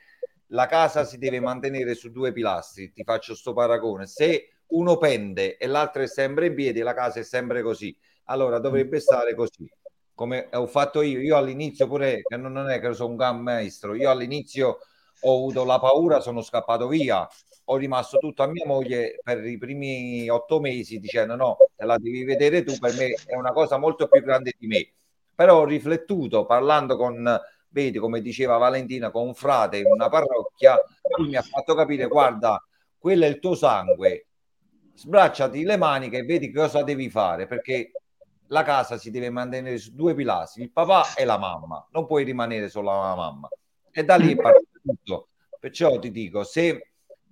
la 0.47 0.65
casa 0.65 1.03
si 1.03 1.17
deve 1.17 1.39
mantenere 1.39 1.93
su 1.95 2.11
due 2.11 2.31
pilastri. 2.31 2.91
Ti 2.91 3.03
faccio 3.03 3.35
sto 3.35 3.53
paragone. 3.53 4.05
Se 4.07 4.49
uno 4.67 4.97
pende 4.97 5.57
e 5.57 5.67
l'altro 5.67 6.01
è 6.01 6.07
sempre 6.07 6.47
in 6.47 6.55
piedi, 6.55 6.79
la 6.81 6.93
casa 6.93 7.19
è 7.19 7.23
sempre 7.23 7.61
così. 7.61 7.95
Allora 8.25 8.59
dovrebbe 8.59 8.99
stare 8.99 9.35
così. 9.35 9.69
Come 10.13 10.47
ho 10.53 10.65
fatto 10.65 11.01
io, 11.01 11.19
io 11.19 11.37
all'inizio 11.37 11.87
pure, 11.87 12.21
che 12.23 12.37
non 12.37 12.69
è 12.69 12.79
che 12.79 12.93
sono 12.93 13.09
un 13.09 13.15
gran 13.17 13.39
maestro, 13.39 13.93
io 13.93 14.09
all'inizio 14.09 14.79
ho 15.21 15.35
avuto 15.35 15.63
la 15.63 15.79
paura, 15.79 16.19
sono 16.19 16.41
scappato 16.41 16.87
via, 16.87 17.27
ho 17.69 17.75
rimasto 17.75 18.17
tutto 18.17 18.43
a 18.43 18.47
mia 18.47 18.65
moglie 18.65 19.19
per 19.21 19.45
i 19.45 19.57
primi 19.57 20.29
otto 20.29 20.59
mesi 20.59 20.99
dicendo 20.99 21.35
no, 21.35 21.57
te 21.75 21.85
la 21.85 21.97
devi 21.97 22.23
vedere 22.23 22.63
tu, 22.63 22.77
per 22.77 22.93
me 22.95 23.13
è 23.25 23.35
una 23.35 23.51
cosa 23.51 23.77
molto 23.77 24.07
più 24.07 24.21
grande 24.21 24.53
di 24.57 24.67
me. 24.67 24.89
Però 25.35 25.59
ho 25.59 25.65
riflettuto 25.65 26.45
parlando 26.45 26.95
con, 26.95 27.39
vedi 27.69 27.97
come 27.97 28.21
diceva 28.21 28.57
Valentina, 28.57 29.11
con 29.11 29.27
un 29.27 29.33
frate 29.33 29.77
in 29.77 29.85
una 29.85 30.07
parrocchia, 30.07 30.77
lui 31.17 31.29
mi 31.29 31.35
ha 31.35 31.41
fatto 31.41 31.75
capire, 31.75 32.07
guarda, 32.07 32.63
quello 32.97 33.25
è 33.25 33.27
il 33.27 33.39
tuo 33.39 33.53
sangue, 33.53 34.27
sbracciati 34.95 35.63
le 35.63 35.77
maniche 35.77 36.19
e 36.19 36.23
vedi 36.23 36.51
cosa 36.51 36.83
devi 36.83 37.09
fare, 37.09 37.47
perché 37.47 37.91
la 38.47 38.63
casa 38.63 38.97
si 38.97 39.11
deve 39.11 39.29
mantenere 39.29 39.77
su 39.77 39.93
due 39.93 40.15
pilastri, 40.15 40.63
il 40.63 40.71
papà 40.71 41.13
e 41.15 41.25
la 41.25 41.37
mamma, 41.37 41.85
non 41.91 42.05
puoi 42.05 42.23
rimanere 42.23 42.69
solo 42.69 42.91
la 42.91 43.13
mamma. 43.13 43.49
E 43.91 44.03
da 44.05 44.15
lì 44.15 44.31
è 44.31 44.35
partito 44.37 44.79
tutto. 44.81 45.27
Perciò 45.59 45.99
ti 45.99 46.11
dico, 46.11 46.43
se 46.43 46.86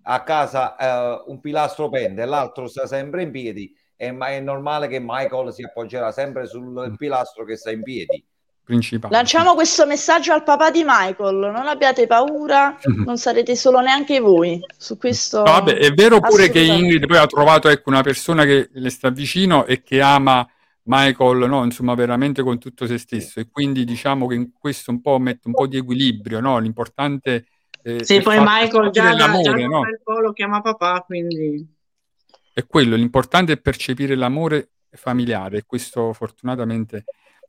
a 0.08 0.24
casa 0.24 0.76
eh, 0.76 1.24
un 1.28 1.40
pilastro 1.40 1.90
pende 1.90 2.22
e 2.22 2.26
l'altro 2.26 2.68
sta 2.68 2.86
sempre 2.86 3.24
in 3.24 3.32
piedi, 3.32 3.76
è, 3.96 4.12
ma 4.12 4.28
è 4.28 4.40
normale 4.40 4.88
che 4.88 5.00
Michael 5.02 5.52
si 5.52 5.64
appoggerà 5.64 6.12
sempre 6.12 6.46
sul 6.46 6.94
pilastro 6.98 7.44
che 7.44 7.56
sta 7.56 7.72
in 7.72 7.82
piedi. 7.82 8.24
principale. 8.64 9.14
Lanciamo 9.14 9.56
questo 9.56 9.86
messaggio 9.88 10.34
al 10.34 10.44
papà 10.44 10.70
di 10.70 10.84
Michael, 10.86 11.52
non 11.52 11.68
abbiate 11.68 12.06
paura, 12.06 12.78
non 13.06 13.18
sarete 13.18 13.56
solo 13.56 13.80
neanche 13.80 14.20
voi 14.20 14.60
su 14.78 14.98
questo. 14.98 15.42
Vabbè, 15.42 15.74
è 15.74 15.92
vero 15.92 16.20
pure 16.20 16.50
che. 16.50 16.60
Ingrid 16.60 17.08
poi 17.08 17.18
ha 17.18 17.26
trovato 17.26 17.70
ecco, 17.70 17.90
una 17.90 18.04
persona 18.04 18.44
che 18.46 18.70
le 18.74 18.90
sta 18.92 19.10
vicino 19.10 19.66
e 19.66 19.82
che 19.82 20.02
ama 20.02 20.48
Michael, 20.84 21.50
no? 21.50 21.64
Insomma, 21.64 21.96
veramente 21.96 22.44
con 22.44 22.60
tutto 22.60 22.86
se 22.86 23.00
stesso. 23.00 23.40
E 23.40 23.48
quindi 23.50 23.86
diciamo 23.86 24.28
che 24.28 24.36
in 24.36 24.52
questo 24.52 24.92
un 24.92 25.02
po' 25.02 25.18
mette 25.18 25.48
un 25.48 25.54
po' 25.54 25.66
di 25.66 25.78
equilibrio, 25.78 26.40
no? 26.40 26.60
L'importante 26.60 27.46
eh, 27.86 28.04
Sì, 28.04 28.20
poi 28.22 28.38
Michael 28.40 28.90
già, 28.90 29.14
da, 29.14 29.42
già 29.42 29.54
no? 29.54 29.80
un 29.80 30.00
po' 30.04 30.20
lo 30.20 30.34
chiama 30.34 30.60
papà, 30.62 31.04
quindi... 31.06 31.74
È 32.52 32.66
quello, 32.66 32.96
l'importante 32.96 33.54
è 33.54 33.58
percepire 33.58 34.16
l'amore 34.16 34.70
familiare 34.90 35.58
e 35.58 35.64
questo 35.66 36.14
fortunatamente 36.14 37.04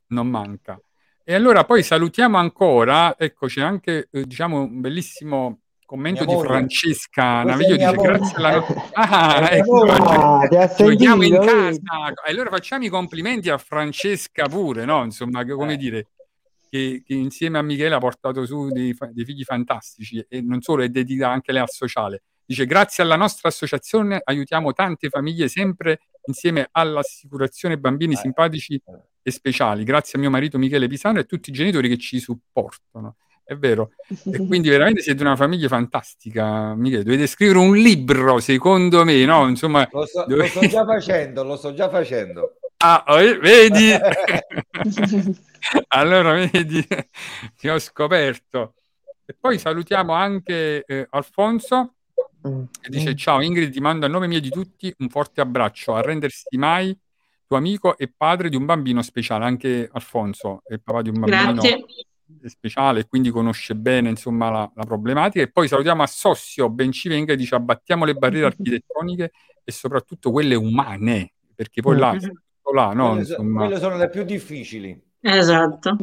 non 0.07 0.27
manca. 0.27 0.79
E 1.23 1.33
allora 1.33 1.63
poi 1.63 1.81
salutiamo 1.81 2.37
ancora, 2.37 3.17
ecco 3.17 3.47
c'è 3.47 3.61
anche 3.61 4.09
eh, 4.11 4.23
diciamo 4.25 4.61
un 4.61 4.79
bellissimo 4.79 5.61
commento 5.85 6.25
di. 6.25 6.37
Francesca 6.37 7.43
Naviglio, 7.43 7.77
dice 7.77 7.95
grazie 7.95 8.35
alla... 8.35 8.65
Ah, 8.93 9.47
ecco. 9.51 9.83
Ah, 9.83 10.45
ti 10.47 10.55
ha 10.55 10.67
giochiamo 10.67 11.23
in 11.23 11.39
casa. 11.39 12.13
E 12.25 12.31
allora 12.31 12.49
facciamo 12.49 12.83
i 12.83 12.89
complimenti 12.89 13.49
a 13.49 13.57
Francesca 13.57 14.47
pure, 14.47 14.85
no? 14.85 15.03
Insomma, 15.03 15.45
come 15.45 15.73
Eh. 15.73 15.77
dire, 15.77 16.07
che, 16.69 17.01
che 17.05 17.13
insieme 17.13 17.57
a 17.57 17.61
Michele 17.61 17.95
ha 17.95 17.99
portato 17.99 18.45
su 18.45 18.69
dei, 18.69 18.95
dei 19.11 19.25
figli 19.25 19.43
fantastici 19.43 20.25
e 20.27 20.41
non 20.41 20.61
solo, 20.61 20.83
è 20.83 20.89
dedita 20.89 21.29
anche 21.29 21.51
lei 21.51 21.61
al 21.61 21.69
sociale. 21.69 22.23
Dice, 22.45 22.65
grazie 22.65 23.03
alla 23.03 23.15
nostra 23.17 23.49
associazione 23.49 24.21
aiutiamo 24.23 24.71
tante 24.71 25.09
famiglie 25.09 25.47
sempre 25.49 25.99
insieme 26.27 26.67
all'assicurazione 26.71 27.77
bambini 27.77 28.13
Eh. 28.13 28.17
simpatici 28.17 28.81
e 29.21 29.31
speciali. 29.31 29.83
Grazie 29.83 30.17
a 30.17 30.21
mio 30.21 30.29
marito 30.29 30.57
Michele 30.57 30.87
Pisano 30.87 31.17
e 31.17 31.21
a 31.21 31.25
tutti 31.25 31.49
i 31.49 31.53
genitori 31.53 31.89
che 31.89 31.97
ci 31.97 32.19
supportano. 32.19 33.17
È 33.43 33.55
vero. 33.55 33.91
E 34.07 34.45
quindi 34.47 34.69
veramente 34.69 35.01
siete 35.01 35.21
una 35.23 35.35
famiglia 35.35 35.67
fantastica, 35.69 36.73
Michele. 36.75 37.03
Dovete 37.03 37.27
scrivere 37.27 37.59
un 37.59 37.75
libro, 37.75 38.39
secondo 38.39 39.03
me, 39.05 39.23
no? 39.25 39.47
Insomma, 39.47 39.87
Lo, 39.91 40.05
sto, 40.05 40.25
dove- 40.27 40.43
lo 40.43 40.47
sto 40.47 40.67
già 40.67 40.85
facendo, 40.85 41.43
lo 41.43 41.55
sto 41.57 41.73
già 41.73 41.89
facendo. 41.89 42.53
Ah, 42.79 43.03
eh, 43.07 43.39
vedi? 43.39 43.89
allora, 45.89 46.33
vedi, 46.33 46.85
ti 47.57 47.67
ho 47.67 47.79
scoperto. 47.79 48.73
E 49.25 49.35
poi 49.39 49.59
salutiamo 49.59 50.13
anche 50.13 50.83
eh, 50.85 51.07
Alfonso, 51.11 51.93
Mm. 52.47 52.63
che 52.79 52.89
dice 52.89 53.15
ciao 53.15 53.41
Ingrid, 53.41 53.71
ti 53.71 53.79
mando 53.79 54.05
a 54.05 54.09
nome 54.09 54.27
mio 54.27 54.37
e 54.37 54.41
di 54.41 54.51
tutti 54.51 54.93
un 54.99 55.09
forte 55.09 55.41
abbraccio, 55.41 55.95
a 55.95 56.01
rendersi 56.01 56.55
mai 56.55 56.95
tuo 57.47 57.57
amico 57.57 57.97
e 57.97 58.11
padre 58.15 58.47
di 58.49 58.55
un 58.55 58.65
bambino 58.65 59.01
speciale. 59.01 59.45
Anche 59.45 59.89
Alfonso 59.91 60.61
è 60.65 60.73
il 60.73 60.81
papà 60.81 61.01
di 61.01 61.09
un 61.09 61.19
bambino 61.19 61.53
Grazie. 61.53 61.85
speciale 62.45 63.01
e 63.01 63.07
quindi 63.07 63.31
conosce 63.31 63.75
bene 63.75 64.09
insomma 64.09 64.49
la, 64.51 64.71
la 64.75 64.83
problematica. 64.83 65.43
E 65.43 65.49
poi 65.51 65.67
salutiamo 65.67 66.03
a 66.03 66.07
Sossio 66.07 66.69
Bencivenga 66.69 67.31
che 67.31 67.37
dice 67.37 67.55
abbattiamo 67.55 68.05
le 68.05 68.13
barriere 68.13 68.45
architettoniche 68.55 69.31
e 69.63 69.71
soprattutto 69.71 70.31
quelle 70.31 70.55
umane, 70.55 71.33
perché 71.55 71.81
poi 71.81 71.97
là, 71.97 72.11
tutto 72.11 72.71
là 72.71 72.93
no? 72.93 73.09
Quelle, 73.09 73.25
so- 73.25 73.31
Insomma, 73.31 73.65
quelle 73.65 73.79
sono 73.79 73.97
le 73.97 74.09
più 74.09 74.23
difficili. 74.23 75.01
Esatto. 75.21 75.97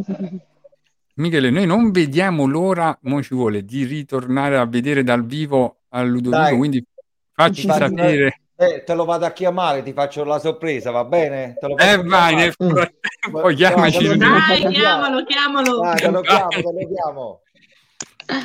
Michele, 1.16 1.51
noi 1.51 1.66
non 1.66 1.91
vediamo 1.93 2.47
l'ora, 2.47 2.97
mo 3.03 3.23
ci 3.23 3.35
vuole, 3.35 3.65
di 3.65 3.85
ritornare 3.85 4.59
a 4.59 4.66
vedere 4.66 5.05
dal 5.05 5.24
vivo 5.24 5.82
a 5.91 6.03
Ludovico, 6.03 6.43
Dai. 6.43 6.57
quindi 6.57 6.85
facci 7.32 7.61
Ti 7.62 7.66
faccio- 7.69 7.86
sapere. 7.97 8.39
Eh, 8.57 8.82
te 8.85 8.95
lo 8.95 9.05
vado 9.05 9.24
a 9.27 9.32
chiamare, 9.32 9.82
ti 9.82 9.93
faccio 9.93 10.23
la 10.24 10.39
sorpresa, 10.39 10.91
va 10.91 11.05
bene? 11.05 11.57
Te 11.59 11.66
lo 11.69 11.77
Eh 11.77 12.03
vai, 12.03 12.35
nel 12.36 12.55
Mm. 12.62 12.69
frattempo 12.70 13.49
chiamaci. 13.49 14.16
Dai, 14.16 14.66
chiamalo, 14.69 15.24
chiamalo. 15.24 15.78
Dai, 15.81 15.97
te 16.01 16.11
lo 16.11 16.20
chiamo, 16.20 16.49
te 16.49 16.62
lo 16.62 16.89
chiamo. 16.93 17.41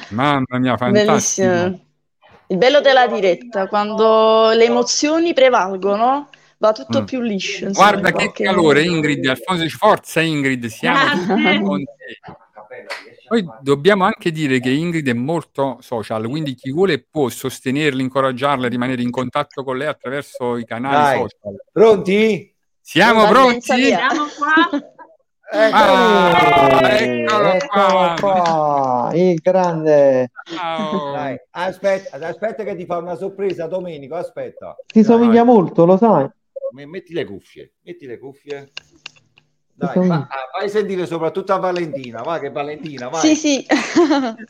Mamma 0.10 0.58
mia, 0.60 0.78
fantastico. 0.78 1.48
Bellissimo. 1.48 1.88
Il 2.48 2.58
bello 2.58 2.82
della 2.82 3.08
diretta, 3.08 3.68
quando 3.68 4.50
le 4.54 4.66
emozioni 4.66 5.34
prevalgono, 5.34 6.30
va 6.60 6.72
tutto 6.74 7.02
Mm. 7.02 7.06
più 7.06 7.22
liscio. 7.22 7.66
insomma, 7.66 7.90
Guarda 7.90 8.08
che 8.10 8.14
qualche 8.26 8.44
calore. 8.44 8.84
Ingrid. 8.84 9.26
Alfonso 9.26 9.68
forza 9.70 10.22
Ingrid, 10.22 10.66
siamo 10.68 10.98
Grazie. 10.98 11.26
tutti 11.36 11.60
con 11.64 11.84
te. 11.84 12.38
Poi 13.28 13.46
dobbiamo 13.62 14.06
anche 14.06 14.32
dire 14.32 14.60
che 14.60 14.70
Ingrid 14.70 15.08
è 15.08 15.14
molto 15.14 15.78
social, 15.82 16.28
quindi 16.28 16.56
chi 16.56 16.72
vuole 16.72 17.06
può 17.10 17.30
sostenerla, 17.30 18.02
incoraggiarla 18.02 18.66
a 18.66 18.70
rimanere 18.70 19.02
in 19.04 19.12
contatto 19.12 19.64
con 19.64 19.78
lei 19.78 19.88
attraverso 19.88 20.58
i 20.58 20.66
canali 20.66 20.96
Dai. 20.96 21.18
social. 21.20 21.56
Pronti? 21.72 22.56
Siamo 22.82 23.24
Partenza 23.26 23.74
pronti? 23.76 23.88
via. 23.88 24.08
Siamo 24.10 24.26
qua. 24.38 24.80
Ecco. 25.52 25.76
Ah, 25.76 26.90
eccolo 26.92 27.52
eccolo 27.54 27.64
qua. 27.68 28.16
qua, 28.20 29.12
il 29.14 29.36
grande. 29.42 30.32
Ciao. 30.44 31.12
Dai, 31.12 31.36
aspetta, 31.52 32.28
aspetta 32.28 32.64
che 32.64 32.76
ti 32.76 32.86
fa 32.86 32.98
una 32.98 33.16
sorpresa, 33.16 33.66
Domenico, 33.68 34.16
aspetta. 34.16 34.76
Ti 34.86 35.04
somiglia 35.04 35.44
molto, 35.44 35.86
lo 35.86 35.98
sai? 35.98 36.28
Me- 36.72 36.86
Metti 36.86 37.14
le 37.14 37.26
cuffie, 37.26 37.74
metti 37.84 38.06
le 38.06 38.18
cuffie. 38.18 38.72
Dai, 39.74 39.94
somiglia. 39.94 40.18
va- 40.18 40.28
ah, 40.30 40.50
vai 40.58 40.68
a 40.68 40.70
sentire 40.70 41.06
soprattutto 41.06 41.54
a 41.54 41.58
Valentina, 41.58 42.22
va 42.22 42.40
che 42.40 42.50
Valentina, 42.52 43.10
vai. 43.10 43.22
Sì, 43.22 43.36
sì. 43.36 43.66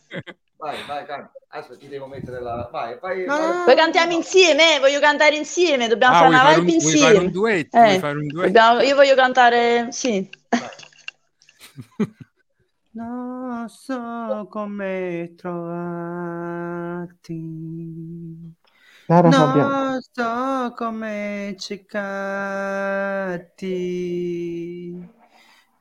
Vai, 0.60 0.76
vai, 0.88 1.06
canta. 1.06 1.32
Aspetta, 1.48 1.80
ti 1.80 1.88
devo 1.88 2.06
mettere 2.08 2.42
la... 2.42 2.68
Vai, 2.70 2.98
vai, 3.00 3.24
No, 3.26 3.38
vai. 3.38 3.64
Poi 3.64 3.76
cantiamo 3.76 4.12
insieme, 4.12 4.76
eh, 4.76 4.80
voglio 4.80 5.00
cantare 5.00 5.38
insieme, 5.38 5.88
dobbiamo 5.88 6.16
Ah, 6.16 6.18
fare 6.18 6.30
una 6.30 6.40
fare, 6.40 6.60
vibe 6.60 6.78
vuoi 6.78 6.98
fare 6.98 7.18
un 7.18 7.24
insieme. 7.24 7.32
duetto? 7.32 7.78
Eh, 7.78 8.00
fare 8.00 8.18
un 8.18 8.28
duetto? 8.28 8.46
dobbiamo- 8.52 8.82
io 8.82 8.96
voglio 8.96 9.16
cantare, 9.16 9.88
sì. 9.94 10.30
Non 12.92 13.70
so 13.70 14.48
come 14.50 15.34
trovarti. 15.38 17.38
Lara 19.10 19.32
Fabiano. 19.32 19.70
Non 19.70 20.02
so 20.02 20.74
come 20.76 21.56
cercarti. 21.58 21.98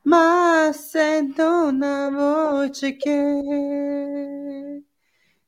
Ma 0.01 0.71
sento 0.73 1.67
una 1.67 2.09
voce 2.09 2.97
che 2.97 4.83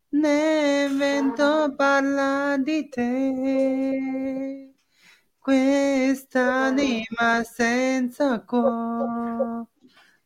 nel 0.09 0.95
vento 0.95 1.73
parla 1.75 2.55
di 2.59 2.87
te. 2.87 4.73
Quest'anima 5.39 7.43
senza 7.43 8.41
cuore 8.41 9.65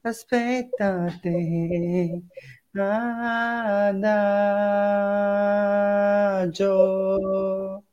aspetta 0.01 1.05
te. 1.21 2.21
Na 2.75 3.91
na 3.93 3.93
na, 3.93 4.15
Joe. 6.51 7.84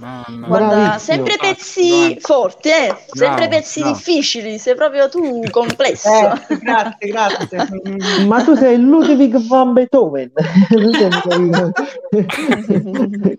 Mamma 0.00 0.46
Guarda, 0.48 0.98
sempre 0.98 1.34
Ah, 1.34 1.38
pezzi 1.40 2.16
forti, 2.20 2.68
eh? 2.68 2.94
Sempre 3.06 3.46
pezzi 3.46 3.80
bravo. 3.80 3.94
difficili, 3.94 4.58
sei 4.58 4.74
proprio 4.74 5.08
tu 5.08 5.40
complesso. 5.52 6.08
Eh, 6.08 6.58
grazie, 6.58 7.08
grazie. 7.08 7.68
Ma 8.26 8.42
tu 8.42 8.54
sei 8.56 8.80
Ludwig 8.80 9.36
van 9.46 9.72
Beethoven. 9.72 10.32
Sei- 13.14 13.38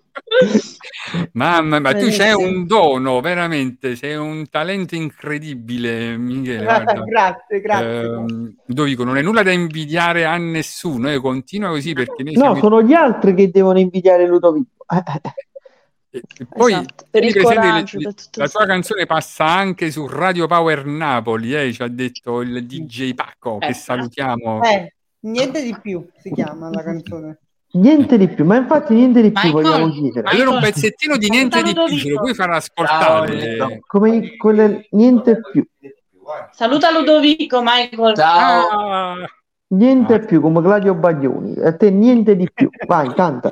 Mamma, 1.34 1.80
ma 1.80 1.92
tu 1.94 2.08
c'hai 2.10 2.34
Benissimo. 2.34 2.48
un 2.48 2.66
dono, 2.68 3.20
veramente, 3.22 3.96
sei 3.96 4.16
un 4.16 4.48
talento 4.50 4.96
incredibile, 4.96 6.18
Michele. 6.18 6.64
Guarda. 6.64 6.94
grazie, 7.04 7.62
grazie. 7.62 8.02
Ehm, 8.02 8.56
Ludovico, 8.66 9.04
non 9.04 9.18
è 9.18 9.22
nulla 9.22 9.44
da 9.44 9.52
invidiare 9.52 10.26
a 10.26 10.36
nessuno, 10.38 11.12
eh, 11.12 11.20
continua 11.20 11.70
così 11.70 11.94
perché 11.94 12.24
noi 12.24 12.34
No, 12.34 12.40
siamo 12.42 12.56
sono 12.60 12.82
gli 12.82 12.94
altri 12.94 13.34
che 13.36 13.52
devono 13.52 13.80
invidiare 13.80 14.26
Ludovico. 14.26 14.86
Eh, 16.16 16.20
eh, 16.20 16.22
E, 16.40 16.44
e 16.44 16.46
poi 16.46 16.72
Esatto, 16.74 17.06
per 17.10 17.24
il 17.24 17.42
coraggio, 17.42 17.98
le- 18.00 18.14
la 18.34 18.48
tua 18.48 18.66
canzone 18.66 19.06
passa 19.06 19.46
anche 19.46 19.92
su 19.92 20.08
Radio 20.08 20.48
Power 20.48 20.86
Napoli, 20.86 21.54
eh, 21.54 21.74
ci 21.74 21.82
ha 21.84 21.88
detto 21.88 22.42
il 22.42 22.66
DJ 22.66 23.14
Pacco, 23.14 23.58
che 23.58 23.68
Eh. 23.68 23.74
salutiamo. 23.74 24.64
Eh, 24.64 24.94
niente 25.22 25.62
di 25.62 25.76
più 25.82 26.06
si 26.18 26.32
chiama 26.32 26.70
la 26.70 26.84
canzone. 26.84 27.40
niente 27.76 28.18
di 28.18 28.30
più, 28.30 28.46
ma 28.46 28.56
infatti 28.56 28.94
niente 28.94 29.22
di 29.22 29.32
più 29.32 29.42
Michael, 29.44 29.64
vogliamo 29.66 29.90
chiedere. 29.92 30.30
Allora 30.30 30.52
un 30.52 30.62
pezzettino 30.62 31.18
di 31.18 31.30
niente 31.30 31.62
di 31.62 31.74
più, 31.74 31.98
ce 31.98 32.10
lo 32.10 32.20
puoi 32.20 32.34
far 32.34 32.52
ascoltare? 32.52 33.58
Ciao. 33.58 33.70
Come 33.86 34.38
quelle 34.38 34.88
niente 34.92 35.42
più, 35.52 35.66
Saluta 36.54 36.90
Ludovico, 36.92 37.62
Michael. 37.62 38.16
Ciao. 38.16 38.68
Ah, 38.70 39.16
niente 39.68 40.20
più 40.20 40.42
come 40.42 40.62
Gladio 40.62 40.94
Baglioni. 40.96 41.56
A 41.62 41.76
te 41.76 41.90
niente 41.90 42.36
di 42.36 42.50
più. 42.52 42.70
Vai, 42.86 43.14
canta. 43.14 43.52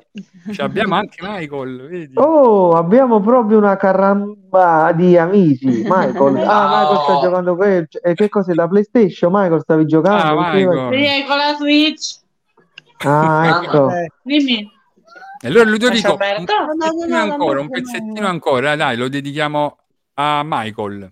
ci 0.52 0.62
abbiamo 0.62 0.96
anche 0.96 1.18
Michael, 1.22 1.88
vedi? 1.88 2.14
Oh, 2.18 2.72
abbiamo 2.72 3.20
proprio 3.20 3.58
una 3.58 3.76
caramba 3.76 4.92
di 4.96 5.18
amici. 5.18 5.84
Michael, 5.86 6.38
ah, 6.44 6.48
Ciao. 6.48 6.80
Michael 6.80 7.00
sta 7.00 7.20
giocando 7.20 7.56
que- 7.56 7.88
eh, 8.02 8.14
che 8.14 8.30
cos'è 8.30 8.54
la 8.54 8.68
PlayStation? 8.68 9.32
Michael 9.32 9.62
stavi 9.62 9.86
giocando? 9.86 10.40
Ah, 10.40 10.54
Michael. 10.54 10.94
Sì, 10.94 11.26
con 11.26 11.38
la 11.38 11.56
Switch. 11.56 12.22
Ah, 13.06 13.62
ecco. 13.64 13.90
Dimmi. 14.22 14.72
E 15.42 15.48
allora 15.50 15.66
Ludovico, 15.66 16.14
un? 16.14 16.46
No, 16.46 16.74
no, 16.74 16.86
no, 16.86 16.92
pezzettino 16.94 17.26
no, 17.26 17.34
ancora, 17.34 17.56
no, 17.56 17.60
un 17.60 17.66
no, 17.66 17.72
pezzettino 17.74 18.22
no. 18.22 18.28
ancora, 18.28 18.76
dai, 18.78 18.96
lo 18.96 19.10
dedichiamo 19.10 19.78
a 20.14 20.42
Michael. 20.46 21.12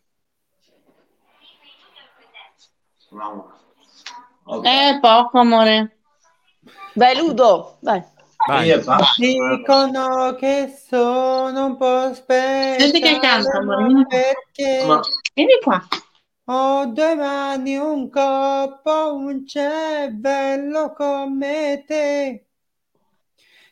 Ok. 4.43 4.65
È 4.65 4.99
poco, 4.99 5.39
amore. 5.39 5.97
Vai 6.95 7.15
Ludo, 7.17 7.77
vai. 7.81 8.03
Vai. 8.47 8.73
Dicono 9.17 10.35
che 10.35 10.73
sono 10.87 11.65
un 11.65 11.77
po' 11.77 12.13
speciale 12.13 12.79
Senti 12.79 12.99
che 12.99 13.19
canta, 13.19 13.57
amore. 13.59 14.05
perché 14.07 14.83
Ma 14.85 14.99
Vieni 15.33 15.59
qua. 15.61 15.87
ho 16.45 16.85
due 16.87 17.15
mani, 17.15 17.77
un 17.77 18.09
corpo, 18.09 19.15
un 19.15 19.45
cervello 19.45 20.91
come 20.93 21.83
te. 21.85 22.47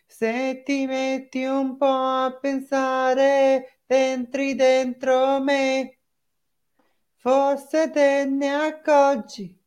Se 0.05 0.61
ti 0.63 0.85
metti 0.85 1.43
un 1.45 1.77
po' 1.77 1.85
a 1.87 2.37
pensare, 2.39 3.81
entri 3.87 4.53
dentro 4.55 5.39
me, 5.41 5.97
forse 7.15 7.89
te 7.89 8.25
ne 8.25 8.53
accorgi 8.53 9.58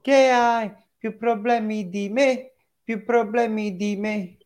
che 0.00 0.28
hai 0.30 0.72
più 0.98 1.16
problemi 1.16 1.88
di 1.88 2.08
me, 2.08 2.52
più 2.82 3.04
problemi 3.04 3.76
di 3.76 3.96
me. 3.96 4.36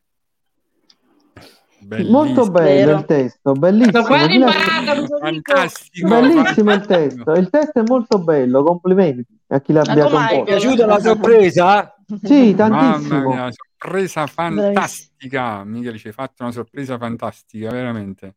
Molto 1.87 2.49
Bellissimo. 2.49 2.51
bello 2.51 2.87
Vero. 2.87 2.99
il 2.99 3.05
testo, 3.05 3.53
bellissimo. 3.53 4.01
Ludovico. 4.01 5.19
Fantastico. 5.19 6.09
Bellissimo 6.09 6.73
il 6.73 6.87
testo. 6.87 7.33
Il 7.33 7.51
testo 7.51 7.81
è 7.81 7.83
molto 7.87 8.19
bello, 8.19 8.63
complimenti 8.63 9.27
a 9.49 9.61
chi 9.61 9.73
l'abbia 9.73 10.05
composto. 10.05 10.19
Michael. 10.19 10.45
piaciuta 10.45 10.87
la 10.87 11.01
sorpresa? 11.01 11.95
Sì, 12.23 12.55
Mamma 12.55 12.93
tantissimo. 12.93 13.29
mia, 13.29 13.49
sorpresa 13.51 14.27
fantastica. 14.27 15.65
Michele, 15.65 15.99
ci 15.99 16.07
hai 16.07 16.13
fatto 16.13 16.43
una 16.43 16.53
sorpresa 16.53 16.97
fantastica, 16.97 17.71
veramente. 17.71 18.35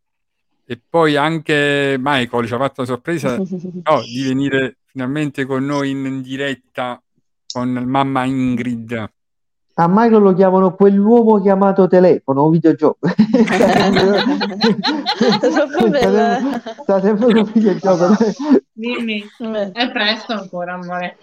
E 0.66 0.82
poi 0.90 1.16
anche 1.16 1.96
Michael 1.98 2.46
ci 2.48 2.54
ha 2.54 2.58
fatto 2.58 2.82
la 2.82 2.88
sorpresa 2.88 3.38
no, 3.40 4.02
di 4.02 4.24
venire 4.24 4.80
finalmente 4.86 5.46
con 5.46 5.64
noi 5.64 5.92
in 5.92 6.22
diretta 6.22 7.02
con 7.52 7.70
mamma 7.70 8.24
Ingrid. 8.26 9.10
A 9.80 9.88
Michael 9.88 10.24
lo 10.24 10.34
chiamano 10.34 10.74
quell'uomo 10.74 11.40
chiamato 11.40 11.88
telefono 11.88 12.42
o 12.42 12.50
videogioco. 12.50 12.98
Sta 16.82 17.00
sempre 17.02 17.34
con 17.34 17.52
videogioco. 17.54 18.16
Dimmi. 18.74 19.24
Eh. 19.40 19.72
È 19.72 19.92
presto 19.92 20.34
ancora, 20.34 20.74
amore. 20.74 21.18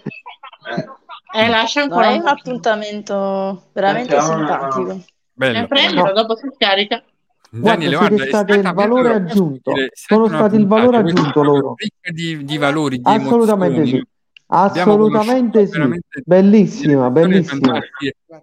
Eh, 1.35 1.47
lascia 1.49 1.81
No, 1.81 1.85
ancora 1.87 2.09
è 2.09 2.13
un 2.15 2.21
un 2.21 2.27
appuntamento 2.27 3.63
veramente 3.73 4.19
simpatico. 4.21 4.99
Bello. 5.33 5.67
prendilo, 5.67 6.03
No. 6.03 6.11
dopo 6.13 6.35
si 6.37 6.47
scarica. 6.55 7.03
Daniele, 7.49 7.95
Guarda, 7.97 8.15
guarda, 8.15 8.37
stata 8.37 8.53
il 8.55 8.73
valore 8.73 9.13
aggiunto. 9.13 9.71
Sono 9.93 10.27
stati 10.27 10.55
il 10.55 10.67
valore 10.67 10.97
aggiunto 10.97 11.43
loro. 11.43 11.75
Di, 12.13 12.43
di 12.43 12.57
valori, 12.57 12.97
di 12.97 13.03
Assolutamente 13.05 13.75
emozioni. 13.81 13.99
sì. 13.99 14.07
Assolutamente 14.47 15.65
sì. 15.65 15.81
Bellissima, 16.23 17.09
bellissima. 17.09 17.79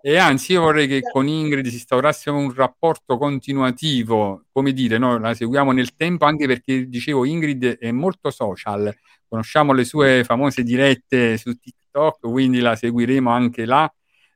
E 0.00 0.16
anzi, 0.16 0.52
io 0.52 0.62
vorrei 0.62 0.88
che 0.88 1.00
con 1.00 1.28
Ingrid 1.28 1.66
si 1.66 1.74
instaurassimo 1.74 2.36
un 2.36 2.52
rapporto 2.52 3.16
continuativo, 3.18 4.46
come 4.50 4.72
dire, 4.72 4.98
no? 4.98 5.18
la 5.18 5.32
seguiamo 5.32 5.70
nel 5.70 5.94
tempo, 5.94 6.24
anche 6.24 6.46
perché 6.46 6.88
dicevo, 6.88 7.24
Ingrid 7.24 7.78
è 7.78 7.92
molto 7.92 8.30
social, 8.30 8.92
conosciamo 9.28 9.72
le 9.72 9.84
sue 9.84 10.24
famose 10.24 10.64
dirette 10.64 11.36
su 11.36 11.56
TikTok, 11.56 12.18
quindi 12.20 12.58
la 12.58 12.74
seguiremo 12.74 13.30
anche 13.30 13.64
là 13.64 13.92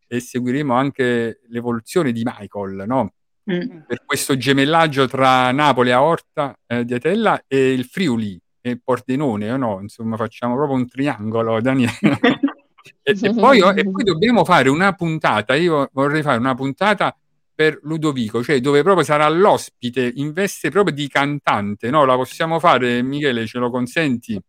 e 0.06 0.20
seguiremo 0.20 0.72
anche 0.72 1.40
l'evoluzione 1.48 2.12
di 2.12 2.22
Michael, 2.24 2.84
no? 2.86 3.10
Mm. 3.48 3.82
per 3.86 4.05
questo 4.05 4.36
gemellaggio 4.36 5.06
tra 5.06 5.52
Napoli, 5.52 5.93
Aorta 5.93 6.59
eh, 6.66 6.84
di 6.84 6.94
Atella 6.94 7.44
e 7.47 7.72
il 7.72 7.84
Friuli 7.84 8.40
e 8.70 8.80
Pordenone, 8.82 9.52
o 9.52 9.56
no? 9.56 9.78
Insomma, 9.80 10.16
facciamo 10.16 10.56
proprio 10.56 10.76
un 10.76 10.88
triangolo, 10.88 11.60
Daniele. 11.60 11.93
e, 13.02 13.16
e 13.20 13.34
poi, 13.34 13.60
e 13.60 13.88
poi 13.88 14.02
dobbiamo 14.02 14.44
fare 14.44 14.68
una 14.68 14.93
puntata, 14.93 15.55
io 15.55 15.88
vorrei 15.93 16.22
fare 16.22 16.38
una 16.38 16.55
puntata 16.55 17.16
per 17.55 17.78
Ludovico, 17.82 18.43
cioè 18.43 18.60
dove 18.60 18.82
proprio 18.82 19.05
sarà 19.05 19.28
l'ospite 19.28 20.10
in 20.16 20.32
veste 20.32 20.70
proprio 20.70 20.94
di 20.94 21.06
cantante, 21.09 21.90
no? 21.90 22.05
La 22.05 22.16
possiamo 22.16 22.59
fare, 22.59 23.02
Michele, 23.02 23.47
ce 23.47 23.59
lo 23.59 23.70
consenti? 23.70 24.40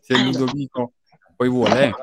Se 0.00 0.16
Ludovico 0.18 0.94
poi 1.36 1.48
vuole, 1.48 1.84
eh. 1.84 1.94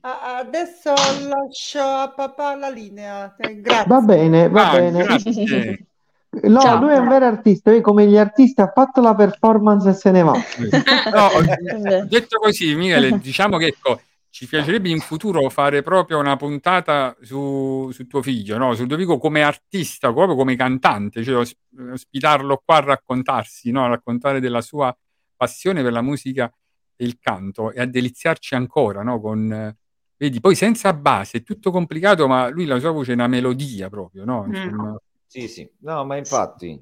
Adesso 0.00 0.94
lascio 1.28 1.80
a 1.80 2.10
papà 2.10 2.56
la 2.56 2.70
linea. 2.70 3.36
Eh, 3.36 3.60
Grazie. 3.60 3.84
Va 3.86 4.00
bene, 4.00 4.48
va 4.48 4.70
Ah, 4.70 4.72
bene. 4.72 5.04
grazie. 5.04 5.86
No, 6.40 6.60
Ciao. 6.60 6.80
lui 6.80 6.94
è 6.94 6.98
un 6.98 7.08
vero 7.08 7.26
artista, 7.26 7.70
lui 7.70 7.82
come 7.82 8.06
gli 8.06 8.16
artisti 8.16 8.62
ha 8.62 8.72
fatto 8.72 9.02
la 9.02 9.14
performance 9.14 9.90
e 9.90 9.92
se 9.92 10.10
ne 10.10 10.22
va. 10.22 10.32
No, 11.12 12.06
detto 12.06 12.38
così, 12.38 12.74
Michele, 12.74 13.18
diciamo 13.18 13.58
che 13.58 13.66
ecco, 13.66 14.00
ci 14.30 14.46
piacerebbe 14.46 14.88
in 14.88 15.00
futuro 15.00 15.46
fare 15.50 15.82
proprio 15.82 16.18
una 16.18 16.36
puntata 16.36 17.14
su, 17.20 17.90
su 17.92 18.06
tuo 18.06 18.22
figlio, 18.22 18.56
no? 18.56 18.74
Su 18.74 18.82
Ludovico 18.82 19.18
come 19.18 19.42
artista, 19.42 20.10
proprio 20.10 20.34
come 20.34 20.56
cantante, 20.56 21.22
cioè 21.22 21.36
os- 21.36 21.54
ospitarlo 21.92 22.62
qua 22.64 22.76
a 22.76 22.80
raccontarsi, 22.80 23.70
no? 23.70 23.84
A 23.84 23.88
raccontare 23.88 24.40
della 24.40 24.62
sua 24.62 24.96
passione 25.36 25.82
per 25.82 25.92
la 25.92 26.00
musica 26.00 26.50
e 26.96 27.04
il 27.04 27.18
canto 27.20 27.72
e 27.72 27.80
a 27.82 27.86
deliziarci 27.86 28.54
ancora, 28.54 29.02
no? 29.02 29.20
Con 29.20 29.52
eh, 29.52 29.76
Vedi, 30.22 30.38
poi 30.38 30.54
senza 30.54 30.92
base, 30.94 31.38
è 31.38 31.42
tutto 31.42 31.72
complicato, 31.72 32.28
ma 32.28 32.48
lui 32.48 32.64
la 32.64 32.78
sua 32.78 32.92
voce 32.92 33.10
è 33.10 33.14
una 33.14 33.26
melodia 33.26 33.88
proprio, 33.88 34.24
no? 34.24 34.46
Mm. 34.46 34.94
Sì, 35.32 35.48
sì, 35.48 35.66
no, 35.80 36.04
ma 36.04 36.16
infatti, 36.18 36.78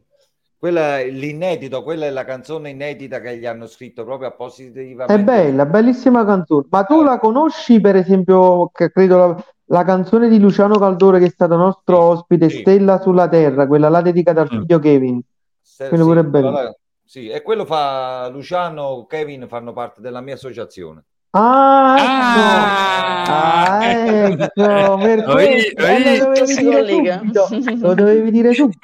quella 0.58 0.98
è 0.98 1.08
l'inedito, 1.08 1.84
quella 1.84 2.06
è 2.06 2.10
la 2.10 2.24
canzone 2.24 2.70
inedita 2.70 3.20
che 3.20 3.38
gli 3.38 3.46
hanno 3.46 3.68
scritto 3.68 4.02
proprio 4.04 4.26
appositivamente. 4.26 5.14
È 5.14 5.22
bella, 5.24 5.66
bellissima 5.66 6.24
canzone. 6.24 6.66
Ma 6.68 6.82
tu 6.82 7.00
la 7.04 7.20
conosci, 7.20 7.80
per 7.80 7.94
esempio, 7.94 8.68
che 8.72 8.90
credo 8.90 9.16
la, 9.18 9.44
la 9.66 9.84
canzone 9.84 10.28
di 10.28 10.40
Luciano 10.40 10.78
Caldore, 10.80 11.20
che 11.20 11.26
è 11.26 11.30
stato 11.30 11.54
nostro 11.54 11.96
ospite, 12.00 12.50
Sì. 12.50 12.58
Stella 12.58 13.00
sulla 13.00 13.28
Terra, 13.28 13.68
quella 13.68 13.88
là 13.88 14.00
dedicata 14.02 14.40
al 14.40 14.48
Mm. 14.52 14.58
figlio 14.62 14.78
Kevin. 14.80 15.20
Se- 15.62 15.86
Quello 15.88 16.02
sì, 16.02 16.08
pure 16.08 16.20
è 16.20 16.24
bello. 16.24 16.50
là- 16.50 16.74
sì, 17.04 17.28
e 17.28 17.42
quello 17.42 17.64
fa 17.64 18.28
Luciano, 18.30 19.06
Kevin 19.06 19.46
fanno 19.48 19.72
parte 19.72 20.00
della 20.00 20.20
mia 20.20 20.34
associazione. 20.34 21.04
Ah, 21.32 21.94
Ah! 22.00 22.99
Ecco, 24.38 24.96
per 24.98 25.28
Oi, 25.28 25.72
lo 25.76 26.32
dovevi. 26.62 27.80
Lo 27.80 27.94
dovevi 27.94 28.30
dire 28.30 28.52
subito. 28.54 28.78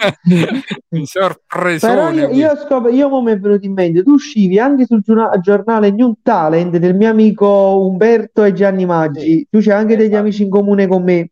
un 0.91 1.05
sorpresone. 1.07 1.95
Però 1.95 2.11
io, 2.11 2.29
io, 2.31 2.57
scop- 2.57 2.91
io 2.93 3.09
mo 3.09 3.23
mi 3.23 3.33
è 3.33 3.39
venuto 3.39 3.65
in 3.67 3.73
mente, 3.73 4.03
tu 4.03 4.13
uscivi 4.13 4.59
anche 4.59 4.87
sul 4.87 5.01
giorna- 5.03 5.39
giornale 5.41 5.91
New 5.91 6.15
Talent 6.23 6.77
del 6.77 6.95
mio 6.95 7.11
amico 7.11 7.79
Umberto 7.87 8.45
e 8.45 8.53
Gianni 8.53 8.87
Maggi. 8.87 9.21
Sì. 9.21 9.47
Tu 9.51 9.61
c'hai 9.61 9.75
anche 9.79 9.97
degli 9.97 10.07
Esatto. 10.07 10.21
amici 10.23 10.43
in 10.43 10.51
comune 10.51 10.87
con 10.87 11.03
me. 11.03 11.31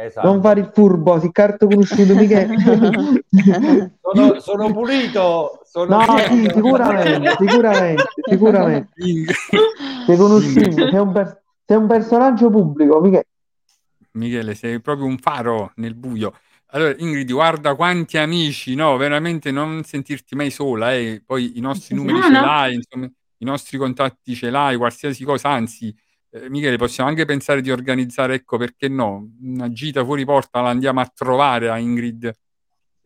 Esatto. 0.00 0.28
Non 0.28 0.40
fare 0.40 0.60
il 0.60 0.70
furbo, 0.72 1.18
si 1.18 1.28
carto 1.32 1.66
conosciuto 1.66 2.14
mica. 2.14 2.46
Sono, 4.00 4.40
sono 4.40 4.72
pulito, 4.72 5.60
sono 5.64 5.96
No, 5.98 6.04
sì, 6.28 6.50
sicuramente, 6.54 7.34
sicuramente, 7.38 8.02
sicuramente. 8.22 8.88
Sei 10.06 10.16
conosciuto, 10.16 10.70
sei 10.88 10.98
un, 10.98 11.12
per- 11.12 11.42
sei 11.66 11.76
un 11.76 11.86
personaggio 11.86 12.48
pubblico, 12.48 13.00
mica. 13.00 13.22
Michele, 14.18 14.54
sei 14.54 14.80
proprio 14.80 15.06
un 15.06 15.18
faro 15.18 15.72
nel 15.76 15.94
buio. 15.94 16.34
Allora, 16.72 16.94
Ingrid, 16.98 17.32
guarda 17.32 17.74
quanti 17.74 18.18
amici, 18.18 18.74
no? 18.74 18.96
Veramente 18.98 19.50
non 19.50 19.84
sentirti 19.84 20.34
mai 20.34 20.50
sola, 20.50 20.92
eh. 20.94 21.22
Poi 21.24 21.56
i 21.56 21.60
nostri 21.60 21.94
numeri 21.94 22.18
No, 22.18 22.24
ce 22.24 22.30
no. 22.32 22.40
l'hai, 22.42 22.74
insomma, 22.74 23.06
i 23.38 23.44
nostri 23.44 23.78
contatti 23.78 24.34
ce 24.34 24.50
l'hai, 24.50 24.76
qualsiasi 24.76 25.24
cosa, 25.24 25.48
anzi, 25.48 25.94
eh, 26.30 26.50
Michele, 26.50 26.76
possiamo 26.76 27.08
anche 27.08 27.24
pensare 27.24 27.62
di 27.62 27.70
organizzare, 27.70 28.34
ecco, 28.34 28.58
perché 28.58 28.88
no, 28.88 29.30
una 29.40 29.70
gita 29.72 30.04
fuori 30.04 30.24
porta 30.26 30.60
la 30.60 30.68
andiamo 30.68 31.00
a 31.00 31.10
trovare 31.14 31.70
a 31.70 31.78
Ingrid 31.78 32.30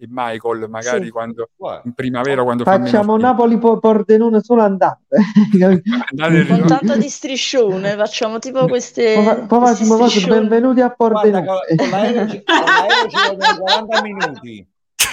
e 0.03 0.07
Michael, 0.11 0.69
magari 0.69 1.05
Sì. 1.05 1.11
quando, 1.11 1.49
Guarda, 1.57 1.83
in 1.85 1.93
primavera, 1.95 2.43
quando 2.43 2.65
Facciamo 2.65 3.13
freddo. 3.15 3.29
Napoli-Pordenone 3.29 4.41
solo 4.43 4.63
andate. 4.63 5.05
Con 6.49 6.67
tanto 6.67 6.97
di 6.97 7.09
striscione, 7.09 7.95
facciamo 7.95 8.39
tipo 8.41 8.67
queste, 8.67 9.15
questi 9.15 9.47
facciamo 9.47 9.97
cosa, 9.97 10.09
striscioni. 10.09 10.41
benvenuti 10.41 10.81
a 10.81 10.93
guarda, 10.97 11.21
Pordenone. 11.21 11.45
l'aereo 11.91 12.29
ci, 12.29 12.43
con 12.43 12.57
l'aereo 12.65 13.09
ci 13.09 13.17
vogliono 13.29 13.59
40 13.63 14.03
minuti. 14.03 14.67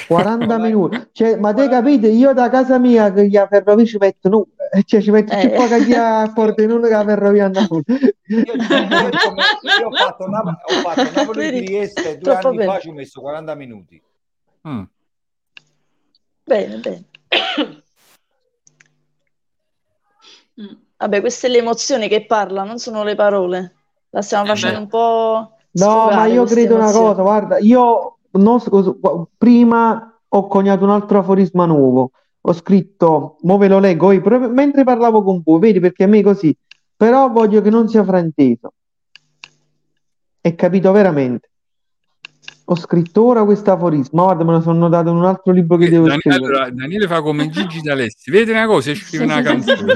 40 0.07 0.57
minuti. 0.57 1.07
Cioè, 1.11 1.35
ma 1.37 1.53
te 1.53 1.69
capite, 1.69 2.07
io 2.07 2.33
da 2.33 2.49
casa 2.49 2.79
mia 2.79 3.13
che 3.13 3.27
gli 3.27 3.37
a 3.37 3.45
ferrovia 3.47 3.85
ci 3.85 3.97
metto 3.99 4.27
nulla. 4.29 4.47
Cioè, 4.85 5.01
ci 5.01 5.11
metto 5.11 5.35
più 5.37 5.49
Eh. 5.49 5.53
poca 5.55 5.77
chi 5.83 5.93
a 5.93 6.31
Pordenone 6.33 6.87
che 6.87 6.93
a 6.95 7.03
ferrovia 7.03 7.45
a 7.45 7.49
Napoli. 7.49 7.83
Io, 7.87 8.37
io- 8.37 8.53
io 8.53 9.87
ho 9.87 9.91
fatto, 9.95 10.27
Nap- 10.27 10.61
ho 10.63 10.73
fatto 10.81 11.09
Napoli 11.15 11.39
Vedi? 11.39 11.59
di 11.59 11.65
Trieste 11.65 12.17
due 12.17 12.31
Troppo 12.33 12.47
anni 12.49 12.57
bene. 12.57 12.71
fa, 12.73 12.79
ci 12.79 12.89
ho 12.89 12.93
messo 12.93 13.21
40 13.21 13.55
minuti. 13.55 14.01
Mm. 14.67 14.83
Bene, 16.45 16.77
bene. 16.77 17.05
Mm. 20.59 20.73
Vabbè, 20.97 21.21
queste 21.21 21.47
le 21.47 21.59
emozioni 21.59 22.09
che 22.09 22.25
parlano, 22.25 22.67
non 22.67 22.79
sono 22.79 23.03
le 23.03 23.15
parole. 23.15 23.75
La 24.09 24.21
stiamo 24.21 24.43
Eh 24.43 24.47
facendo 24.47 24.77
beh. 24.77 24.83
un 24.83 24.89
po' 24.89 25.53
No, 25.71 26.05
ma 26.11 26.25
io 26.25 26.43
credo 26.45 26.75
una 26.75 26.83
emozioni. 26.85 27.07
cosa, 27.07 27.21
guarda, 27.21 27.57
io 27.59 28.17
non 28.31 28.59
prima 29.37 30.19
ho 30.27 30.47
coniato 30.47 30.83
un 30.83 30.89
altro 30.89 31.19
aforisma 31.19 31.65
nuovo. 31.65 32.11
Ho 32.41 32.53
scritto, 32.53 33.37
mo 33.41 33.57
ve 33.57 33.67
lo 33.67 33.79
leggo, 33.79 34.11
io, 34.11 34.21
proprio 34.21 34.49
mentre 34.49 34.83
parlavo 34.83 35.23
con 35.23 35.41
voi, 35.43 35.59
vedi 35.59 35.79
perché 35.79 36.05
a 36.05 36.07
me 36.07 36.19
è 36.19 36.23
così, 36.23 36.55
però 36.95 37.29
voglio 37.29 37.61
che 37.61 37.69
non 37.69 37.87
sia 37.87 38.03
frainteso. 38.03 38.73
È 40.41 40.55
capito 40.55 40.91
veramente. 40.91 41.48
Ho 42.71 42.75
scritto 42.75 43.23
ora 43.25 43.43
questo 43.45 43.71
aforisma, 43.71 44.21
guarda, 44.23 44.43
me 44.43 44.51
lo 44.51 44.61
sono 44.61 44.77
notato 44.77 45.09
in 45.09 45.15
un 45.15 45.25
altro 45.25 45.51
libro 45.51 45.75
che 45.75 45.85
Eh, 45.85 45.89
devo 45.89 46.03
Daniele, 46.05 46.21
scrivere. 46.21 46.45
allora, 46.55 46.69
Daniele 46.69 47.07
fa 47.07 47.21
come 47.23 47.49
Gigi 47.49 47.81
D'Alessi, 47.81 48.29
vede 48.29 48.51
una 48.51 48.67
cosa 48.67 48.91
e 48.91 48.95
scrive 48.95 49.23
una 49.23 49.41
canzone. 49.41 49.95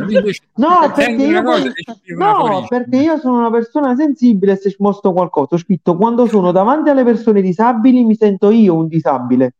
No, 0.55 0.91
perché 0.95 1.11
io 1.23 1.27
una 1.39 1.43
cosa 1.43 1.61
poi- 1.71 2.15
No, 2.17 2.65
perché 2.67 2.97
io 2.97 3.17
sono 3.19 3.37
una 3.37 3.51
persona 3.51 3.95
sensibile 3.95 4.55
se 4.55 4.71
ci 4.71 4.77
mostro 4.79 5.11
qualcosa, 5.13 5.53
ho 5.53 5.57
scritto 5.59 5.95
quando 5.95 6.25
sono 6.25 6.51
davanti 6.51 6.89
alle 6.89 7.03
persone 7.03 7.41
disabili 7.41 8.03
mi 8.03 8.15
sento 8.15 8.49
io 8.49 8.73
un 8.75 8.87
disabile. 8.87 9.53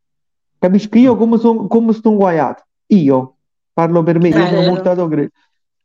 Capisci 0.58 0.98
io 0.98 1.14
come, 1.14 1.38
son- 1.38 1.68
come 1.68 1.92
sto 1.92 2.08
inguaiato? 2.10 2.64
Io 2.86 3.36
parlo 3.72 4.02
per 4.02 4.18
me, 4.18 4.30
io 4.30 4.44
sono 4.46 5.06
gre- 5.06 5.30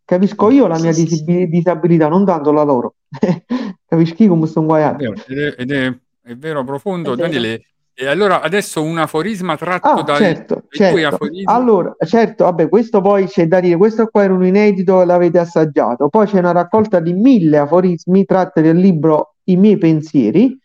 Capisco 0.03 0.49
io 0.49 0.65
la 0.65 0.79
mia 0.79 0.91
Sì, 0.93 1.05
sì, 1.05 1.15
sì. 1.17 1.47
disabilità, 1.47 2.07
non 2.07 2.25
tanto 2.25 2.51
la 2.51 2.63
loro. 2.63 2.95
Capisci 3.85 4.25
come 4.25 4.47
inguaiato? 4.61 4.97
vero, 4.97 5.13
ed 5.27 5.37
è, 5.37 5.55
ed 5.59 5.71
è- 5.71 5.99
è 6.31 6.35
vero, 6.35 6.63
profondo. 6.63 7.13
È 7.13 7.15
vero. 7.15 7.27
Daniele, 7.27 7.61
e 7.93 8.07
allora 8.07 8.41
adesso 8.41 8.81
un 8.81 8.97
aforisma 8.97 9.57
tratto 9.57 9.89
Ah, 9.89 10.03
dai, 10.03 10.17
certo, 10.17 10.63
certo. 10.69 11.27
Allora, 11.45 11.95
certo, 12.05 12.45
vabbè, 12.45 12.69
questo 12.69 13.01
poi 13.01 13.25
c'è 13.25 13.45
da 13.47 13.59
dire, 13.59 13.75
questo 13.75 14.07
qua 14.07 14.23
era 14.23 14.33
un 14.33 14.45
inedito, 14.45 15.03
l'avete 15.03 15.39
assaggiato. 15.39 16.07
Poi 16.07 16.25
c'è 16.25 16.39
una 16.39 16.53
raccolta 16.53 17.01
di 17.01 17.11
mille 17.11 17.57
aforismi 17.57 18.23
tratti 18.23 18.61
del 18.61 18.77
libro 18.77 19.35
I 19.45 19.57
miei 19.57 19.77
pensieri. 19.77 20.57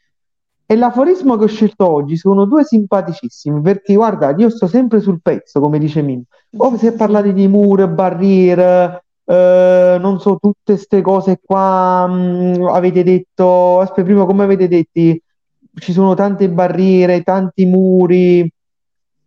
E 0.67 0.77
l'aforismo 0.77 1.37
che 1.37 1.45
ho 1.45 1.49
scelto 1.49 1.91
oggi 1.91 2.17
sono 2.17 2.47
due 2.47 2.65
simpaticissimi, 2.65 3.61
perché 3.61 3.95
guardate, 3.95 4.41
io 4.41 4.49
sto 4.49 4.67
sempre 4.67 5.01
sul 5.01 5.21
pezzo, 5.21 5.61
come 5.61 5.79
dice 5.79 6.03
Mimmo. 6.03 6.25
O 6.57 6.77
se 6.77 6.93
parlate 6.93 7.33
di 7.33 7.49
mura, 7.49 7.87
barriere, 7.89 9.05
eh, 9.25 9.97
non 10.01 10.21
so, 10.21 10.39
tutte 10.41 10.75
queste 10.75 11.03
cose 11.03 11.41
qua, 11.45 12.07
mh, 12.07 12.69
avete 12.71 13.03
detto, 13.03 13.81
aspetta, 13.81 14.05
prima 14.05 14.25
come 14.25 14.45
avete 14.45 14.69
detto, 14.69 15.24
ci 15.77 15.93
sono 15.93 16.15
tante 16.15 16.49
barriere, 16.49 17.23
tanti 17.23 17.65
muri, 17.67 18.43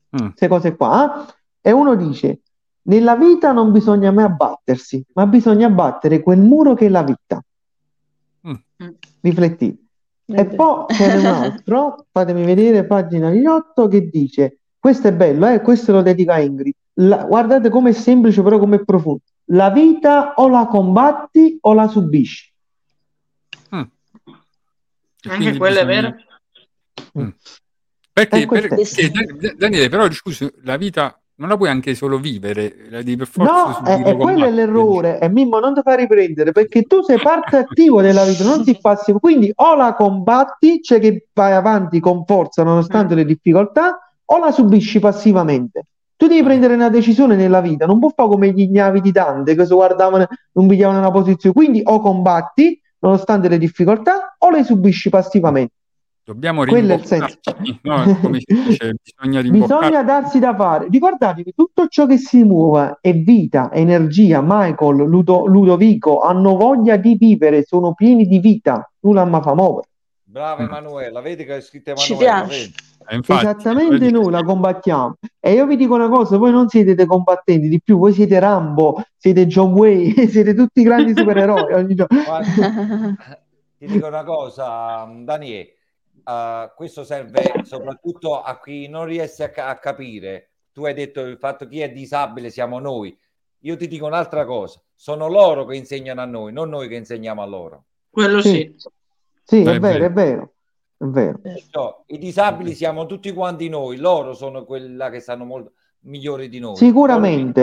Mm. 0.10 0.28
queste 0.28 0.48
cose 0.48 0.76
qua. 0.76 1.28
E 1.60 1.72
uno 1.72 1.96
dice, 1.96 2.40
nella 2.84 3.16
vita 3.18 3.52
non 3.52 3.72
bisogna 3.74 4.10
mai 4.12 4.24
abbattersi, 4.24 5.04
ma 5.14 5.26
bisogna 5.28 5.68
abbattere 5.68 6.22
quel 6.24 6.40
muro 6.40 6.74
che 6.76 6.86
è 6.86 6.90
la 6.90 7.04
vita. 7.04 7.44
Mm. 8.48 8.54
Riflettite. 9.22 9.82
È 10.26 10.40
E 10.40 10.46
poi 10.46 10.86
c'è 10.88 11.18
un 11.18 11.26
altro, 11.26 12.06
fatemi 12.12 12.44
vedere, 12.46 12.86
pagina 12.86 13.30
18, 13.30 13.88
che 13.88 14.10
dice, 14.10 14.60
questo 14.80 15.08
è 15.10 15.14
bello, 15.14 15.48
eh, 15.50 15.62
questo 15.62 15.92
lo 15.92 16.02
dedica 16.02 16.36
a 16.36 16.40
Ingrid. 16.40 16.74
La- 17.00 17.26
guardate 17.26 17.70
com'è 17.70 17.92
semplice, 17.92 18.42
però 18.42 18.58
com'è 18.60 18.84
profondo. 18.84 19.22
La 19.52 19.70
vita 19.70 20.34
o 20.36 20.48
la 20.50 20.66
combatti 20.68 21.58
o 21.62 21.74
la 21.74 21.88
subisci. 21.88 22.52
Mm. 23.76 23.82
Anche 25.30 25.58
quello 25.58 25.80
è 25.80 25.86
bisogna- 25.86 26.02
vero. 26.10 26.16
Mm. 27.20 27.28
Perché, 28.14 28.42
E 28.42 28.46
questo 28.46 28.74
è- 28.74 28.78
perché, 28.78 29.12
Dan- 29.12 29.56
Daniele, 29.58 29.90
però 29.90 30.10
scusa, 30.12 30.50
la 30.64 30.78
vita 30.78 31.20
non 31.36 31.50
la 31.50 31.58
puoi 31.58 31.70
anche 31.70 31.94
solo 31.94 32.18
vivere, 32.18 32.88
la 32.90 33.04
devi 33.04 33.16
per 33.16 33.28
forza 33.28 33.82
No, 33.82 33.86
e, 33.86 34.10
e 34.10 34.18
quello 34.18 34.46
è 34.46 34.50
l'errore. 34.52 35.20
E 35.20 35.30
Mimmo, 35.30 35.60
non 35.60 35.76
ti 35.76 35.82
fai 35.84 35.98
riprendere 35.98 36.52
perché 36.52 36.82
tu 36.84 37.04
sei 37.04 37.20
parte 37.20 37.58
attiva 37.70 38.02
della 38.02 38.24
vita, 38.24 38.44
non 38.44 38.64
sei 38.64 38.78
passivo. 38.82 39.20
Quindi 39.20 39.52
o 39.54 39.76
la 39.76 39.94
combatti, 39.94 40.82
cioè 40.82 41.00
che 41.00 41.28
vai 41.34 41.54
avanti 41.54 42.00
con 42.00 42.26
forza 42.26 42.64
nonostante 42.64 43.14
le 43.14 43.24
difficoltà, 43.26 44.00
o 44.26 44.40
la 44.40 44.52
subisci 44.52 45.00
passivamente. 45.00 45.86
Tu 46.16 46.26
devi 46.26 46.42
prendere 46.42 46.74
una 46.74 46.90
decisione 46.90 47.36
nella 47.36 47.62
vita, 47.62 47.86
non 47.86 48.00
puoi 48.00 48.12
fare 48.16 48.30
come 48.30 48.50
gli 48.52 48.62
ignavi 48.62 49.02
di 49.02 49.12
Dante 49.12 49.54
che 49.54 49.64
si 49.68 49.74
guardavano, 49.76 50.26
non 50.54 50.68
pigliavano 50.68 50.98
una 50.98 51.12
posizione. 51.12 51.54
Quindi 51.54 51.82
o 51.84 52.00
combatti 52.02 52.82
nonostante 53.00 53.48
le 53.48 53.60
difficoltà, 53.60 54.36
o 54.40 54.50
le 54.50 54.64
subisci 54.64 55.12
passivamente. 55.12 55.74
Dobbiamo 56.28 56.66
rimboccarci, 56.66 57.80
no? 57.84 58.18
Come 58.22 58.40
si 58.40 58.54
dice, 58.54 58.96
bisogna 59.02 59.40
rimboccarci. 59.40 59.80
Bisogna 59.80 60.04
darsi 60.04 60.40
da 60.40 60.54
fare. 60.54 60.88
Ricordatevi, 60.90 61.54
tutto 61.56 61.88
ciò 61.88 62.06
che 62.06 62.18
si 62.18 62.44
muove 62.44 62.98
è 63.00 63.14
vita, 63.14 63.72
energia. 63.72 64.42
Michael, 64.44 65.08
Ludo- 65.08 65.46
Ludovico 65.46 66.20
hanno 66.20 66.58
voglia 66.58 66.98
di 66.98 67.16
vivere, 67.16 67.64
sono 67.64 67.94
pieni 67.94 68.26
di 68.26 68.40
vita. 68.40 68.92
Nulla 69.00 69.24
mi 69.24 69.40
fa 69.42 69.56
muovere. 69.56 69.88
Brava. 70.26 70.64
Emanuela, 70.64 71.22
vedi 71.22 71.46
che 71.46 71.54
hai 71.54 71.62
scritto 71.62 71.94
Ci 71.96 72.12
Emanuela? 72.12 72.46
Eh, 73.10 73.16
infatti, 73.16 73.46
Esattamente 73.46 73.98
vedi- 73.98 74.12
noi 74.12 74.30
la 74.30 74.44
combattiamo. 74.44 75.16
E 75.40 75.54
io 75.54 75.66
vi 75.66 75.78
dico 75.78 75.96
una 75.96 76.10
cosa, 76.10 76.36
voi 76.36 76.52
non 76.52 76.68
siete 76.68 76.94
dei 76.94 77.06
combattenti 77.06 77.70
di 77.70 77.82
più, 77.82 77.98
voi 78.00 78.12
siete 78.12 78.38
Rambo, 78.38 79.02
siete 79.16 79.48
John 79.48 79.72
Wayne, 79.72 80.28
siete 80.28 80.54
tutti 80.54 80.84
grandi 80.84 81.16
supereroi. 81.16 81.72
ogni 81.72 81.96
giorno. 81.96 82.22
Guarda, 82.22 83.16
ti 83.78 83.86
dico 83.86 84.08
una 84.08 84.26
cosa, 84.26 85.10
Daniele, 85.24 85.76
eh, 86.28 86.72
questo 86.76 87.04
serve 87.04 87.62
soprattutto 87.64 88.42
a 88.42 88.60
chi 88.60 88.88
non 88.88 89.06
riesce 89.06 89.44
a, 89.44 89.50
ca- 89.50 89.70
a 89.70 89.78
capire. 89.78 90.50
Tu 90.74 90.86
hai 90.86 90.94
detto 90.94 91.22
il 91.22 91.38
fatto 91.38 91.68
chi 91.68 91.80
è 91.82 91.92
disabile 91.92 92.50
siamo 92.50 92.80
noi. 92.80 93.18
Io 93.62 93.76
ti 93.76 93.88
dico 93.88 94.06
un'altra 94.06 94.46
cosa, 94.46 94.80
sono 94.94 95.28
loro 95.28 95.66
che 95.66 95.76
insegnano 95.76 96.22
a 96.22 96.26
noi, 96.26 96.54
non 96.54 96.70
noi 96.70 96.88
che 96.88 96.96
insegniamo 96.96 97.42
a 97.42 97.46
loro. 97.46 97.86
Quello 98.10 98.42
Sì. 98.42 98.76
sì. 98.78 98.90
Sì, 99.44 99.62
è 99.64 99.76
è 99.76 99.80
vero, 99.80 100.00
vero. 100.00 100.06
è 100.06 100.10
vero, 100.12 100.54
è 100.98 101.06
vero. 101.06 101.38
Perciò 101.40 102.04
i 102.08 102.18
disabili 102.18 102.74
siamo 102.76 103.06
tutti 103.06 103.32
quanti 103.34 103.70
noi, 103.70 103.98
loro 103.98 104.34
sono 104.34 104.66
quella 104.66 105.10
che 105.10 105.22
stanno 105.22 105.46
molto 105.46 105.72
migliori 106.02 106.50
di 106.50 106.60
noi. 106.60 106.76
Sicuramente, 106.76 107.62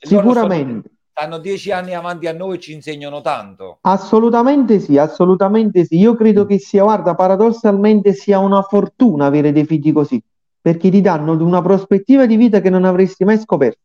Loro- 0.00 0.16
loro 0.16 0.32
sicuramente. 0.32 0.90
Stanno 1.20 1.36
dieci 1.36 1.70
anni 1.70 1.92
avanti 1.92 2.28
a 2.28 2.32
noi 2.32 2.56
e 2.56 2.60
ci 2.60 2.72
insegnano 2.72 3.20
tanto. 3.20 3.76
Assolutamente 3.82 4.80
sì, 4.80 4.96
assolutamente 4.96 5.84
sì. 5.84 5.98
Io 5.98 6.14
credo 6.14 6.46
che 6.46 6.58
sia, 6.58 6.82
guarda, 6.82 7.14
paradossalmente 7.14 8.14
sia 8.14 8.38
una 8.38 8.62
fortuna 8.62 9.26
avere 9.26 9.52
dei 9.52 9.66
figli 9.66 9.92
così, 9.92 10.18
perché 10.58 10.88
ti 10.88 11.02
danno 11.02 11.32
una 11.32 11.60
prospettiva 11.60 12.24
di 12.24 12.36
vita 12.36 12.62
che 12.62 12.70
non 12.70 12.86
avresti 12.86 13.24
mai 13.24 13.38
scoperto. 13.38 13.80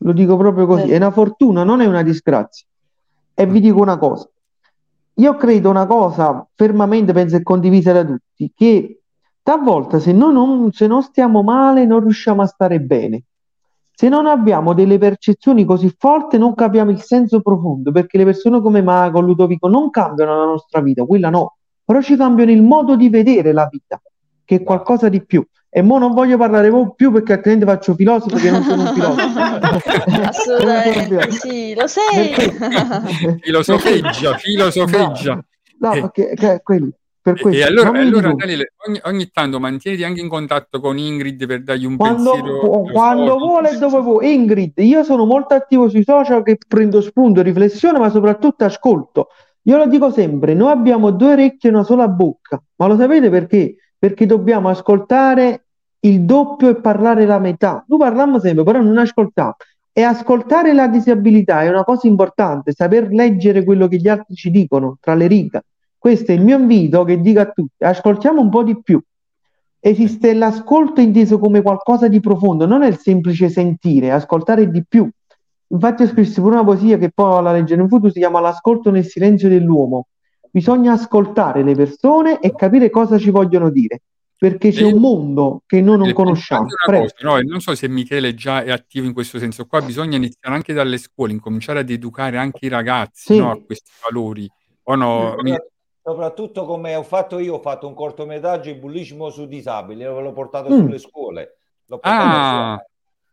Lo 0.00 0.12
dico 0.12 0.36
proprio 0.36 0.66
così, 0.66 0.90
è 0.90 0.96
una 0.96 1.10
fortuna, 1.10 1.64
non 1.64 1.80
è 1.80 1.86
una 1.86 2.02
disgrazia. 2.02 2.66
E 3.32 3.46
vi 3.46 3.60
dico 3.60 3.80
una 3.80 3.96
cosa, 3.96 4.28
io 5.14 5.36
credo 5.36 5.70
una 5.70 5.86
cosa 5.86 6.46
fermamente, 6.54 7.14
penso 7.14 7.36
è 7.36 7.42
condivisa 7.42 7.92
da 7.92 8.04
tutti, 8.04 8.52
che 8.54 9.00
talvolta 9.42 9.98
se 9.98 10.12
noi 10.12 10.34
non, 10.34 10.72
se 10.72 10.86
non 10.88 11.02
stiamo 11.02 11.42
male 11.42 11.86
non 11.86 12.00
riusciamo 12.00 12.42
a 12.42 12.46
stare 12.46 12.80
bene. 12.80 13.22
Se 13.96 14.08
non 14.08 14.26
abbiamo 14.26 14.74
delle 14.74 14.98
percezioni 14.98 15.64
così 15.64 15.94
forti, 15.96 16.36
non 16.36 16.54
capiamo 16.54 16.90
il 16.90 17.00
senso 17.00 17.40
profondo, 17.40 17.92
perché 17.92 18.18
le 18.18 18.24
persone 18.24 18.60
come 18.60 18.82
Mago, 18.82 19.20
Ludovico 19.20 19.68
non 19.68 19.90
cambiano 19.90 20.36
la 20.36 20.44
nostra 20.46 20.80
vita, 20.80 21.04
quella 21.04 21.30
no, 21.30 21.56
però 21.84 22.00
ci 22.02 22.16
cambiano 22.16 22.50
il 22.50 22.62
modo 22.62 22.96
di 22.96 23.08
vedere 23.08 23.52
la 23.52 23.68
vita, 23.70 24.02
che 24.44 24.56
è 24.56 24.62
qualcosa 24.64 25.08
di 25.08 25.24
più. 25.24 25.46
E 25.76 25.82
mo 25.82 25.98
non 25.98 26.12
voglio 26.12 26.36
parlare 26.36 26.70
più 26.94 27.10
perché 27.10 27.32
altrimenti 27.32 27.66
faccio 27.66 27.94
filosofo 27.94 28.36
che 28.36 28.50
non 28.50 28.62
sono 28.62 28.82
un 28.82 28.94
filosofo. 28.94 29.40
Assolutamente, 30.22 31.30
sì, 31.32 31.74
lo 31.74 31.86
sei. 31.88 32.32
Filosofeggia, 33.40 34.36
filosofeggia. 34.38 35.44
No, 35.80 35.92
Eh. 35.92 36.00
perché, 36.00 36.34
che 36.34 36.52
è 36.52 36.62
quello. 36.62 36.90
Per 37.24 37.38
E, 37.38 37.40
questo, 37.40 37.62
e 37.62 37.66
allora, 37.66 37.98
allora 37.98 38.34
Daniele, 38.34 38.74
ogni, 38.86 39.00
ogni 39.04 39.30
tanto 39.32 39.58
mantieniti 39.58 40.04
anche 40.04 40.20
in 40.20 40.28
contatto 40.28 40.78
con 40.78 40.98
Ingrid 40.98 41.46
per 41.46 41.62
dargli 41.62 41.86
un 41.86 41.96
Quando, 41.96 42.32
pensiero. 42.32 42.82
quando 42.92 43.38
vuole 43.38 43.70
e 43.70 43.78
dove 43.78 43.98
vuole. 44.02 44.30
Ingrid, 44.30 44.72
io 44.80 45.02
sono 45.04 45.24
molto 45.24 45.54
attivo 45.54 45.88
sui 45.88 46.04
social 46.04 46.42
che 46.42 46.58
prendo 46.68 47.00
spunto, 47.00 47.40
riflessione, 47.40 47.98
ma 47.98 48.10
soprattutto 48.10 48.64
ascolto. 48.64 49.28
Io 49.62 49.78
lo 49.78 49.86
dico 49.86 50.10
sempre, 50.10 50.52
noi 50.52 50.70
abbiamo 50.70 51.12
due 51.12 51.32
orecchie 51.32 51.70
e 51.70 51.72
una 51.72 51.82
sola 51.82 52.08
bocca, 52.08 52.62
ma 52.76 52.86
lo 52.88 52.96
sapete 52.98 53.30
perché? 53.30 53.76
Perché 53.98 54.26
dobbiamo 54.26 54.68
ascoltare 54.68 55.64
il 56.00 56.26
doppio 56.26 56.68
e 56.68 56.74
parlare 56.74 57.24
la 57.24 57.38
metà. 57.38 57.82
Noi 57.88 57.98
parliamo 58.00 58.38
sempre, 58.38 58.64
però 58.64 58.82
non 58.82 58.98
ascoltiamo. 58.98 59.54
E 59.94 60.02
ascoltare 60.02 60.74
la 60.74 60.88
disabilità 60.88 61.62
è 61.62 61.70
una 61.70 61.84
cosa 61.84 62.06
importante, 62.06 62.72
saper 62.72 63.08
leggere 63.08 63.64
quello 63.64 63.88
che 63.88 63.96
gli 63.96 64.08
altri 64.08 64.34
ci 64.34 64.50
dicono 64.50 64.98
tra 65.00 65.14
le 65.14 65.26
righe. 65.26 65.62
Questo 66.04 66.32
è 66.32 66.34
il 66.34 66.42
mio 66.42 66.58
invito 66.58 67.02
che 67.04 67.18
dico 67.18 67.40
a 67.40 67.46
tutti, 67.50 67.82
ascoltiamo 67.82 68.38
un 68.38 68.50
po' 68.50 68.62
di 68.62 68.78
più. 68.82 69.00
Esiste 69.80 70.34
l'ascolto 70.34 71.00
inteso 71.00 71.38
come 71.38 71.62
qualcosa 71.62 72.08
di 72.08 72.20
profondo, 72.20 72.66
non 72.66 72.82
è 72.82 72.88
il 72.88 72.98
semplice 72.98 73.48
sentire, 73.48 74.10
ascoltare 74.10 74.70
di 74.70 74.84
più. 74.86 75.08
Infatti 75.68 76.02
ho 76.02 76.06
scritto 76.06 76.42
pure 76.42 76.56
una 76.56 76.64
poesia 76.64 76.98
che 76.98 77.08
poi 77.10 77.42
la 77.42 77.52
leggerò 77.52 77.80
in 77.80 77.88
futuro, 77.88 78.12
si 78.12 78.18
chiama 78.18 78.40
L'ascolto 78.40 78.90
nel 78.90 79.06
silenzio 79.06 79.48
dell'uomo. 79.48 80.08
Bisogna 80.50 80.92
ascoltare 80.92 81.62
le 81.62 81.74
persone 81.74 82.38
e 82.38 82.54
capire 82.54 82.90
cosa 82.90 83.16
ci 83.16 83.30
vogliono 83.30 83.70
dire, 83.70 84.02
perché 84.36 84.72
c'è 84.72 84.82
E 84.82 84.88
io- 84.88 84.94
un 84.96 85.00
mondo 85.00 85.62
che 85.64 85.80
noi 85.80 85.96
non 85.96 86.12
conosciamo. 86.12 86.66
cosa, 86.84 87.14
no, 87.22 87.38
e 87.38 87.44
non 87.44 87.60
so 87.60 87.74
se 87.74 87.88
Michele 87.88 88.34
già 88.34 88.62
è 88.62 88.70
attivo 88.70 89.06
in 89.06 89.14
questo 89.14 89.38
senso. 89.38 89.64
Qua 89.64 89.80
bisogna 89.80 90.18
iniziare 90.18 90.54
anche 90.54 90.74
dalle 90.74 90.98
scuole, 90.98 91.32
incominciare 91.32 91.78
ad 91.78 91.88
educare 91.88 92.36
anche 92.36 92.66
i 92.66 92.68
ragazzi 92.68 93.32
Sì. 93.32 93.38
no, 93.38 93.50
a 93.52 93.58
questi 93.64 93.90
valori. 94.02 94.46
O 94.86 94.96
no, 94.96 95.36
mi- 95.40 95.56
Soprattutto 96.06 96.66
come 96.66 96.94
ho 96.96 97.02
fatto 97.02 97.38
io, 97.38 97.54
ho 97.54 97.60
fatto 97.60 97.86
un 97.88 97.94
cortometraggio 97.94 98.68
il 98.68 98.76
bullismo 98.76 99.30
su 99.30 99.46
disabili, 99.46 100.04
l'ho 100.04 100.32
portato 100.34 100.68
Mm. 100.68 100.80
sulle 100.80 100.98
scuole. 100.98 101.56
L'ho 101.86 101.98
portato 101.98 102.24
Ah, 102.26 102.84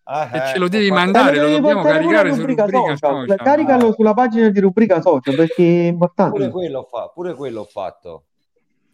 Ah, 0.04 0.30
e 0.34 0.38
eh, 0.38 0.48
ce 0.54 0.58
lo 0.58 0.66
ho 0.66 0.68
devi 0.70 0.90
mandare, 0.90 1.38
Eh, 1.38 1.42
lo 1.42 1.50
dobbiamo 1.50 1.84
caricare 1.84 2.34
su 2.34 2.40
rubrica 2.40 2.64
rubrica 2.64 2.96
social, 2.96 3.28
social. 3.28 3.38
caricalo 3.38 3.94
sulla 3.94 4.14
pagina 4.14 4.50
di 4.50 4.60
rubrica 4.62 5.02
social 5.02 5.36
perché 5.36 5.64
è 5.64 5.88
importante. 5.90 6.32
Pure 6.38 6.50
quello 6.50 6.80
ho 6.80 6.84
fatto, 6.84 7.12
pure 7.14 7.34
quello 7.34 7.60
ho 7.62 7.66
fatto. 7.66 8.24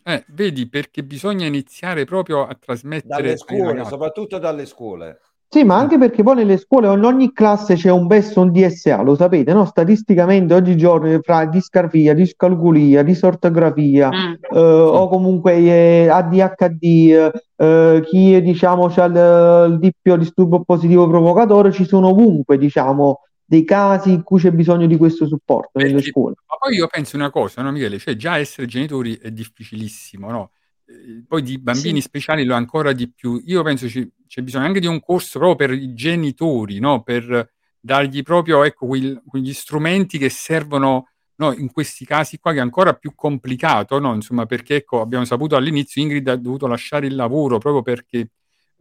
Eh, 0.04 0.26
vedi, 0.30 0.68
perché 0.68 1.04
bisogna 1.04 1.46
iniziare 1.46 2.04
proprio 2.06 2.46
a 2.48 2.56
trasmettere 2.60 3.22
Dalle 3.22 3.38
scuole, 3.38 3.86
soprattutto 3.86 4.38
dalle 4.40 4.66
scuole. 4.66 5.20
Sì, 5.50 5.64
ma 5.64 5.78
anche 5.78 5.98
perché 5.98 6.24
poi 6.24 6.36
nelle 6.36 6.58
scuole, 6.58 6.92
in 6.94 7.04
ogni 7.06 7.32
classe 7.32 7.76
c'è 7.76 7.90
un 7.90 8.06
BES 8.06 8.36
o 8.36 8.42
un 8.42 8.52
DSA, 8.52 9.02
lo 9.02 9.16
sapete, 9.16 9.54
no? 9.54 9.64
Statisticamente 9.66 10.54
oggigiorno 10.54 11.18
fra 11.22 11.46
discarfia, 11.46 12.14
discalculia, 12.14 13.02
disortografia, 13.02 14.10
Mm. 14.12 14.34
eh, 14.54 14.60
o 14.60 15.08
comunque 15.08 15.54
eh, 15.56 16.10
ADHD, 16.10 17.32
eh, 17.56 18.02
chi 18.06 18.42
diciamo 18.42 18.86
ha 18.94 19.04
il, 19.06 19.72
il 19.72 19.80
doppio 19.80 20.18
disturbo 20.18 20.64
positivo 20.64 21.08
provocatore, 21.08 21.72
ci 21.72 21.86
sono 21.86 22.10
ovunque, 22.10 22.58
diciamo, 22.58 23.22
dei 23.46 23.64
casi 23.64 24.12
in 24.12 24.24
cui 24.24 24.42
c'è 24.42 24.52
bisogno 24.52 24.86
di 24.86 24.98
questo 24.98 25.26
supporto 25.28 25.70
nelle 25.80 25.94
Perché- 25.94 26.10
scuole. 26.10 26.36
Ma 26.46 26.58
poi 26.60 26.76
io 26.76 26.88
penso 26.88 27.16
una 27.16 27.30
cosa, 27.30 27.62
no, 27.62 27.72
Michele? 27.72 27.98
Cioè, 28.00 28.18
già 28.18 28.38
essere 28.38 28.68
genitori 28.68 29.16
è 29.16 29.32
difficilissimo, 29.32 30.30
no? 30.30 30.50
Eh, 30.90 31.24
Poi 31.28 31.42
di 31.42 31.58
bambini 31.60 32.02
speciali 32.02 32.44
lo 32.46 32.54
è 32.54 32.58
ancora 32.58 32.94
di 32.94 33.12
più. 33.12 33.42
Io 33.46 33.62
penso 33.64 33.88
ci, 33.90 34.10
c'è 34.28 34.42
bisogno 34.42 34.66
anche 34.66 34.80
di 34.80 34.88
un 34.88 35.00
corso 35.00 35.40
proprio 35.40 35.68
per 35.68 35.78
i 35.78 35.94
genitori, 35.94 36.80
no? 36.80 37.04
Per 37.04 37.52
dargli 37.80 38.24
proprio, 38.24 38.64
ecco, 38.64 38.88
quel- 38.88 39.22
quegli 39.26 39.54
strumenti 39.54 40.18
che 40.18 40.30
servono, 40.30 41.10
no, 41.36 41.54
in 41.54 41.72
questi 41.72 42.06
casi 42.06 42.38
qua, 42.40 42.52
che 42.52 42.60
è 42.60 42.62
ancora 42.62 42.94
più 42.94 43.14
complicato, 43.16 44.00
no? 44.00 44.14
Insomma, 44.14 44.46
perché, 44.46 44.78
ecco, 44.78 45.02
abbiamo 45.02 45.26
saputo 45.26 45.56
all'inizio, 45.56 46.02
Ingrid 46.02 46.28
ha 46.28 46.36
dovuto 46.36 46.68
lasciare 46.68 47.08
il 47.08 47.16
lavoro 47.16 47.58
proprio 47.58 47.82
perché, 47.82 48.30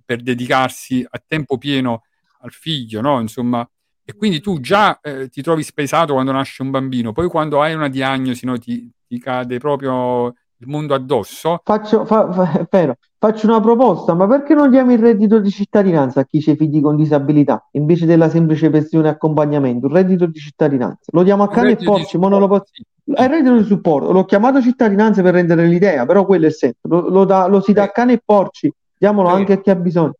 per 0.04 0.22
dedicarsi 0.22 1.04
a 1.08 1.22
tempo 1.24 1.58
pieno 1.58 2.02
al 2.40 2.52
figlio, 2.52 3.00
no? 3.00 3.20
Insomma, 3.20 3.68
e 4.04 4.14
quindi 4.14 4.40
tu 4.40 4.60
già 4.60 5.00
eh, 5.00 5.28
ti 5.28 5.42
trovi 5.42 5.62
spesato 5.64 6.12
quando 6.12 6.30
nasce 6.32 6.62
un 6.62 6.70
bambino, 6.70 7.12
poi 7.12 7.28
quando 7.28 7.60
hai 7.60 7.74
una 7.74 7.88
diagnosi, 7.88 8.46
no, 8.46 8.56
ti, 8.58 8.88
ti 9.06 9.18
cade 9.18 9.58
proprio 9.58 10.32
il 10.58 10.68
mondo 10.68 10.94
addosso. 10.94 11.60
Faccio, 11.62 12.04
fa- 12.04 12.32
fa- 12.32 12.52
è 12.60 12.66
vero, 12.70 12.96
faccio 13.18 13.46
una 13.46 13.60
proposta, 13.60 14.14
ma 14.14 14.26
perché 14.26 14.54
non 14.54 14.70
diamo 14.70 14.92
il 14.92 14.98
reddito 14.98 15.38
di 15.38 15.50
cittadinanza 15.50 16.20
a 16.20 16.24
chi 16.24 16.40
c'è 16.40 16.56
figli 16.56 16.80
con 16.80 16.96
disabilità 16.96 17.66
invece 17.72 18.06
della 18.06 18.28
semplice 18.28 18.70
pensione 18.70 19.08
e 19.08 19.10
accompagnamento? 19.12 19.86
Il 19.86 19.92
reddito 19.92 20.26
di 20.26 20.38
cittadinanza 20.38 21.10
lo 21.12 21.22
diamo 21.22 21.42
a 21.42 21.48
cane 21.48 21.72
e 21.72 21.76
porci, 21.76 22.18
ma 22.18 22.28
non 22.28 22.40
lo 22.40 22.48
posso. 22.48 22.64
È 23.04 23.22
il 23.22 23.28
reddito 23.28 23.56
di 23.56 23.64
supporto, 23.64 24.10
l'ho 24.12 24.24
chiamato 24.24 24.60
cittadinanza 24.60 25.22
per 25.22 25.34
rendere 25.34 25.66
l'idea, 25.66 26.04
però 26.06 26.24
quello 26.24 26.44
è 26.44 26.48
il 26.48 26.54
senso. 26.54 26.78
Lo, 26.82 27.08
lo 27.08 27.24
dà- 27.24 27.46
lo 27.46 27.60
si 27.60 27.72
dà 27.72 27.84
a 27.84 27.90
cane 27.90 28.14
e 28.14 28.22
porci, 28.24 28.72
diamolo 28.98 29.28
Sì. 29.28 29.34
anche 29.34 29.52
a 29.52 29.60
chi 29.60 29.70
ha 29.70 29.76
bisogno. 29.76 30.14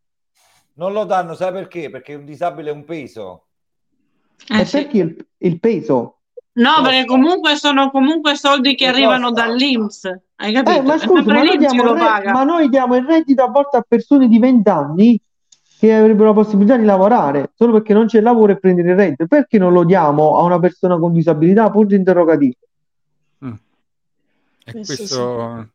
Non 0.74 0.92
lo 0.92 1.04
danno, 1.04 1.34
sai 1.34 1.52
perché? 1.52 1.88
Perché 1.90 2.14
un 2.14 2.24
disabile 2.24 2.70
è 2.70 2.72
un 2.72 2.84
peso. 2.84 3.46
Eh, 4.48 4.60
e 4.60 4.64
sì. 4.64 4.76
perché 4.82 4.98
il, 4.98 5.26
il 5.38 5.58
peso? 5.58 6.18
No, 6.52 6.82
perché 6.82 7.04
comunque 7.06 7.56
sono 7.56 7.90
comunque 7.90 8.34
soldi 8.36 8.74
che 8.74 8.86
arrivano 8.86 9.30
dall'INPS, 9.30 10.18
hai 10.36 10.52
capito? 10.52 10.78
Eh, 10.78 10.82
ma 10.82 10.94
È 10.94 10.98
scusa, 10.98 11.22
ma 11.32 11.42
noi, 11.42 11.56
diamo 11.56 11.92
re- 11.92 12.30
ma 12.32 12.44
noi 12.44 12.68
diamo 12.68 12.96
il 12.96 13.04
reddito 13.04 13.42
a 13.42 13.48
volte 13.48 13.76
a 13.76 13.84
persone 13.86 14.28
di 14.28 14.38
20 14.38 14.68
anni 14.68 15.20
che 15.78 15.94
avrebbero 15.94 16.28
la 16.28 16.34
possibilità 16.34 16.76
di 16.76 16.84
lavorare 16.84 17.50
solo 17.54 17.72
perché 17.72 17.92
non 17.92 18.06
c'è 18.06 18.20
lavoro 18.20 18.52
e 18.52 18.58
prendere 18.58 18.90
il 18.90 18.96
reddito. 18.96 19.26
Perché 19.26 19.58
non 19.58 19.72
lo 19.72 19.84
diamo 19.84 20.38
a 20.38 20.42
una 20.42 20.58
persona 20.58 20.98
con 20.98 21.12
disabilità? 21.12 21.70
Punto 21.70 21.94
interrogativo. 21.94 22.54
E 24.68 24.72
Questo 24.72 24.94
questo... 24.96 25.68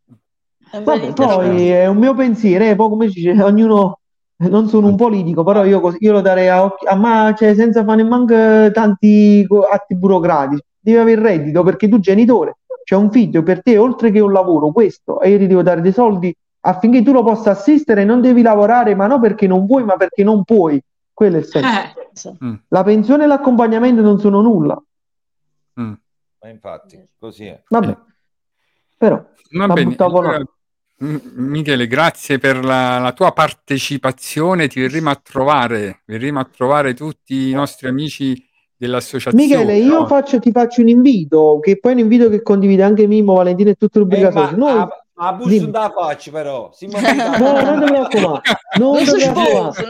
È 0.69 0.77
un 0.77 0.83
bel 0.83 0.99
Vabbè, 0.99 1.13
poi 1.13 1.69
è 1.69 1.85
un 1.87 1.97
mio 1.97 2.13
pensiero, 2.13 2.63
eh, 2.63 2.75
poi 2.75 2.89
come 2.89 3.09
si 3.09 3.21
dice, 3.21 3.31
ognuno, 3.43 3.99
non 4.37 4.67
sono 4.67 4.87
un 4.87 4.95
politico, 4.95 5.43
però 5.43 5.65
io, 5.65 5.79
cos- 5.79 5.97
io 5.99 6.11
lo 6.11 6.21
darei 6.21 6.47
a, 6.47 6.63
occhi- 6.63 6.87
a 6.87 6.95
ma, 6.95 7.33
cioè, 7.37 7.53
senza 7.55 7.83
fare 7.83 8.03
neanche 8.03 8.71
tanti 8.73 9.45
atti 9.69 9.95
burocratici. 9.95 10.61
Devi 10.79 10.97
avere 10.97 11.19
il 11.19 11.25
reddito 11.25 11.63
perché 11.63 11.87
tu 11.87 11.99
genitore, 11.99 12.57
c'è 12.83 12.95
un 12.95 13.11
figlio 13.11 13.43
per 13.43 13.61
te, 13.61 13.77
oltre 13.77 14.11
che 14.11 14.19
un 14.19 14.31
lavoro, 14.31 14.71
questo, 14.71 15.21
e 15.21 15.29
io 15.29 15.37
ti 15.37 15.47
devo 15.47 15.61
dare 15.61 15.81
dei 15.81 15.93
soldi 15.93 16.35
affinché 16.63 17.01
tu 17.01 17.11
lo 17.11 17.23
possa 17.23 17.51
assistere, 17.51 18.03
non 18.03 18.21
devi 18.21 18.41
lavorare, 18.41 18.95
ma 18.95 19.07
non 19.07 19.19
perché 19.19 19.47
non 19.47 19.65
vuoi, 19.65 19.83
ma 19.83 19.95
perché 19.97 20.23
non 20.23 20.43
puoi. 20.43 20.81
Quello 21.13 21.37
è 21.37 21.39
il 21.39 21.45
senso. 21.45 22.37
Eh. 22.39 22.45
Mm, 22.45 22.53
La 22.69 22.83
pensione 22.83 23.23
e 23.23 23.27
l'accompagnamento 23.27 24.01
non 24.01 24.19
sono 24.19 24.41
nulla. 24.41 24.81
mm. 25.79 25.93
Ma 26.43 26.49
infatti, 26.49 26.99
così 27.19 27.45
è. 27.45 27.61
Vabbè, 27.67 27.95
però 28.97 29.23
Va 29.51 29.67
bene, 29.67 29.95
allora, 29.97 30.41
Michele, 30.97 31.87
grazie 31.87 32.37
per 32.37 32.63
la, 32.63 32.99
la 32.99 33.11
tua 33.11 33.31
partecipazione. 33.31 34.67
Ti 34.67 34.79
verremo 34.79 35.09
a 35.09 35.15
trovare, 35.15 36.01
verremo 36.05 36.39
a 36.39 36.45
trovare 36.45 36.93
tutti 36.93 37.49
i 37.49 37.53
nostri 37.53 37.87
amici 37.87 38.47
dell'associazione. 38.81 39.45
Michele, 39.45 39.77
io 39.77 39.99
no? 39.99 40.07
faccio, 40.07 40.39
ti 40.39 40.51
faccio 40.51 40.81
un 40.81 40.87
invito, 40.87 41.59
che 41.61 41.77
poi 41.77 41.91
è 41.91 41.93
un 41.95 42.01
invito 42.01 42.29
che 42.29 42.41
condivide 42.41 42.81
anche 42.81 43.05
Mimmo, 43.05 43.35
Valentina 43.35 43.69
e 43.69 43.75
tutto 43.75 43.99
il 43.99 44.05
Eh, 44.05 44.07
pubblico. 44.07 44.39
ma 44.39 44.51
Noi, 44.51 44.71
a, 44.79 44.89
a 45.13 45.33
bus 45.33 45.47
dimmi. 45.47 45.69
da 45.69 45.91
faccia 45.95 46.31
però. 46.31 46.71
Si 46.73 46.87
no, 46.89 46.99
non 46.99 47.79
ti 47.79 47.91
preoccupare, 47.91 48.41
non 48.79 48.91
Non 48.93 48.97
Ecco, 48.97 49.19
sposa. 49.19 49.83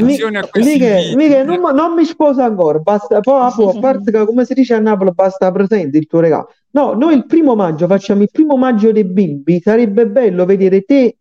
Mi- 0.00 0.20
a 0.20 0.50
Michele. 0.54 1.14
Michele, 1.14 1.44
non, 1.44 1.60
non 1.74 1.94
mi 1.94 2.04
sposa 2.04 2.44
ancora, 2.44 2.80
basta, 2.80 3.20
poi, 3.20 3.52
poi, 3.54 3.76
a 3.76 3.78
parte 3.80 4.10
che 4.10 4.24
come 4.26 4.44
si 4.44 4.54
dice 4.54 4.74
a 4.74 4.80
Napoli, 4.80 5.12
basta 5.12 5.52
presente 5.52 5.96
il 5.96 6.06
tuo 6.08 6.18
regalo. 6.18 6.48
No, 6.72 6.94
noi 6.94 7.14
il 7.14 7.26
primo 7.26 7.54
maggio 7.54 7.86
facciamo 7.86 8.22
il 8.22 8.30
primo 8.32 8.56
maggio 8.56 8.90
dei 8.90 9.04
bimbi. 9.04 9.60
Sarebbe 9.60 10.08
bello 10.08 10.44
vedere 10.44 10.82
te 10.82 11.16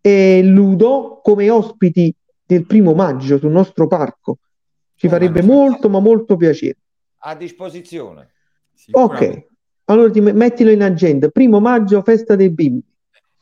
e 0.00 0.40
Ludo 0.44 1.18
come 1.20 1.50
ospiti 1.50 2.14
del 2.46 2.64
primo 2.64 2.92
maggio 2.94 3.38
sul 3.38 3.50
nostro 3.50 3.88
parco. 3.88 4.36
Ci 5.02 5.08
farebbe 5.08 5.42
molto, 5.42 5.88
ma 5.88 5.98
molto 5.98 6.36
piacere. 6.36 6.76
A 7.24 7.34
disposizione. 7.34 8.34
Ok, 8.92 9.46
allora 9.86 10.08
ti 10.12 10.20
me- 10.20 10.32
mettilo 10.32 10.70
in 10.70 10.80
agenda. 10.80 11.28
Primo 11.28 11.58
maggio, 11.58 12.02
festa 12.02 12.36
dei 12.36 12.50
bimbi. 12.50 12.84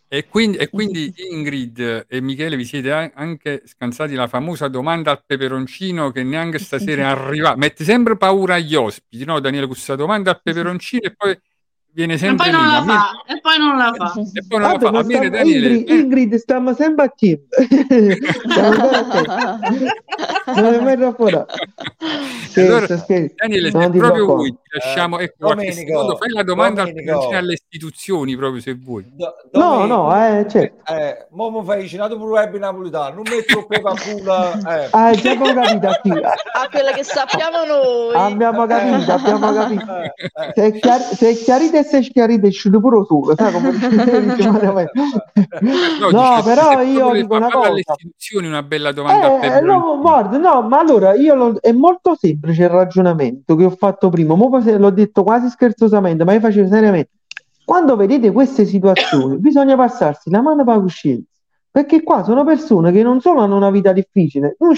E 0.08 0.26
quindi, 0.26 0.56
e 0.56 0.70
quindi 0.70 1.12
Ingrid 1.30 2.06
e 2.08 2.20
Michele 2.22 2.56
vi 2.56 2.64
siete 2.64 2.90
anche 2.92 3.60
scansati 3.66 4.14
la 4.14 4.26
famosa 4.26 4.68
domanda 4.68 5.10
al 5.10 5.22
peperoncino 5.26 6.10
che 6.12 6.22
neanche 6.22 6.58
stasera 6.58 7.02
è 7.02 7.04
arrivata. 7.12 7.56
Mette 7.56 7.84
sempre 7.84 8.16
paura 8.16 8.54
agli 8.54 8.74
ospiti, 8.74 9.22
no 9.26 9.38
Daniele, 9.38 9.66
questa 9.66 9.96
domanda 9.96 10.30
al 10.30 10.40
peperoncino 10.42 11.02
e 11.02 11.14
poi 11.14 11.38
viene 11.92 12.14
E 12.14 12.18
sempre 12.18 12.50
poi 12.50 12.52
non 12.52 12.64
lì. 12.66 12.72
la 12.72 12.82
fa, 12.82 13.10
e 13.26 13.40
poi 13.40 13.58
non 13.58 13.76
la 13.76 13.92
fa. 13.96 14.12
E 14.32 14.44
poi 14.46 14.58
non 14.58 14.60
la 14.60 14.68
Vabbè, 14.68 14.84
fa. 14.84 14.90
ma 14.90 14.98
A 14.98 15.02
me, 15.02 15.14
stiamo- 15.14 15.28
Daniele, 15.30 15.66
Ingrid, 15.68 15.88
eh, 15.90 15.94
Ingrid, 15.94 16.34
stiamo 16.36 16.74
sempre 16.74 17.04
a 17.04 17.08
team. 17.08 17.38
Stiamo 17.50 18.72
sempre 18.74 18.96
a 18.96 19.04
team. 19.04 19.88
Non 20.56 20.74
è 20.74 20.80
mai 20.80 20.96
da- 20.96 21.14
Allora. 21.16 21.46
Daniele, 23.36 23.70
ti 23.70 23.70
proprio 23.70 23.90
preoccupare. 24.00 24.58
Lasciamo 24.72 25.18
ecco, 25.18 25.34
qualche 25.46 25.66
Domenico, 25.70 25.90
secondo, 25.92 26.16
fai 26.16 26.28
la 26.30 26.42
domanda 26.42 26.84
Domenico. 26.84 27.28
alle 27.30 27.52
istituzioni 27.54 28.36
proprio 28.36 28.60
se 28.60 28.74
vuoi. 28.74 29.10
No, 29.52 29.84
no, 29.86 30.14
eh, 30.14 30.46
certo. 30.48 30.92
Eh, 30.92 31.26
mo 31.30 31.50
mi 31.50 31.64
fai 31.64 31.88
cinato 31.88 32.16
pure 32.16 32.30
web 32.42 32.56
napolitano, 32.56 33.14
non 33.16 33.24
metto 33.28 33.66
pepa 33.66 33.92
culo. 33.94 34.52
Eh. 34.70 34.88
Ah, 35.00 35.12
già 35.14 35.30
abbiamo 35.32 35.60
capito 35.60 35.86
a 35.88 36.00
chi. 36.02 36.10
A 36.10 36.68
quelle 36.70 36.92
che 36.92 37.04
sappiamo 37.04 37.64
noi. 37.64 38.14
Abbiamo 38.14 38.66
capito, 38.66 39.12
abbiamo 39.12 39.52
capito. 39.52 39.84
Se 40.54 40.64
è, 40.64 40.72
chiar- 40.78 41.02
se 41.14 41.30
è 41.30 41.34
chiarito 41.34 41.76
e 41.76 41.82
se 41.84 41.98
è 41.98 42.02
chiarito 42.02 42.44
è 42.46 42.48
uscito 42.48 42.80
pure 42.80 43.04
solo, 43.06 43.34
sai 43.36 43.52
come. 43.52 43.70
No, 46.10 46.36
dice, 46.36 46.42
però 46.44 46.80
io 46.82 47.12
dico 47.12 47.36
una 47.36 47.48
fai 47.48 47.64
alle 47.66 47.82
cosa. 47.82 47.94
istituzioni 47.98 48.46
una 48.46 48.62
bella 48.62 48.92
domanda 48.92 49.40
Eh, 49.40 49.60
no, 49.60 49.98
guarda, 50.00 50.36
no, 50.38 50.62
ma 50.62 50.78
allora 50.78 51.14
io 51.14 51.34
lo- 51.34 51.58
è 51.60 51.72
molto 51.72 52.16
semplice 52.18 52.62
il 52.64 52.68
ragionamento 52.68 53.56
che 53.56 53.64
ho 53.64 53.70
fatto 53.70 54.08
prima. 54.08 54.34
Mo 54.34 54.48
poi 54.60 54.62
se- 54.62 54.78
l'ho 54.78 54.90
detto 54.90 55.22
quasi 55.22 55.48
scherzosamente, 55.48 56.24
ma 56.24 56.34
io 56.34 56.40
facevo 56.40 56.68
seriamente. 56.68 57.10
Quando 57.64 57.96
vedete 57.96 58.30
queste 58.32 58.64
situazioni, 58.64 59.38
bisogna 59.38 59.76
passarsi 59.76 60.30
la 60.30 60.40
mano 60.40 60.64
per 60.64 60.80
coscienza. 60.80 61.28
Perché 61.70 62.02
qua 62.02 62.24
sono 62.24 62.44
persone 62.44 62.90
che 62.90 63.02
non 63.02 63.20
solo 63.20 63.40
hanno 63.40 63.56
una 63.56 63.70
vita 63.70 63.92
difficile, 63.92 64.56
noi 64.58 64.76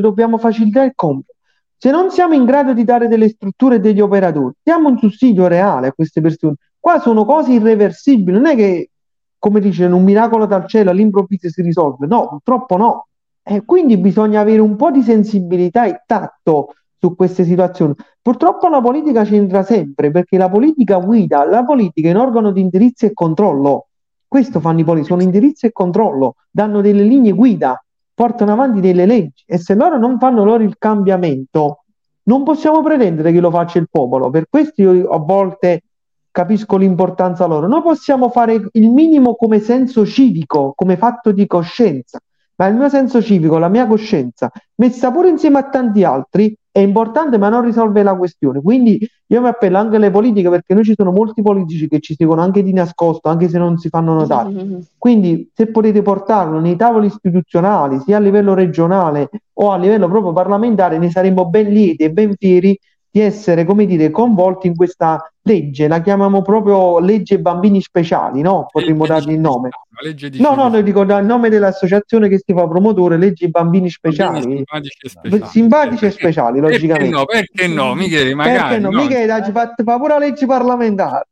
dobbiamo 0.00 0.38
facilitare 0.38 0.86
il 0.86 0.92
compito. 0.94 1.34
Se 1.76 1.90
non 1.90 2.10
siamo 2.10 2.34
in 2.34 2.44
grado 2.44 2.72
di 2.72 2.84
dare 2.84 3.08
delle 3.08 3.28
strutture 3.30 3.76
e 3.76 3.80
degli 3.80 4.00
operatori, 4.00 4.54
diamo 4.62 4.88
un 4.88 4.98
sussidio 4.98 5.48
reale 5.48 5.88
a 5.88 5.92
queste 5.92 6.20
persone. 6.20 6.54
Qua 6.78 7.00
sono 7.00 7.24
cose 7.24 7.52
irreversibili, 7.52 8.36
non 8.36 8.46
è 8.46 8.54
che, 8.54 8.90
come 9.38 9.60
dice, 9.60 9.86
un 9.86 10.04
miracolo 10.04 10.46
dal 10.46 10.68
cielo 10.68 10.90
all'improvviso 10.90 11.48
si 11.48 11.62
risolve. 11.62 12.06
No, 12.06 12.28
purtroppo 12.28 12.76
no. 12.76 13.06
E 13.42 13.64
quindi 13.64 13.96
bisogna 13.96 14.40
avere 14.40 14.60
un 14.60 14.76
po' 14.76 14.90
di 14.90 15.02
sensibilità 15.02 15.86
e 15.86 16.02
tatto 16.06 16.74
su 17.00 17.16
queste 17.16 17.44
situazioni. 17.44 17.94
Purtroppo 18.20 18.68
la 18.68 18.82
politica 18.82 19.24
c'entra 19.24 19.62
sempre 19.62 20.10
perché 20.10 20.36
la 20.36 20.50
politica 20.50 20.98
guida, 20.98 21.46
la 21.46 21.64
politica 21.64 22.08
è 22.08 22.12
un 22.12 22.18
organo 22.18 22.52
di 22.52 22.60
indirizzo 22.60 23.06
e 23.06 23.14
controllo. 23.14 23.86
Questo 24.28 24.60
fanno 24.60 24.80
i 24.80 24.84
politici, 24.84 25.10
sono 25.10 25.22
indirizzo 25.22 25.66
e 25.66 25.72
controllo, 25.72 26.34
danno 26.50 26.82
delle 26.82 27.02
linee 27.02 27.32
guida, 27.32 27.82
portano 28.14 28.52
avanti 28.52 28.80
delle 28.80 29.06
leggi 29.06 29.42
e 29.46 29.58
se 29.58 29.74
loro 29.74 29.98
non 29.98 30.18
fanno 30.18 30.44
loro 30.44 30.62
il 30.62 30.76
cambiamento, 30.78 31.84
non 32.24 32.44
possiamo 32.44 32.82
pretendere 32.82 33.32
che 33.32 33.40
lo 33.40 33.50
faccia 33.50 33.78
il 33.78 33.88
popolo. 33.90 34.28
Per 34.28 34.46
questo 34.48 34.82
io 34.82 35.08
a 35.08 35.18
volte 35.18 35.84
capisco 36.30 36.76
l'importanza 36.76 37.46
loro. 37.46 37.66
Noi 37.66 37.82
possiamo 37.82 38.28
fare 38.28 38.68
il 38.72 38.90
minimo 38.90 39.34
come 39.34 39.58
senso 39.58 40.04
civico, 40.04 40.74
come 40.76 40.96
fatto 40.98 41.32
di 41.32 41.46
coscienza, 41.46 42.20
ma 42.56 42.66
il 42.66 42.76
mio 42.76 42.90
senso 42.90 43.22
civico, 43.22 43.56
la 43.56 43.68
mia 43.68 43.86
coscienza, 43.86 44.50
messa 44.76 45.10
pure 45.10 45.30
insieme 45.30 45.58
a 45.58 45.68
tanti 45.70 46.04
altri, 46.04 46.54
è 46.72 46.78
importante, 46.78 47.36
ma 47.36 47.48
non 47.48 47.62
risolve 47.62 48.02
la 48.02 48.14
questione. 48.14 48.60
Quindi 48.62 48.98
io 49.26 49.40
mi 49.40 49.48
appello 49.48 49.78
anche 49.78 49.96
alle 49.96 50.10
politiche 50.10 50.48
perché 50.48 50.74
noi 50.74 50.84
ci 50.84 50.94
sono 50.96 51.10
molti 51.10 51.42
politici 51.42 51.88
che 51.88 52.00
ci 52.00 52.14
seguono 52.14 52.42
anche 52.42 52.62
di 52.62 52.72
nascosto, 52.72 53.28
anche 53.28 53.48
se 53.48 53.58
non 53.58 53.78
si 53.78 53.88
fanno 53.88 54.14
notare. 54.14 54.50
Quindi, 54.96 55.50
se 55.52 55.66
potete 55.66 56.02
portarlo 56.02 56.60
nei 56.60 56.76
tavoli 56.76 57.06
istituzionali, 57.06 58.00
sia 58.00 58.18
a 58.18 58.20
livello 58.20 58.54
regionale 58.54 59.30
o 59.54 59.72
a 59.72 59.76
livello 59.76 60.08
proprio 60.08 60.32
parlamentare, 60.32 60.98
ne 60.98 61.10
saremmo 61.10 61.46
ben 61.46 61.68
lieti 61.68 62.04
e 62.04 62.12
ben 62.12 62.34
fieri 62.36 62.78
di 63.10 63.20
essere, 63.20 63.64
come 63.64 63.86
dire, 63.86 64.10
coinvolti 64.10 64.68
in 64.68 64.76
questa 64.76 65.20
legge. 65.42 65.88
La 65.88 66.00
chiamiamo 66.00 66.42
proprio 66.42 66.98
legge 66.98 67.38
bambini 67.38 67.80
speciali, 67.80 68.40
no? 68.42 68.66
Potremmo 68.70 69.06
dargli 69.06 69.32
il 69.32 69.40
nome. 69.40 69.68
La 69.90 70.08
legge 70.08 70.30
di 70.30 70.40
No, 70.40 70.54
no, 70.54 70.68
noi 70.68 70.82
dico 70.82 71.04
dal 71.04 71.24
nome 71.24 71.48
dell'associazione 71.48 72.28
che 72.28 72.40
si 72.44 72.52
fa 72.52 72.66
promotore, 72.66 73.16
legge 73.16 73.48
bambini 73.48 73.88
speciali. 73.90 74.42
simpatici 74.42 74.98
e 75.06 75.08
speciali. 75.08 75.46
Simpatici 75.46 76.04
e 76.06 76.10
speciali, 76.10 76.60
Perché 76.60 76.72
logicamente. 76.74 77.16
no? 77.16 77.24
Perché 77.24 77.66
no, 77.66 77.94
Michele? 77.94 78.34
Magari 78.34 78.58
Perché 78.58 78.78
no? 78.78 78.90
no. 78.90 79.02
Michele, 79.02 79.44
ci 79.44 79.50
fa, 79.52 79.74
fa 79.82 79.96
pure 79.96 80.08
la 80.08 80.18
legge 80.18 80.46
parlamentare. 80.46 81.24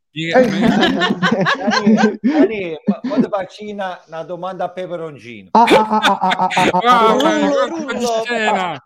Ma 2.88 3.00
quando 3.08 3.28
facci 3.30 3.70
una, 3.70 3.98
domanda 4.26 4.64
a 4.64 4.68
peperoncino. 4.70 5.48
Ah, 5.52 5.64
ah, 5.68 5.86
ah, 5.88 6.00
ah, 6.00 6.18
ah, 6.20 6.36
ah, 6.38 6.48
ah, 6.54 6.80
Ah, 6.82 7.08
ah, 7.08 7.14
ma 7.14 7.34
ah. 7.36 7.58
colpo 7.68 7.92
di 7.92 8.04
scena! 8.24 8.82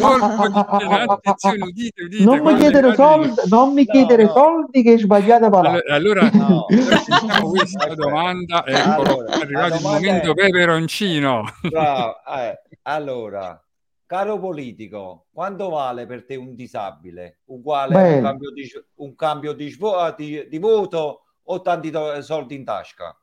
Colpo 0.00 0.48
di 0.48 0.64
scena! 0.78 1.12
Attenzione, 1.12 1.58
udite, 1.62 2.02
udite. 2.02 2.24
Non 2.24 2.40
mi 2.40 2.56
chiedere 2.56 2.94
soldi, 2.94 3.34
non 3.48 3.72
mi 3.74 3.84
chiedere 3.84 4.28
soldi 4.28 4.61
che 4.70 4.94
è 4.94 4.98
sbagliata 4.98 5.50
parola. 5.50 5.80
Allora, 5.88 6.30
allora, 6.30 6.66
allora 6.68 6.96
sentiamo 6.98 7.48
questa 7.50 7.94
domanda. 7.94 8.64
Allora, 8.64 9.32
è 9.32 9.40
arrivato 9.40 9.68
la 9.68 9.76
il 9.76 9.82
momento 9.82 10.30
è- 10.30 10.34
peperoncino. 10.34 11.44
Bravo, 11.70 12.14
eh, 12.38 12.60
allora, 12.82 13.64
caro 14.06 14.38
politico, 14.38 15.26
quanto 15.32 15.70
vale 15.70 16.06
per 16.06 16.24
te 16.24 16.36
un 16.36 16.54
disabile? 16.54 17.40
Uguale 17.46 17.94
a 17.96 18.14
un 18.16 18.22
cambio 18.22 18.50
di, 18.52 18.70
un 18.96 19.14
cambio 19.14 19.52
di, 19.52 19.70
svo- 19.70 20.14
di- 20.16 20.46
di 20.48 20.58
voto 20.58 21.22
o 21.42 21.60
tanti 21.60 21.90
to- 21.90 22.20
soldi 22.22 22.54
in 22.54 22.64
tasca? 22.64 23.16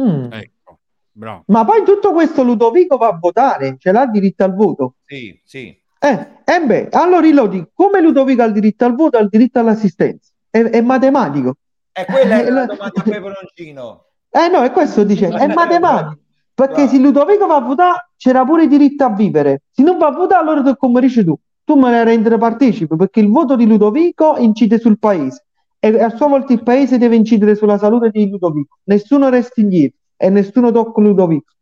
Mm. 0.00 0.30
Ecco, 0.32 0.78
bravo. 1.10 1.44
Ma 1.46 1.64
poi 1.64 1.82
tutto 1.84 2.12
questo 2.12 2.42
Ludovico 2.42 2.96
va 2.96 3.08
a 3.08 3.18
votare, 3.18 3.76
ce 3.78 3.92
l'ha 3.92 4.06
diritto 4.06 4.44
al 4.44 4.54
voto. 4.54 4.96
Sì, 5.06 5.40
sì. 5.44 5.84
Eh, 5.98 6.28
eh 6.44 6.60
beh, 6.60 6.88
allora 6.92 7.26
io 7.26 7.32
lo 7.34 7.46
dico, 7.46 7.70
come 7.72 8.00
Ludovico 8.02 8.42
ha 8.42 8.44
il 8.44 8.52
diritto 8.52 8.84
al 8.84 8.94
voto, 8.94 9.16
ha 9.16 9.20
il 9.20 9.28
diritto 9.28 9.58
all'assistenza. 9.58 10.32
È, 10.56 10.62
è 10.70 10.80
matematico. 10.80 11.54
E 11.92 12.04
quella 12.06 12.36
è 12.42 12.46
Eh, 12.46 12.50
la 12.50 12.60
la- 12.60 12.66
domanda 12.66 13.00
a 13.00 13.02
peperoncino. 13.02 14.04
Eh 14.30 14.48
no, 14.48 14.62
è 14.62 14.70
questo 14.70 15.04
dice, 15.04 15.28
è 15.28 15.46
matematico. 15.52 16.18
Perché 16.54 16.88
se 16.88 16.98
Ludovico 16.98 17.46
va 17.46 17.56
a 17.56 17.60
votare, 17.60 18.10
c'era 18.16 18.42
pure 18.44 18.62
il 18.62 18.68
diritto 18.70 19.04
a 19.04 19.10
vivere. 19.10 19.62
Se 19.70 19.82
non 19.82 19.98
va 19.98 20.06
a 20.06 20.12
votare, 20.12 20.42
allora 20.42 20.62
tu 20.62 20.74
come 20.76 21.00
dici 21.02 21.22
tu, 21.22 21.38
tu 21.64 21.74
me 21.76 21.90
ne 21.90 22.02
rendere 22.04 22.38
partecipe, 22.38 22.96
perché 22.96 23.20
il 23.20 23.28
voto 23.28 23.56
di 23.56 23.66
Ludovico 23.66 24.36
incide 24.38 24.78
sul 24.78 24.98
paese. 24.98 25.44
E 25.78 26.02
a 26.02 26.08
sua 26.16 26.28
volta 26.28 26.54
il 26.54 26.62
paese 26.62 26.96
deve 26.96 27.14
incidere 27.16 27.54
sulla 27.56 27.76
salute 27.76 28.08
di 28.10 28.28
Ludovico. 28.30 28.78
Nessuno 28.84 29.28
resta 29.28 29.60
indietro 29.60 29.98
e 30.16 30.30
nessuno 30.30 30.72
tocca 30.72 31.00
Ludovico. 31.02 31.52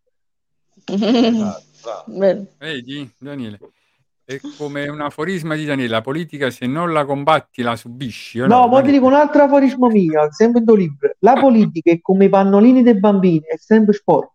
Bello. 2.07 2.47
Vedi, 2.59 3.11
Daniele? 3.19 3.59
È 4.27 4.41
come 4.57 4.89
un 4.89 5.03
aforisma 5.03 5.55
di 5.55 5.67
Daniele, 5.67 5.91
la 5.91 6.01
politica 6.01 6.51
se 6.51 6.67
non 6.67 6.93
la 6.93 7.05
combatti 7.05 7.61
la 7.61 7.77
subisci. 7.77 8.41
o 8.41 8.47
No, 8.47 8.67
ma 8.69 8.81
ti 8.81 8.91
dico 8.91 9.07
un 9.07 9.13
altro 9.13 9.43
aforismo 9.43 9.89
mio, 9.89 10.29
sempre 10.31 10.61
in 10.61 10.67
tuo 10.67 10.75
libro. 10.75 11.15
La 11.19 11.35
politica 11.35 11.91
è 11.91 12.01
come 12.01 12.25
i 12.25 12.29
pannolini 12.31 12.83
dei 12.83 12.99
bambini, 12.99 13.43
è 13.47 13.57
sempre 13.59 13.93
sporca. 13.93 14.33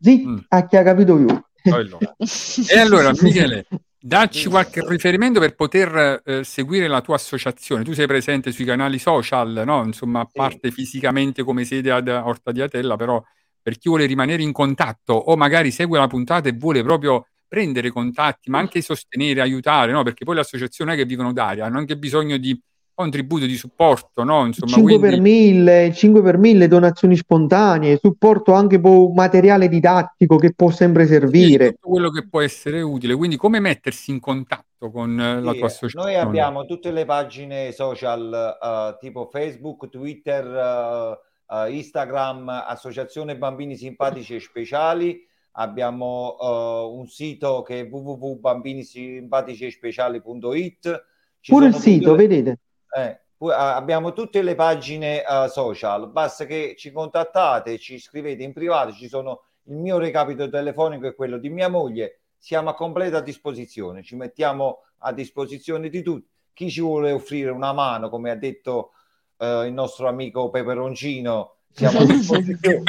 Zitto, 0.00 0.44
a 0.48 0.66
chi 0.66 0.76
ha 0.76 0.82
capito 0.82 1.18
io. 1.18 1.48
E 1.62 2.78
allora, 2.78 3.10
Michele, 3.20 3.66
dacci 4.00 4.48
qualche 4.48 4.82
riferimento 4.86 5.40
per 5.40 5.54
poter 5.54 6.22
eh, 6.24 6.44
seguire 6.44 6.88
la 6.88 7.02
tua 7.02 7.16
associazione. 7.16 7.84
Tu 7.84 7.92
sei 7.92 8.06
presente 8.06 8.50
sui 8.50 8.64
canali 8.64 8.98
social, 8.98 9.62
no? 9.66 9.84
Insomma, 9.84 10.20
a 10.20 10.28
parte 10.32 10.70
fisicamente 10.70 11.42
come 11.42 11.64
sede 11.64 11.90
ad 11.90 12.08
Orta 12.08 12.50
di 12.50 12.62
Atella, 12.62 12.96
però 12.96 13.22
per 13.60 13.76
chi 13.76 13.90
vuole 13.90 14.06
rimanere 14.06 14.42
in 14.42 14.52
contatto 14.52 15.12
o 15.12 15.36
magari 15.36 15.70
segue 15.70 15.98
la 15.98 16.06
puntata 16.06 16.48
e 16.48 16.52
vuole 16.52 16.82
proprio 16.82 17.26
prendere 17.48 17.90
contatti, 17.90 18.50
ma 18.50 18.58
anche 18.58 18.82
sostenere, 18.82 19.40
aiutare, 19.40 19.92
no? 19.92 20.02
Perché 20.02 20.24
poi 20.24 20.34
le 20.34 20.40
associazioni 20.42 20.94
che 20.94 21.04
vivono 21.04 21.32
d'aria, 21.32 21.64
hanno 21.66 21.78
anche 21.78 21.96
bisogno 21.96 22.36
di 22.36 22.60
contributo, 22.94 23.46
di 23.46 23.56
supporto, 23.56 24.24
no? 24.24 24.44
Insomma, 24.44 24.72
5 24.72 24.98
per 24.98 25.10
quindi 25.10 25.30
1000, 25.30 25.92
5 25.94 26.20
per 26.20 26.36
1000 26.36 26.66
donazioni 26.66 27.16
spontanee, 27.16 27.96
supporto 27.96 28.52
anche 28.52 28.80
po- 28.80 29.12
materiale 29.14 29.68
didattico 29.68 30.36
che 30.36 30.52
può 30.52 30.70
sempre 30.70 31.06
servire. 31.06 31.70
tutto 31.74 31.88
quello 31.90 32.10
che 32.10 32.28
può 32.28 32.40
essere 32.40 32.80
utile. 32.80 33.14
Quindi 33.14 33.36
come 33.36 33.60
mettersi 33.60 34.10
in 34.10 34.18
contatto 34.18 34.90
con 34.90 35.18
eh, 35.20 35.40
la 35.40 35.52
Sì, 35.52 35.58
tua 35.58 35.66
associazione? 35.68 36.12
Noi 36.16 36.20
abbiamo 36.20 36.64
tutte 36.64 36.90
le 36.90 37.04
pagine 37.04 37.70
social 37.70 38.58
eh, 38.60 38.96
tipo 38.98 39.28
Facebook, 39.30 39.88
Twitter, 39.88 40.44
eh, 40.44 41.18
eh, 41.54 41.72
Instagram, 41.76 42.48
Associazione 42.66 43.36
Bambini 43.36 43.76
Simpatici 43.76 44.34
e 44.34 44.40
Speciali. 44.40 45.26
Abbiamo 45.60 46.36
eh, 46.40 46.96
un 46.96 47.08
sito 47.08 47.62
che 47.62 47.80
è 47.80 47.88
www.bambinisimpatici 47.90 49.70
speciali.it. 49.70 51.04
Ci 51.40 51.50
Pure 51.52 51.66
il 51.66 51.74
sito, 51.74 52.12
le- 52.12 52.16
vedete? 52.16 52.58
eh, 52.96 53.20
Pu- 53.36 53.50
abbiamo 53.50 54.12
tutte 54.12 54.42
le 54.42 54.54
pagine 54.54 55.22
eh, 55.24 55.48
social, 55.48 56.10
basta 56.10 56.44
che 56.44 56.74
ci 56.76 56.92
contattate, 56.92 57.78
ci 57.78 57.98
scrivete 57.98 58.42
in 58.42 58.52
privato, 58.52 58.92
ci 58.92 59.08
sono 59.08 59.42
il 59.64 59.76
mio 59.76 59.98
recapito 59.98 60.48
telefonico 60.48 61.06
e 61.06 61.14
quello 61.14 61.38
di 61.38 61.48
mia 61.48 61.68
moglie, 61.68 62.20
siamo 62.36 62.70
a 62.70 62.74
completa 62.74 63.20
disposizione, 63.20 64.02
ci 64.02 64.16
mettiamo 64.16 64.82
a 64.98 65.12
disposizione 65.12 65.88
di 65.88 66.02
tutti. 66.02 66.28
Chi 66.52 66.70
ci 66.70 66.80
vuole 66.80 67.12
offrire 67.12 67.50
una 67.50 67.72
mano, 67.72 68.08
come 68.08 68.30
ha 68.30 68.36
detto 68.36 68.90
eh, 69.38 69.66
il 69.66 69.72
nostro 69.72 70.08
amico 70.08 70.50
Peperoncino, 70.50 71.56
siamo 71.70 71.98
a 72.00 72.04
disposizione, 72.06 72.82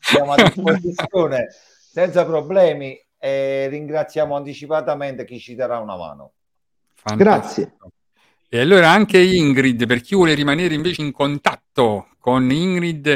siamo 0.00 0.32
a 0.32 0.36
disposizione 0.36 1.48
senza 1.96 2.26
problemi 2.26 2.94
e 3.18 3.68
ringraziamo 3.68 4.36
anticipatamente 4.36 5.24
chi 5.24 5.38
ci 5.38 5.54
darà 5.54 5.78
una 5.78 5.96
mano. 5.96 6.32
Grazie. 7.16 7.78
E 8.50 8.60
allora 8.60 8.90
anche 8.90 9.18
Ingrid, 9.18 9.86
per 9.86 10.02
chi 10.02 10.14
vuole 10.14 10.34
rimanere 10.34 10.74
invece 10.74 11.00
in 11.00 11.10
contatto 11.10 12.08
con 12.18 12.50
Ingrid 12.50 13.06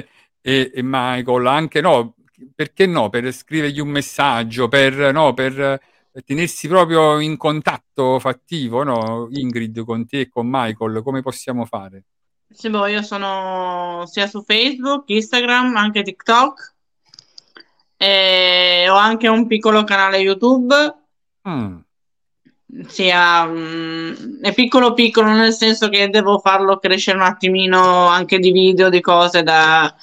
e, 0.41 0.71
e 0.75 0.81
Michael, 0.83 1.47
anche 1.47 1.83
no, 1.83 2.15
perché 2.55 2.87
no, 2.87 3.11
per 3.11 3.31
scrivergli 3.33 3.81
un 3.81 3.89
messaggio, 3.89 4.69
per, 4.69 5.13
no, 5.13 5.35
per 5.35 5.79
tenersi 6.25 6.67
proprio 6.67 7.21
in 7.21 7.37
contatto 7.37 8.19
fattivo, 8.19 8.83
no, 8.83 9.29
Ingrid, 9.31 9.85
con 9.85 10.07
te 10.07 10.21
e 10.21 10.29
con 10.31 10.47
Michael, 10.49 11.03
come 11.03 11.21
possiamo 11.21 11.67
fare? 11.67 12.05
Sì, 12.49 12.71
boh, 12.71 12.87
io 12.87 13.03
sono 13.03 14.05
sia 14.07 14.27
su 14.27 14.43
Facebook, 14.43 15.07
Instagram, 15.11 15.77
anche 15.77 16.03
TikTok. 16.03 16.79
E 18.03 18.87
ho 18.89 18.95
anche 18.95 19.29
un 19.29 19.47
piccolo 19.47 19.85
canale 19.85 20.17
YouTube. 20.17 20.75
Mm. 21.47 21.77
Sia, 22.87 23.45
mm, 23.45 24.41
è 24.41 24.55
piccolo 24.55 24.95
piccolo 24.95 25.31
nel 25.33 25.53
senso 25.53 25.91
che 25.91 26.09
devo 26.09 26.39
farlo 26.39 26.79
crescere 26.79 27.19
un 27.19 27.25
attimino 27.25 28.07
anche 28.07 28.39
di 28.39 28.53
video, 28.53 28.89
di 28.89 29.03
cose 29.03 29.43
da, 29.43 29.95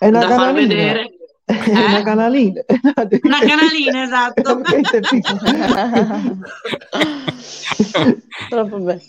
È 0.00 0.08
una 0.08 0.18
da 0.18 0.34
far 0.34 0.52
vedere. 0.52 1.12
È 1.44 1.70
una 1.70 2.02
canalina. 2.02 2.60
Una 3.22 3.38
canalina, 3.38 4.02
esatto. 4.02 4.60
Troppo 8.48 8.78
bello. 8.78 9.02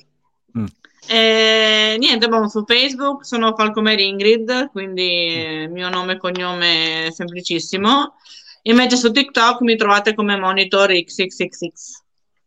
E 1.07 1.95
niente, 1.99 2.27
boh, 2.27 2.47
su 2.47 2.63
Facebook 2.65 3.25
sono 3.25 3.53
Falcomer 3.55 3.99
Ingrid, 3.99 4.69
quindi 4.71 5.33
eh, 5.35 5.67
mio 5.69 5.89
nome 5.89 6.13
e 6.13 6.17
cognome 6.17 7.05
è 7.07 7.11
semplicissimo. 7.11 8.15
Invece 8.63 8.95
su 8.95 9.11
TikTok 9.11 9.61
mi 9.61 9.75
trovate 9.75 10.15
come 10.15 10.35
Monitor 10.37 10.91
XXXX. 10.91 12.01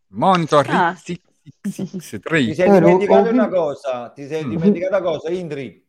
Monitor 0.09 0.67
Ah. 0.69 0.93
XXX3. 0.95 2.47
Ti 2.47 2.55
sei 2.55 2.69
Eh, 2.69 2.81
dimenticato 2.81 3.31
una 3.31 3.49
cosa, 3.49 4.11
ti 4.11 4.27
sei 4.27 4.45
Mm. 4.45 4.51
dimenticato 4.51 4.97
una 4.97 5.11
cosa, 5.11 5.31
Indri. 5.31 5.87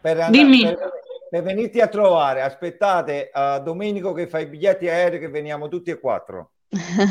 Per, 0.00 0.18
andare- 0.18 0.30
Dimmi. 0.32 0.62
per, 0.64 0.90
per 1.30 1.42
venirti 1.42 1.80
a 1.80 1.88
trovare, 1.88 2.40
aspettate 2.42 3.28
a 3.32 3.58
Domenico 3.58 4.12
che 4.14 4.26
fa 4.26 4.38
i 4.40 4.46
biglietti 4.46 4.88
aerei 4.88 5.18
che 5.20 5.28
veniamo 5.28 5.68
tutti 5.68 5.90
e 5.90 6.00
quattro. 6.00 6.51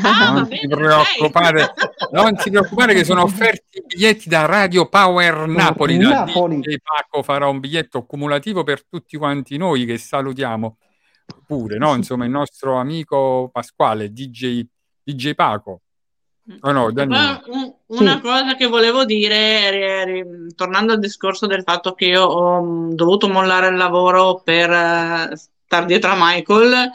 Ah, 0.02 0.32
non 0.32 0.48
ti 0.48 0.66
preoccupare, 0.66 1.72
non 2.10 2.34
ti 2.34 2.50
preoccupare 2.50 2.94
che 2.94 3.04
sono 3.04 3.22
offerti 3.22 3.78
i 3.78 3.84
biglietti 3.86 4.28
da 4.28 4.44
Radio 4.44 4.88
Power 4.88 5.46
Napoli. 5.46 5.98
Da 5.98 6.24
Napoli. 6.24 6.58
DJ 6.58 6.76
Paco 6.82 7.22
farà 7.22 7.46
un 7.46 7.60
biglietto 7.60 8.04
cumulativo 8.04 8.64
per 8.64 8.84
tutti 8.84 9.16
quanti 9.16 9.56
noi 9.56 9.84
che 9.84 9.98
salutiamo 9.98 10.78
pure, 11.46 11.78
no? 11.78 11.94
Insomma, 11.94 12.24
il 12.24 12.30
nostro 12.30 12.74
amico 12.74 13.50
Pasquale, 13.52 14.12
DJ, 14.12 14.66
DJ 15.04 15.34
Paco. 15.34 15.82
Oh 16.62 16.72
no, 16.72 16.90
una 17.86 18.20
cosa 18.20 18.56
che 18.56 18.66
volevo 18.66 19.04
dire, 19.04 20.26
tornando 20.56 20.92
al 20.92 20.98
discorso 20.98 21.46
del 21.46 21.62
fatto 21.62 21.94
che 21.94 22.06
io 22.06 22.24
ho 22.24 22.60
mh, 22.60 22.94
dovuto 22.94 23.28
mollare 23.28 23.68
il 23.68 23.76
lavoro 23.76 24.40
per 24.42 24.68
eh, 24.68 25.36
star 25.36 25.84
dietro 25.84 26.10
a 26.10 26.16
Michael, 26.18 26.90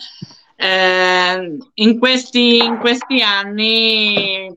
eh, 0.60 1.58
in 1.76 2.00
questi, 2.00 2.58
in 2.58 2.80
questi 2.80 3.22
anni, 3.22 4.52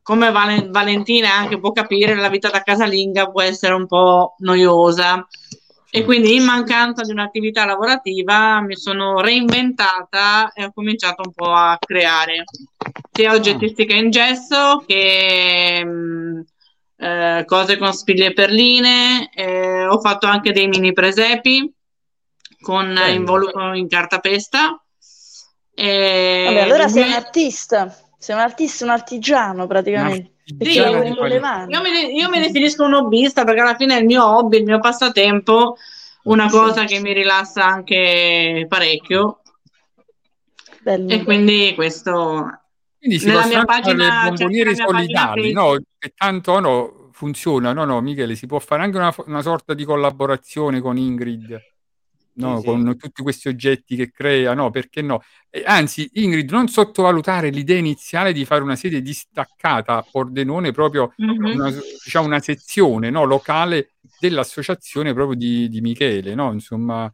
come 0.00 0.30
Valen- 0.30 0.70
Valentina 0.70 1.34
anche 1.34 1.58
può 1.58 1.72
capire, 1.72 2.14
la 2.14 2.28
vita 2.28 2.48
da 2.48 2.62
casalinga 2.62 3.30
può 3.30 3.42
essere 3.42 3.74
un 3.74 3.86
po' 3.86 4.36
noiosa. 4.38 5.26
E 5.94 6.04
quindi 6.04 6.36
in 6.36 6.44
mancanza 6.44 7.02
di 7.02 7.10
un'attività 7.10 7.66
lavorativa 7.66 8.62
mi 8.62 8.76
sono 8.76 9.20
reinventata 9.20 10.50
e 10.54 10.64
ho 10.64 10.72
cominciato 10.72 11.22
un 11.22 11.32
po' 11.34 11.52
a 11.52 11.76
creare 11.78 12.44
sia 13.12 13.34
oggettistica 13.34 13.94
in 13.94 14.10
gesso 14.10 14.82
che 14.86 15.84
mh, 15.84 16.44
eh, 16.96 17.44
cose 17.46 17.76
con 17.76 17.92
spiglie 17.92 18.26
e 18.26 18.32
perline. 18.32 19.30
eh, 19.34 19.86
ho 19.86 20.00
fatto 20.00 20.26
anche 20.26 20.52
dei 20.52 20.66
mini 20.66 20.94
presepi 20.94 21.70
con 22.62 22.96
involucro 23.10 23.74
in 23.74 23.88
cartapesta. 23.88 24.81
E 25.74 26.44
Vabbè, 26.46 26.60
allora 26.60 26.88
sei 26.88 27.06
un 27.06 27.12
artista, 27.12 27.96
sei 28.18 28.36
un 28.36 28.42
artista, 28.42 28.84
un 28.84 28.90
artigiano 28.90 29.66
praticamente. 29.66 30.30
Io-. 30.58 31.02
Io 31.02 31.80
mi, 31.80 32.14
io 32.14 32.28
mi 32.28 32.40
definisco 32.40 32.84
un 32.84 32.94
hobbista 32.94 33.44
perché 33.44 33.60
alla 33.60 33.76
fine 33.76 33.96
è 33.96 34.00
il 34.00 34.06
mio 34.06 34.26
hobby, 34.26 34.58
il 34.58 34.64
mio 34.64 34.80
passatempo, 34.80 35.76
una 36.24 36.48
cosa 36.50 36.84
che 36.84 37.00
mi 37.00 37.12
rilassa 37.12 37.64
anche 37.64 38.66
parecchio. 38.68 39.40
E 40.84 41.22
quindi 41.22 41.72
questo 41.76 42.60
Quindi 42.98 43.20
si 43.20 43.26
nella 43.26 43.42
possono 43.42 43.58
mia 43.58 43.64
pagina, 43.64 44.24
bomboniere 44.26 44.70
pagina 44.70 44.86
solidali, 44.86 45.52
no? 45.52 45.76
Che 45.96 46.12
tanto 46.16 46.58
no, 46.58 47.10
funziona, 47.12 47.72
no, 47.72 47.84
no, 47.84 48.00
Michele, 48.00 48.34
si 48.34 48.46
può 48.46 48.58
fare 48.58 48.82
anche 48.82 48.96
una, 48.96 49.14
una 49.26 49.42
sorta 49.42 49.74
di 49.74 49.84
collaborazione 49.84 50.80
con 50.80 50.96
Ingrid, 50.96 51.56
no? 52.34 52.56
Sì, 52.56 52.60
sì. 52.62 52.66
Con 52.66 52.96
tutti 52.96 53.22
questi 53.22 53.48
oggetti 53.48 53.96
che 53.96 54.10
crea, 54.10 54.54
no? 54.54 54.70
Perché 54.70 55.02
no? 55.02 55.22
E 55.50 55.62
anzi, 55.66 56.08
Ingrid, 56.14 56.50
non 56.50 56.68
sottovalutare 56.68 57.50
l'idea 57.50 57.76
iniziale 57.78 58.32
di 58.32 58.44
fare 58.44 58.62
una 58.62 58.76
sede 58.76 59.02
distaccata 59.02 59.96
a 59.96 60.06
Pordenone, 60.10 60.72
proprio 60.72 61.12
Mhm. 61.16 61.44
una, 61.54 61.70
diciamo, 61.70 62.26
una 62.26 62.40
sezione 62.40 63.10
no, 63.10 63.24
locale 63.24 63.92
dell'associazione 64.18 65.12
proprio 65.12 65.36
di, 65.36 65.68
di 65.68 65.80
Michele, 65.80 66.34
no? 66.34 66.52
Insomma, 66.52 67.10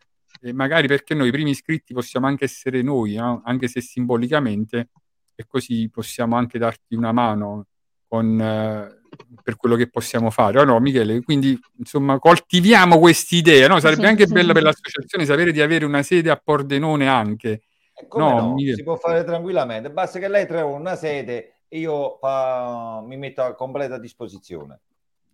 magari 0.52 0.86
perché 0.86 1.14
noi 1.14 1.28
i 1.28 1.32
primi 1.32 1.50
iscritti 1.50 1.92
possiamo 1.94 2.26
anche 2.26 2.44
essere 2.44 2.82
noi, 2.82 3.14
no? 3.14 3.42
Anche 3.44 3.66
se 3.68 3.80
simbolicamente, 3.80 4.90
e 5.34 5.44
così 5.46 5.88
possiamo 5.90 6.36
anche 6.36 6.58
darti 6.58 6.94
una 6.94 7.12
mano 7.12 7.66
con, 8.06 8.40
eh, 8.40 8.97
per 9.42 9.56
quello 9.56 9.76
che 9.76 9.88
possiamo 9.88 10.30
fare. 10.30 10.60
Oh 10.60 10.64
no, 10.64 10.78
Michele, 10.80 11.22
quindi 11.22 11.58
insomma 11.78 12.18
coltiviamo 12.18 12.98
quest'idea, 12.98 13.68
no? 13.68 13.80
Sarebbe 13.80 14.06
anche 14.06 14.26
bello 14.26 14.52
per 14.52 14.62
l'associazione 14.62 15.24
sapere 15.24 15.52
di 15.52 15.60
avere 15.60 15.84
una 15.84 16.02
sede 16.02 16.30
a 16.30 16.36
Pordenone 16.36 17.08
anche. 17.08 17.62
Come 18.08 18.34
no, 18.34 18.54
Michele? 18.54 18.76
si 18.76 18.82
può 18.84 18.96
fare 18.96 19.24
tranquillamente, 19.24 19.90
basta 19.90 20.18
che 20.18 20.28
lei 20.28 20.46
trovi 20.46 20.72
una 20.72 20.94
sede 20.96 21.54
e 21.68 21.78
io 21.78 22.16
fa- 22.20 23.02
mi 23.04 23.16
metto 23.16 23.42
a 23.42 23.54
completa 23.54 23.98
disposizione. 23.98 24.80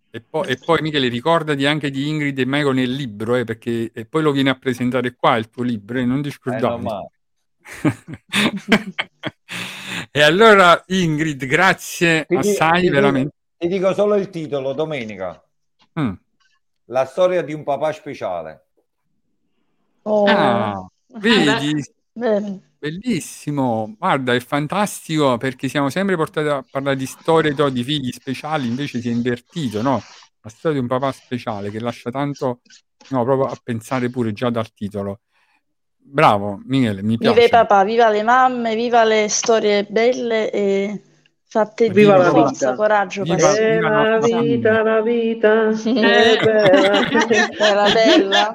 E 0.09 0.21
poi, 0.21 0.47
e 0.47 0.57
poi 0.57 0.81
Michele, 0.81 1.09
ricordati 1.09 1.65
anche 1.65 1.89
di 1.91 2.07
Ingrid 2.07 2.39
e 2.39 2.45
Michael 2.45 2.75
nel 2.75 2.91
libro, 2.91 3.35
eh, 3.35 3.43
perché 3.43 3.91
e 3.93 4.05
poi 4.05 4.23
lo 4.23 4.31
vieni 4.31 4.47
a 4.49 4.55
presentare 4.55 5.13
qua 5.13 5.35
il 5.35 5.49
tuo 5.49 5.61
libro, 5.63 5.99
eh, 5.99 6.05
non 6.05 6.21
ti 6.21 6.29
Eh, 6.29 6.31
scordare. 6.31 6.61
normale. 6.71 7.09
e 10.11 10.21
allora 10.21 10.81
Ingrid, 10.87 11.45
grazie 11.45 12.25
Ti, 12.25 12.37
di- 12.37 12.37
assai, 12.49 12.81
dico- 12.81 12.93
veramente. 12.93 13.33
Ti 13.57 13.67
dico 13.67 13.93
solo 13.93 14.15
il 14.15 14.29
titolo, 14.29 14.73
domenica. 14.73 15.41
Mm. 15.99 16.13
La 16.85 17.05
storia 17.05 17.41
di 17.41 17.53
un 17.53 17.63
papà 17.63 17.91
speciale. 17.91 18.67
Oh. 20.03 20.25
Ah, 20.27 20.87
vedi, 21.19 21.83
Bene. 22.11 22.75
bellissimo, 22.77 23.95
guarda, 23.97 24.35
è 24.35 24.39
fantastico 24.39 25.37
perché 25.37 25.67
siamo 25.67 25.89
sempre 25.89 26.15
portati 26.15 26.47
a 26.47 26.63
parlare 26.69 26.95
di 26.95 27.07
storie 27.07 27.53
di 27.53 27.83
figli 27.83 28.11
speciali, 28.11 28.67
invece 28.67 29.01
si 29.01 29.09
è 29.09 29.11
invertito, 29.11 29.81
no? 29.81 30.01
La 30.41 30.49
storia 30.49 30.77
di 30.77 30.83
un 30.83 30.87
papà 30.87 31.11
speciale 31.11 31.71
che 31.71 31.79
lascia 31.79 32.11
tanto, 32.11 32.61
no, 33.09 33.23
proprio 33.23 33.47
a 33.47 33.57
pensare 33.63 34.09
pure 34.11 34.31
già 34.31 34.51
dal 34.51 34.71
titolo. 34.73 35.21
Bravo, 35.97 36.61
Michele, 36.65 37.01
mi 37.01 37.17
Viva 37.17 37.33
piace. 37.33 37.47
i 37.47 37.49
papà, 37.49 37.83
viva 37.83 38.09
le 38.09 38.21
mamme, 38.21 38.75
viva 38.75 39.03
le 39.03 39.27
storie 39.27 39.85
belle 39.85 40.51
e 40.51 41.01
fatte 41.55 41.87
di 41.87 41.93
Viva 41.93 42.17
la 42.17 42.29
forza, 42.29 42.71
vita. 42.71 42.75
coraggio, 42.75 43.23
Viva- 43.23 43.53
viva 43.53 44.07
la 44.09 44.19
vita, 44.19 44.83
la 44.83 45.01
vita 45.01 45.69
è 45.69 46.37
bella. 46.43 47.07
Era 47.57 47.91
bella. 47.93 48.53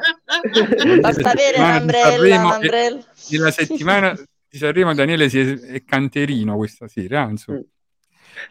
Basta 1.00 1.30
avere 1.30 1.56
e- 1.56 2.36
un'ombrella. 2.36 3.00
Nella 3.30 3.50
settimana 3.50 4.14
di 4.50 4.58
Sanremo 4.58 4.92
Daniele 4.92 5.28
si 5.30 5.40
è, 5.40 5.58
è 5.60 5.84
canterino 5.84 6.56
questa 6.56 6.88
sera, 6.88 7.26
eh, 7.26 7.30
insomma. 7.30 7.60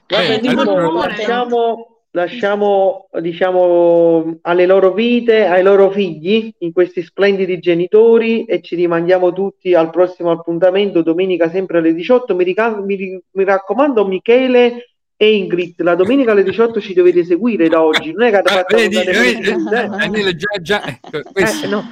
Vabbè, 0.08 0.40
Eh, 0.42 0.48
allora- 0.50 1.06
lasciamo, 1.08 1.99
lasciamo 2.20 3.08
diciamo, 3.22 4.40
alle 4.42 4.66
loro 4.66 4.92
vite, 4.92 5.46
ai 5.46 5.64
loro 5.64 5.90
figli, 5.90 6.54
in 6.60 6.72
questi 6.74 7.02
splendidi 7.02 7.60
genitori 7.60 8.46
e 8.46 8.62
ci 8.62 8.76
rimandiamo 8.76 9.32
tutti 9.34 9.74
al 9.74 9.90
prossimo 9.90 10.32
appuntamento, 10.32 11.02
domenica 11.02 11.50
sempre 11.50 11.78
alle 11.80 11.94
18. 11.94 12.36
Mi, 12.36 12.44
rica- 12.44 12.82
mi 12.82 13.20
mi 13.32 13.44
raccomando, 13.44 14.06
Michele, 14.06 14.90
e 15.22 15.36
Ingrid, 15.36 15.82
la 15.82 15.96
domenica 15.96 16.32
alle 16.32 16.44
18 16.44 16.80
ci 16.80 16.94
dovete 16.94 17.24
seguire 17.26 17.68
da 17.68 17.84
oggi, 17.84 18.12
non 18.14 18.28
è 18.28 18.30
che 18.30 18.38
avete 18.38 18.54
fatto 18.54 18.76
Vedi, 18.78 18.96
il- 18.96 19.70
eh. 19.74 19.88
Daniele, 19.90 20.36
già, 20.36 20.62
già, 20.62 20.82
ecco, 20.86 21.22
questo 21.34 21.66
Eh, 21.66 21.70
no. 21.70 21.84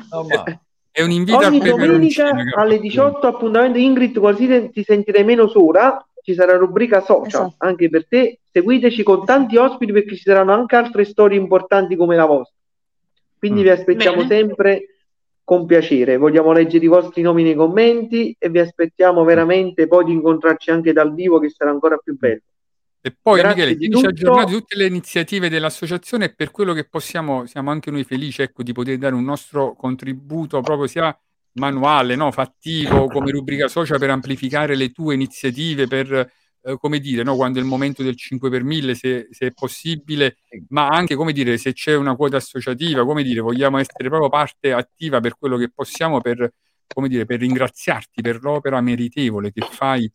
è 0.92 1.02
un 1.04 1.12
invito 1.12 1.38
Ogni 1.38 1.60
domenica 1.60 2.32
alle 2.56 2.80
18 2.80 3.28
appuntamento 3.28 3.78
Ingrid, 3.78 4.18
così 4.20 4.70
ti 4.72 4.84
sentirai 4.84 5.24
meno 5.24 5.48
sola. 5.48 6.02
Ci 6.28 6.34
sarà 6.34 6.58
rubrica 6.58 7.00
social 7.00 7.28
Esatto. 7.46 7.56
anche 7.60 7.88
per 7.90 8.06
te. 8.06 8.40
Seguiteci 8.52 9.02
con 9.02 9.24
tanti 9.24 9.56
ospiti 9.56 9.94
perché 9.94 10.14
ci 10.18 10.24
saranno 10.24 10.52
anche 10.52 10.76
altre 10.76 11.06
storie 11.06 11.40
importanti 11.40 11.96
come 11.96 12.18
la 12.18 12.26
vostra. 12.26 12.54
Quindi 13.40 13.62
Mm. 13.62 13.64
vi 13.64 13.70
aspettiamo 13.70 14.18
Bene. 14.18 14.28
sempre 14.28 14.86
con 15.46 15.66
piacere. 15.66 16.18
Vogliamo 16.18 16.52
leggere 16.52 16.84
i 16.84 16.90
vostri 16.90 17.22
nomi 17.22 17.44
nei 17.44 17.56
commenti 17.56 18.36
e 18.38 18.50
vi 18.50 18.60
aspettiamo 18.60 19.24
veramente 19.24 19.88
poi 19.88 20.04
di 20.04 20.12
incontrarci 20.12 20.70
anche 20.70 20.92
dal 20.92 21.14
vivo 21.14 21.40
che 21.40 21.50
sarà 21.50 21.70
ancora 21.70 21.96
più 21.96 22.18
bello. 22.18 22.42
E 23.00 23.16
poi 23.22 23.40
Grazie 23.40 23.56
Michele, 23.64 23.78
tienici 23.78 24.02
tutto. 24.02 24.10
aggiornati 24.10 24.52
tutte 24.52 24.76
le 24.76 24.86
iniziative 24.86 25.48
dell'associazione 25.48 26.26
e 26.26 26.34
per 26.36 26.52
quello 26.52 26.74
che 26.74 26.84
possiamo, 26.90 27.46
siamo 27.46 27.72
anche 27.72 27.90
noi 27.90 28.04
felici 28.04 28.42
ecco, 28.42 28.64
di 28.64 28.74
poter 28.74 28.98
dare 28.98 29.16
un 29.16 29.24
nostro 29.24 29.76
contributo 29.76 30.60
proprio 30.60 30.88
sia 30.88 31.18
manuale, 31.58 32.16
no, 32.16 32.32
fattivo, 32.32 33.08
come 33.08 33.32
rubrica 33.32 33.68
social 33.68 34.00
per 34.00 34.10
amplificare 34.10 34.76
le 34.76 34.92
tue 34.92 35.14
iniziative, 35.14 35.88
per, 35.88 36.12
eh, 36.14 36.78
come 36.78 37.00
dire, 37.00 37.24
no, 37.24 37.36
quando 37.36 37.60
è 37.60 37.62
il 37.62 37.68
momento 37.68 38.04
del 38.04 38.16
5 38.16 38.50
per 38.50 38.64
1000, 38.64 38.96
se, 38.96 39.28
se 39.32 39.48
è 39.48 39.52
possibile, 39.52 40.38
ma 40.70 40.88
anche, 40.88 41.16
come 41.16 41.34
dire, 41.34 41.58
se 41.58 41.74
c'è 41.74 41.96
una 41.96 42.16
quota 42.16 42.38
associativa, 42.38 43.06
come 43.06 43.24
dire, 43.24 43.42
vogliamo 43.42 43.78
essere 43.78 44.10
proprio 44.10 44.30
parte 44.30 44.72
attiva 44.72 45.20
per 45.20 45.38
quello 45.38 45.58
che 45.58 45.70
possiamo, 45.70 46.22
per, 46.22 46.54
come 46.88 47.08
dire, 47.08 47.26
per 47.26 47.40
ringraziarti 47.40 48.22
per 48.22 48.42
l'opera 48.42 48.82
meritevole 48.82 49.52
che 49.52 49.62
fai 49.70 50.12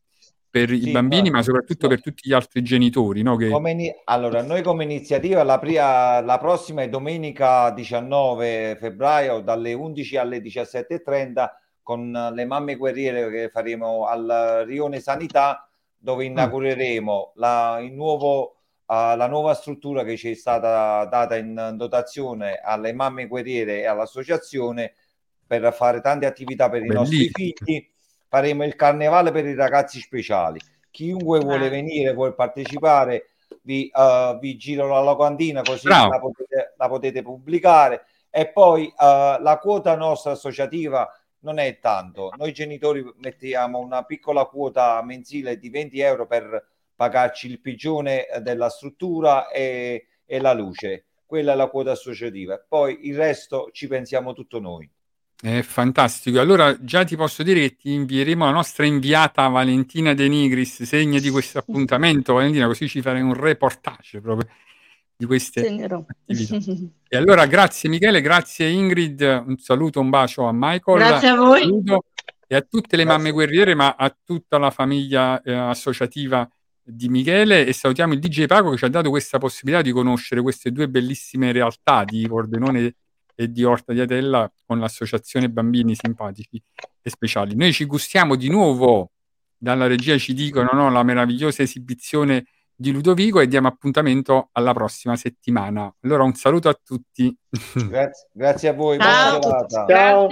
per 0.52 0.70
i 0.70 0.82
Sì, 0.82 0.90
bambini, 0.90 1.30
guarda, 1.30 1.36
ma 1.38 1.42
soprattutto 1.42 1.88
per 1.88 2.02
tutti 2.02 2.28
gli 2.28 2.34
altri 2.34 2.62
genitori, 2.62 3.22
no? 3.22 3.36
Che... 3.36 3.46
Ini- 3.46 4.02
allora, 4.04 4.42
noi 4.42 4.60
come 4.60 4.84
iniziativa 4.84 5.42
la, 5.42 5.58
pria- 5.58 6.20
la 6.20 6.36
prossima 6.36 6.82
è 6.82 6.90
domenica 6.90 7.70
19 7.70 8.76
febbraio 8.78 9.40
dalle 9.40 9.72
11 9.72 10.16
alle 10.18 10.42
17.30 10.42 11.48
con 11.82 12.32
le 12.34 12.44
mamme 12.44 12.76
guerriere 12.76 13.30
che 13.30 13.48
faremo 13.48 14.04
al 14.04 14.64
Rione 14.66 15.00
Sanità 15.00 15.66
dove 15.96 16.26
inaugureremo 16.26 17.32
la, 17.36 17.80
il 17.80 17.94
nuovo, 17.94 18.56
eh, 18.86 19.16
la 19.16 19.26
nuova 19.28 19.54
struttura 19.54 20.04
che 20.04 20.18
ci 20.18 20.32
è 20.32 20.34
stata 20.34 21.06
data 21.06 21.34
in 21.34 21.76
dotazione 21.76 22.60
alle 22.62 22.92
mamme 22.92 23.26
guerriere 23.26 23.80
e 23.80 23.86
all'associazione 23.86 24.92
per 25.46 25.72
fare 25.72 26.02
tante 26.02 26.26
attività 26.26 26.68
per 26.68 26.84
i 26.84 26.88
nostri 26.88 27.30
Bellissimo. 27.30 27.54
figli. 27.64 27.91
Faremo 28.32 28.64
il 28.64 28.76
carnevale 28.76 29.30
per 29.30 29.44
i 29.44 29.54
ragazzi 29.54 30.00
speciali. 30.00 30.58
Chiunque 30.90 31.40
vuole 31.40 31.68
venire, 31.68 32.14
vuole 32.14 32.32
partecipare, 32.32 33.26
vi, 33.60 33.90
eh, 33.94 34.38
vi 34.40 34.56
giro 34.56 34.88
la 34.88 35.02
locandina 35.02 35.60
così 35.60 35.86
la 35.86 36.18
potete, 36.18 36.72
la 36.78 36.88
potete 36.88 37.20
pubblicare. 37.20 38.06
E 38.30 38.48
poi 38.48 38.86
eh, 38.86 39.36
la 39.38 39.58
quota 39.60 39.94
nostra 39.96 40.32
associativa 40.32 41.06
non 41.40 41.58
è 41.58 41.78
tanto. 41.78 42.32
Noi 42.38 42.52
genitori 42.52 43.04
mettiamo 43.18 43.80
una 43.80 44.02
piccola 44.04 44.46
quota 44.46 45.02
mensile 45.02 45.58
di 45.58 45.68
20 45.68 46.00
euro 46.00 46.26
per 46.26 46.68
pagarci 46.96 47.50
il 47.50 47.60
pigione 47.60 48.28
della 48.40 48.70
struttura 48.70 49.50
e, 49.50 50.06
e 50.24 50.40
la 50.40 50.54
luce. 50.54 51.04
Quella 51.26 51.52
è 51.52 51.54
la 51.54 51.68
quota 51.68 51.90
associativa. 51.90 52.58
Poi 52.66 53.08
il 53.08 53.14
resto 53.14 53.68
ci 53.72 53.88
pensiamo 53.88 54.32
tutto 54.32 54.58
noi. 54.58 54.90
È 55.44 55.60
fantastico. 55.62 56.38
Allora 56.38 56.76
già 56.84 57.02
ti 57.02 57.16
posso 57.16 57.42
dire 57.42 57.58
che 57.62 57.74
ti 57.74 57.92
invieremo 57.94 58.44
la 58.44 58.52
nostra 58.52 58.86
inviata 58.86 59.48
Valentina 59.48 60.14
De 60.14 60.28
Nigris, 60.28 60.84
segna 60.84 61.18
di 61.18 61.30
questo 61.30 61.58
appuntamento, 61.58 62.34
Valentina, 62.34 62.68
così 62.68 62.86
ci 62.88 63.02
farai 63.02 63.22
un 63.22 63.34
reportage 63.34 64.20
proprio 64.20 64.48
di 65.16 65.26
queste 65.26 65.64
Segnerò. 65.64 66.04
attività. 66.26 66.58
E 67.12 67.16
allora 67.16 67.46
grazie 67.46 67.88
Michele, 67.88 68.20
grazie 68.20 68.68
Ingrid, 68.68 69.20
un 69.46 69.58
saluto, 69.58 69.98
un 69.98 70.10
bacio 70.10 70.44
a 70.44 70.52
Michael, 70.54 70.98
Grazie 70.98 71.28
a 71.28 71.34
voi. 71.34 71.60
saluto 71.60 72.04
e 72.46 72.54
a 72.54 72.60
tutte 72.62 72.96
le 72.96 73.02
Grazie. 73.02 73.18
mamme 73.18 73.30
guerriere, 73.32 73.74
ma 73.74 73.96
a 73.98 74.16
tutta 74.24 74.58
la 74.58 74.70
famiglia 74.70 75.42
eh, 75.42 75.52
associativa 75.52 76.48
di 76.80 77.08
Michele 77.08 77.66
e 77.66 77.72
salutiamo 77.72 78.12
il 78.12 78.20
DJ 78.20 78.46
Paco 78.46 78.70
che 78.70 78.76
ci 78.76 78.84
ha 78.84 78.88
dato 78.88 79.10
questa 79.10 79.38
possibilità 79.38 79.82
di 79.82 79.90
conoscere 79.90 80.40
queste 80.40 80.70
due 80.70 80.88
bellissime 80.88 81.50
realtà 81.50 82.04
di 82.04 82.26
Pordenone 82.28 82.94
e 83.34 83.50
di 83.50 83.64
Orta 83.64 83.92
di 83.92 84.00
Atella 84.00 84.50
con 84.66 84.78
l'associazione 84.78 85.50
Bambini 85.50 85.94
Simpatici 85.94 86.62
e 87.00 87.10
Speciali. 87.10 87.54
Noi 87.54 87.72
ci 87.72 87.84
gustiamo 87.84 88.36
di 88.36 88.48
nuovo, 88.48 89.12
dalla 89.56 89.86
regia 89.86 90.16
ci 90.18 90.34
dicono 90.34 90.70
no, 90.72 90.90
la 90.90 91.02
meravigliosa 91.02 91.62
esibizione 91.62 92.46
di 92.74 92.90
Ludovico 92.90 93.40
e 93.40 93.46
diamo 93.46 93.68
appuntamento 93.68 94.48
alla 94.52 94.72
prossima 94.72 95.16
settimana. 95.16 95.92
Allora 96.00 96.24
un 96.24 96.34
saluto 96.34 96.68
a 96.68 96.78
tutti. 96.82 97.34
Grazie, 97.88 98.28
grazie 98.32 98.68
a 98.68 98.72
voi. 98.72 98.98
Ciao. 98.98 99.66
Ciao. 99.86 100.28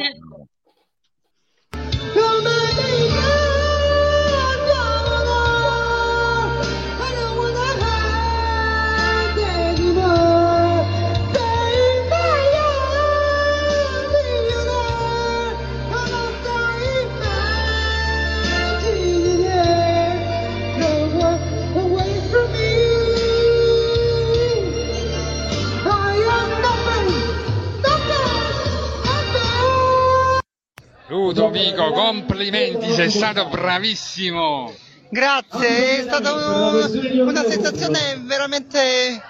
Ludovico, 31.11 31.91
complimenti, 31.91 32.93
sei 32.93 33.11
stato 33.11 33.47
bravissimo. 33.47 34.73
Grazie, 35.09 35.99
è 35.99 36.03
stata 36.03 36.33
un- 36.33 37.27
una 37.27 37.43
sensazione 37.43 37.99
veramente 38.23 39.21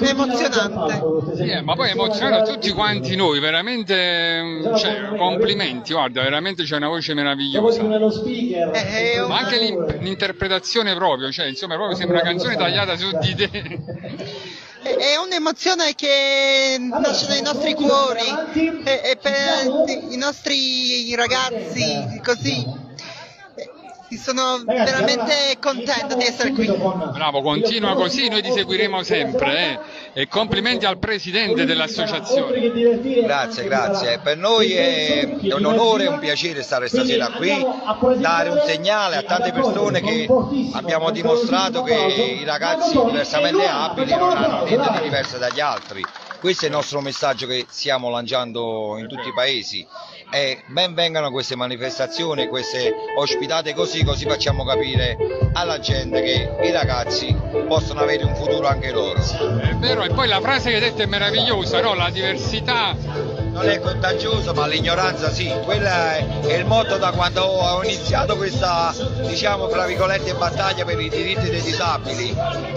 emozionante. 0.00 1.02
Eh, 1.50 1.62
ma 1.62 1.74
poi 1.76 1.90
emozionato 1.92 2.52
tutti 2.52 2.70
quanti 2.72 3.16
noi, 3.16 3.40
veramente, 3.40 4.42
mm, 4.42 4.74
cioè, 4.76 5.14
complimenti, 5.16 5.94
guarda, 5.94 6.20
veramente 6.22 6.64
c'è 6.64 6.76
una 6.76 6.88
voce 6.88 7.14
meravigliosa. 7.14 7.58
È 8.72 9.20
un- 9.22 9.28
Ma 9.28 9.38
anche 9.38 9.58
l'in- 9.58 9.96
l'interpretazione 10.00 10.94
proprio, 10.94 11.30
cioè, 11.32 11.46
insomma, 11.46 11.74
proprio 11.76 11.96
sembra 11.96 12.20
una 12.20 12.28
canzone 12.28 12.56
tagliata 12.56 12.96
su 12.98 13.08
di 13.18 13.34
te. 13.34 13.78
È 14.82 15.16
un'emozione 15.16 15.94
che 15.94 16.76
nasce 16.78 17.26
dai 17.26 17.42
nostri 17.42 17.74
cuori 17.74 18.26
e, 18.84 19.00
e 19.04 19.18
per 19.20 19.88
i 20.10 20.16
nostri 20.16 21.14
ragazzi, 21.14 22.20
così. 22.24 22.88
Sono 24.18 24.62
veramente 24.66 25.56
contenta 25.60 26.14
di 26.14 26.24
essere 26.24 26.50
qui. 26.52 26.66
Bravo, 26.66 27.42
continua 27.42 27.94
così, 27.94 28.28
noi 28.28 28.42
ti 28.42 28.50
seguiremo 28.52 29.02
sempre. 29.02 29.80
eh. 30.14 30.20
E 30.22 30.28
complimenti 30.28 30.84
al 30.84 30.98
presidente 30.98 31.64
dell'associazione. 31.64 33.22
Grazie, 33.22 33.64
grazie. 33.64 34.18
Per 34.18 34.36
noi 34.36 34.72
è, 34.72 35.28
è 35.38 35.52
un 35.54 35.64
onore 35.64 36.04
e 36.04 36.08
un 36.08 36.18
piacere 36.18 36.62
stare 36.62 36.88
stasera 36.88 37.28
qui, 37.30 37.64
dare 38.16 38.48
un 38.48 38.60
segnale 38.66 39.16
a 39.16 39.22
tante 39.22 39.52
persone 39.52 40.00
che 40.00 40.26
abbiamo 40.72 41.10
dimostrato 41.10 41.82
che 41.82 41.94
i 41.94 42.44
ragazzi 42.44 42.98
diversamente 43.04 43.66
abili 43.66 44.10
non 44.16 44.36
hanno 44.36 44.64
niente 44.64 44.90
di 44.92 45.02
diverso 45.02 45.38
dagli 45.38 45.60
altri. 45.60 46.04
Questo 46.40 46.64
è 46.64 46.68
il 46.68 46.74
nostro 46.74 47.00
messaggio 47.02 47.46
che 47.46 47.66
stiamo 47.68 48.08
lanciando 48.08 48.96
in 48.98 49.06
tutti 49.08 49.28
i 49.28 49.32
paesi. 49.34 49.86
E 50.32 50.62
ben 50.66 50.94
vengano 50.94 51.32
queste 51.32 51.56
manifestazioni, 51.56 52.46
queste 52.46 52.94
ospitate 53.16 53.74
così, 53.74 54.04
così 54.04 54.26
facciamo 54.26 54.64
capire 54.64 55.16
alla 55.54 55.80
gente 55.80 56.22
che 56.22 56.48
i 56.62 56.70
ragazzi 56.70 57.34
possono 57.66 58.00
avere 58.00 58.24
un 58.24 58.34
futuro 58.36 58.68
anche 58.68 58.92
loro. 58.92 59.20
È 59.20 59.74
vero, 59.74 60.04
e 60.04 60.10
poi 60.10 60.28
la 60.28 60.40
frase 60.40 60.70
che 60.70 60.76
hai 60.76 60.80
detto 60.80 61.02
è 61.02 61.06
meravigliosa, 61.06 61.80
no? 61.80 61.94
La 61.94 62.10
diversità. 62.10 63.39
Non 63.60 63.68
è 63.68 63.78
contagioso, 63.78 64.54
ma 64.54 64.66
l'ignoranza 64.66 65.30
sì. 65.30 65.52
Quella 65.64 66.16
è, 66.16 66.26
è 66.46 66.54
il 66.54 66.64
motto 66.64 66.96
da 66.96 67.10
quando 67.10 67.42
ho 67.42 67.84
iniziato 67.84 68.34
questa, 68.38 68.94
diciamo, 69.26 69.68
fra 69.68 69.84
virgolette, 69.84 70.32
battaglia 70.32 70.86
per 70.86 70.98
i 70.98 71.10
diritti 71.10 71.50
dei 71.50 71.60
disabili. 71.60 72.34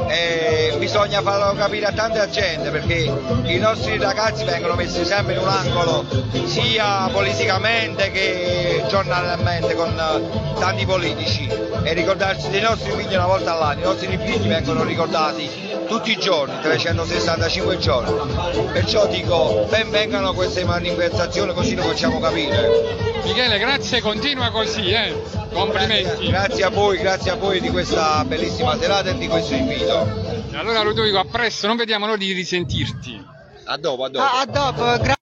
E 0.10 0.76
bisogna 0.80 1.22
farlo 1.22 1.58
capire 1.58 1.86
a 1.86 1.94
tanta 1.94 2.28
gente 2.28 2.70
perché 2.70 3.10
i 3.44 3.58
nostri 3.60 3.98
ragazzi 3.98 4.44
vengono 4.44 4.76
messi 4.76 5.06
sempre 5.06 5.36
in 5.36 5.40
un 5.40 5.48
angolo, 5.48 6.06
sia 6.48 7.08
politicamente 7.14 8.12
che 8.12 8.84
giornalmente 8.90 9.76
con 9.76 9.98
eh, 9.98 10.60
tanti 10.60 10.86
politici. 10.86 11.48
E 11.82 11.94
ricordarsi 11.94 12.50
dei 12.50 12.60
nostri 12.60 12.92
figli 12.92 13.16
una 13.16 13.28
volta 13.28 13.54
all'anno. 13.54 13.80
I 13.80 13.84
nostri 13.84 14.20
figli 14.22 14.50
vengono 14.50 14.84
ricordati 14.84 15.73
tutti 15.88 16.12
i 16.12 16.18
giorni, 16.18 16.60
365 16.62 17.78
giorni. 17.78 18.72
Perciò 18.72 19.08
dico 19.08 19.66
ben 19.70 19.90
vengano 19.90 20.34
queste 20.34 20.64
manifestazioni 20.64 21.54
così 21.54 21.76
lo 21.76 21.84
facciamo 21.84 22.20
capire. 22.20 23.22
Michele, 23.24 23.58
grazie, 23.60 24.02
continua 24.02 24.50
così, 24.52 24.92
eh. 24.92 25.16
Complimenti. 25.52 26.28
Grazie 26.28 26.64
a 26.64 26.70
voi, 26.70 26.98
grazie 26.98 27.32
a 27.32 27.36
voi 27.36 27.62
di 27.62 27.70
questa 27.70 28.24
bellissima 28.26 28.78
serata 28.78 29.10
e 29.10 29.18
di 29.18 29.28
questo 29.28 29.54
invito. 29.54 30.42
E 30.52 30.58
Allora 30.58 30.82
Ludovico, 30.82 31.20
a 31.20 31.26
presto, 31.26 31.68
non 31.68 31.78
vediamo 31.78 32.06
l'ora 32.06 32.18
di 32.18 32.32
risentirti. 32.34 33.24
A 33.66 33.78
dopo, 33.78 34.04
a 34.04 34.10
dopo. 34.10 34.26
Ah, 34.26 34.40
a 34.42 34.46
dopo, 34.46 35.22